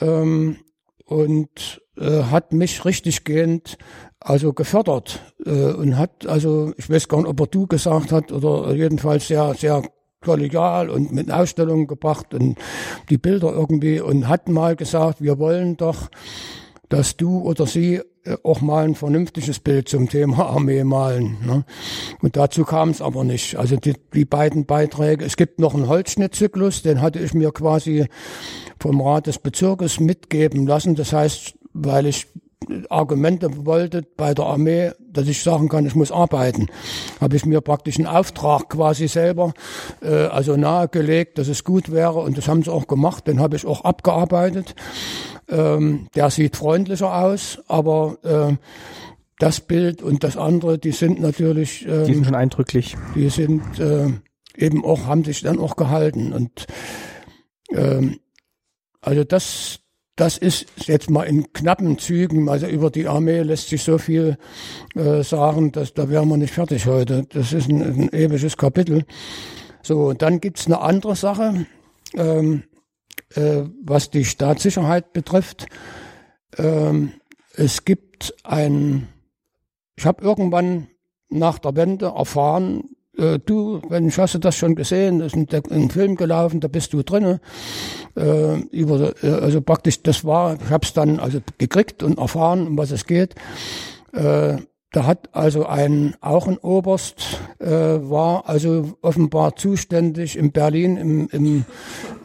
[0.00, 0.58] Ähm,
[1.06, 3.76] und äh, hat mich richtig gehend
[4.18, 8.32] also gefördert äh, und hat also ich weiß gar nicht, ob er du gesagt hat
[8.32, 9.82] oder jedenfalls sehr sehr
[10.24, 12.56] kollegial und mit Ausstellungen gebracht und
[13.10, 16.08] die Bilder irgendwie und hat mal gesagt, wir wollen doch,
[16.88, 21.38] dass du oder sie äh, auch mal ein vernünftiges Bild zum Thema Armee malen.
[21.44, 21.64] Ne?
[22.20, 23.56] Und dazu kam es aber nicht.
[23.56, 28.06] Also die, die beiden Beiträge, es gibt noch einen Holzschnittzyklus, den hatte ich mir quasi
[28.80, 30.94] vom Rat des Bezirkes mitgeben lassen.
[30.94, 32.28] Das heißt, weil ich
[32.88, 36.68] Argumente wollte bei der Armee, dass ich sagen kann, ich muss arbeiten,
[37.20, 39.52] habe ich mir praktisch einen Auftrag quasi selber
[40.02, 43.56] äh, also nahegelegt, dass es gut wäre und das haben sie auch gemacht, den habe
[43.56, 44.74] ich auch abgearbeitet.
[45.48, 48.56] Ähm, der sieht freundlicher aus, aber äh,
[49.38, 52.96] das Bild und das andere, die sind natürlich, ähm, Die sind schon eindrücklich.
[53.14, 54.08] die sind äh,
[54.56, 56.32] eben auch, haben sich dann auch gehalten.
[56.32, 56.66] Und
[57.70, 58.20] ähm,
[59.00, 59.80] also das,
[60.16, 64.38] das ist jetzt mal in knappen Zügen, also über die Armee lässt sich so viel
[64.94, 67.26] äh, sagen, dass da wären wir nicht fertig heute.
[67.30, 69.04] Das ist ein, ein ewiges Kapitel.
[69.82, 71.66] So, und dann gibt's eine andere Sache,
[72.14, 72.62] ähm,
[73.34, 75.66] äh, was die Staatssicherheit betrifft.
[76.56, 77.14] Ähm,
[77.56, 79.08] es gibt ein,
[79.96, 80.86] ich habe irgendwann
[81.28, 85.90] nach der Wende erfahren, äh, du, wenn ich hast du das schon gesehen, ist ein,
[85.90, 87.40] Film gelaufen, da bist du drinne.
[88.16, 92.66] Äh, über, äh, also praktisch, das war, ich habe es dann also gekriegt und erfahren,
[92.66, 93.34] um was es geht.
[94.12, 94.58] Äh,
[94.92, 101.28] da hat also ein auch ein Oberst äh, war also offenbar zuständig in Berlin im,
[101.32, 101.64] im,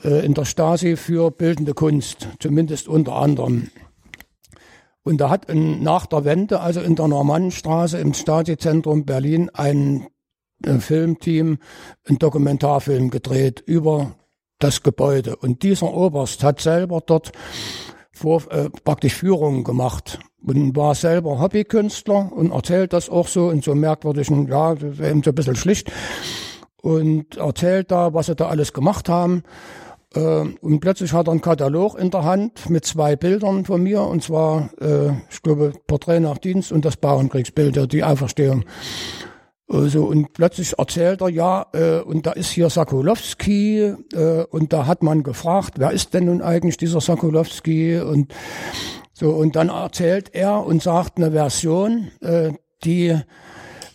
[0.04, 3.70] äh, in der Stasi für bildende Kunst, zumindest unter anderem.
[5.02, 10.06] Und da hat ein, nach der Wende, also in der Normannenstraße im Stasi-Zentrum Berlin, ein
[10.80, 11.58] Filmteam
[12.08, 14.16] einen Dokumentarfilm gedreht über
[14.60, 15.36] das Gebäude.
[15.38, 17.32] Und dieser Oberst hat selber dort
[18.12, 23.62] vor, äh, praktisch Führungen gemacht und war selber Hobbykünstler und erzählt das auch so in
[23.62, 25.92] so merkwürdigen, ja, eben so ein bisschen schlicht
[26.82, 29.44] und erzählt da, was sie da alles gemacht haben.
[30.14, 30.20] Äh,
[30.62, 34.24] und plötzlich hat er einen Katalog in der Hand mit zwei Bildern von mir, und
[34.24, 38.66] zwar, äh, ich glaube, Porträt nach Dienst und das Bauernkriegsbild, die Auferstehung.
[39.72, 44.88] Also, und plötzlich erzählt er, ja, äh, und da ist hier Sokolowski, äh, und da
[44.88, 48.00] hat man gefragt, wer ist denn nun eigentlich dieser Sokolowski?
[48.00, 48.34] Und
[49.14, 52.52] so, und dann erzählt er und sagt eine Version, äh,
[52.84, 53.16] die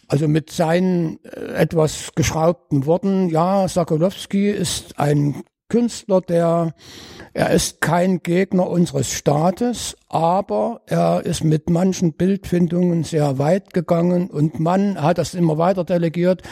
[0.07, 6.75] also mit seinen äh, etwas geschraubten Worten, ja, Sokolowski ist ein Künstler, der
[7.37, 14.31] er ist kein Gegner unseres Staates, aber er ist mit manchen Bildfindungen sehr weit gegangen
[14.31, 16.43] und man hat das immer weiter delegiert.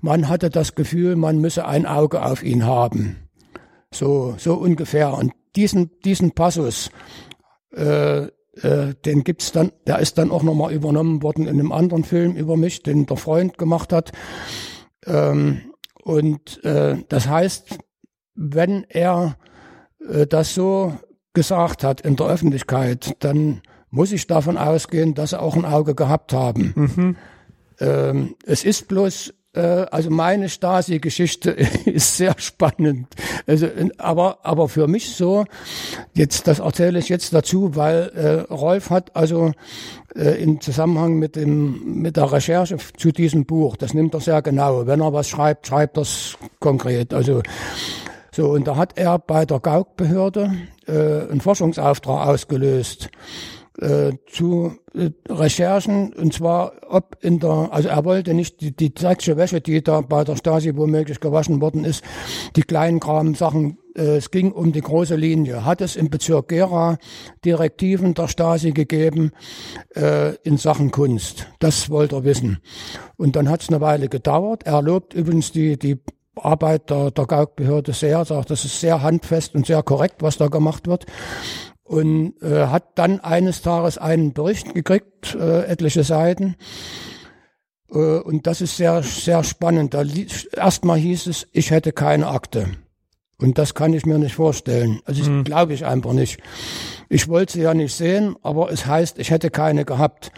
[0.00, 3.28] Man hatte das Gefühl, man müsse ein Auge auf ihn haben.
[3.92, 5.12] So, so ungefähr.
[5.12, 6.92] Und diesen, diesen Passus,
[7.74, 12.04] äh, äh, den gibt's dann, der ist dann auch nochmal übernommen worden in einem anderen
[12.04, 14.12] Film über mich, den der Freund gemacht hat.
[15.04, 15.72] Ähm,
[16.04, 17.78] und äh, das heißt,
[18.36, 19.36] wenn er
[20.08, 20.94] äh, das so
[21.34, 25.94] gesagt hat in der Öffentlichkeit, dann muss ich davon ausgehen, dass sie auch ein Auge
[25.94, 27.16] gehabt haben.
[27.80, 31.50] Ähm, es ist bloß, äh, also meine Stasi-Geschichte
[31.84, 33.08] ist sehr spannend.
[33.46, 35.44] Also, aber, aber für mich so,
[36.14, 39.52] jetzt, das erzähle ich jetzt dazu, weil äh, Rolf hat also
[40.14, 44.42] äh, im Zusammenhang mit dem, mit der Recherche zu diesem Buch, das nimmt er sehr
[44.42, 44.86] genau.
[44.86, 47.14] Wenn er was schreibt, schreibt er es konkret.
[47.14, 47.42] Also,
[48.30, 50.52] so, und da hat er bei der Gauk-Behörde
[50.86, 53.10] äh, einen Forschungsauftrag ausgelöst
[53.80, 58.92] äh, zu äh, Recherchen, und zwar ob in der, also er wollte nicht die, die
[58.92, 62.04] dreckige Wäsche, die da bei der Stasi womöglich gewaschen worden ist,
[62.56, 65.64] die kleinen Kram Sachen äh, es ging um die große Linie.
[65.64, 66.98] Hat es im Bezirk Gera
[67.44, 69.32] Direktiven der Stasi gegeben
[69.94, 71.48] äh, in Sachen Kunst?
[71.58, 72.58] Das wollte er wissen.
[73.16, 74.62] Und dann hat es eine Weile gedauert.
[74.64, 75.98] Er lobt übrigens die, die
[76.44, 80.48] Arbeit der, der Gaukbehörde sehr, sagt, das ist sehr handfest und sehr korrekt, was da
[80.48, 81.06] gemacht wird.
[81.84, 86.56] Und äh, hat dann eines Tages einen Bericht gekriegt, äh, etliche Seiten.
[87.90, 89.94] Äh, und das ist sehr, sehr spannend.
[89.94, 90.04] Da
[90.54, 92.66] erstmal hieß es, ich hätte keine Akte.
[93.40, 95.00] Und das kann ich mir nicht vorstellen.
[95.04, 95.44] Also das mhm.
[95.44, 96.40] glaube ich einfach nicht.
[97.08, 100.32] Ich wollte sie ja nicht sehen, aber es heißt, ich hätte keine gehabt.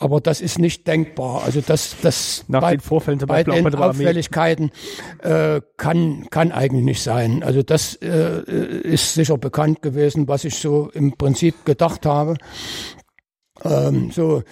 [0.00, 1.42] Aber das ist nicht denkbar.
[1.44, 4.70] Also das, das Nach bei, den Vorfällen bei den Auffälligkeiten
[5.22, 7.42] äh, kann, kann eigentlich nicht sein.
[7.42, 8.42] Also das äh,
[8.82, 12.36] ist sicher bekannt gewesen, was ich so im Prinzip gedacht habe.
[13.64, 14.44] Ähm, so,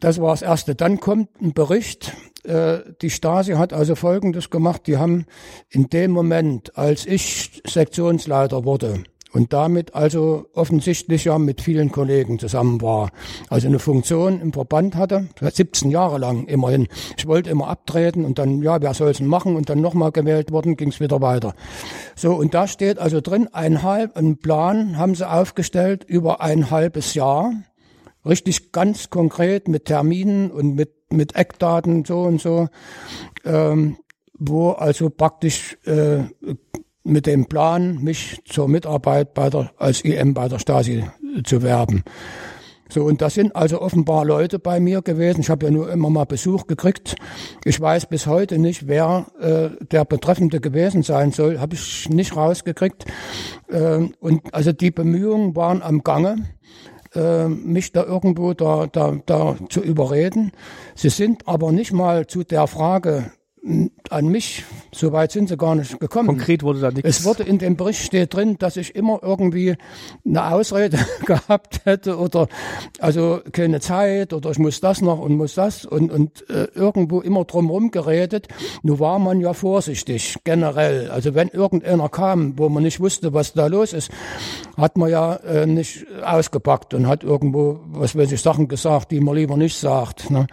[0.00, 0.74] das war das Erste.
[0.74, 2.12] Dann kommt ein Bericht.
[2.44, 4.82] Äh, die Stasi hat also Folgendes gemacht.
[4.86, 5.24] Die haben
[5.70, 12.38] in dem Moment, als ich Sektionsleiter wurde, und damit also offensichtlich ja mit vielen Kollegen
[12.38, 13.10] zusammen war.
[13.48, 16.88] Also eine Funktion im Verband hatte, 17 Jahre lang immerhin.
[17.16, 20.52] Ich wollte immer abtreten und dann, ja, wer soll es machen und dann nochmal gewählt
[20.52, 21.54] worden, ging es wieder weiter.
[22.14, 26.70] So, und da steht also drin, ein halb, ein Plan haben sie aufgestellt über ein
[26.70, 27.52] halbes Jahr.
[28.24, 32.68] Richtig ganz konkret mit Terminen und mit, mit Eckdaten so und so,
[33.44, 33.96] ähm,
[34.38, 36.24] wo also praktisch äh,
[37.04, 41.04] mit dem Plan, mich zur Mitarbeit bei der, als IM bei der Stasi
[41.44, 42.04] zu werben.
[42.92, 45.40] So, und das sind also offenbar Leute bei mir gewesen.
[45.40, 47.16] Ich habe ja nur immer mal Besuch gekriegt.
[47.64, 51.58] Ich weiß bis heute nicht, wer äh, der Betreffende gewesen sein soll.
[51.58, 53.06] Habe ich nicht rausgekriegt.
[53.68, 56.48] Äh, und also die Bemühungen waren am Gange,
[57.14, 60.52] äh, mich da irgendwo da, da, da zu überreden.
[60.94, 63.32] Sie sind aber nicht mal zu der Frage
[64.10, 66.26] an mich, so weit sind sie gar nicht gekommen.
[66.26, 67.08] Konkret wurde da nichts.
[67.08, 69.76] Es wurde in dem Bericht steht drin, dass ich immer irgendwie
[70.26, 72.48] eine Ausrede gehabt hätte oder
[72.98, 77.20] also keine Zeit oder ich muss das noch und muss das und, und äh, irgendwo
[77.20, 78.48] immer drumherum geredet.
[78.82, 81.08] Nun war man ja vorsichtig generell.
[81.10, 84.10] Also wenn irgendeiner kam, wo man nicht wusste, was da los ist,
[84.76, 89.20] hat man ja äh, nicht ausgepackt und hat irgendwo, was weiß ich, Sachen gesagt, die
[89.20, 90.30] man lieber nicht sagt.
[90.30, 90.48] Ne?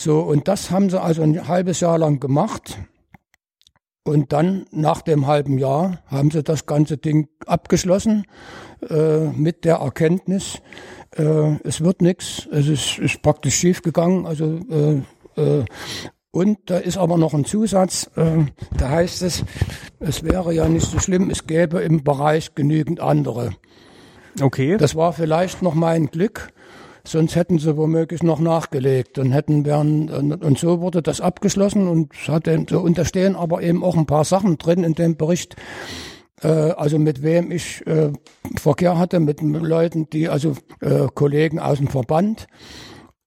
[0.00, 2.78] So, und das haben sie also ein halbes Jahr lang gemacht.
[4.02, 8.24] Und dann, nach dem halben Jahr, haben sie das ganze Ding abgeschlossen
[8.88, 10.62] äh, mit der Erkenntnis,
[11.16, 14.24] äh, es wird nichts, es ist, ist praktisch schief gegangen.
[14.24, 15.02] Also äh,
[15.36, 15.64] äh,
[16.30, 18.46] und da ist aber noch ein Zusatz, äh,
[18.78, 19.44] da heißt es,
[19.98, 23.50] es wäre ja nicht so schlimm, es gäbe im Bereich genügend andere.
[24.40, 24.78] Okay.
[24.78, 26.54] Das war vielleicht noch mein Glück,
[27.04, 32.14] sonst hätten sie womöglich noch nachgelegt und hätten werden und so wurde das abgeschlossen und
[32.28, 35.56] hatte so unterstehen aber eben auch ein paar Sachen drin in dem Bericht.
[36.42, 38.12] Äh, also mit wem ich äh,
[38.56, 42.46] Verkehr hatte mit Leuten die also äh, Kollegen aus dem Verband.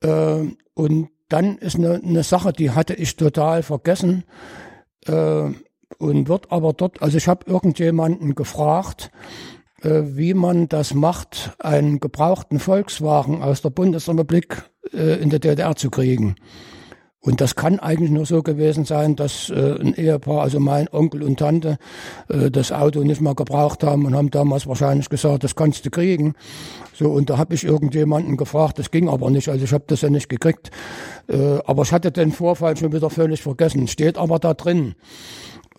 [0.01, 4.23] Äh, und dann ist eine, eine Sache die hatte ich total vergessen
[5.05, 5.49] äh,
[5.97, 9.11] und wird aber dort also ich habe irgendjemanden gefragt
[9.83, 14.63] wie man das macht, einen gebrauchten Volkswagen aus der Bundesrepublik
[14.93, 16.35] äh, in der DDR zu kriegen.
[17.25, 21.23] Und das kann eigentlich nur so gewesen sein, dass äh, ein Ehepaar, also mein Onkel
[21.23, 21.77] und Tante,
[22.27, 25.89] äh, das Auto nicht mehr gebraucht haben und haben damals wahrscheinlich gesagt, das kannst du
[25.89, 26.33] kriegen.
[26.93, 30.01] So, und da habe ich irgendjemanden gefragt, das ging aber nicht, also ich habe das
[30.01, 30.69] ja nicht gekriegt.
[31.29, 33.87] Äh, aber ich hatte den Vorfall schon wieder völlig vergessen.
[33.87, 34.95] Steht aber da drin.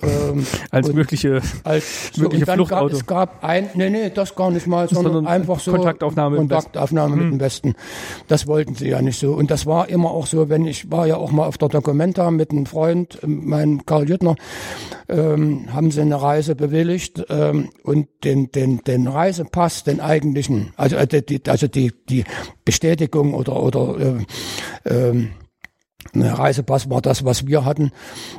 [0.07, 2.87] Ähm, als mögliche, als, so, mögliche Fluchtauto.
[2.87, 6.37] Gab, es gab ein, nee, nee, das gar nicht mal, sondern, sondern einfach so Kontaktaufnahme,
[6.37, 7.75] Kontaktaufnahme mit dem Westen.
[8.29, 9.33] Das wollten sie ja nicht so.
[9.33, 12.31] Und das war immer auch so, wenn ich war ja auch mal auf der Documenta
[12.31, 14.37] mit einem Freund, mein Karl Jüttner,
[15.09, 20.97] ähm, haben sie eine Reise bewilligt ähm, und den, den, den Reisepass, den eigentlichen, also,
[20.97, 22.25] äh, die, also die, die
[22.65, 24.25] Bestätigung oder, oder äh,
[24.87, 25.31] ähm,
[26.15, 27.93] eine Reisepass war das, was wir hatten.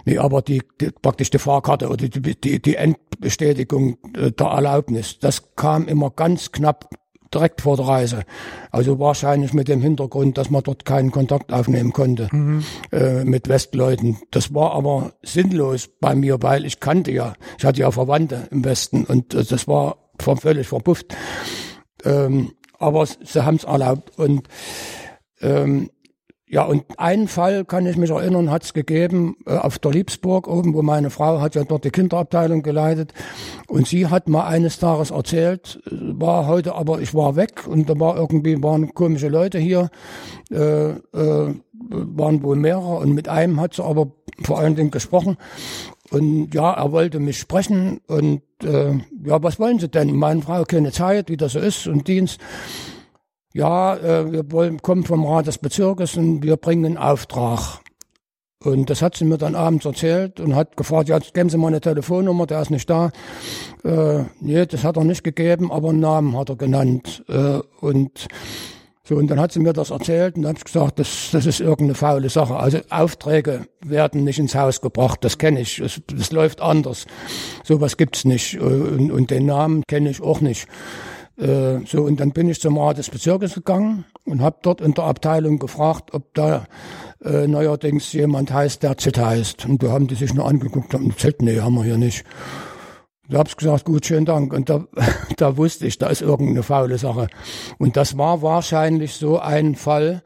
[0.06, 5.20] Nee, aber die, die praktisch die Fahrkarte oder die, die, die Endbestätigung äh, der Erlaubnis,
[5.20, 6.90] das kam immer ganz knapp
[7.34, 8.24] direkt vor der Reise.
[8.72, 12.64] Also wahrscheinlich mit dem Hintergrund, dass man dort keinen Kontakt aufnehmen konnte mhm.
[12.92, 14.18] äh, mit Westleuten.
[14.32, 18.64] Das war aber sinnlos bei mir, weil ich kannte ja, ich hatte ja Verwandte im
[18.64, 19.98] Westen und äh, das war
[20.40, 21.16] völlig verpufft.
[22.04, 24.48] Ähm, aber sie haben es erlaubt und
[25.42, 25.90] ähm,
[26.48, 30.48] ja, und einen Fall kann ich mich erinnern, hat es gegeben äh, auf der Liebsburg
[30.48, 33.15] oben, wo meine Frau hat ja dort die Kinderabteilung geleitet.
[33.67, 37.90] Und sie hat mal eines Tages erzählt, äh, war heute, aber ich war weg und
[37.90, 39.90] da war irgendwie, waren komische Leute hier,
[40.51, 41.56] äh, äh,
[41.90, 44.11] waren wohl mehrere und mit einem hat sie aber
[44.43, 45.38] vor allen Dingen gesprochen.
[46.11, 48.93] Und ja, er wollte mich sprechen und äh,
[49.24, 50.15] ja, was wollen Sie denn?
[50.15, 52.40] Meine Frau keine Zeit, wie das so ist und Dienst.
[53.56, 57.80] Ja, äh, wir wollen, kommen vom Rat des Bezirkes und wir bringen einen Auftrag.
[58.61, 61.67] Und das hat sie mir dann abends erzählt und hat gefragt, ja, geben Sie mal
[61.67, 63.11] eine Telefonnummer, der ist nicht da.
[63.85, 67.24] Äh, nee, das hat er nicht gegeben, aber einen Namen hat er genannt.
[67.30, 68.27] Äh, und
[69.08, 71.45] so, und dann hat sie mir das erzählt und dann habe ich gesagt, das, das
[71.45, 72.58] ist irgendeine faule Sache.
[72.58, 75.77] Also Aufträge werden nicht ins Haus gebracht, das kenne ich.
[75.77, 77.06] Das, das läuft anders.
[77.64, 78.59] Sowas gibt's nicht.
[78.59, 80.67] Und, und den Namen kenne ich auch nicht.
[81.38, 84.93] Äh, so, und dann bin ich zum Rat des Bezirkes gegangen und habe dort in
[84.93, 86.65] der Abteilung gefragt, ob da
[87.23, 89.65] äh, neuerdings jemand heißt, der Z heißt.
[89.65, 92.23] Und da haben die sich nur angeguckt und haben Z, nee, haben wir hier nicht.
[93.27, 94.53] Da hab's gesagt, gut, schönen Dank.
[94.53, 94.85] Und da,
[95.38, 97.27] da wusste ich, da ist irgendeine faule Sache.
[97.77, 100.23] Und das war wahrscheinlich so ein Fall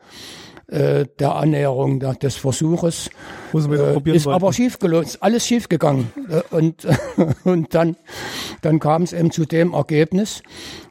[0.67, 3.09] äh, der Annäherung, des Versuches.
[3.53, 6.11] Muss Äh, probieren ist aber schief ist alles schief gegangen.
[6.29, 6.87] Äh, und,
[7.43, 7.95] und dann,
[8.61, 10.43] dann kam es eben zu dem Ergebnis,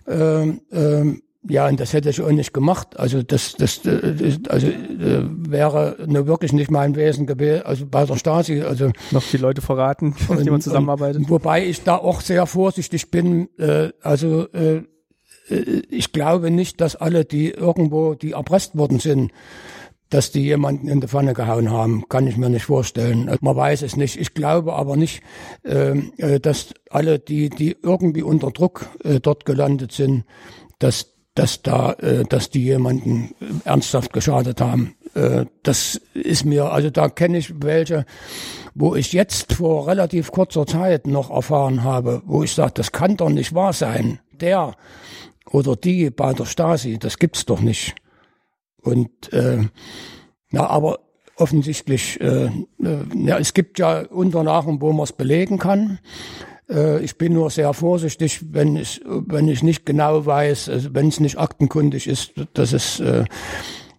[0.09, 2.99] ähm, ähm, ja, und das hätte ich auch nicht gemacht.
[2.99, 7.65] Also das, das, äh, also äh, wäre nur wirklich nicht mein Wesen gewesen.
[7.65, 11.23] Also bei der Stasi, also Noch die Leute verraten, mit denen man zusammenarbeitet.
[11.23, 13.49] und, wobei ich da auch sehr vorsichtig bin.
[13.59, 14.83] Äh, also äh,
[15.49, 19.33] äh, ich glaube nicht, dass alle, die irgendwo, die erpresst worden sind,
[20.11, 23.31] dass die jemanden in die Pfanne gehauen haben, kann ich mir nicht vorstellen.
[23.41, 24.19] Man weiß es nicht.
[24.19, 25.23] Ich glaube aber nicht,
[25.65, 30.25] ähm, äh, dass alle, die, die irgendwie unter Druck äh, dort gelandet sind,
[30.79, 33.33] dass dass da, äh, dass die jemanden
[33.65, 34.95] ernsthaft geschadet haben.
[35.63, 38.05] Das ist mir, also da kenne ich welche,
[38.75, 43.17] wo ich jetzt vor relativ kurzer Zeit noch erfahren habe, wo ich sage, das kann
[43.17, 44.21] doch nicht wahr sein.
[44.33, 44.75] Der
[45.51, 47.95] oder die bei der Stasi, das gibt's doch nicht.
[48.83, 49.65] Und äh,
[50.51, 51.01] na, aber
[51.37, 52.51] offensichtlich, äh, äh,
[53.15, 55.99] ja, es gibt ja Unterlagen, wo man es belegen kann.
[56.69, 61.09] Äh, ich bin nur sehr vorsichtig, wenn ich, wenn ich nicht genau weiß, also wenn
[61.09, 63.25] es nicht aktenkundig ist, dass es, äh,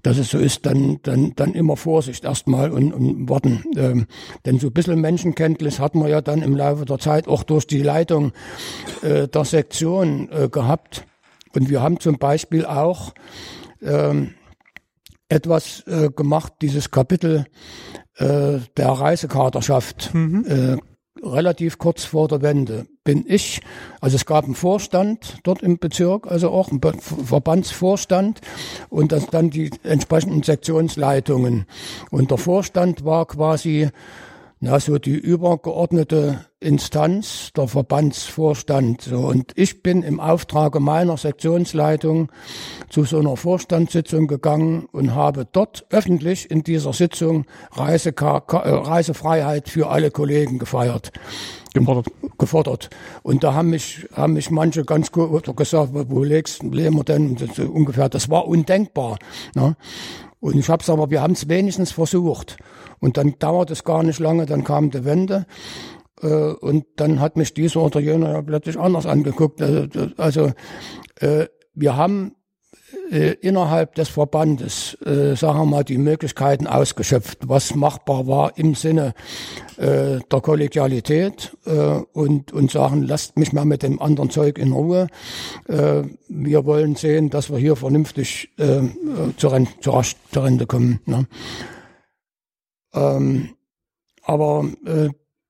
[0.02, 3.64] dass es so ist, dann, dann, dann immer Vorsicht erstmal und, und warten.
[3.76, 4.08] Ähm,
[4.46, 7.68] denn so ein bisschen Menschenkenntnis hat man ja dann im Laufe der Zeit auch durch
[7.68, 8.32] die Leitung
[9.02, 11.06] äh, der Sektion äh, gehabt.
[11.54, 13.14] Und wir haben zum Beispiel auch
[13.82, 14.36] ähm,
[15.30, 17.46] etwas äh, gemacht, dieses Kapitel
[18.18, 20.78] äh, der Reisekaderschaft, äh,
[21.24, 23.62] relativ kurz vor der Wende bin ich,
[24.02, 28.42] also es gab einen Vorstand dort im Bezirk, also auch einen Verbandsvorstand
[28.90, 31.66] und das dann die entsprechenden Sektionsleitungen.
[32.12, 33.90] Und der Vorstand war quasi
[34.60, 39.04] na, so die übergeordnete Instanz, der Verbandsvorstand.
[39.04, 39.20] So.
[39.20, 42.30] Und ich bin im Auftrage meiner Sektionsleitung
[42.90, 49.70] zu so einer Vorstandssitzung gegangen und habe dort öffentlich in dieser Sitzung Reiseka äh, Reisefreiheit
[49.70, 51.14] für alle Kollegen gefeiert
[51.74, 52.08] Gefordert.
[52.38, 52.90] gefordert.
[53.24, 57.36] Und da haben mich, haben mich manche ganz gut gesagt, wo legst, leben wir denn?
[57.36, 59.18] Das, ungefähr, das war undenkbar.
[59.56, 59.78] Ne?
[60.42, 62.58] Und ich habe aber, wir haben es wenigstens versucht.
[63.00, 65.46] Und dann dauert es gar nicht lange, dann kam die Wende.
[66.22, 69.62] Äh, und dann hat mich dieser oder jener ja plötzlich anders angeguckt.
[69.62, 70.52] Also, also
[71.20, 72.36] äh, wir haben
[73.12, 78.76] äh, innerhalb des Verbandes, äh, sagen wir mal, die Möglichkeiten ausgeschöpft, was machbar war im
[78.76, 79.14] Sinne
[79.78, 84.72] äh, der Kollegialität äh, und, und sagen, lasst mich mal mit dem anderen Zeug in
[84.72, 85.08] Ruhe.
[85.68, 88.82] Äh, wir wollen sehen, dass wir hier vernünftig äh,
[89.38, 91.00] zur, Ren zur, zur Rente kommen.
[91.06, 91.26] Ne?
[92.94, 93.50] Ähm,
[94.24, 95.10] aber äh,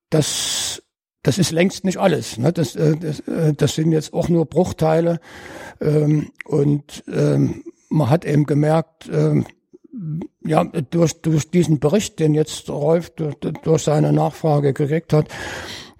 [0.10, 0.84] das,
[1.24, 2.38] das ist längst nicht alles.
[2.38, 2.52] Ne?
[2.54, 5.20] Das, äh, das, äh, das sind jetzt auch nur Bruchteile.
[5.82, 9.46] Ähm, und ähm, man hat eben gemerkt, ähm,
[10.46, 15.28] ja, durch, durch diesen Bericht, den jetzt Rolf durch, durch seine Nachfrage gekriegt hat,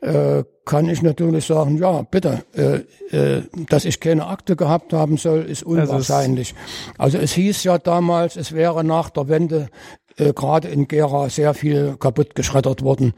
[0.02, 5.18] äh, kann ich natürlich sagen, ja, bitte, äh, äh, dass ich keine Akte gehabt haben
[5.18, 6.54] soll, ist unwahrscheinlich.
[6.98, 9.70] Also es hieß ja damals, es wäre nach der Wende
[10.20, 13.14] äh, gerade in Gera sehr viel kaputt geschreddert worden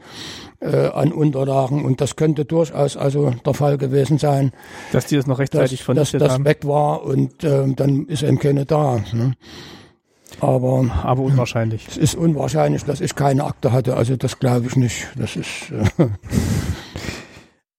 [0.60, 4.52] äh, an Unterlagen und das könnte durchaus also der Fall gewesen sein,
[4.92, 6.44] Dass die das noch dass, rechtzeitig dass vernichtet das haben.
[6.44, 9.00] weg war und äh, dann ist eben keine da.
[9.12, 9.34] Ne?
[10.40, 11.86] Aber Aber unwahrscheinlich.
[11.88, 13.96] es ist unwahrscheinlich, dass ich keine Akte hatte.
[13.96, 15.08] Also das glaube ich nicht.
[15.16, 16.08] Das ist äh,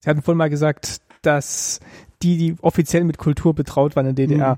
[0.02, 1.80] Sie hatten vorhin mal gesagt, dass
[2.22, 4.58] die, die offiziell mit Kultur betraut waren in der DDR,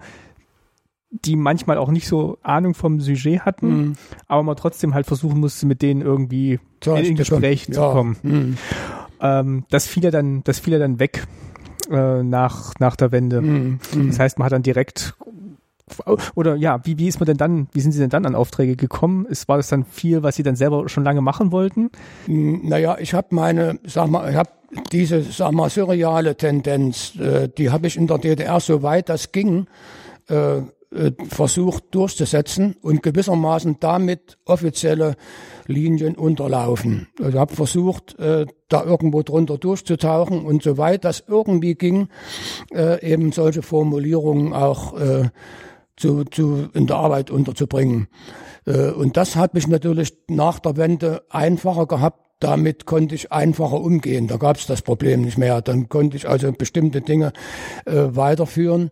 [1.11, 3.93] die manchmal auch nicht so Ahnung vom Sujet hatten, Mhm.
[4.27, 7.92] aber man trotzdem halt versuchen musste, mit denen irgendwie Tja, in, in Gespräch zu ja,
[7.92, 8.17] kommen.
[8.24, 8.58] mhm.
[9.22, 11.25] Ähm, das fiel ja dann, das fiel ja dann weg
[11.90, 13.42] äh, nach, nach der Wende.
[13.42, 13.80] Mhm.
[13.93, 14.08] Mhm.
[14.08, 15.16] Das heißt, man hat dann direkt
[16.34, 18.75] oder ja, wie, wie ist man denn dann, wie sind Sie denn dann an Aufträge
[18.75, 19.27] gekommen?
[19.27, 21.92] Ist, war das dann viel, was Sie dann selber schon lange machen wollten?
[22.25, 24.50] Hm, naja, ich habe meine, sag mal, ich habe
[24.92, 29.32] diese, sag mal, surreale Tendenz, äh, die habe ich in der DDR so weit das
[29.32, 29.67] ging,
[30.27, 30.61] äh,
[30.95, 35.15] äh, versucht durchzusetzen und gewissermaßen damit offizielle
[35.67, 37.07] Linien unterlaufen.
[37.22, 42.07] Also habe versucht, äh, da irgendwo drunter durchzutauchen und soweit das irgendwie ging,
[42.74, 44.93] äh, eben solche Formulierungen auch
[45.98, 48.07] zu, zu in der Arbeit unterzubringen.
[48.65, 54.27] Und das hat mich natürlich nach der Wende einfacher gehabt, damit konnte ich einfacher umgehen.
[54.27, 55.61] Da gab es das Problem nicht mehr.
[55.61, 57.33] Dann konnte ich also bestimmte Dinge
[57.85, 58.91] äh, weiterführen.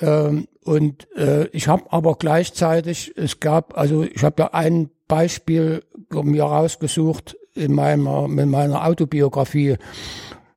[0.00, 5.82] Ähm, und äh, ich habe aber gleichzeitig, es gab, also ich habe ja ein Beispiel
[6.10, 9.76] mir rausgesucht in meiner, in meiner Autobiografie.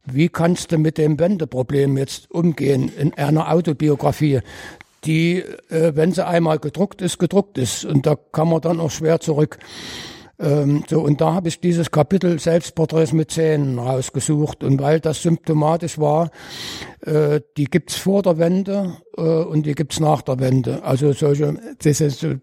[0.06, 4.42] Wie kannst du mit dem Wendeproblem jetzt umgehen in einer Autobiografie?
[5.06, 7.86] die, äh, wenn sie einmal gedruckt ist, gedruckt ist.
[7.86, 9.60] Und da kann man dann auch schwer zurück.
[10.40, 14.64] Ähm, so, und da habe ich dieses Kapitel Selbstporträts mit Zähnen rausgesucht.
[14.64, 16.32] Und weil das symptomatisch war,
[17.02, 20.84] äh, die gibt's vor der Wende äh, und die gibt's nach der Wende.
[20.84, 22.42] Also solche, diese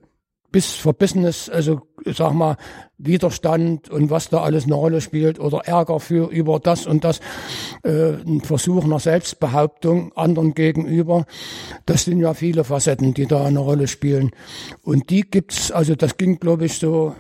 [0.52, 2.56] bis Verbissenes, also sag mal,
[2.98, 7.20] Widerstand und was da alles eine Rolle spielt oder Ärger für über das und das,
[7.82, 11.24] äh, ein Versuch nach Selbstbehauptung anderen gegenüber.
[11.86, 14.30] Das sind ja viele Facetten, die da eine Rolle spielen.
[14.82, 17.14] Und die gibt's, also das ging, glaube ich, so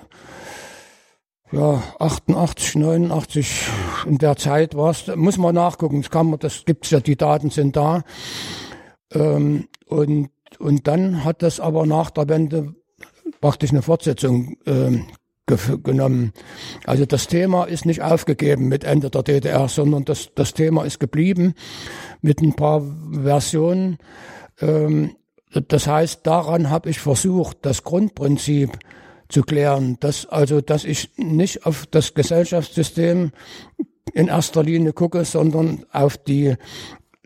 [1.52, 3.68] ja, 88, 89,
[4.06, 7.16] in der Zeit war es, muss man nachgucken, das kann man, das gibt's ja, die
[7.16, 8.02] Daten sind da.
[9.12, 12.74] Ähm, und, und dann hat das aber nach der Wende
[13.40, 15.00] praktisch eine Fortsetzung äh,
[15.82, 16.32] genommen.
[16.86, 21.00] Also das Thema ist nicht aufgegeben mit Ende der DDR, sondern das, das Thema ist
[21.00, 21.54] geblieben
[22.22, 22.82] mit ein paar
[23.12, 23.98] Versionen.
[24.60, 25.16] Ähm,
[25.68, 28.78] das heißt, daran habe ich versucht, das Grundprinzip
[29.32, 33.32] zu klären, dass also, dass ich nicht auf das Gesellschaftssystem
[34.12, 36.54] in erster Linie gucke, sondern auf die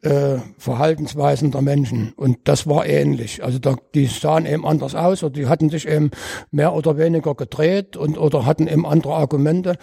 [0.03, 2.13] äh, Verhaltensweisen der Menschen.
[2.17, 3.43] Und das war ähnlich.
[3.43, 6.11] Also da, die sahen eben anders aus oder die hatten sich eben
[6.51, 9.77] mehr oder weniger gedreht und oder hatten eben andere Argumente.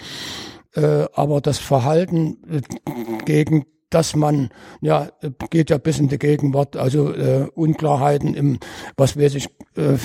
[0.76, 2.62] Äh, aber das Verhalten äh,
[3.26, 4.50] gegen dass man,
[4.82, 5.10] ja,
[5.50, 8.60] geht ja bis in die Gegenwart, also äh, Unklarheiten im,
[8.98, 9.98] was weiß ich, äh,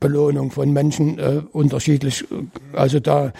[0.00, 2.24] Belohnung von Menschen äh, unterschiedlich,
[2.72, 3.32] also da,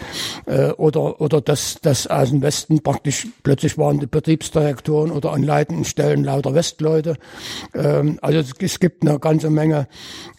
[0.45, 5.43] äh, oder, oder dass, dass aus dem Westen praktisch plötzlich waren die Betriebsdirektoren oder an
[5.43, 7.15] leitenden Stellen lauter Westleute.
[7.73, 9.87] Ähm, also es, es gibt eine ganze Menge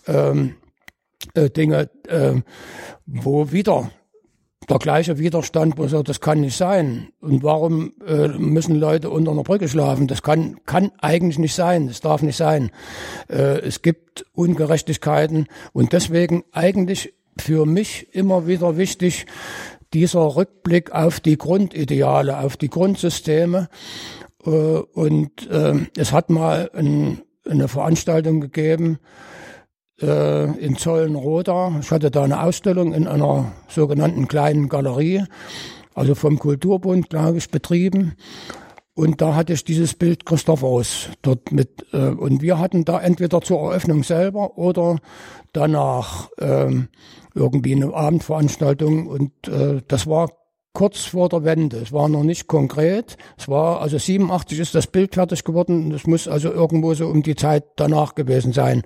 [0.06, 0.54] ähm,
[1.34, 2.40] äh, Dinge, äh,
[3.06, 3.90] wo wieder
[4.68, 7.08] der gleiche Widerstand, wo sagt, das kann nicht sein.
[7.20, 10.06] Und warum äh, müssen Leute unter einer Brücke schlafen?
[10.06, 11.88] Das kann, kann eigentlich nicht sein.
[11.88, 12.70] Das darf nicht sein.
[13.28, 19.26] Äh, es gibt Ungerechtigkeiten und deswegen eigentlich für mich immer wieder wichtig,
[19.94, 23.68] dieser Rückblick auf die Grundideale, auf die Grundsysteme.
[24.44, 28.98] Äh, und äh, es hat mal ein, eine Veranstaltung gegeben,
[30.00, 31.76] äh, in Zollenroda.
[31.80, 35.24] Ich hatte da eine Ausstellung in einer sogenannten kleinen Galerie,
[35.94, 38.14] also vom Kulturbund, glaube ich, betrieben.
[38.94, 41.86] Und da hatte ich dieses Bild Christophorus dort mit.
[41.92, 44.98] Äh, und wir hatten da entweder zur Eröffnung selber oder
[45.52, 46.88] danach ähm,
[47.34, 49.06] irgendwie eine Abendveranstaltung.
[49.06, 50.30] Und äh, das war
[50.72, 51.76] kurz vor der Wende.
[51.78, 53.16] Es war noch nicht konkret.
[53.36, 55.92] Es war, also 87 ist das Bild fertig geworden.
[55.92, 58.82] Es muss also irgendwo so um die Zeit danach gewesen sein.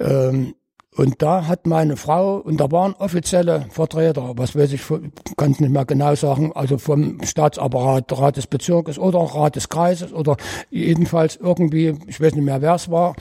[0.00, 0.54] Ähm,
[0.96, 4.82] und da hat meine Frau, und da waren offizielle Vertreter, was weiß ich,
[5.36, 9.68] kann es nicht mehr genau sagen, also vom Staatsapparat, Rat des Bezirkes oder Rat des
[9.68, 10.36] Kreises oder
[10.68, 13.14] jedenfalls irgendwie, ich weiß nicht mehr, wer es war,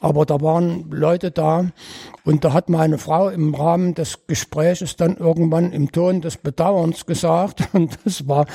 [0.00, 1.66] aber da waren Leute da
[2.24, 7.04] und da hat meine Frau im Rahmen des Gespräches dann irgendwann im Ton des Bedauerns
[7.04, 8.46] gesagt, und das war,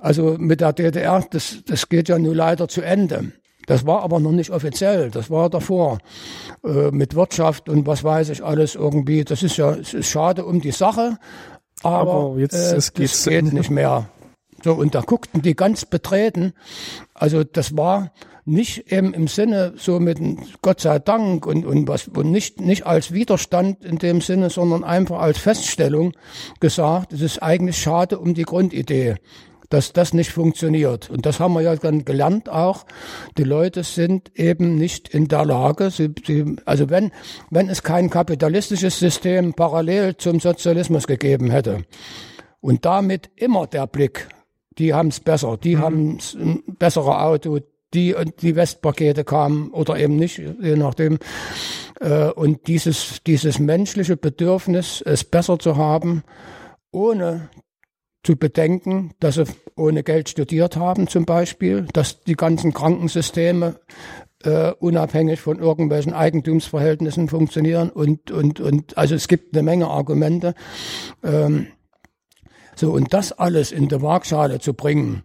[0.00, 3.32] also mit der DDR, das, das geht ja nun leider zu Ende.
[3.68, 5.98] Das war aber noch nicht offiziell, das war davor.
[6.64, 9.24] Äh, mit Wirtschaft und was weiß ich alles irgendwie.
[9.24, 11.18] Das ist ja es ist schade um die Sache,
[11.82, 14.08] aber, aber jetzt äh, es geht nicht mehr.
[14.64, 16.54] So, und da guckten die ganz betreten.
[17.12, 18.10] Also das war
[18.46, 20.18] nicht eben im Sinne so mit
[20.62, 24.82] Gott sei Dank und, und was und nicht, nicht als Widerstand in dem Sinne, sondern
[24.82, 26.14] einfach als Feststellung
[26.58, 29.16] gesagt, es ist eigentlich schade um die Grundidee
[29.68, 31.10] dass das nicht funktioniert.
[31.10, 32.86] Und das haben wir ja dann gelernt auch.
[33.36, 37.12] Die Leute sind eben nicht in der Lage, sie, sie, also wenn,
[37.50, 41.84] wenn es kein kapitalistisches System parallel zum Sozialismus gegeben hätte
[42.60, 44.28] und damit immer der Blick,
[44.78, 45.80] die haben es besser, die mhm.
[45.80, 46.18] haben
[46.78, 47.60] bessere Auto,
[47.94, 51.18] die die Westpakete kamen oder eben nicht, je nachdem.
[52.00, 56.22] Äh, und dieses, dieses menschliche Bedürfnis, es besser zu haben,
[56.90, 57.48] ohne
[58.28, 63.76] zu bedenken, dass sie ohne Geld studiert haben zum Beispiel, dass die ganzen Krankensysteme
[64.44, 70.54] äh, unabhängig von irgendwelchen Eigentumsverhältnissen funktionieren und, und, und also es gibt eine Menge Argumente.
[71.24, 71.68] Ähm,
[72.76, 75.22] so, und das alles in die Waagschale zu bringen,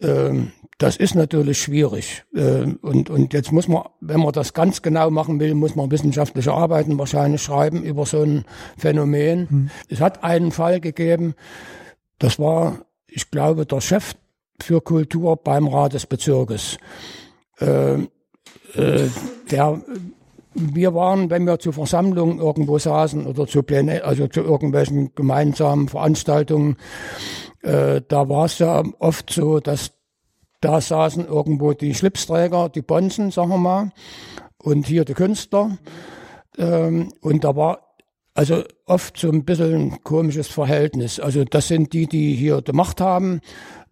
[0.00, 2.24] ähm, das ist natürlich schwierig.
[2.34, 5.92] Ähm, und, und jetzt muss man, wenn man das ganz genau machen will, muss man
[5.92, 8.44] wissenschaftliche Arbeiten wahrscheinlich schreiben über so ein
[8.76, 9.48] Phänomen.
[9.48, 9.70] Hm.
[9.88, 11.36] Es hat einen Fall gegeben,
[12.18, 14.14] das war, ich glaube, der Chef
[14.60, 16.78] für Kultur beim Rat des Bezirkes.
[17.58, 17.94] Äh,
[18.74, 19.08] äh,
[19.50, 19.80] der
[20.54, 25.88] wir waren, wenn wir zu Versammlungen irgendwo saßen oder zu Pläne, also zu irgendwelchen gemeinsamen
[25.88, 26.76] Veranstaltungen,
[27.62, 29.92] äh, da war es ja oft so, dass
[30.60, 33.90] da saßen irgendwo die Schlipsträger, die Bonzen, sagen wir mal,
[34.58, 35.76] und hier die Künstler.
[36.56, 37.93] Ähm, und da war
[38.34, 41.20] also oft so ein bisschen komisches Verhältnis.
[41.20, 43.40] Also das sind die, die hier die Macht haben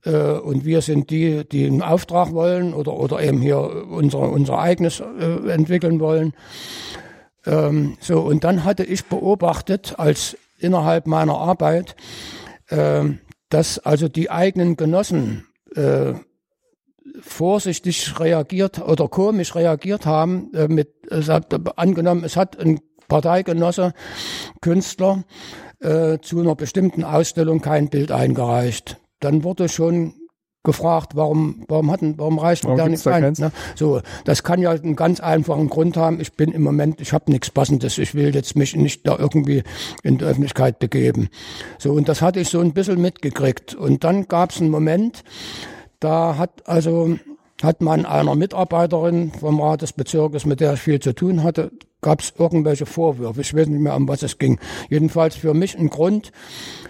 [0.05, 4.59] äh, und wir sind die, die einen Auftrag wollen oder, oder eben hier unser, unser
[4.59, 6.35] eigenes äh, entwickeln wollen.
[7.47, 11.95] Ähm, so, und dann hatte ich beobachtet, als innerhalb meiner Arbeit,
[12.69, 13.05] äh,
[13.49, 16.15] dass also die eigenen Genossen äh,
[17.21, 22.81] vorsichtig reagiert oder komisch reagiert haben, äh, mit, hat, angenommen, es hat ein
[23.13, 23.95] Parteigenosse,
[24.61, 25.25] Künstler,
[25.81, 30.15] äh, zu einer bestimmten Ausstellung kein Bild eingereicht dann wurde schon
[30.65, 33.35] gefragt, warum, warum hatten, warum reicht warum da nichts ein?
[33.37, 33.51] Ne?
[33.75, 36.21] So, das kann ja einen ganz einfachen Grund haben.
[36.21, 37.99] Ich bin im Moment, ich habe nichts Passendes.
[37.99, 39.65] Ich will jetzt mich nicht da irgendwie
[40.05, 41.31] in die Öffentlichkeit begeben.
[41.79, 43.75] So, und das hatte ich so ein bisschen mitgekriegt.
[43.75, 45.25] Und dann gab es einen Moment,
[45.99, 47.17] da hat also
[47.63, 51.71] hat man einer Mitarbeiterin vom Rat des Bezirkes, mit der ich viel zu tun hatte,
[52.01, 53.41] gab es irgendwelche Vorwürfe.
[53.41, 54.59] Ich weiß nicht mehr, um was es ging.
[54.91, 56.33] Jedenfalls für mich ein Grund,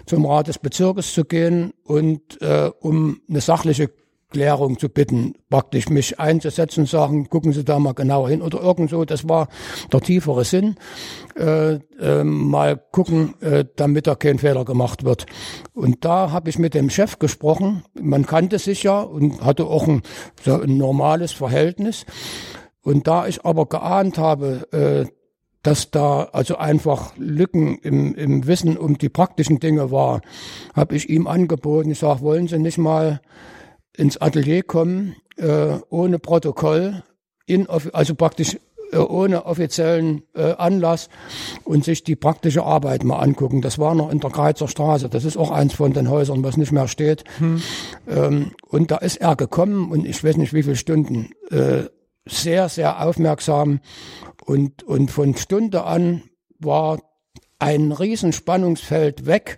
[0.05, 3.89] zum Rat des Bezirkes zu gehen und äh, um eine sachliche
[4.33, 8.89] Klärung zu bitten, praktisch mich einzusetzen, sagen, gucken Sie da mal genauer hin oder irgend
[8.89, 9.05] so.
[9.05, 9.47] Das war
[9.93, 10.75] der tiefere Sinn.
[11.37, 15.27] Äh, äh, mal gucken, äh, damit da kein Fehler gemacht wird.
[15.73, 17.83] Und da habe ich mit dem Chef gesprochen.
[17.93, 20.01] Man kannte sich ja und hatte auch ein,
[20.43, 22.05] so ein normales Verhältnis.
[22.81, 25.05] Und da ich aber geahnt habe, äh,
[25.61, 30.21] dass da also einfach Lücken im, im Wissen um die praktischen Dinge war,
[30.75, 33.21] habe ich ihm angeboten, ich sage, wollen Sie nicht mal
[33.95, 37.03] ins Atelier kommen, äh, ohne Protokoll,
[37.45, 38.57] in, also praktisch
[38.93, 41.09] äh, ohne offiziellen äh, Anlass
[41.63, 43.61] und sich die praktische Arbeit mal angucken.
[43.61, 45.09] Das war noch in der Kreizer Straße.
[45.09, 47.23] Das ist auch eins von den Häusern, was nicht mehr steht.
[47.39, 47.61] Hm.
[48.07, 51.31] Ähm, und da ist er gekommen und ich weiß nicht wie viele Stunden.
[51.49, 51.85] Äh,
[52.25, 53.79] sehr, sehr aufmerksam
[54.45, 56.23] und, und von Stunde an
[56.59, 56.99] war
[57.59, 59.57] ein Riesenspannungsfeld weg,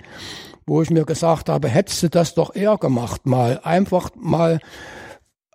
[0.66, 4.60] wo ich mir gesagt habe, hättest du das doch eher gemacht mal, einfach mal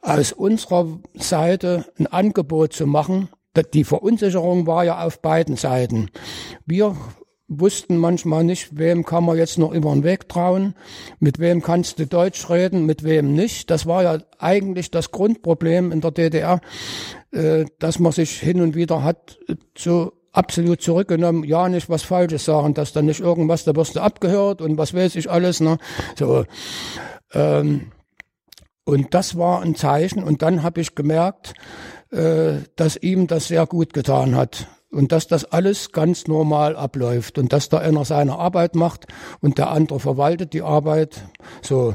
[0.02, 3.28] aus unserer Seite ein Angebot zu machen.
[3.74, 6.10] Die Verunsicherung war ja auf beiden Seiten.
[6.64, 6.96] Wir
[7.50, 10.74] wussten manchmal nicht, wem kann man jetzt noch über den Weg trauen,
[11.18, 13.70] mit wem kannst du Deutsch reden, mit wem nicht.
[13.70, 16.60] Das war ja eigentlich das Grundproblem in der DDR,
[17.32, 22.02] äh, dass man sich hin und wieder hat äh, so absolut zurückgenommen, ja nicht was
[22.02, 25.60] Falsches sagen, dass dann nicht irgendwas, da wirst du abgehört und was weiß ich alles.
[25.60, 25.78] Ne?
[26.16, 26.44] So,
[27.32, 27.92] ähm,
[28.84, 30.22] und das war ein Zeichen.
[30.22, 31.54] Und dann habe ich gemerkt,
[32.10, 37.38] äh, dass ihm das sehr gut getan hat und dass das alles ganz normal abläuft
[37.38, 39.06] und dass da einer seine Arbeit macht
[39.40, 41.22] und der andere verwaltet die Arbeit.
[41.62, 41.94] So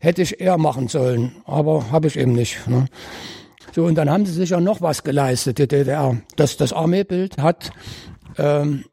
[0.00, 2.66] hätte ich eher machen sollen, aber habe ich eben nicht.
[2.66, 2.86] Ne?
[3.74, 6.16] So und dann haben sie sich ja noch was geleistet, die DDR.
[6.36, 7.72] dass das Armeebild hat
[8.36, 8.84] ähm,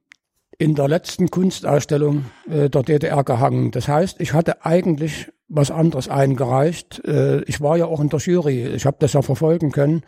[0.58, 3.72] in der letzten Kunstausstellung äh, der DDR gehangen.
[3.72, 7.03] Das heißt, ich hatte eigentlich was anderes eingereicht.
[7.05, 10.03] Äh, ich war ja auch in der Jury, ich habe das ja verfolgen können.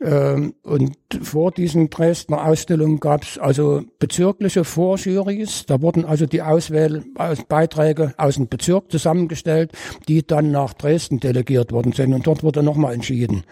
[0.00, 5.66] Ähm, und vor diesen Dresdner Ausstellungen gab es also bezirkliche Vorjurys.
[5.66, 9.72] Da wurden also die Auswahlbeiträge aus dem Bezirk zusammengestellt,
[10.08, 12.12] die dann nach Dresden delegiert worden sind.
[12.12, 13.44] Und dort wurde nochmal entschieden.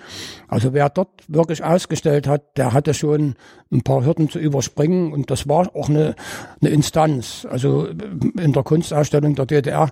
[0.49, 3.34] Also wer dort wirklich ausgestellt hat, der hatte schon
[3.70, 5.12] ein paar Hürden zu überspringen.
[5.12, 6.15] Und das war auch eine,
[6.60, 7.47] eine Instanz.
[7.49, 9.91] Also in der Kunstausstellung der DDR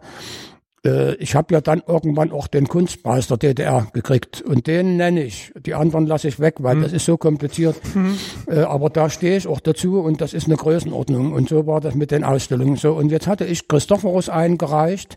[0.85, 5.23] äh, ich habe ja dann irgendwann auch den Kunstpreis der DDR gekriegt und den nenne
[5.23, 5.53] ich.
[5.59, 6.83] Die anderen lasse ich weg, weil mhm.
[6.83, 7.77] das ist so kompliziert.
[7.95, 8.17] Mhm.
[8.47, 11.33] Äh, aber da stehe ich auch dazu und das ist eine Größenordnung.
[11.33, 12.93] Und so war das mit den Ausstellungen so.
[12.93, 15.17] Und jetzt hatte ich Christophorus eingereicht.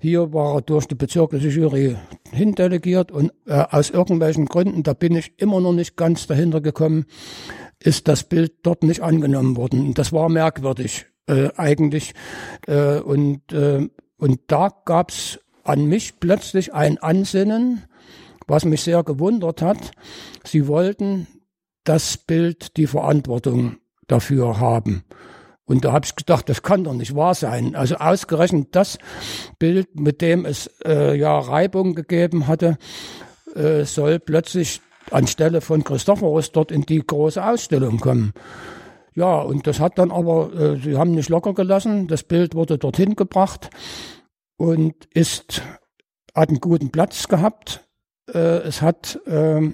[0.00, 1.96] Hier war er durch die bezirkliche Jury
[2.32, 7.06] hindelegiert und äh, aus irgendwelchen Gründen, da bin ich immer noch nicht ganz dahinter gekommen,
[7.80, 9.94] ist das Bild dort nicht angenommen worden.
[9.94, 12.14] Das war merkwürdig äh, eigentlich.
[12.66, 17.84] Äh, und äh, und da gab's an mich plötzlich ein Ansinnen,
[18.46, 19.92] was mich sehr gewundert hat.
[20.44, 21.26] Sie wollten
[21.84, 23.76] das Bild die Verantwortung
[24.06, 25.04] dafür haben.
[25.66, 27.74] Und da habe ich gedacht, das kann doch nicht wahr sein.
[27.74, 28.98] Also ausgerechnet das
[29.58, 32.76] Bild, mit dem es äh, ja Reibung gegeben hatte,
[33.54, 38.34] äh, soll plötzlich anstelle von Christophorus dort in die große Ausstellung kommen.
[39.14, 42.08] Ja, und das hat dann aber, äh, sie haben nicht locker gelassen.
[42.08, 43.70] Das Bild wurde dorthin gebracht
[44.56, 45.62] und ist,
[46.34, 47.88] hat einen guten Platz gehabt.
[48.32, 49.70] Äh, es hat äh,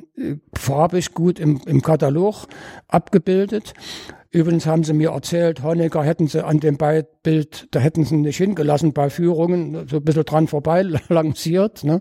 [0.57, 2.49] farbig gut im, im Katalog
[2.87, 3.73] abgebildet.
[4.33, 8.37] Übrigens haben sie mir erzählt, Honecker hätten sie an dem Bild, da hätten sie nicht
[8.37, 11.83] hingelassen bei Führungen, so ein bisschen dran vorbei lanciert.
[11.83, 12.01] Ne?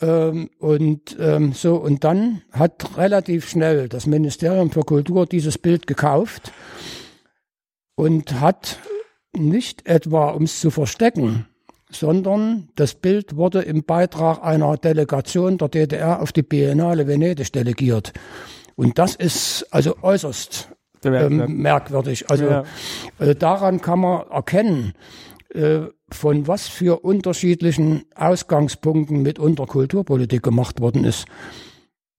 [0.00, 5.86] Ähm, und ähm, so, und dann hat relativ schnell das Ministerium für Kultur dieses Bild
[5.86, 6.52] gekauft
[7.96, 8.78] und hat
[9.36, 11.46] nicht etwa, um es zu verstecken,
[11.90, 18.12] sondern das Bild wurde im Beitrag einer Delegation der DDR auf die Biennale Venedig delegiert.
[18.76, 20.68] Und das ist also äußerst
[21.04, 22.30] ähm, merkwürdig.
[22.30, 22.64] Also ja.
[23.18, 24.94] äh, daran kann man erkennen,
[25.54, 25.80] äh,
[26.14, 31.26] von was für unterschiedlichen Ausgangspunkten mitunter Kulturpolitik gemacht worden ist.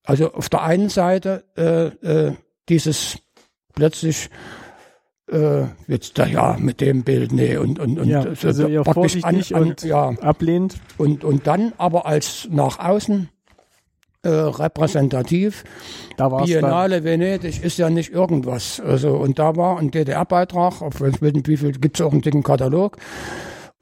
[0.04, 2.32] Also auf der einen Seite äh, äh,
[2.68, 3.18] dieses
[3.74, 4.30] plötzlich
[5.30, 9.54] äh, jetzt da ja mit dem Bild nee und und und ja, so, also vorsichtig
[9.54, 13.28] an, an, und ja, ablehnt und und dann aber als nach außen
[14.22, 15.64] äh, repräsentativ.
[16.16, 17.04] Da Biennale dann.
[17.04, 18.80] Venedig ist ja nicht irgendwas.
[18.80, 22.96] Also und da war ein DDR-Beitrag, auf wie viel gibt's auch einen dicken Katalog.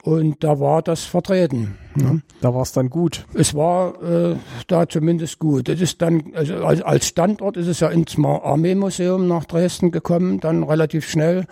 [0.03, 1.77] Und da war das vertreten.
[1.95, 2.23] Ne?
[2.41, 3.27] Da war es dann gut.
[3.35, 5.69] Es war äh, da zumindest gut.
[5.69, 10.62] Es ist dann, also als, Standort ist es ja ins Armeemuseum nach Dresden gekommen, dann
[10.62, 11.47] relativ schnell.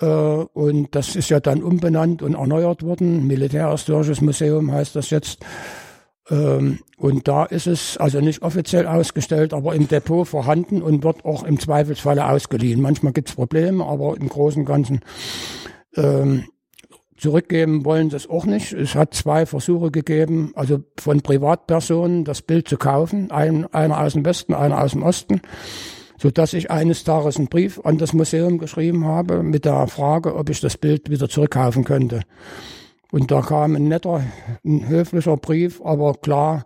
[0.00, 3.26] Äh, und das ist ja dann umbenannt und erneuert worden.
[3.26, 5.38] Militärhistorisches Museum heißt das jetzt.
[6.28, 11.24] Ähm, und da ist es also nicht offiziell ausgestellt, aber im Depot vorhanden und wird
[11.24, 12.82] auch im Zweifelsfalle ausgeliehen.
[12.82, 15.00] Manchmal gibt es Probleme, aber im Großen und Ganzen
[15.96, 16.44] ähm,
[17.16, 18.72] Zurückgeben wollen es auch nicht.
[18.72, 24.12] Es hat zwei Versuche gegeben, also von Privatpersonen das Bild zu kaufen, ein, einer aus
[24.12, 25.40] dem Westen, einer aus dem Osten,
[26.18, 30.34] so dass ich eines Tages einen Brief an das Museum geschrieben habe mit der Frage,
[30.34, 32.20] ob ich das Bild wieder zurückkaufen könnte.
[33.12, 34.22] Und da kam ein netter,
[34.64, 36.64] ein höflicher Brief, aber klar,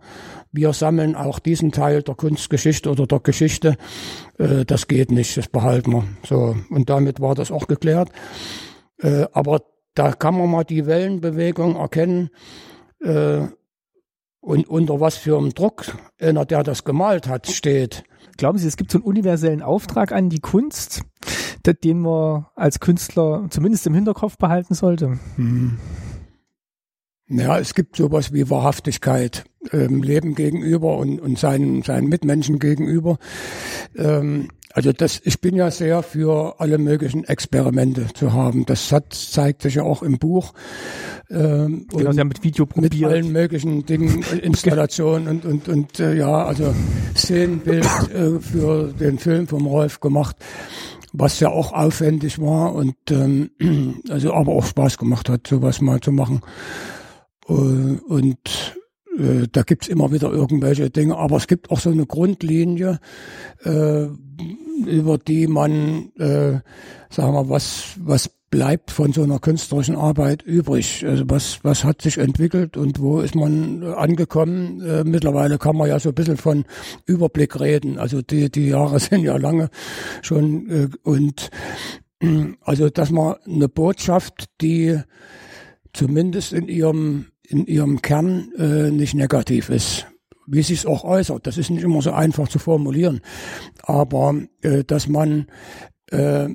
[0.51, 3.77] wir sammeln auch diesen Teil der Kunstgeschichte oder der Geschichte.
[4.37, 6.03] Äh, das geht nicht, das behalten wir.
[6.27, 8.09] So und damit war das auch geklärt.
[9.01, 9.61] Äh, aber
[9.93, 12.29] da kann man mal die Wellenbewegung erkennen
[13.01, 13.41] äh,
[14.39, 18.03] und unter was für einem Druck einer, der das gemalt hat, steht.
[18.37, 21.03] Glauben Sie, es gibt so einen universellen Auftrag an die Kunst,
[21.65, 25.19] den man als Künstler zumindest im Hinterkopf behalten sollte?
[25.35, 25.77] Hm.
[27.27, 33.19] Ja, es gibt sowas wie Wahrhaftigkeit ähm, Leben gegenüber und, und seinen, seinen Mitmenschen gegenüber.
[33.95, 38.65] Ähm, also das, ich bin ja sehr für alle möglichen Experimente zu haben.
[38.65, 40.53] Das hat, zeigt sich ja auch im Buch.
[41.29, 42.93] Ähm, genau, Sie haben mit Video probiert.
[42.93, 46.73] Mit allen möglichen Dingen, Installationen und, und, und äh, ja, also
[47.15, 50.35] Szenenbild äh, für den Film vom Rolf gemacht,
[51.13, 53.51] was ja auch aufwendig war und ähm,
[54.09, 56.41] also aber auch Spaß gemacht hat, sowas mal zu machen.
[57.47, 58.75] Äh, und
[59.17, 62.99] äh, da gibt's immer wieder irgendwelche Dinge, aber es gibt auch so eine Grundlinie,
[63.63, 64.07] äh,
[64.85, 66.59] über die man, äh,
[67.09, 71.05] sagen wir, was, was bleibt von so einer künstlerischen Arbeit übrig?
[71.07, 74.81] Also was, was hat sich entwickelt und wo ist man angekommen?
[74.81, 76.65] Äh, mittlerweile kann man ja so ein bisschen von
[77.05, 77.97] Überblick reden.
[77.97, 79.69] Also die, die Jahre sind ja lange
[80.21, 81.49] schon äh, und
[82.61, 84.99] also dass man eine Botschaft, die
[85.93, 90.07] zumindest in ihrem in ihrem Kern äh, nicht negativ ist.
[90.47, 93.21] Wie sich es auch äußert, das ist nicht immer so einfach zu formulieren.
[93.83, 95.47] Aber äh, dass man
[96.07, 96.49] äh,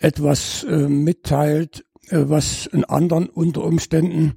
[0.00, 4.34] etwas äh, mitteilt, äh, was in anderen unter Umständen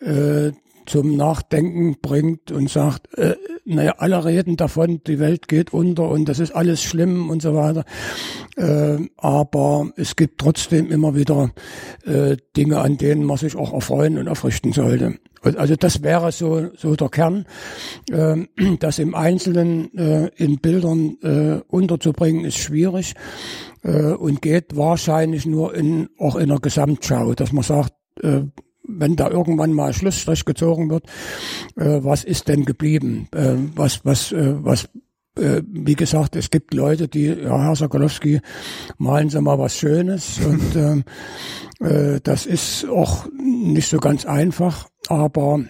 [0.00, 0.52] äh,
[0.90, 6.28] zum Nachdenken bringt und sagt, äh, naja, alle reden davon, die Welt geht unter und
[6.28, 7.84] das ist alles schlimm und so weiter.
[8.56, 11.52] Äh, aber es gibt trotzdem immer wieder
[12.04, 15.18] äh, Dinge, an denen man sich auch erfreuen und aufrichten sollte.
[15.42, 17.46] Also das wäre so, so der Kern,
[18.10, 18.36] äh,
[18.80, 23.14] das im Einzelnen äh, in Bildern äh, unterzubringen, ist schwierig
[23.84, 28.42] äh, und geht wahrscheinlich nur in, auch in einer Gesamtschau, dass man sagt, äh,
[28.98, 31.06] wenn da irgendwann mal Schlussstrich gezogen wird,
[31.76, 33.28] äh, was ist denn geblieben?
[33.34, 34.88] Äh, was, was, äh, was,
[35.36, 38.40] äh, wie gesagt, es gibt Leute, die, ja, Herr Sokolowski,
[38.98, 44.88] malen Sie mal was Schönes und äh, äh, das ist auch nicht so ganz einfach,
[45.08, 45.64] aber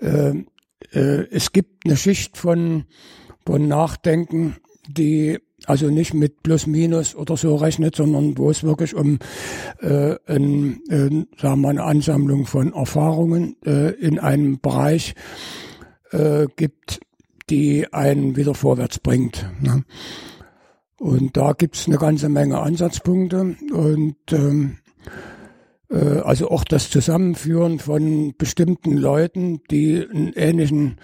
[0.00, 0.44] äh,
[0.92, 2.84] äh, es gibt eine Schicht von,
[3.46, 4.56] von Nachdenken,
[4.88, 9.18] die also nicht mit Plus Minus oder so rechnet, sondern wo es wirklich um
[9.80, 15.14] äh, ein, äh, sagen wir, eine Ansammlung von Erfahrungen äh, in einem Bereich
[16.10, 17.00] äh, gibt,
[17.50, 19.46] die einen wieder vorwärts bringt.
[19.60, 19.84] Ne?
[20.98, 24.78] Und da gibt's eine ganze Menge Ansatzpunkte und ähm,
[25.90, 30.96] äh, also auch das Zusammenführen von bestimmten Leuten, die einen ähnlichen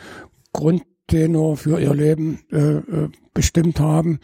[0.53, 4.21] Grund Tenor für ihr Leben äh, äh, bestimmt haben,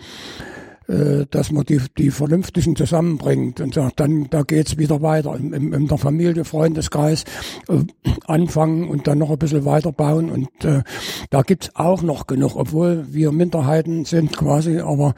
[0.87, 5.53] äh, dass man die, die Vernünftigen zusammenbringt und sagt, dann da geht's wieder weiter im,
[5.53, 7.25] im, in der Familie, Freundeskreis
[7.69, 7.83] äh,
[8.27, 10.85] anfangen und dann noch ein bisschen weiterbauen und äh,
[11.31, 15.15] da gibt's auch noch genug, obwohl wir Minderheiten sind quasi, aber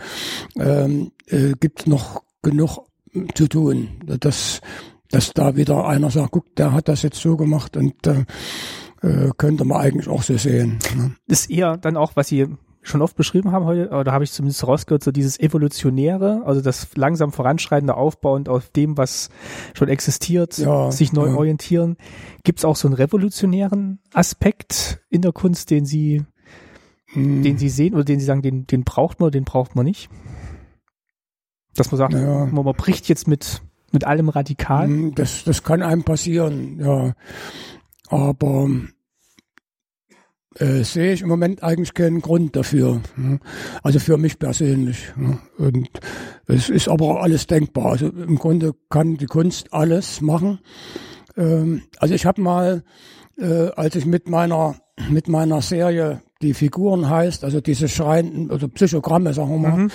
[0.58, 2.78] ähm, äh, gibt's noch genug
[3.34, 3.88] zu tun,
[4.20, 4.62] dass
[5.10, 8.24] dass da wieder einer sagt, guck, der hat das jetzt so gemacht und äh,
[9.02, 10.78] äh, könnte man eigentlich auch so sehen.
[10.96, 11.12] Ne?
[11.26, 12.46] Ist eher dann auch, was Sie
[12.82, 16.88] schon oft beschrieben haben heute, oder habe ich zumindest rausgehört, so dieses Evolutionäre, also das
[16.96, 19.28] langsam voranschreitende Aufbauend auf dem, was
[19.74, 21.34] schon existiert, ja, sich neu ja.
[21.34, 21.96] orientieren.
[22.44, 26.24] Gibt es auch so einen revolutionären Aspekt in der Kunst, den Sie,
[27.06, 27.42] hm.
[27.42, 30.08] den Sie sehen oder den Sie sagen, den, den braucht man, den braucht man nicht?
[31.74, 32.46] Dass man sagt, ja.
[32.46, 33.60] man, man bricht jetzt mit,
[33.92, 34.86] mit allem radikal?
[34.86, 37.14] Hm, das, das kann einem passieren, ja.
[38.08, 38.68] Aber
[40.56, 43.00] äh, sehe ich im Moment eigentlich keinen Grund dafür.
[43.16, 43.38] Ne?
[43.82, 45.12] Also für mich persönlich.
[45.16, 45.38] Ne?
[45.58, 45.88] Und
[46.46, 47.92] es ist aber alles denkbar.
[47.92, 50.60] Also im Grunde kann die Kunst alles machen.
[51.36, 52.82] Ähm, also ich habe mal,
[53.36, 54.76] äh, als ich mit meiner
[55.10, 59.90] mit meiner Serie die Figuren heißt, also diese schreienden, also Psychogramme, sagen wir mal, mhm.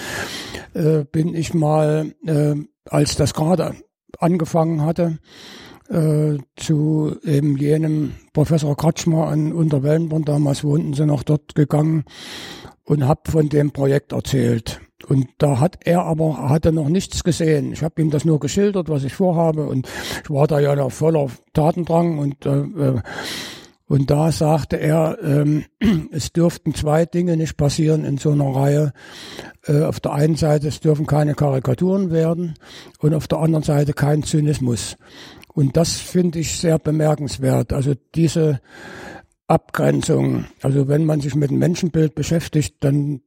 [0.73, 2.55] äh, bin ich mal, äh,
[2.89, 3.75] als das gerade
[4.19, 5.19] angefangen hatte,
[5.89, 12.05] äh, zu eben jenem Professor Kratschmer an Unterwellenborn, damals wohnten sie noch dort gegangen
[12.83, 14.81] und habe von dem Projekt erzählt.
[15.07, 17.73] Und da hat er aber, hatte noch nichts gesehen.
[17.73, 19.87] Ich habe ihm das nur geschildert, was ich vorhabe und
[20.23, 23.01] ich war da ja noch voller Tatendrang und äh, äh
[23.85, 25.65] und da sagte er, ähm,
[26.11, 28.93] es dürften zwei Dinge nicht passieren in so einer Reihe.
[29.65, 32.55] Äh, auf der einen Seite, es dürfen keine Karikaturen werden
[32.99, 34.97] und auf der anderen Seite kein Zynismus.
[35.53, 37.73] Und das finde ich sehr bemerkenswert.
[37.73, 38.61] Also diese
[39.47, 43.21] Abgrenzung, also wenn man sich mit dem Menschenbild beschäftigt, dann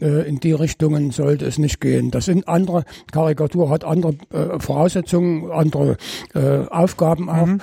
[0.00, 2.10] in die Richtungen sollte es nicht gehen.
[2.10, 5.98] Das sind andere, Karikatur hat andere äh, Voraussetzungen, andere
[6.34, 7.46] äh, Aufgaben auch.
[7.46, 7.60] Mhm.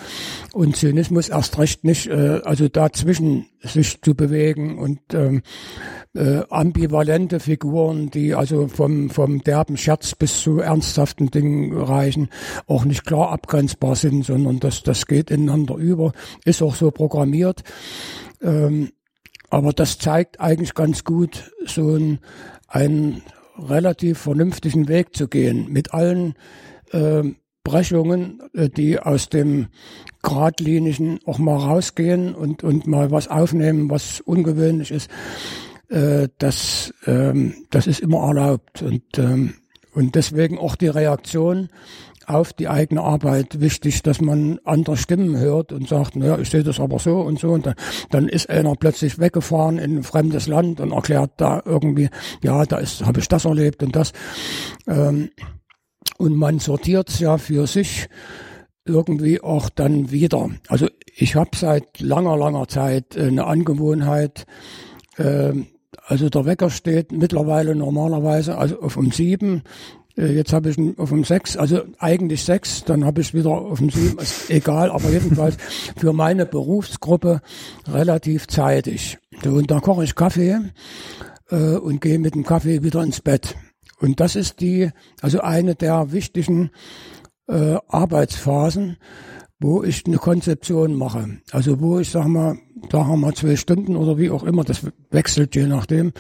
[0.53, 5.41] Und Zynismus erst recht nicht, äh, also dazwischen sich zu bewegen und ähm,
[6.15, 12.29] äh, ambivalente Figuren, die also vom, vom derben Scherz bis zu ernsthaften Dingen reichen,
[12.67, 16.13] auch nicht klar abgrenzbar sind, sondern das, das geht ineinander über,
[16.45, 17.63] ist auch so programmiert.
[18.41, 18.91] Ähm,
[19.49, 22.19] aber das zeigt eigentlich ganz gut so ein,
[22.67, 23.21] einen
[23.57, 26.35] relativ vernünftigen Weg zu gehen mit allen
[26.91, 27.23] äh,
[27.63, 29.67] Brechungen, die aus dem
[30.21, 35.09] Gradlinigen auch mal rausgehen und, und mal was aufnehmen, was ungewöhnlich ist.
[35.89, 38.81] Äh, das, ähm, das ist immer erlaubt.
[38.81, 39.55] Und, ähm,
[39.93, 41.69] und deswegen auch die Reaktion
[42.27, 46.63] auf die eigene Arbeit wichtig, dass man andere Stimmen hört und sagt, naja, ich sehe
[46.63, 47.51] das aber so und so.
[47.51, 47.75] Und dann,
[48.09, 52.09] dann ist einer plötzlich weggefahren in ein fremdes Land und erklärt da irgendwie,
[52.43, 54.11] ja, da ist, habe ich das erlebt und das.
[54.87, 55.29] Ähm,
[56.17, 58.09] und man sortiert ja für sich
[58.85, 60.49] irgendwie auch dann wieder.
[60.67, 64.45] Also ich habe seit langer, langer Zeit eine Angewohnheit,
[65.17, 65.53] äh,
[66.05, 69.63] also der Wecker steht mittlerweile normalerweise also um sieben.
[70.17, 73.51] Äh, jetzt habe ich ihn auf um sechs, also eigentlich sechs, dann habe ich wieder
[73.51, 75.57] auf um sieben, ist egal, aber jedenfalls
[75.97, 77.41] für meine Berufsgruppe
[77.87, 79.17] relativ zeitig.
[79.43, 80.59] So, und da koche ich Kaffee
[81.49, 83.55] äh, und gehe mit dem Kaffee wieder ins Bett.
[83.99, 86.71] Und das ist die, also eine der wichtigen
[87.47, 88.97] äh, Arbeitsphasen.
[89.59, 91.39] wo ich eine Konzeption mache.
[91.51, 92.57] Also wo ich sag mal,
[92.89, 96.13] da haben wir zwei Stunden oder wie auch immer, das wechselt je nachdem,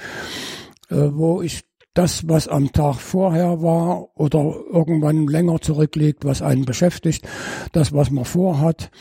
[0.89, 1.66] äh, wo ich
[1.97, 7.27] das, was am Tag vorher war oder irgendwann länger zurückliegt, was einen beschäftigt,
[7.71, 8.91] das, was man vorhat,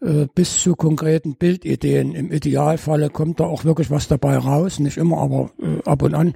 [0.00, 2.14] äh, bis zu konkreten Bildideen.
[2.14, 6.14] Im Idealfalle kommt da auch wirklich was dabei raus, nicht immer, aber äh, ab und
[6.14, 6.34] an.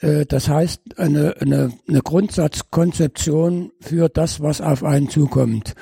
[0.00, 5.74] Äh, das heißt, eine, eine, eine Grundsatzkonzeption für das, was auf einen zukommt,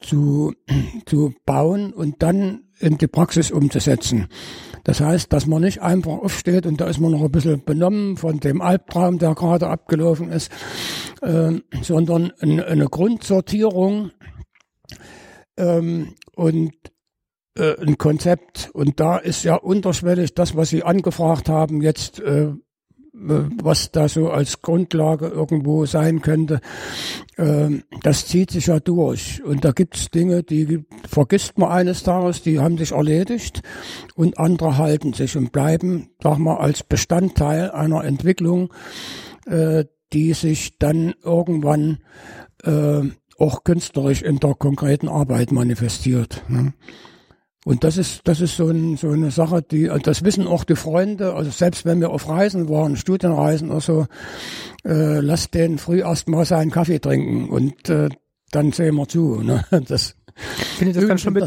[0.00, 0.52] zu,
[1.06, 4.26] zu bauen und dann in die Praxis umzusetzen.
[4.84, 8.16] Das heißt, dass man nicht einfach aufsteht und da ist man noch ein bisschen benommen
[8.16, 10.52] von dem Albtraum, der gerade abgelaufen ist,
[11.22, 14.10] äh, sondern eine, Grundsortierung
[15.56, 16.74] ähm, und
[17.56, 18.70] äh, ein Konzept.
[18.74, 22.52] Und da ist ja unterschwellig das, was Sie angefragt haben, jetzt äh,
[23.16, 26.60] was da so als Grundlage irgendwo sein könnte,
[27.38, 29.42] ähm, das zieht sich ja durch.
[29.44, 33.62] Und da gibt's Dinge, die vergisst man eines Tages, die haben sich erledigt
[34.16, 38.72] und andere halten sich und bleiben, sag mal, als Bestandteil einer Entwicklung,
[39.46, 41.98] äh, die sich dann irgendwann
[42.64, 43.02] äh,
[43.38, 46.42] auch künstlerisch in der konkreten Arbeit manifestiert.
[47.64, 50.76] Und das ist, das ist so, ein, so eine Sache, die, das wissen auch die
[50.76, 54.06] Freunde, also selbst wenn wir auf Reisen waren, Studienreisen oder so,
[54.84, 58.10] äh, lass den früh erst mal seinen Kaffee trinken und äh,
[58.50, 59.40] dann sehen wir zu.
[59.42, 59.64] Ne?
[59.88, 61.44] Das Findet das dann schon mit,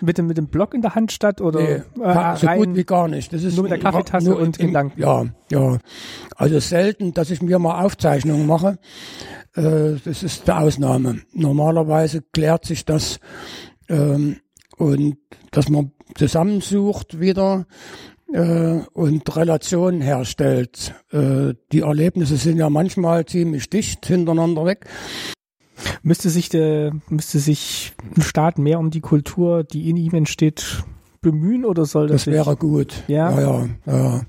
[0.00, 2.84] mit, dem, mit dem Block in der Hand statt oder nee, äh, so gut wie
[2.84, 3.32] gar nicht.
[3.32, 4.98] Das ist nur mit der Kaffeetasse und im, Gedanken.
[4.98, 5.78] Ja, ja.
[6.36, 8.78] Also selten, dass ich mir mal Aufzeichnungen mache.
[9.54, 11.20] Äh, das ist die Ausnahme.
[11.34, 13.20] Normalerweise klärt sich das
[13.90, 14.38] ähm,
[14.78, 15.18] und
[15.50, 17.66] dass man zusammensucht wieder
[18.32, 20.94] äh, und Relationen herstellt.
[21.12, 24.86] Äh, die Erlebnisse sind ja manchmal ziemlich dicht hintereinander weg.
[26.02, 30.84] Müsste sich der, müsste sich ein Staat mehr um die Kultur, die in ihm entsteht,
[31.20, 32.24] bemühen oder soll das?
[32.24, 33.04] Das wäre gut.
[33.08, 33.30] Ja?
[33.40, 34.20] ja, ja, ja.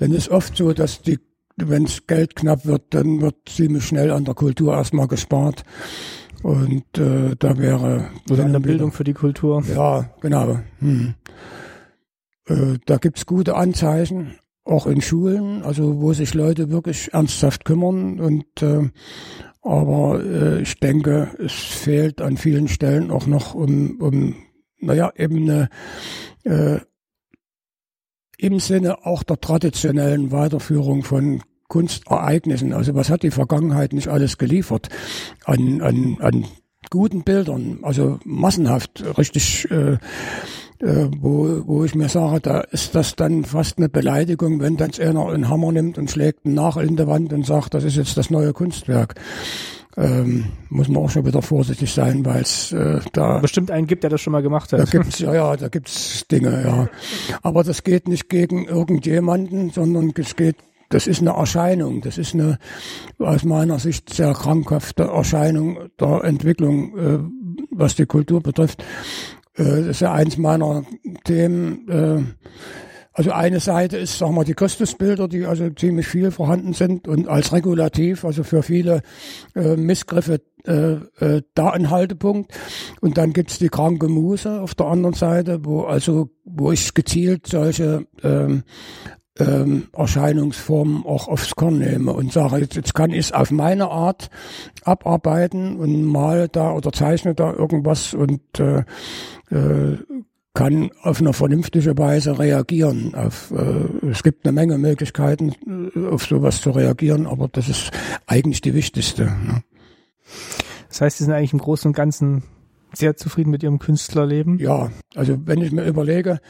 [0.00, 1.18] Denn es ist oft so, dass die,
[1.56, 5.64] wenn es Geld knapp wird, dann wird ziemlich schnell an der Kultur erstmal gespart.
[6.46, 8.08] Und äh, da wäre.
[8.30, 9.64] Oder an der Bildung für die Kultur.
[9.74, 10.60] Ja, genau.
[10.78, 11.14] Hm.
[12.46, 18.20] Äh, da gibt's gute Anzeichen, auch in Schulen, also wo sich Leute wirklich ernsthaft kümmern.
[18.20, 18.88] Und äh,
[19.60, 24.36] aber äh, ich denke, es fehlt an vielen Stellen auch noch um, um
[24.78, 25.68] naja, eben eine
[26.44, 26.78] äh,
[28.38, 32.72] im Sinne auch der traditionellen Weiterführung von Kunstereignissen.
[32.72, 34.88] Also was hat die Vergangenheit nicht alles geliefert
[35.44, 36.44] an, an, an
[36.90, 39.98] guten Bildern, also massenhaft, richtig, äh,
[40.80, 44.92] äh, wo, wo ich mir sage, da ist das dann fast eine Beleidigung, wenn dann
[45.00, 47.96] einer einen Hammer nimmt und schlägt einen Nagel in der Wand und sagt, das ist
[47.96, 49.14] jetzt das neue Kunstwerk.
[49.98, 54.02] Ähm, muss man auch schon wieder vorsichtig sein, weil es äh, da bestimmt einen gibt,
[54.02, 54.80] der das schon mal gemacht hat.
[54.80, 56.88] Da gibt's ja, ja, da gibt's Dinge, ja.
[57.42, 60.56] Aber das geht nicht gegen irgendjemanden, sondern es geht
[60.88, 62.58] das ist eine Erscheinung, das ist eine
[63.18, 67.18] aus meiner Sicht sehr krankhafte Erscheinung der Entwicklung, äh,
[67.70, 68.82] was die Kultur betrifft.
[69.54, 70.84] Äh, das ist ja eins meiner
[71.24, 71.88] Themen.
[71.88, 72.22] Äh,
[73.12, 77.28] also eine Seite ist, sagen wir, die Christusbilder, die also ziemlich viel vorhanden sind und
[77.28, 79.00] als Regulativ, also für viele
[79.54, 82.52] äh, Missgriffe äh, äh, da ein Haltepunkt.
[83.00, 87.46] Und dann gibt's die kranke Muse auf der anderen Seite, wo also wo ich gezielt
[87.46, 88.64] solche ähm,
[89.38, 93.88] ähm, Erscheinungsformen auch aufs Korn nehme und sage, jetzt, jetzt kann ich es auf meine
[93.88, 94.30] Art
[94.84, 98.84] abarbeiten und mal da oder zeichne da irgendwas und äh,
[99.50, 99.98] äh,
[100.54, 103.14] kann auf eine vernünftige Weise reagieren.
[103.14, 105.52] Auf, äh, es gibt eine Menge Möglichkeiten,
[105.94, 107.90] äh, auf sowas zu reagieren, aber das ist
[108.26, 109.24] eigentlich die wichtigste.
[109.24, 109.62] Ne?
[110.88, 112.42] Das heißt, Sie sind eigentlich im Großen und Ganzen
[112.94, 114.58] sehr zufrieden mit Ihrem Künstlerleben?
[114.58, 116.40] Ja, also wenn ich mir überlege,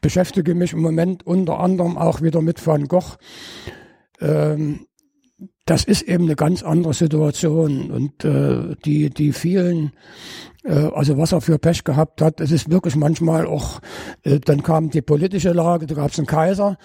[0.00, 3.16] beschäftige mich im Moment unter anderem auch wieder mit Van Gogh.
[4.20, 4.86] Ähm,
[5.64, 9.92] das ist eben eine ganz andere Situation und äh, die die vielen
[10.72, 13.80] also was er für Pech gehabt hat, es ist wirklich manchmal auch
[14.22, 16.76] äh, dann kam die politische Lage, da gab es einen Kaiser,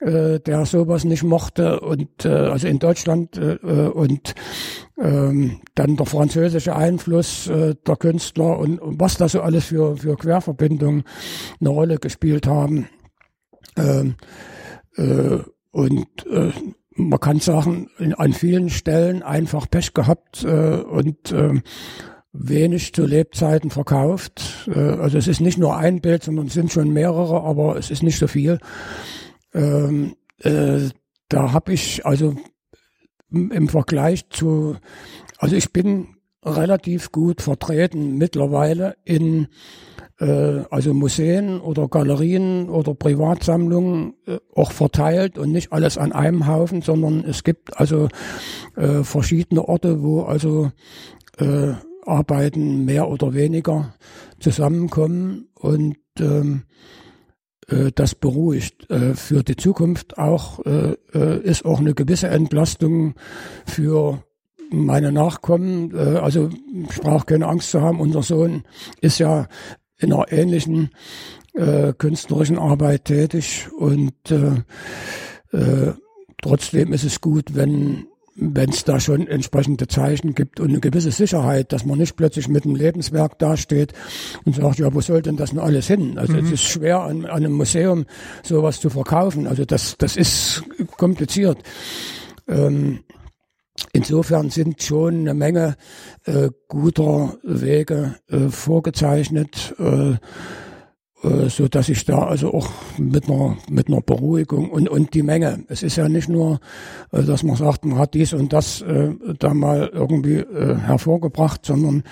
[0.00, 4.34] äh, der sowas nicht mochte und äh, also in Deutschland äh, äh, und
[4.98, 10.16] ähm, dann der französische Einfluss äh, der Künstler und, was da so alles für für
[10.16, 11.04] Querverbindungen
[11.60, 12.88] eine Rolle gespielt haben.
[13.76, 14.16] Ähm,
[14.96, 15.38] äh,
[15.70, 16.52] und äh,
[16.94, 17.88] man kann sagen,
[18.18, 21.60] an vielen Stellen einfach Pech gehabt äh, und äh,
[22.32, 24.68] wenig zu Lebzeiten verkauft.
[24.68, 27.90] Äh, also es ist nicht nur ein Bild, sondern es sind schon mehrere, aber es
[27.90, 28.58] ist nicht so viel.
[29.54, 30.88] Ähm, äh,
[31.28, 32.34] da habe ich also
[33.30, 34.76] im Vergleich zu,
[35.38, 36.08] also ich bin
[36.44, 39.48] relativ gut vertreten mittlerweile in
[40.18, 46.46] äh, also Museen oder Galerien oder Privatsammlungen äh, auch verteilt und nicht alles an einem
[46.46, 48.08] Haufen, sondern es gibt also
[48.76, 50.72] äh, verschiedene Orte, wo also
[51.38, 51.74] äh,
[52.04, 53.94] Arbeiten mehr oder weniger
[54.40, 56.64] zusammenkommen und ähm,
[57.68, 58.90] äh, das beruhigt.
[58.90, 63.14] Äh, für die Zukunft auch äh, äh, ist auch eine gewisse Entlastung
[63.66, 64.22] für
[64.70, 65.94] meine Nachkommen.
[65.94, 66.50] Äh, also
[66.88, 68.00] ich brauche keine Angst zu haben.
[68.00, 68.64] Unser Sohn
[69.00, 69.48] ist ja
[69.98, 70.90] in einer ähnlichen
[71.54, 74.62] äh, künstlerischen Arbeit tätig und äh,
[75.56, 75.92] äh,
[76.40, 81.10] trotzdem ist es gut, wenn wenn es da schon entsprechende Zeichen gibt und eine gewisse
[81.10, 83.92] Sicherheit, dass man nicht plötzlich mit einem Lebenswerk dasteht
[84.44, 86.18] und sagt, ja, wo soll denn das denn alles hin?
[86.18, 86.46] Also mhm.
[86.46, 88.06] es ist schwer an, an, einem Museum
[88.42, 89.46] sowas zu verkaufen.
[89.46, 90.62] Also das, das ist
[90.96, 91.58] kompliziert.
[92.48, 93.00] Ähm,
[93.92, 95.76] insofern sind schon eine Menge
[96.24, 99.74] äh, guter Wege äh, vorgezeichnet.
[99.78, 100.16] Äh, äh,
[101.22, 102.68] so dass ich da also auch
[102.98, 105.64] mit einer mit einer Beruhigung und und die Menge.
[105.68, 106.58] Es ist ja nicht nur,
[107.12, 111.64] äh, dass man sagt, man hat dies und das äh, da mal irgendwie äh, hervorgebracht,
[111.64, 112.02] sondern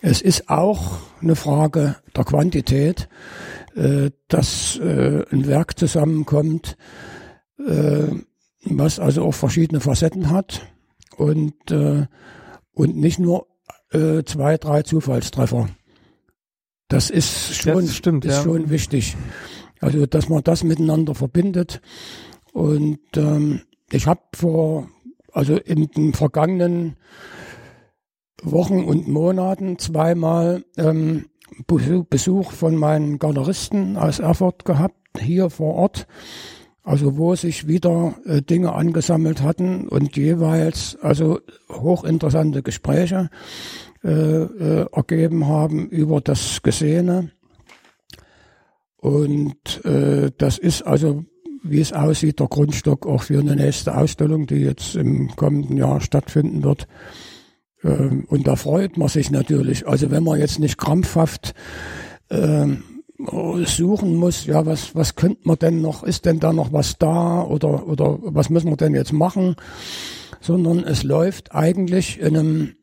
[0.00, 3.08] es ist auch eine Frage der Quantität,
[3.74, 6.78] äh, dass äh, ein Werk zusammenkommt,
[7.58, 8.06] äh,
[8.64, 10.62] was also auch verschiedene Facetten hat
[11.18, 12.06] und äh,
[12.72, 13.48] und nicht nur
[13.90, 15.68] äh, zwei, drei Zufallstreffer.
[16.88, 18.42] Das ist schon, das stimmt, ist ja.
[18.42, 19.16] schon wichtig.
[19.80, 21.80] Also, dass man das miteinander verbindet.
[22.52, 24.88] Und ähm, ich habe vor,
[25.32, 26.96] also in den vergangenen
[28.42, 31.26] Wochen und Monaten zweimal ähm,
[31.66, 36.06] Besuch von meinen Galeristen aus Erfurt gehabt, hier vor Ort.
[36.82, 43.28] Also wo sich wieder äh, Dinge angesammelt hatten und jeweils also hochinteressante Gespräche
[44.06, 47.32] äh, äh, ergeben haben über das Gesehene.
[48.98, 51.24] Und äh, das ist also,
[51.64, 56.00] wie es aussieht, der Grundstock auch für eine nächste Ausstellung, die jetzt im kommenden Jahr
[56.00, 56.86] stattfinden wird.
[57.82, 59.88] Ähm, und da freut man sich natürlich.
[59.88, 61.54] Also wenn man jetzt nicht krampfhaft
[62.28, 62.66] äh,
[63.64, 67.42] suchen muss, ja, was, was könnte man denn noch, ist denn da noch was da
[67.42, 69.56] oder, oder was müssen wir denn jetzt machen,
[70.40, 72.76] sondern es läuft eigentlich in einem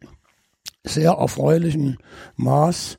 [0.83, 1.97] sehr erfreulichen
[2.35, 2.97] Maß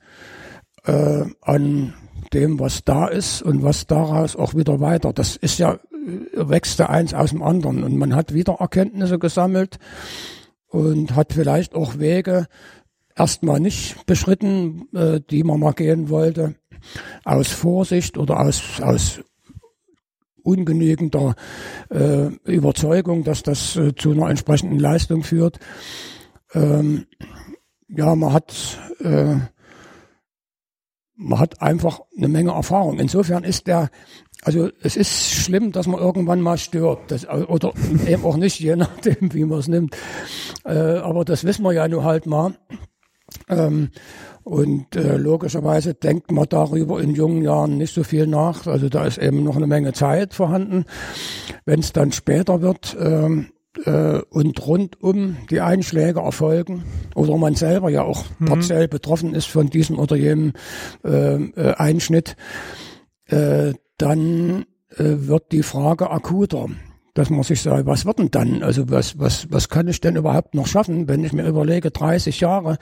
[0.84, 1.94] äh, an
[2.32, 5.12] dem, was da ist und was daraus auch wieder weiter.
[5.12, 5.78] Das ist ja, äh,
[6.48, 9.78] wächst der eins aus dem anderen und man hat wieder Erkenntnisse gesammelt
[10.68, 12.46] und hat vielleicht auch Wege
[13.16, 16.56] erstmal nicht beschritten, äh, die man mal gehen wollte,
[17.24, 19.20] aus Vorsicht oder aus, aus
[20.42, 21.34] ungenügender
[21.90, 25.58] äh, Überzeugung, dass das äh, zu einer entsprechenden Leistung führt.
[26.52, 27.06] Ähm,
[27.88, 29.36] ja, man hat, äh,
[31.16, 32.98] man hat einfach eine Menge Erfahrung.
[32.98, 33.90] Insofern ist der,
[34.42, 37.72] also es ist schlimm, dass man irgendwann mal stirbt, das, oder
[38.06, 39.96] eben auch nicht, je nachdem, wie man es nimmt.
[40.64, 42.54] Äh, aber das wissen wir ja nur halt mal.
[43.48, 43.90] Ähm,
[44.44, 48.66] und äh, logischerweise denkt man darüber in jungen Jahren nicht so viel nach.
[48.66, 50.84] Also da ist eben noch eine Menge Zeit vorhanden.
[51.64, 53.53] Wenn es dann später wird, ähm,
[53.84, 58.46] äh, und rund um die Einschläge erfolgen oder man selber ja auch mhm.
[58.46, 60.52] partiell betroffen ist von diesem oder jenem
[61.04, 62.36] äh, äh, Einschnitt,
[63.26, 66.68] äh, dann äh, wird die Frage akuter
[67.14, 68.62] dass man sich sagt, was wird denn dann?
[68.64, 72.40] Also was, was, was kann ich denn überhaupt noch schaffen, wenn ich mir überlege, 30
[72.40, 72.76] Jahre,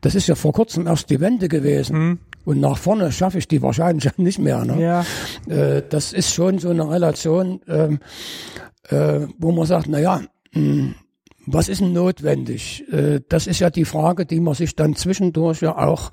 [0.00, 1.98] das ist ja vor kurzem erst die Wende gewesen.
[1.98, 2.18] Mhm.
[2.44, 4.64] Und nach vorne schaffe ich die wahrscheinlich nicht mehr.
[4.64, 4.82] Ne?
[4.82, 5.04] Ja.
[5.48, 8.00] Äh, das ist schon so eine Relation, ähm,
[8.88, 10.94] äh, wo man sagt, na ja, hm,
[11.46, 12.84] was ist denn notwendig?
[12.92, 16.10] Äh, das ist ja die Frage, die man sich dann zwischendurch ja auch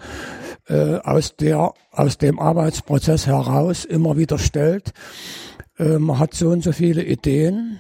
[0.68, 4.94] äh, aus der aus dem Arbeitsprozess heraus immer wieder stellt.
[5.78, 7.80] Äh, man hat so und so viele Ideen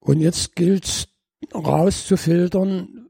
[0.00, 1.08] und jetzt gilt es
[1.54, 3.08] rauszufiltern.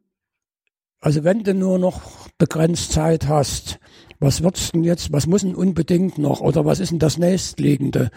[1.00, 3.78] Also wenn du nur noch begrenzt Zeit hast,
[4.18, 5.12] was wird's denn jetzt?
[5.12, 6.40] Was muss denn unbedingt noch?
[6.40, 8.10] Oder was ist denn das nächstliegende?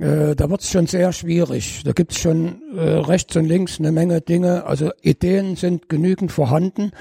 [0.00, 1.82] Äh, da wird es schon sehr schwierig.
[1.84, 4.64] Da gibt es schon äh, rechts und links eine Menge Dinge.
[4.64, 6.92] Also Ideen sind genügend vorhanden.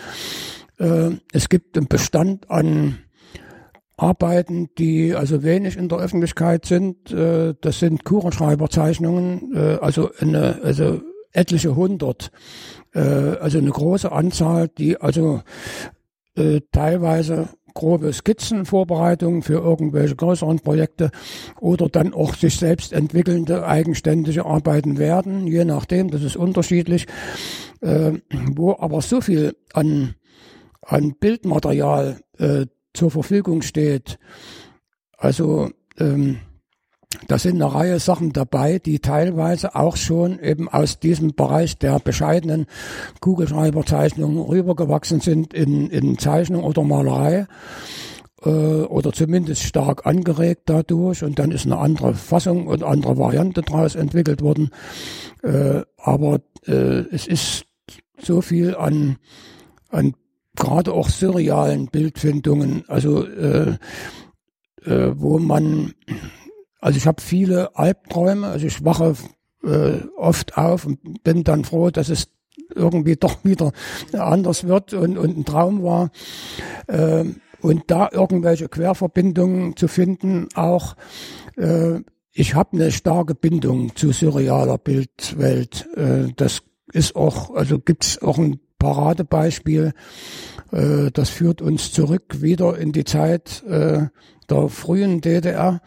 [0.80, 3.00] Äh, es gibt einen Bestand an
[3.98, 7.12] Arbeiten, die also wenig in der Öffentlichkeit sind.
[7.12, 11.02] Äh, das sind Kurenschreiberzeichnungen, äh, also eine, also
[11.34, 12.32] etliche hundert,
[12.94, 15.42] also eine große Anzahl, die also
[16.72, 21.12] teilweise grobe Skizzenvorbereitungen für irgendwelche größeren Projekte
[21.62, 27.06] oder dann auch sich selbst entwickelnde eigenständige Arbeiten werden, je nachdem, das ist unterschiedlich,
[27.82, 28.14] äh,
[28.56, 30.16] wo aber so viel an
[30.82, 34.18] an Bildmaterial äh, zur Verfügung steht.
[35.18, 36.40] Also ähm,
[37.28, 42.00] da sind eine Reihe Sachen dabei, die teilweise auch schon eben aus diesem Bereich der
[42.00, 42.66] bescheidenen
[43.22, 47.48] Kugelschreiberzeichnungen rübergewachsen sind in, in Zeichnung oder Malerei
[48.44, 53.62] äh, oder zumindest stark angeregt dadurch und dann ist eine andere Fassung und andere Variante
[53.62, 54.70] daraus entwickelt worden.
[55.44, 57.66] Äh, aber äh, es ist
[58.20, 59.16] so viel an,
[59.90, 60.14] an
[60.56, 63.26] gerade auch surrealen Bildfindungen, also
[64.86, 65.94] wo man
[66.80, 69.16] also ich habe viele Albträume, also ich wache
[69.64, 72.30] äh, oft auf und bin dann froh, dass es
[72.76, 73.72] irgendwie doch wieder
[74.14, 76.12] anders wird und, und ein Traum war.
[76.88, 77.26] Äh,
[77.62, 80.96] und da irgendwelche Querverbindungen zu finden, auch
[81.56, 85.88] äh, ich habe eine starke Bindung zu surrealer Bildwelt.
[85.96, 86.62] Äh, das
[86.94, 89.94] ist auch, also gibt's auch ein Paradebeispiel.
[90.72, 94.06] Äh, das führt uns zurück wieder in die Zeit äh,
[94.50, 95.82] der frühen DDR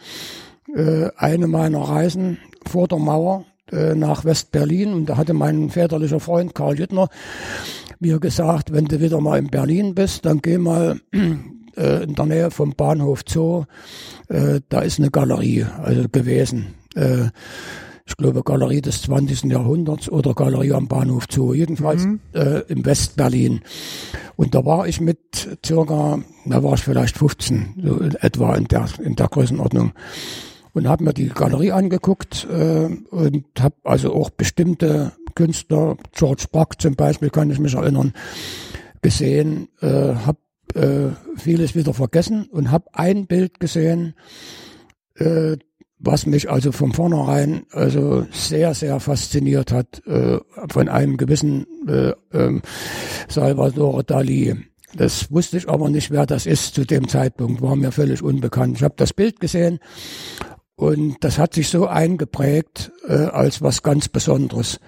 [0.74, 6.20] äh, eine meiner Reisen vor der Mauer äh, nach West-Berlin und da hatte mein väterlicher
[6.20, 7.08] Freund Karl Jüttner
[8.00, 11.00] mir gesagt, wenn du wieder mal in Berlin bist, dann geh mal
[11.76, 13.64] äh, in der Nähe vom Bahnhof Zoo,
[14.28, 16.74] äh, da ist eine Galerie also gewesen.
[16.94, 17.28] Äh,
[18.06, 19.44] ich glaube Galerie des 20.
[19.44, 22.20] Jahrhunderts oder Galerie am Bahnhof Zoo, jedenfalls mhm.
[22.32, 23.60] äh, im West-Berlin.
[24.34, 28.88] Und da war ich mit circa, da war ich vielleicht 15, so etwa in der,
[29.00, 29.92] in der Größenordnung
[30.72, 36.80] und habe mir die Galerie angeguckt äh, und habe also auch bestimmte Künstler, George Brack
[36.80, 38.12] zum Beispiel, kann ich mich erinnern,
[39.02, 40.38] gesehen, äh, habe
[40.74, 44.14] äh, vieles wieder vergessen und habe ein Bild gesehen,
[45.16, 45.56] äh,
[45.98, 50.38] was mich also von vornherein also sehr, sehr fasziniert hat, äh,
[50.70, 52.60] von einem gewissen äh, äh,
[53.28, 54.56] Salvador Dali.
[54.94, 58.78] Das wusste ich aber nicht, wer das ist zu dem Zeitpunkt, war mir völlig unbekannt.
[58.78, 59.78] Ich habe das Bild gesehen
[60.80, 64.80] und das hat sich so eingeprägt äh, als was ganz Besonderes.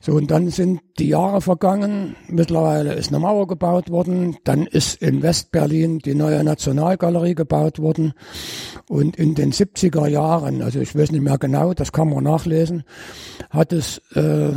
[0.00, 2.16] So, und dann sind die Jahre vergangen.
[2.26, 4.38] Mittlerweile ist eine Mauer gebaut worden.
[4.42, 8.14] Dann ist in Westberlin die neue Nationalgalerie gebaut worden.
[8.88, 12.82] Und in den 70er Jahren, also ich weiß nicht mehr genau, das kann man nachlesen,
[13.50, 14.50] hat es äh,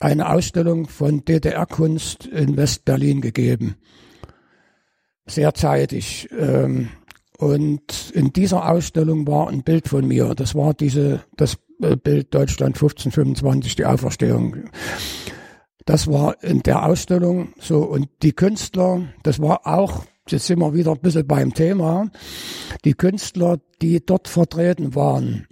[0.00, 3.76] eine Ausstellung von DDR-Kunst in Westberlin gegeben.
[5.24, 6.28] Sehr zeitig.
[6.38, 6.90] Ähm,
[7.38, 10.34] und in dieser Ausstellung war ein Bild von mir.
[10.34, 14.70] Das war diese, das äh, Bild Deutschland 1525, die Auferstehung.
[15.86, 17.84] Das war in der Ausstellung so.
[17.84, 22.10] Und die Künstler, das war auch, jetzt sind wir wieder ein bisschen beim Thema,
[22.84, 25.46] die Künstler, die dort vertreten waren,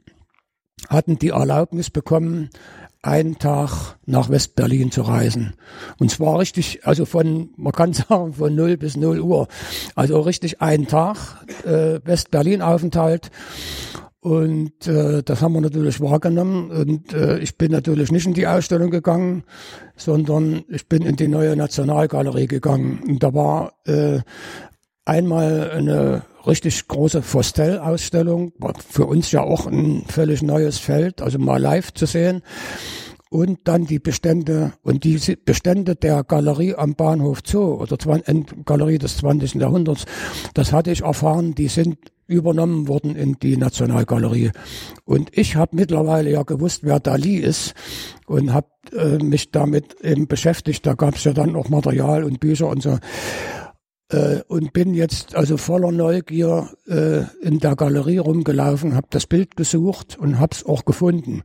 [0.89, 2.51] hatten die Erlaubnis bekommen,
[3.07, 5.55] einen Tag nach Westberlin zu reisen.
[5.99, 9.49] Und zwar richtig, also von, man kann sagen, von 0 bis 0 Uhr.
[9.95, 13.31] Also richtig einen Tag äh, Westberlin-Aufenthalt.
[14.21, 16.71] Und äh, das haben wir natürlich wahrgenommen.
[16.71, 19.45] Und äh, ich bin natürlich nicht in die Ausstellung gegangen,
[19.95, 23.01] sondern ich bin in die neue Nationalgalerie gegangen.
[23.07, 24.21] Und da war äh,
[25.05, 28.53] einmal eine richtig große Fostel-Ausstellung,
[28.89, 32.43] für uns ja auch ein völlig neues Feld, also mal live zu sehen.
[33.29, 37.97] Und dann die Bestände und die Bestände der Galerie am Bahnhof Zoo oder
[38.65, 39.55] Galerie des 20.
[39.55, 40.05] Jahrhunderts,
[40.55, 44.51] das hatte ich erfahren, die sind übernommen worden in die Nationalgalerie.
[45.05, 47.75] Und ich habe mittlerweile ja gewusst, wer Dali ist
[48.27, 50.87] und habe äh, mich damit eben beschäftigt.
[50.87, 52.99] Da gab es ja dann auch Material und Bücher und so
[54.11, 59.57] äh, und bin jetzt also voller Neugier äh, in der Galerie rumgelaufen, habe das Bild
[59.57, 61.43] gesucht und habe es auch gefunden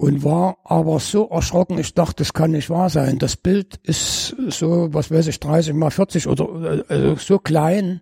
[0.00, 3.18] und war aber so erschrocken, ich dachte, das kann nicht wahr sein.
[3.18, 8.00] Das Bild ist so, was weiß ich, 30 mal 40 oder äh, also so klein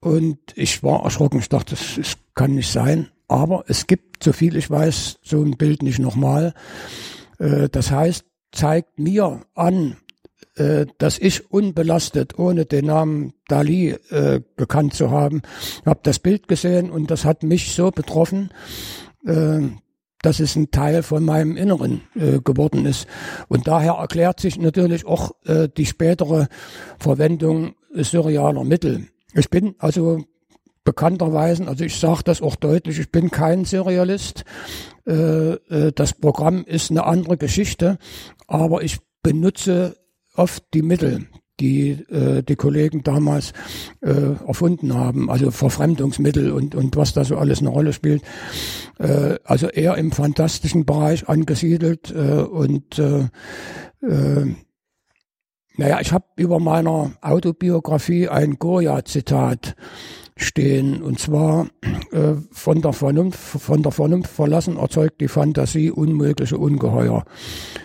[0.00, 3.08] und ich war erschrocken, ich dachte, das, das kann nicht sein.
[3.26, 6.54] Aber es gibt, so viel ich weiß, so ein Bild nicht nochmal.
[7.38, 9.96] Äh, das heißt, zeigt mir an,
[10.60, 15.40] äh, dass ich unbelastet, ohne den Namen Dali äh, gekannt zu haben,
[15.86, 18.50] habe das Bild gesehen und das hat mich so betroffen,
[19.24, 19.60] äh,
[20.20, 23.06] dass es ein Teil von meinem Inneren äh, geworden ist.
[23.48, 26.48] Und daher erklärt sich natürlich auch äh, die spätere
[26.98, 29.06] Verwendung surrealer Mittel.
[29.32, 30.24] Ich bin also
[30.84, 34.44] bekannterweise, also ich sage das auch deutlich, ich bin kein Surrealist.
[35.06, 37.96] Äh, äh, das Programm ist eine andere Geschichte,
[38.46, 39.96] aber ich benutze
[40.40, 41.26] oft die Mittel,
[41.60, 43.52] die äh, die Kollegen damals
[44.00, 48.22] äh, erfunden haben, also Verfremdungsmittel und, und was da so alles eine Rolle spielt.
[48.98, 53.28] Äh, also eher im fantastischen Bereich angesiedelt äh, und äh,
[54.02, 54.54] äh,
[55.76, 59.76] naja, ich habe über meiner Autobiografie ein Goya-Zitat
[60.42, 61.02] stehen.
[61.02, 61.68] Und zwar
[62.12, 67.24] äh, von der Vernunft, von der Vernunft verlassen erzeugt die Fantasie unmögliche Ungeheuer.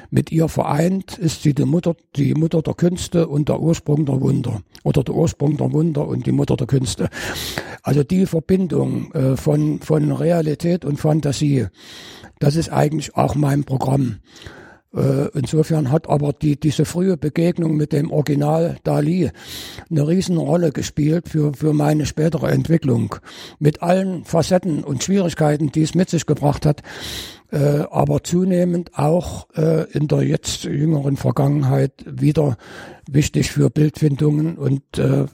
[0.09, 4.21] Mit ihr vereint ist sie die Mutter, die Mutter der Künste und der Ursprung der
[4.21, 4.61] Wunder.
[4.83, 7.09] Oder der Ursprung der Wunder und die Mutter der Künste.
[7.83, 11.67] Also die Verbindung äh, von, von Realität und Fantasie,
[12.39, 14.17] das ist eigentlich auch mein Programm.
[14.95, 19.31] Äh, insofern hat aber die, diese frühe Begegnung mit dem Original Dali
[19.89, 23.15] eine Riesenrolle gespielt für, für meine spätere Entwicklung.
[23.59, 26.81] Mit allen Facetten und Schwierigkeiten, die es mit sich gebracht hat,
[27.51, 32.57] äh, aber zunehmend auch äh, in der jetzt jüngeren Vergangenheit wieder
[33.07, 35.25] wichtig für Bildfindungen und äh,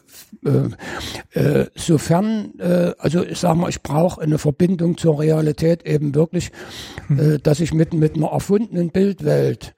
[0.46, 6.16] äh, äh, sofern, äh, also ich sag mal, ich brauche eine Verbindung zur Realität eben
[6.16, 6.52] wirklich,
[7.08, 7.20] hm.
[7.20, 9.76] äh, dass ich mit, mit einer erfundenen Bildwelt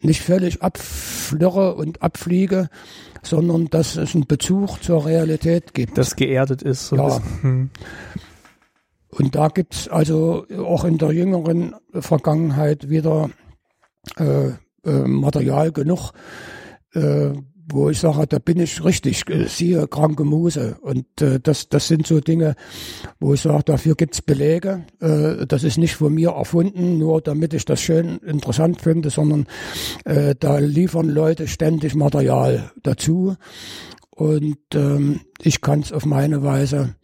[0.00, 2.68] nicht völlig abflirre und abfliege,
[3.22, 5.96] sondern dass es einen Bezug zur Realität gibt.
[5.96, 6.88] Das geerdet ist.
[6.88, 7.22] So ja.
[7.42, 7.70] Hm.
[9.14, 13.30] Und da gibt's also auch in der jüngeren Vergangenheit wieder
[14.16, 14.48] äh,
[14.84, 16.12] äh, Material genug,
[16.94, 17.32] äh,
[17.70, 20.76] wo ich sage, da bin ich richtig, äh, siehe kranke Muse.
[20.80, 22.56] Und äh, das, das sind so Dinge,
[23.20, 24.86] wo ich sage, dafür gibt's Belege.
[25.00, 29.46] Äh, das ist nicht von mir erfunden, nur damit ich das schön interessant finde, sondern
[30.04, 33.36] äh, da liefern Leute ständig Material dazu.
[34.10, 36.96] Und ähm, ich kann es auf meine Weise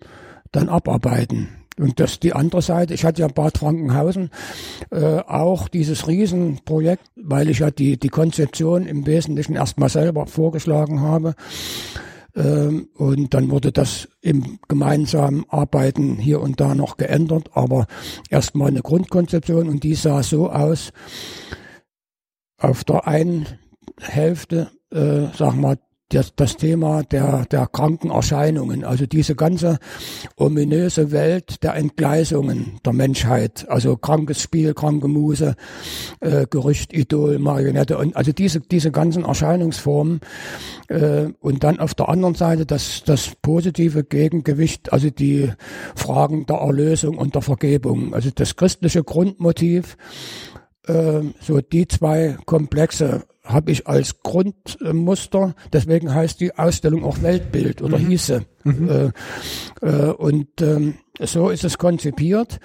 [0.53, 1.58] dann abarbeiten.
[1.79, 2.95] Und das die andere Seite.
[2.95, 4.31] Ich hatte ja Bad Frankenhausen
[4.91, 11.01] äh, auch dieses Riesenprojekt, weil ich ja die, die Konzeption im Wesentlichen erstmal selber vorgeschlagen
[11.01, 11.35] habe.
[12.35, 17.87] Ähm, und dann wurde das im gemeinsamen Arbeiten hier und da noch geändert, aber
[18.31, 20.93] erstmal eine Grundkonzeption und die sah so aus,
[22.61, 23.47] auf der einen
[24.01, 25.79] Hälfte, äh, sag mal,
[26.11, 29.79] das, das Thema der, der kranken Erscheinungen, also diese ganze
[30.37, 35.55] ominöse Welt der Entgleisungen der Menschheit, also krankes Spiel, kranke Muse,
[36.21, 40.21] äh, Gerücht, Idol, Marionette und also diese, diese ganzen Erscheinungsformen
[40.89, 45.53] äh, und dann auf der anderen Seite das, das positive Gegengewicht, also die
[45.95, 49.99] Fragen der Erlösung und der Vergebung, also das christliche Grundmotiv,
[50.87, 57.83] äh, so die zwei Komplexe habe ich als Grundmuster, deswegen heißt die Ausstellung auch Weltbild
[57.83, 58.09] oder mhm.
[58.09, 58.45] hieße.
[58.65, 58.89] Mhm.
[58.89, 62.61] Äh, äh, und ähm, so ist es konzipiert.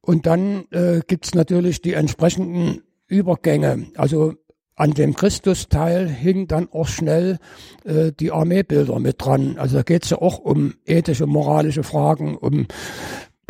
[0.00, 3.86] Und dann äh, gibt natürlich die entsprechenden Übergänge.
[3.96, 4.34] Also
[4.76, 7.38] an dem Christusteil hing dann auch schnell
[7.84, 9.56] äh, die Armeebilder mit dran.
[9.58, 12.66] Also da geht es ja auch um ethische, moralische Fragen, um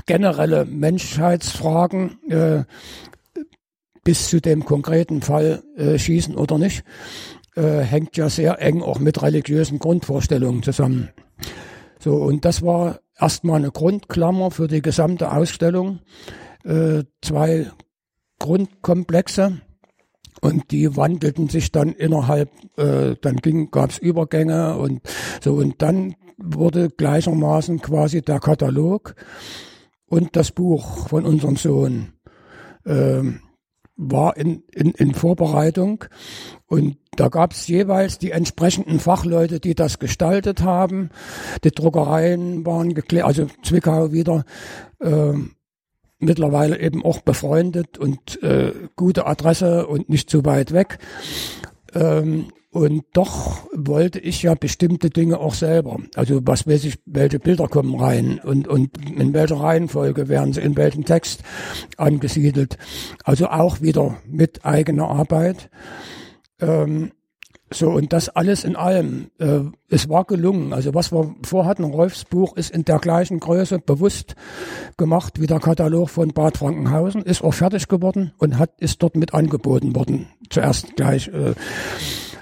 [0.06, 2.18] generelle Menschheitsfragen.
[2.28, 2.64] Äh,
[4.10, 6.82] bis zu dem konkreten Fall äh, schießen oder nicht,
[7.54, 11.10] äh, hängt ja sehr eng auch mit religiösen Grundvorstellungen zusammen.
[12.00, 16.00] So, und das war erstmal eine Grundklammer für die gesamte Ausstellung.
[16.64, 17.70] Äh, zwei
[18.40, 19.60] Grundkomplexe
[20.40, 25.02] und die wandelten sich dann innerhalb, äh, dann ging, gab's Übergänge und
[25.40, 29.14] so und dann wurde gleichermaßen quasi der Katalog
[30.06, 32.14] und das Buch von unserem Sohn
[32.84, 33.42] ähm,
[34.00, 36.04] war in, in, in Vorbereitung
[36.66, 41.10] und da gab es jeweils die entsprechenden Fachleute, die das gestaltet haben.
[41.64, 44.44] Die Druckereien waren geklärt, also Zwickau wieder
[45.00, 45.34] äh,
[46.18, 50.98] mittlerweile eben auch befreundet und äh, gute Adresse und nicht zu weit weg.
[51.94, 55.98] Ähm, und doch wollte ich ja bestimmte Dinge auch selber.
[56.14, 60.60] Also was weiß ich, welche Bilder kommen rein und, und in welcher Reihenfolge werden sie
[60.60, 61.42] in welchem Text
[61.96, 62.78] angesiedelt.
[63.24, 65.68] Also auch wieder mit eigener Arbeit.
[66.60, 67.10] Ähm,
[67.72, 70.72] so, und das alles in allem, äh, es war gelungen.
[70.72, 74.34] Also was wir vorhatten, Rolfs Buch ist in der gleichen Größe bewusst
[74.96, 79.16] gemacht wie der Katalog von Bad Frankenhausen, ist auch fertig geworden und hat, ist dort
[79.16, 80.28] mit angeboten worden.
[80.50, 81.28] Zuerst gleich.
[81.28, 81.54] Äh,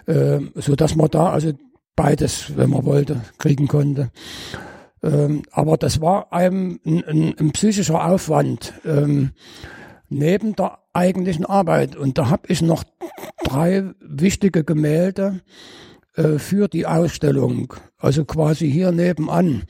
[0.09, 1.53] ähm, so dass man da also
[1.95, 4.11] beides, wenn man wollte, kriegen konnte.
[5.03, 9.31] Ähm, aber das war einem ein, ein, ein psychischer Aufwand ähm,
[10.09, 11.95] neben der eigentlichen Arbeit.
[11.95, 12.85] Und da habe ich noch
[13.45, 15.41] drei wichtige Gemälde
[16.17, 19.65] äh, für die Ausstellung, also quasi hier nebenan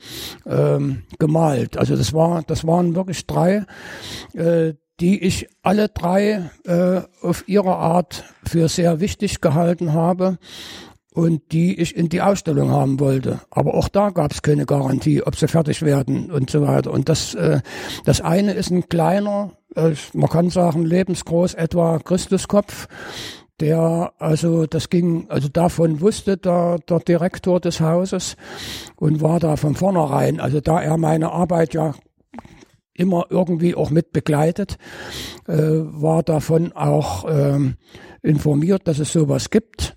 [0.45, 1.77] ähm, gemalt.
[1.77, 3.65] Also das war, das waren wirklich drei,
[4.33, 10.37] äh, die ich alle drei äh, auf ihre Art für sehr wichtig gehalten habe
[11.13, 13.39] und die ich in die Ausstellung haben wollte.
[13.49, 16.91] Aber auch da gab es keine Garantie, ob sie fertig werden und so weiter.
[16.91, 17.61] Und das, äh,
[18.05, 22.87] das eine ist ein kleiner, äh, man kann sagen lebensgroß etwa Christuskopf.
[23.59, 28.37] der, also das ging, also davon wusste der, der Direktor des Hauses
[28.95, 31.93] und war da von vornherein, also da er meine Arbeit ja
[32.99, 34.77] immer irgendwie auch mit begleitet,
[35.47, 37.75] äh, war davon auch ähm,
[38.21, 39.95] informiert, dass es sowas gibt.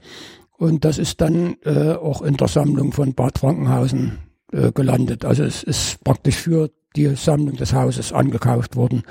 [0.56, 4.18] Und das ist dann äh, auch in der Sammlung von Bad Frankenhausen
[4.52, 5.24] äh, gelandet.
[5.24, 9.02] Also es ist praktisch für die Sammlung des Hauses angekauft worden.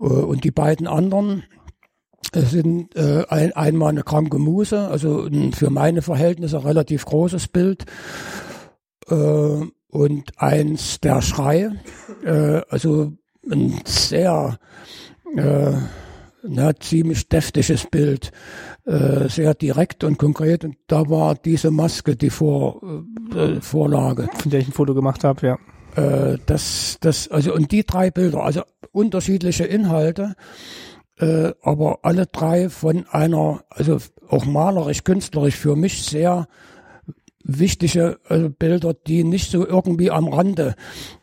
[0.00, 1.44] Äh, und die beiden anderen
[2.34, 7.84] sind äh, ein, einmal eine kranke Muse, also ein für meine Verhältnisse relativ großes Bild.
[9.10, 11.76] Äh, und eins der Schreie,
[12.24, 13.12] äh, also
[13.48, 14.58] ein sehr
[15.36, 15.72] äh,
[16.42, 18.32] na, ziemlich deftiges Bild,
[18.86, 20.64] äh, sehr direkt und konkret.
[20.64, 22.80] Und da war diese Maske die Vor,
[23.34, 24.28] äh, Vorlage.
[24.38, 25.58] Von der ich ein Foto gemacht habe, ja.
[25.94, 28.62] Äh, das, das, also und die drei Bilder, also
[28.92, 30.34] unterschiedliche Inhalte,
[31.18, 36.48] äh, aber alle drei von einer, also auch malerisch, künstlerisch für mich sehr
[37.44, 40.74] wichtige äh, Bilder, die nicht so irgendwie am Rande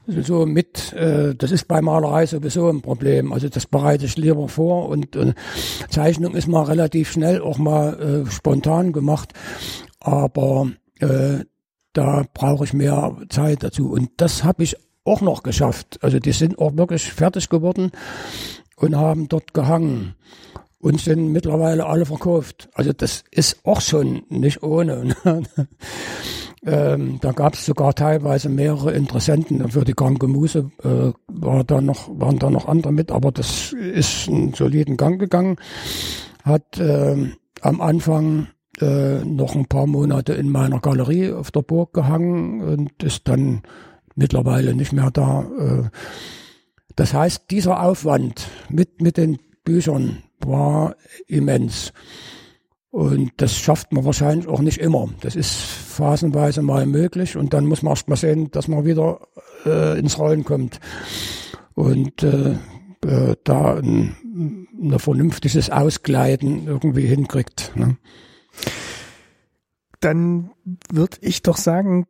[0.08, 3.32] so mit, äh, das ist bei Malerei sowieso ein Problem.
[3.34, 5.34] Also das bereite ich lieber vor und äh,
[5.90, 9.34] Zeichnung ist mal relativ schnell auch mal äh, spontan gemacht,
[10.00, 11.46] aber äh,
[11.94, 14.76] da brauche ich mehr Zeit dazu und das habe ich
[15.06, 16.00] auch noch geschafft.
[16.02, 17.92] Also die sind auch wirklich fertig geworden
[18.76, 20.16] und haben dort gehangen
[20.80, 22.70] und sind mittlerweile alle verkauft.
[22.74, 25.16] Also das ist auch schon nicht ohne.
[26.66, 29.70] ähm, da gab es sogar teilweise mehrere Interessenten.
[29.70, 33.74] Für die kranke Muse äh, war da noch, waren da noch andere mit, aber das
[33.74, 35.58] ist einen soliden Gang gegangen.
[36.44, 37.30] Hat äh,
[37.62, 38.48] am Anfang
[38.80, 43.64] äh, noch ein paar Monate in meiner Galerie auf der Burg gehangen und ist dann
[44.16, 45.42] mittlerweile nicht mehr da.
[45.42, 45.90] Äh,
[46.96, 50.96] das heißt, dieser Aufwand mit, mit den Büchern war
[51.28, 51.94] immens.
[52.90, 55.10] Und das schafft man wahrscheinlich auch nicht immer.
[55.22, 59.20] Das ist phasenweise mal möglich und dann muss man erst mal sehen, dass man wieder
[59.64, 60.80] äh, ins Rollen kommt
[61.76, 62.56] und äh,
[63.06, 64.18] äh, da ein,
[64.82, 67.74] ein vernünftiges Ausgleiten irgendwie hinkriegt.
[67.76, 67.98] Ne?
[70.00, 70.50] Dann
[70.92, 72.08] würde ich doch sagen,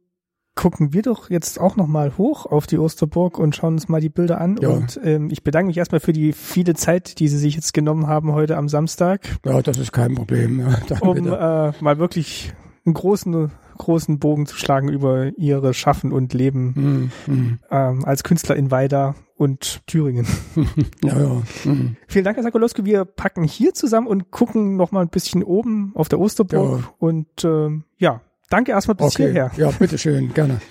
[0.60, 4.10] gucken wir doch jetzt auch nochmal hoch auf die Osterburg und schauen uns mal die
[4.10, 4.58] Bilder an.
[4.62, 4.68] Ja.
[4.68, 8.08] Und ähm, ich bedanke mich erstmal für die viele Zeit, die Sie sich jetzt genommen
[8.08, 9.22] haben heute am Samstag.
[9.46, 10.60] Ja, das ist kein Problem.
[10.60, 12.54] Ja, um äh, mal wirklich
[12.86, 17.60] einen großen großen Bogen zu schlagen über ihre Schaffen und Leben mm, mm.
[17.72, 20.28] Ähm, als Künstler in Weida und Thüringen.
[21.02, 21.42] ja, ja.
[21.64, 21.96] Mm.
[22.06, 22.84] Vielen Dank, Herr Sakolowski.
[22.84, 26.82] Wir packen hier zusammen und gucken noch mal ein bisschen oben auf der Osterburg.
[26.82, 26.94] Ja.
[27.00, 29.26] Und ähm, ja, Danke erstmal bis okay.
[29.26, 29.52] hierher.
[29.58, 30.60] Ja, bitteschön, gerne.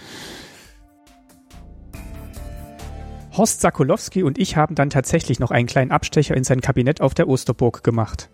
[3.36, 7.14] Horst Sakolowski und ich haben dann tatsächlich noch einen kleinen Abstecher in sein Kabinett auf
[7.14, 8.30] der Osterburg gemacht.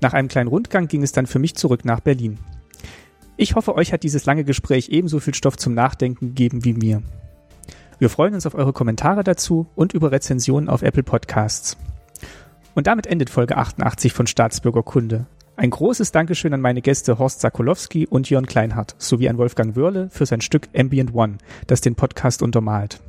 [0.00, 2.38] Nach einem kleinen Rundgang ging es dann für mich zurück nach Berlin.
[3.36, 7.02] Ich hoffe, euch hat dieses lange Gespräch ebenso viel Stoff zum Nachdenken gegeben wie mir.
[7.98, 11.76] Wir freuen uns auf eure Kommentare dazu und über Rezensionen auf Apple Podcasts.
[12.76, 15.26] Und damit endet Folge 88 von Staatsbürgerkunde.
[15.58, 20.08] Ein großes Dankeschön an meine Gäste Horst Sakolowski und Jörn Kleinhardt sowie an Wolfgang Wörle
[20.08, 23.00] für sein Stück Ambient One, das den Podcast untermalt.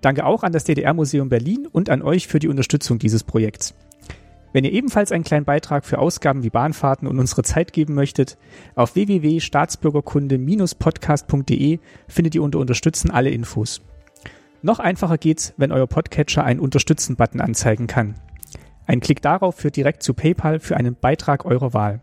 [0.00, 3.72] Danke auch an das DDR-Museum Berlin und an euch für die Unterstützung dieses Projekts.
[4.52, 8.36] Wenn ihr ebenfalls einen kleinen Beitrag für Ausgaben wie Bahnfahrten und unsere Zeit geben möchtet,
[8.74, 13.80] auf www.staatsbürgerkunde-podcast.de findet ihr unter Unterstützen alle Infos.
[14.62, 18.16] Noch einfacher geht's, wenn euer Podcatcher einen Unterstützen-Button anzeigen kann.
[18.86, 22.00] Ein Klick darauf führt direkt zu PayPal für einen Beitrag eurer Wahl.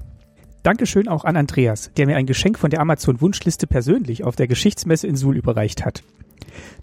[0.63, 4.47] Dankeschön auch an Andreas, der mir ein Geschenk von der Amazon Wunschliste persönlich auf der
[4.47, 6.03] Geschichtsmesse in Suhl überreicht hat.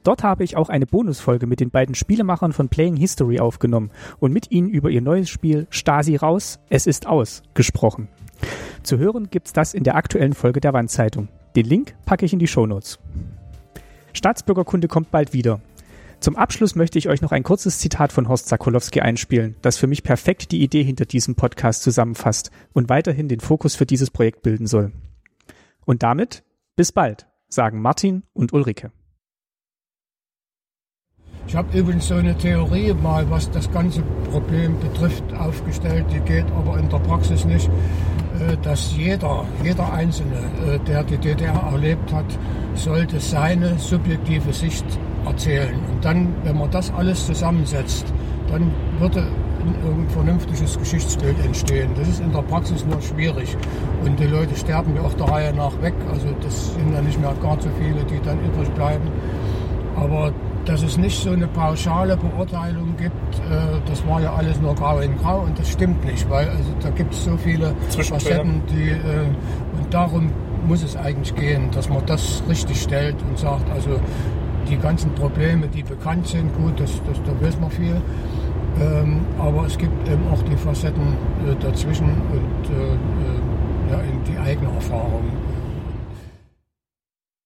[0.03, 4.33] Dort habe ich auch eine Bonusfolge mit den beiden Spielemachern von Playing History aufgenommen und
[4.33, 8.09] mit ihnen über ihr neues Spiel Stasi raus, es ist aus gesprochen.
[8.83, 11.29] Zu hören gibt's das in der aktuellen Folge der Wandzeitung.
[11.57, 12.99] Den Link packe ich in die Shownotes.
[14.13, 15.61] Staatsbürgerkunde kommt bald wieder.
[16.21, 19.87] Zum Abschluss möchte ich euch noch ein kurzes Zitat von Horst Sakolowski einspielen, das für
[19.87, 24.43] mich perfekt die Idee hinter diesem Podcast zusammenfasst und weiterhin den Fokus für dieses Projekt
[24.43, 24.91] bilden soll.
[25.85, 26.43] Und damit
[26.75, 28.91] bis bald, sagen Martin und Ulrike.
[31.47, 36.05] Ich habe übrigens so eine Theorie mal, was das ganze Problem betrifft, aufgestellt.
[36.13, 37.71] Die geht aber in der Praxis nicht,
[38.63, 40.37] dass jeder, jeder Einzelne,
[40.67, 42.27] äh, der die DDR erlebt hat,
[42.75, 44.85] sollte seine subjektive Sicht
[45.27, 45.75] erzählen.
[45.91, 48.07] Und dann, wenn man das alles zusammensetzt,
[48.51, 51.91] dann würde ein vernünftiges Geschichtsbild entstehen.
[51.97, 53.57] Das ist in der Praxis nur schwierig.
[54.05, 55.95] Und die Leute sterben ja auch der Reihe nach weg.
[56.11, 59.11] Also das sind ja nicht mehr gar so viele, die dann übrig bleiben.
[59.97, 60.33] Aber
[60.69, 64.99] dass es nicht so eine pauschale Beurteilung gibt, äh, das war ja alles nur grau
[64.99, 68.91] in grau und das stimmt nicht, weil also, da gibt es so viele Facetten, die,
[68.91, 70.31] äh, und darum
[70.67, 73.99] muss es eigentlich gehen, dass man das richtig stellt und sagt, also
[74.69, 77.97] die ganzen Probleme, die bekannt sind, gut, das, das, da weiß man viel,
[78.79, 81.17] ähm, aber es gibt eben auch die Facetten
[81.47, 82.99] äh, dazwischen und äh, äh
[83.91, 85.25] ja, in die eigene Erfahrung.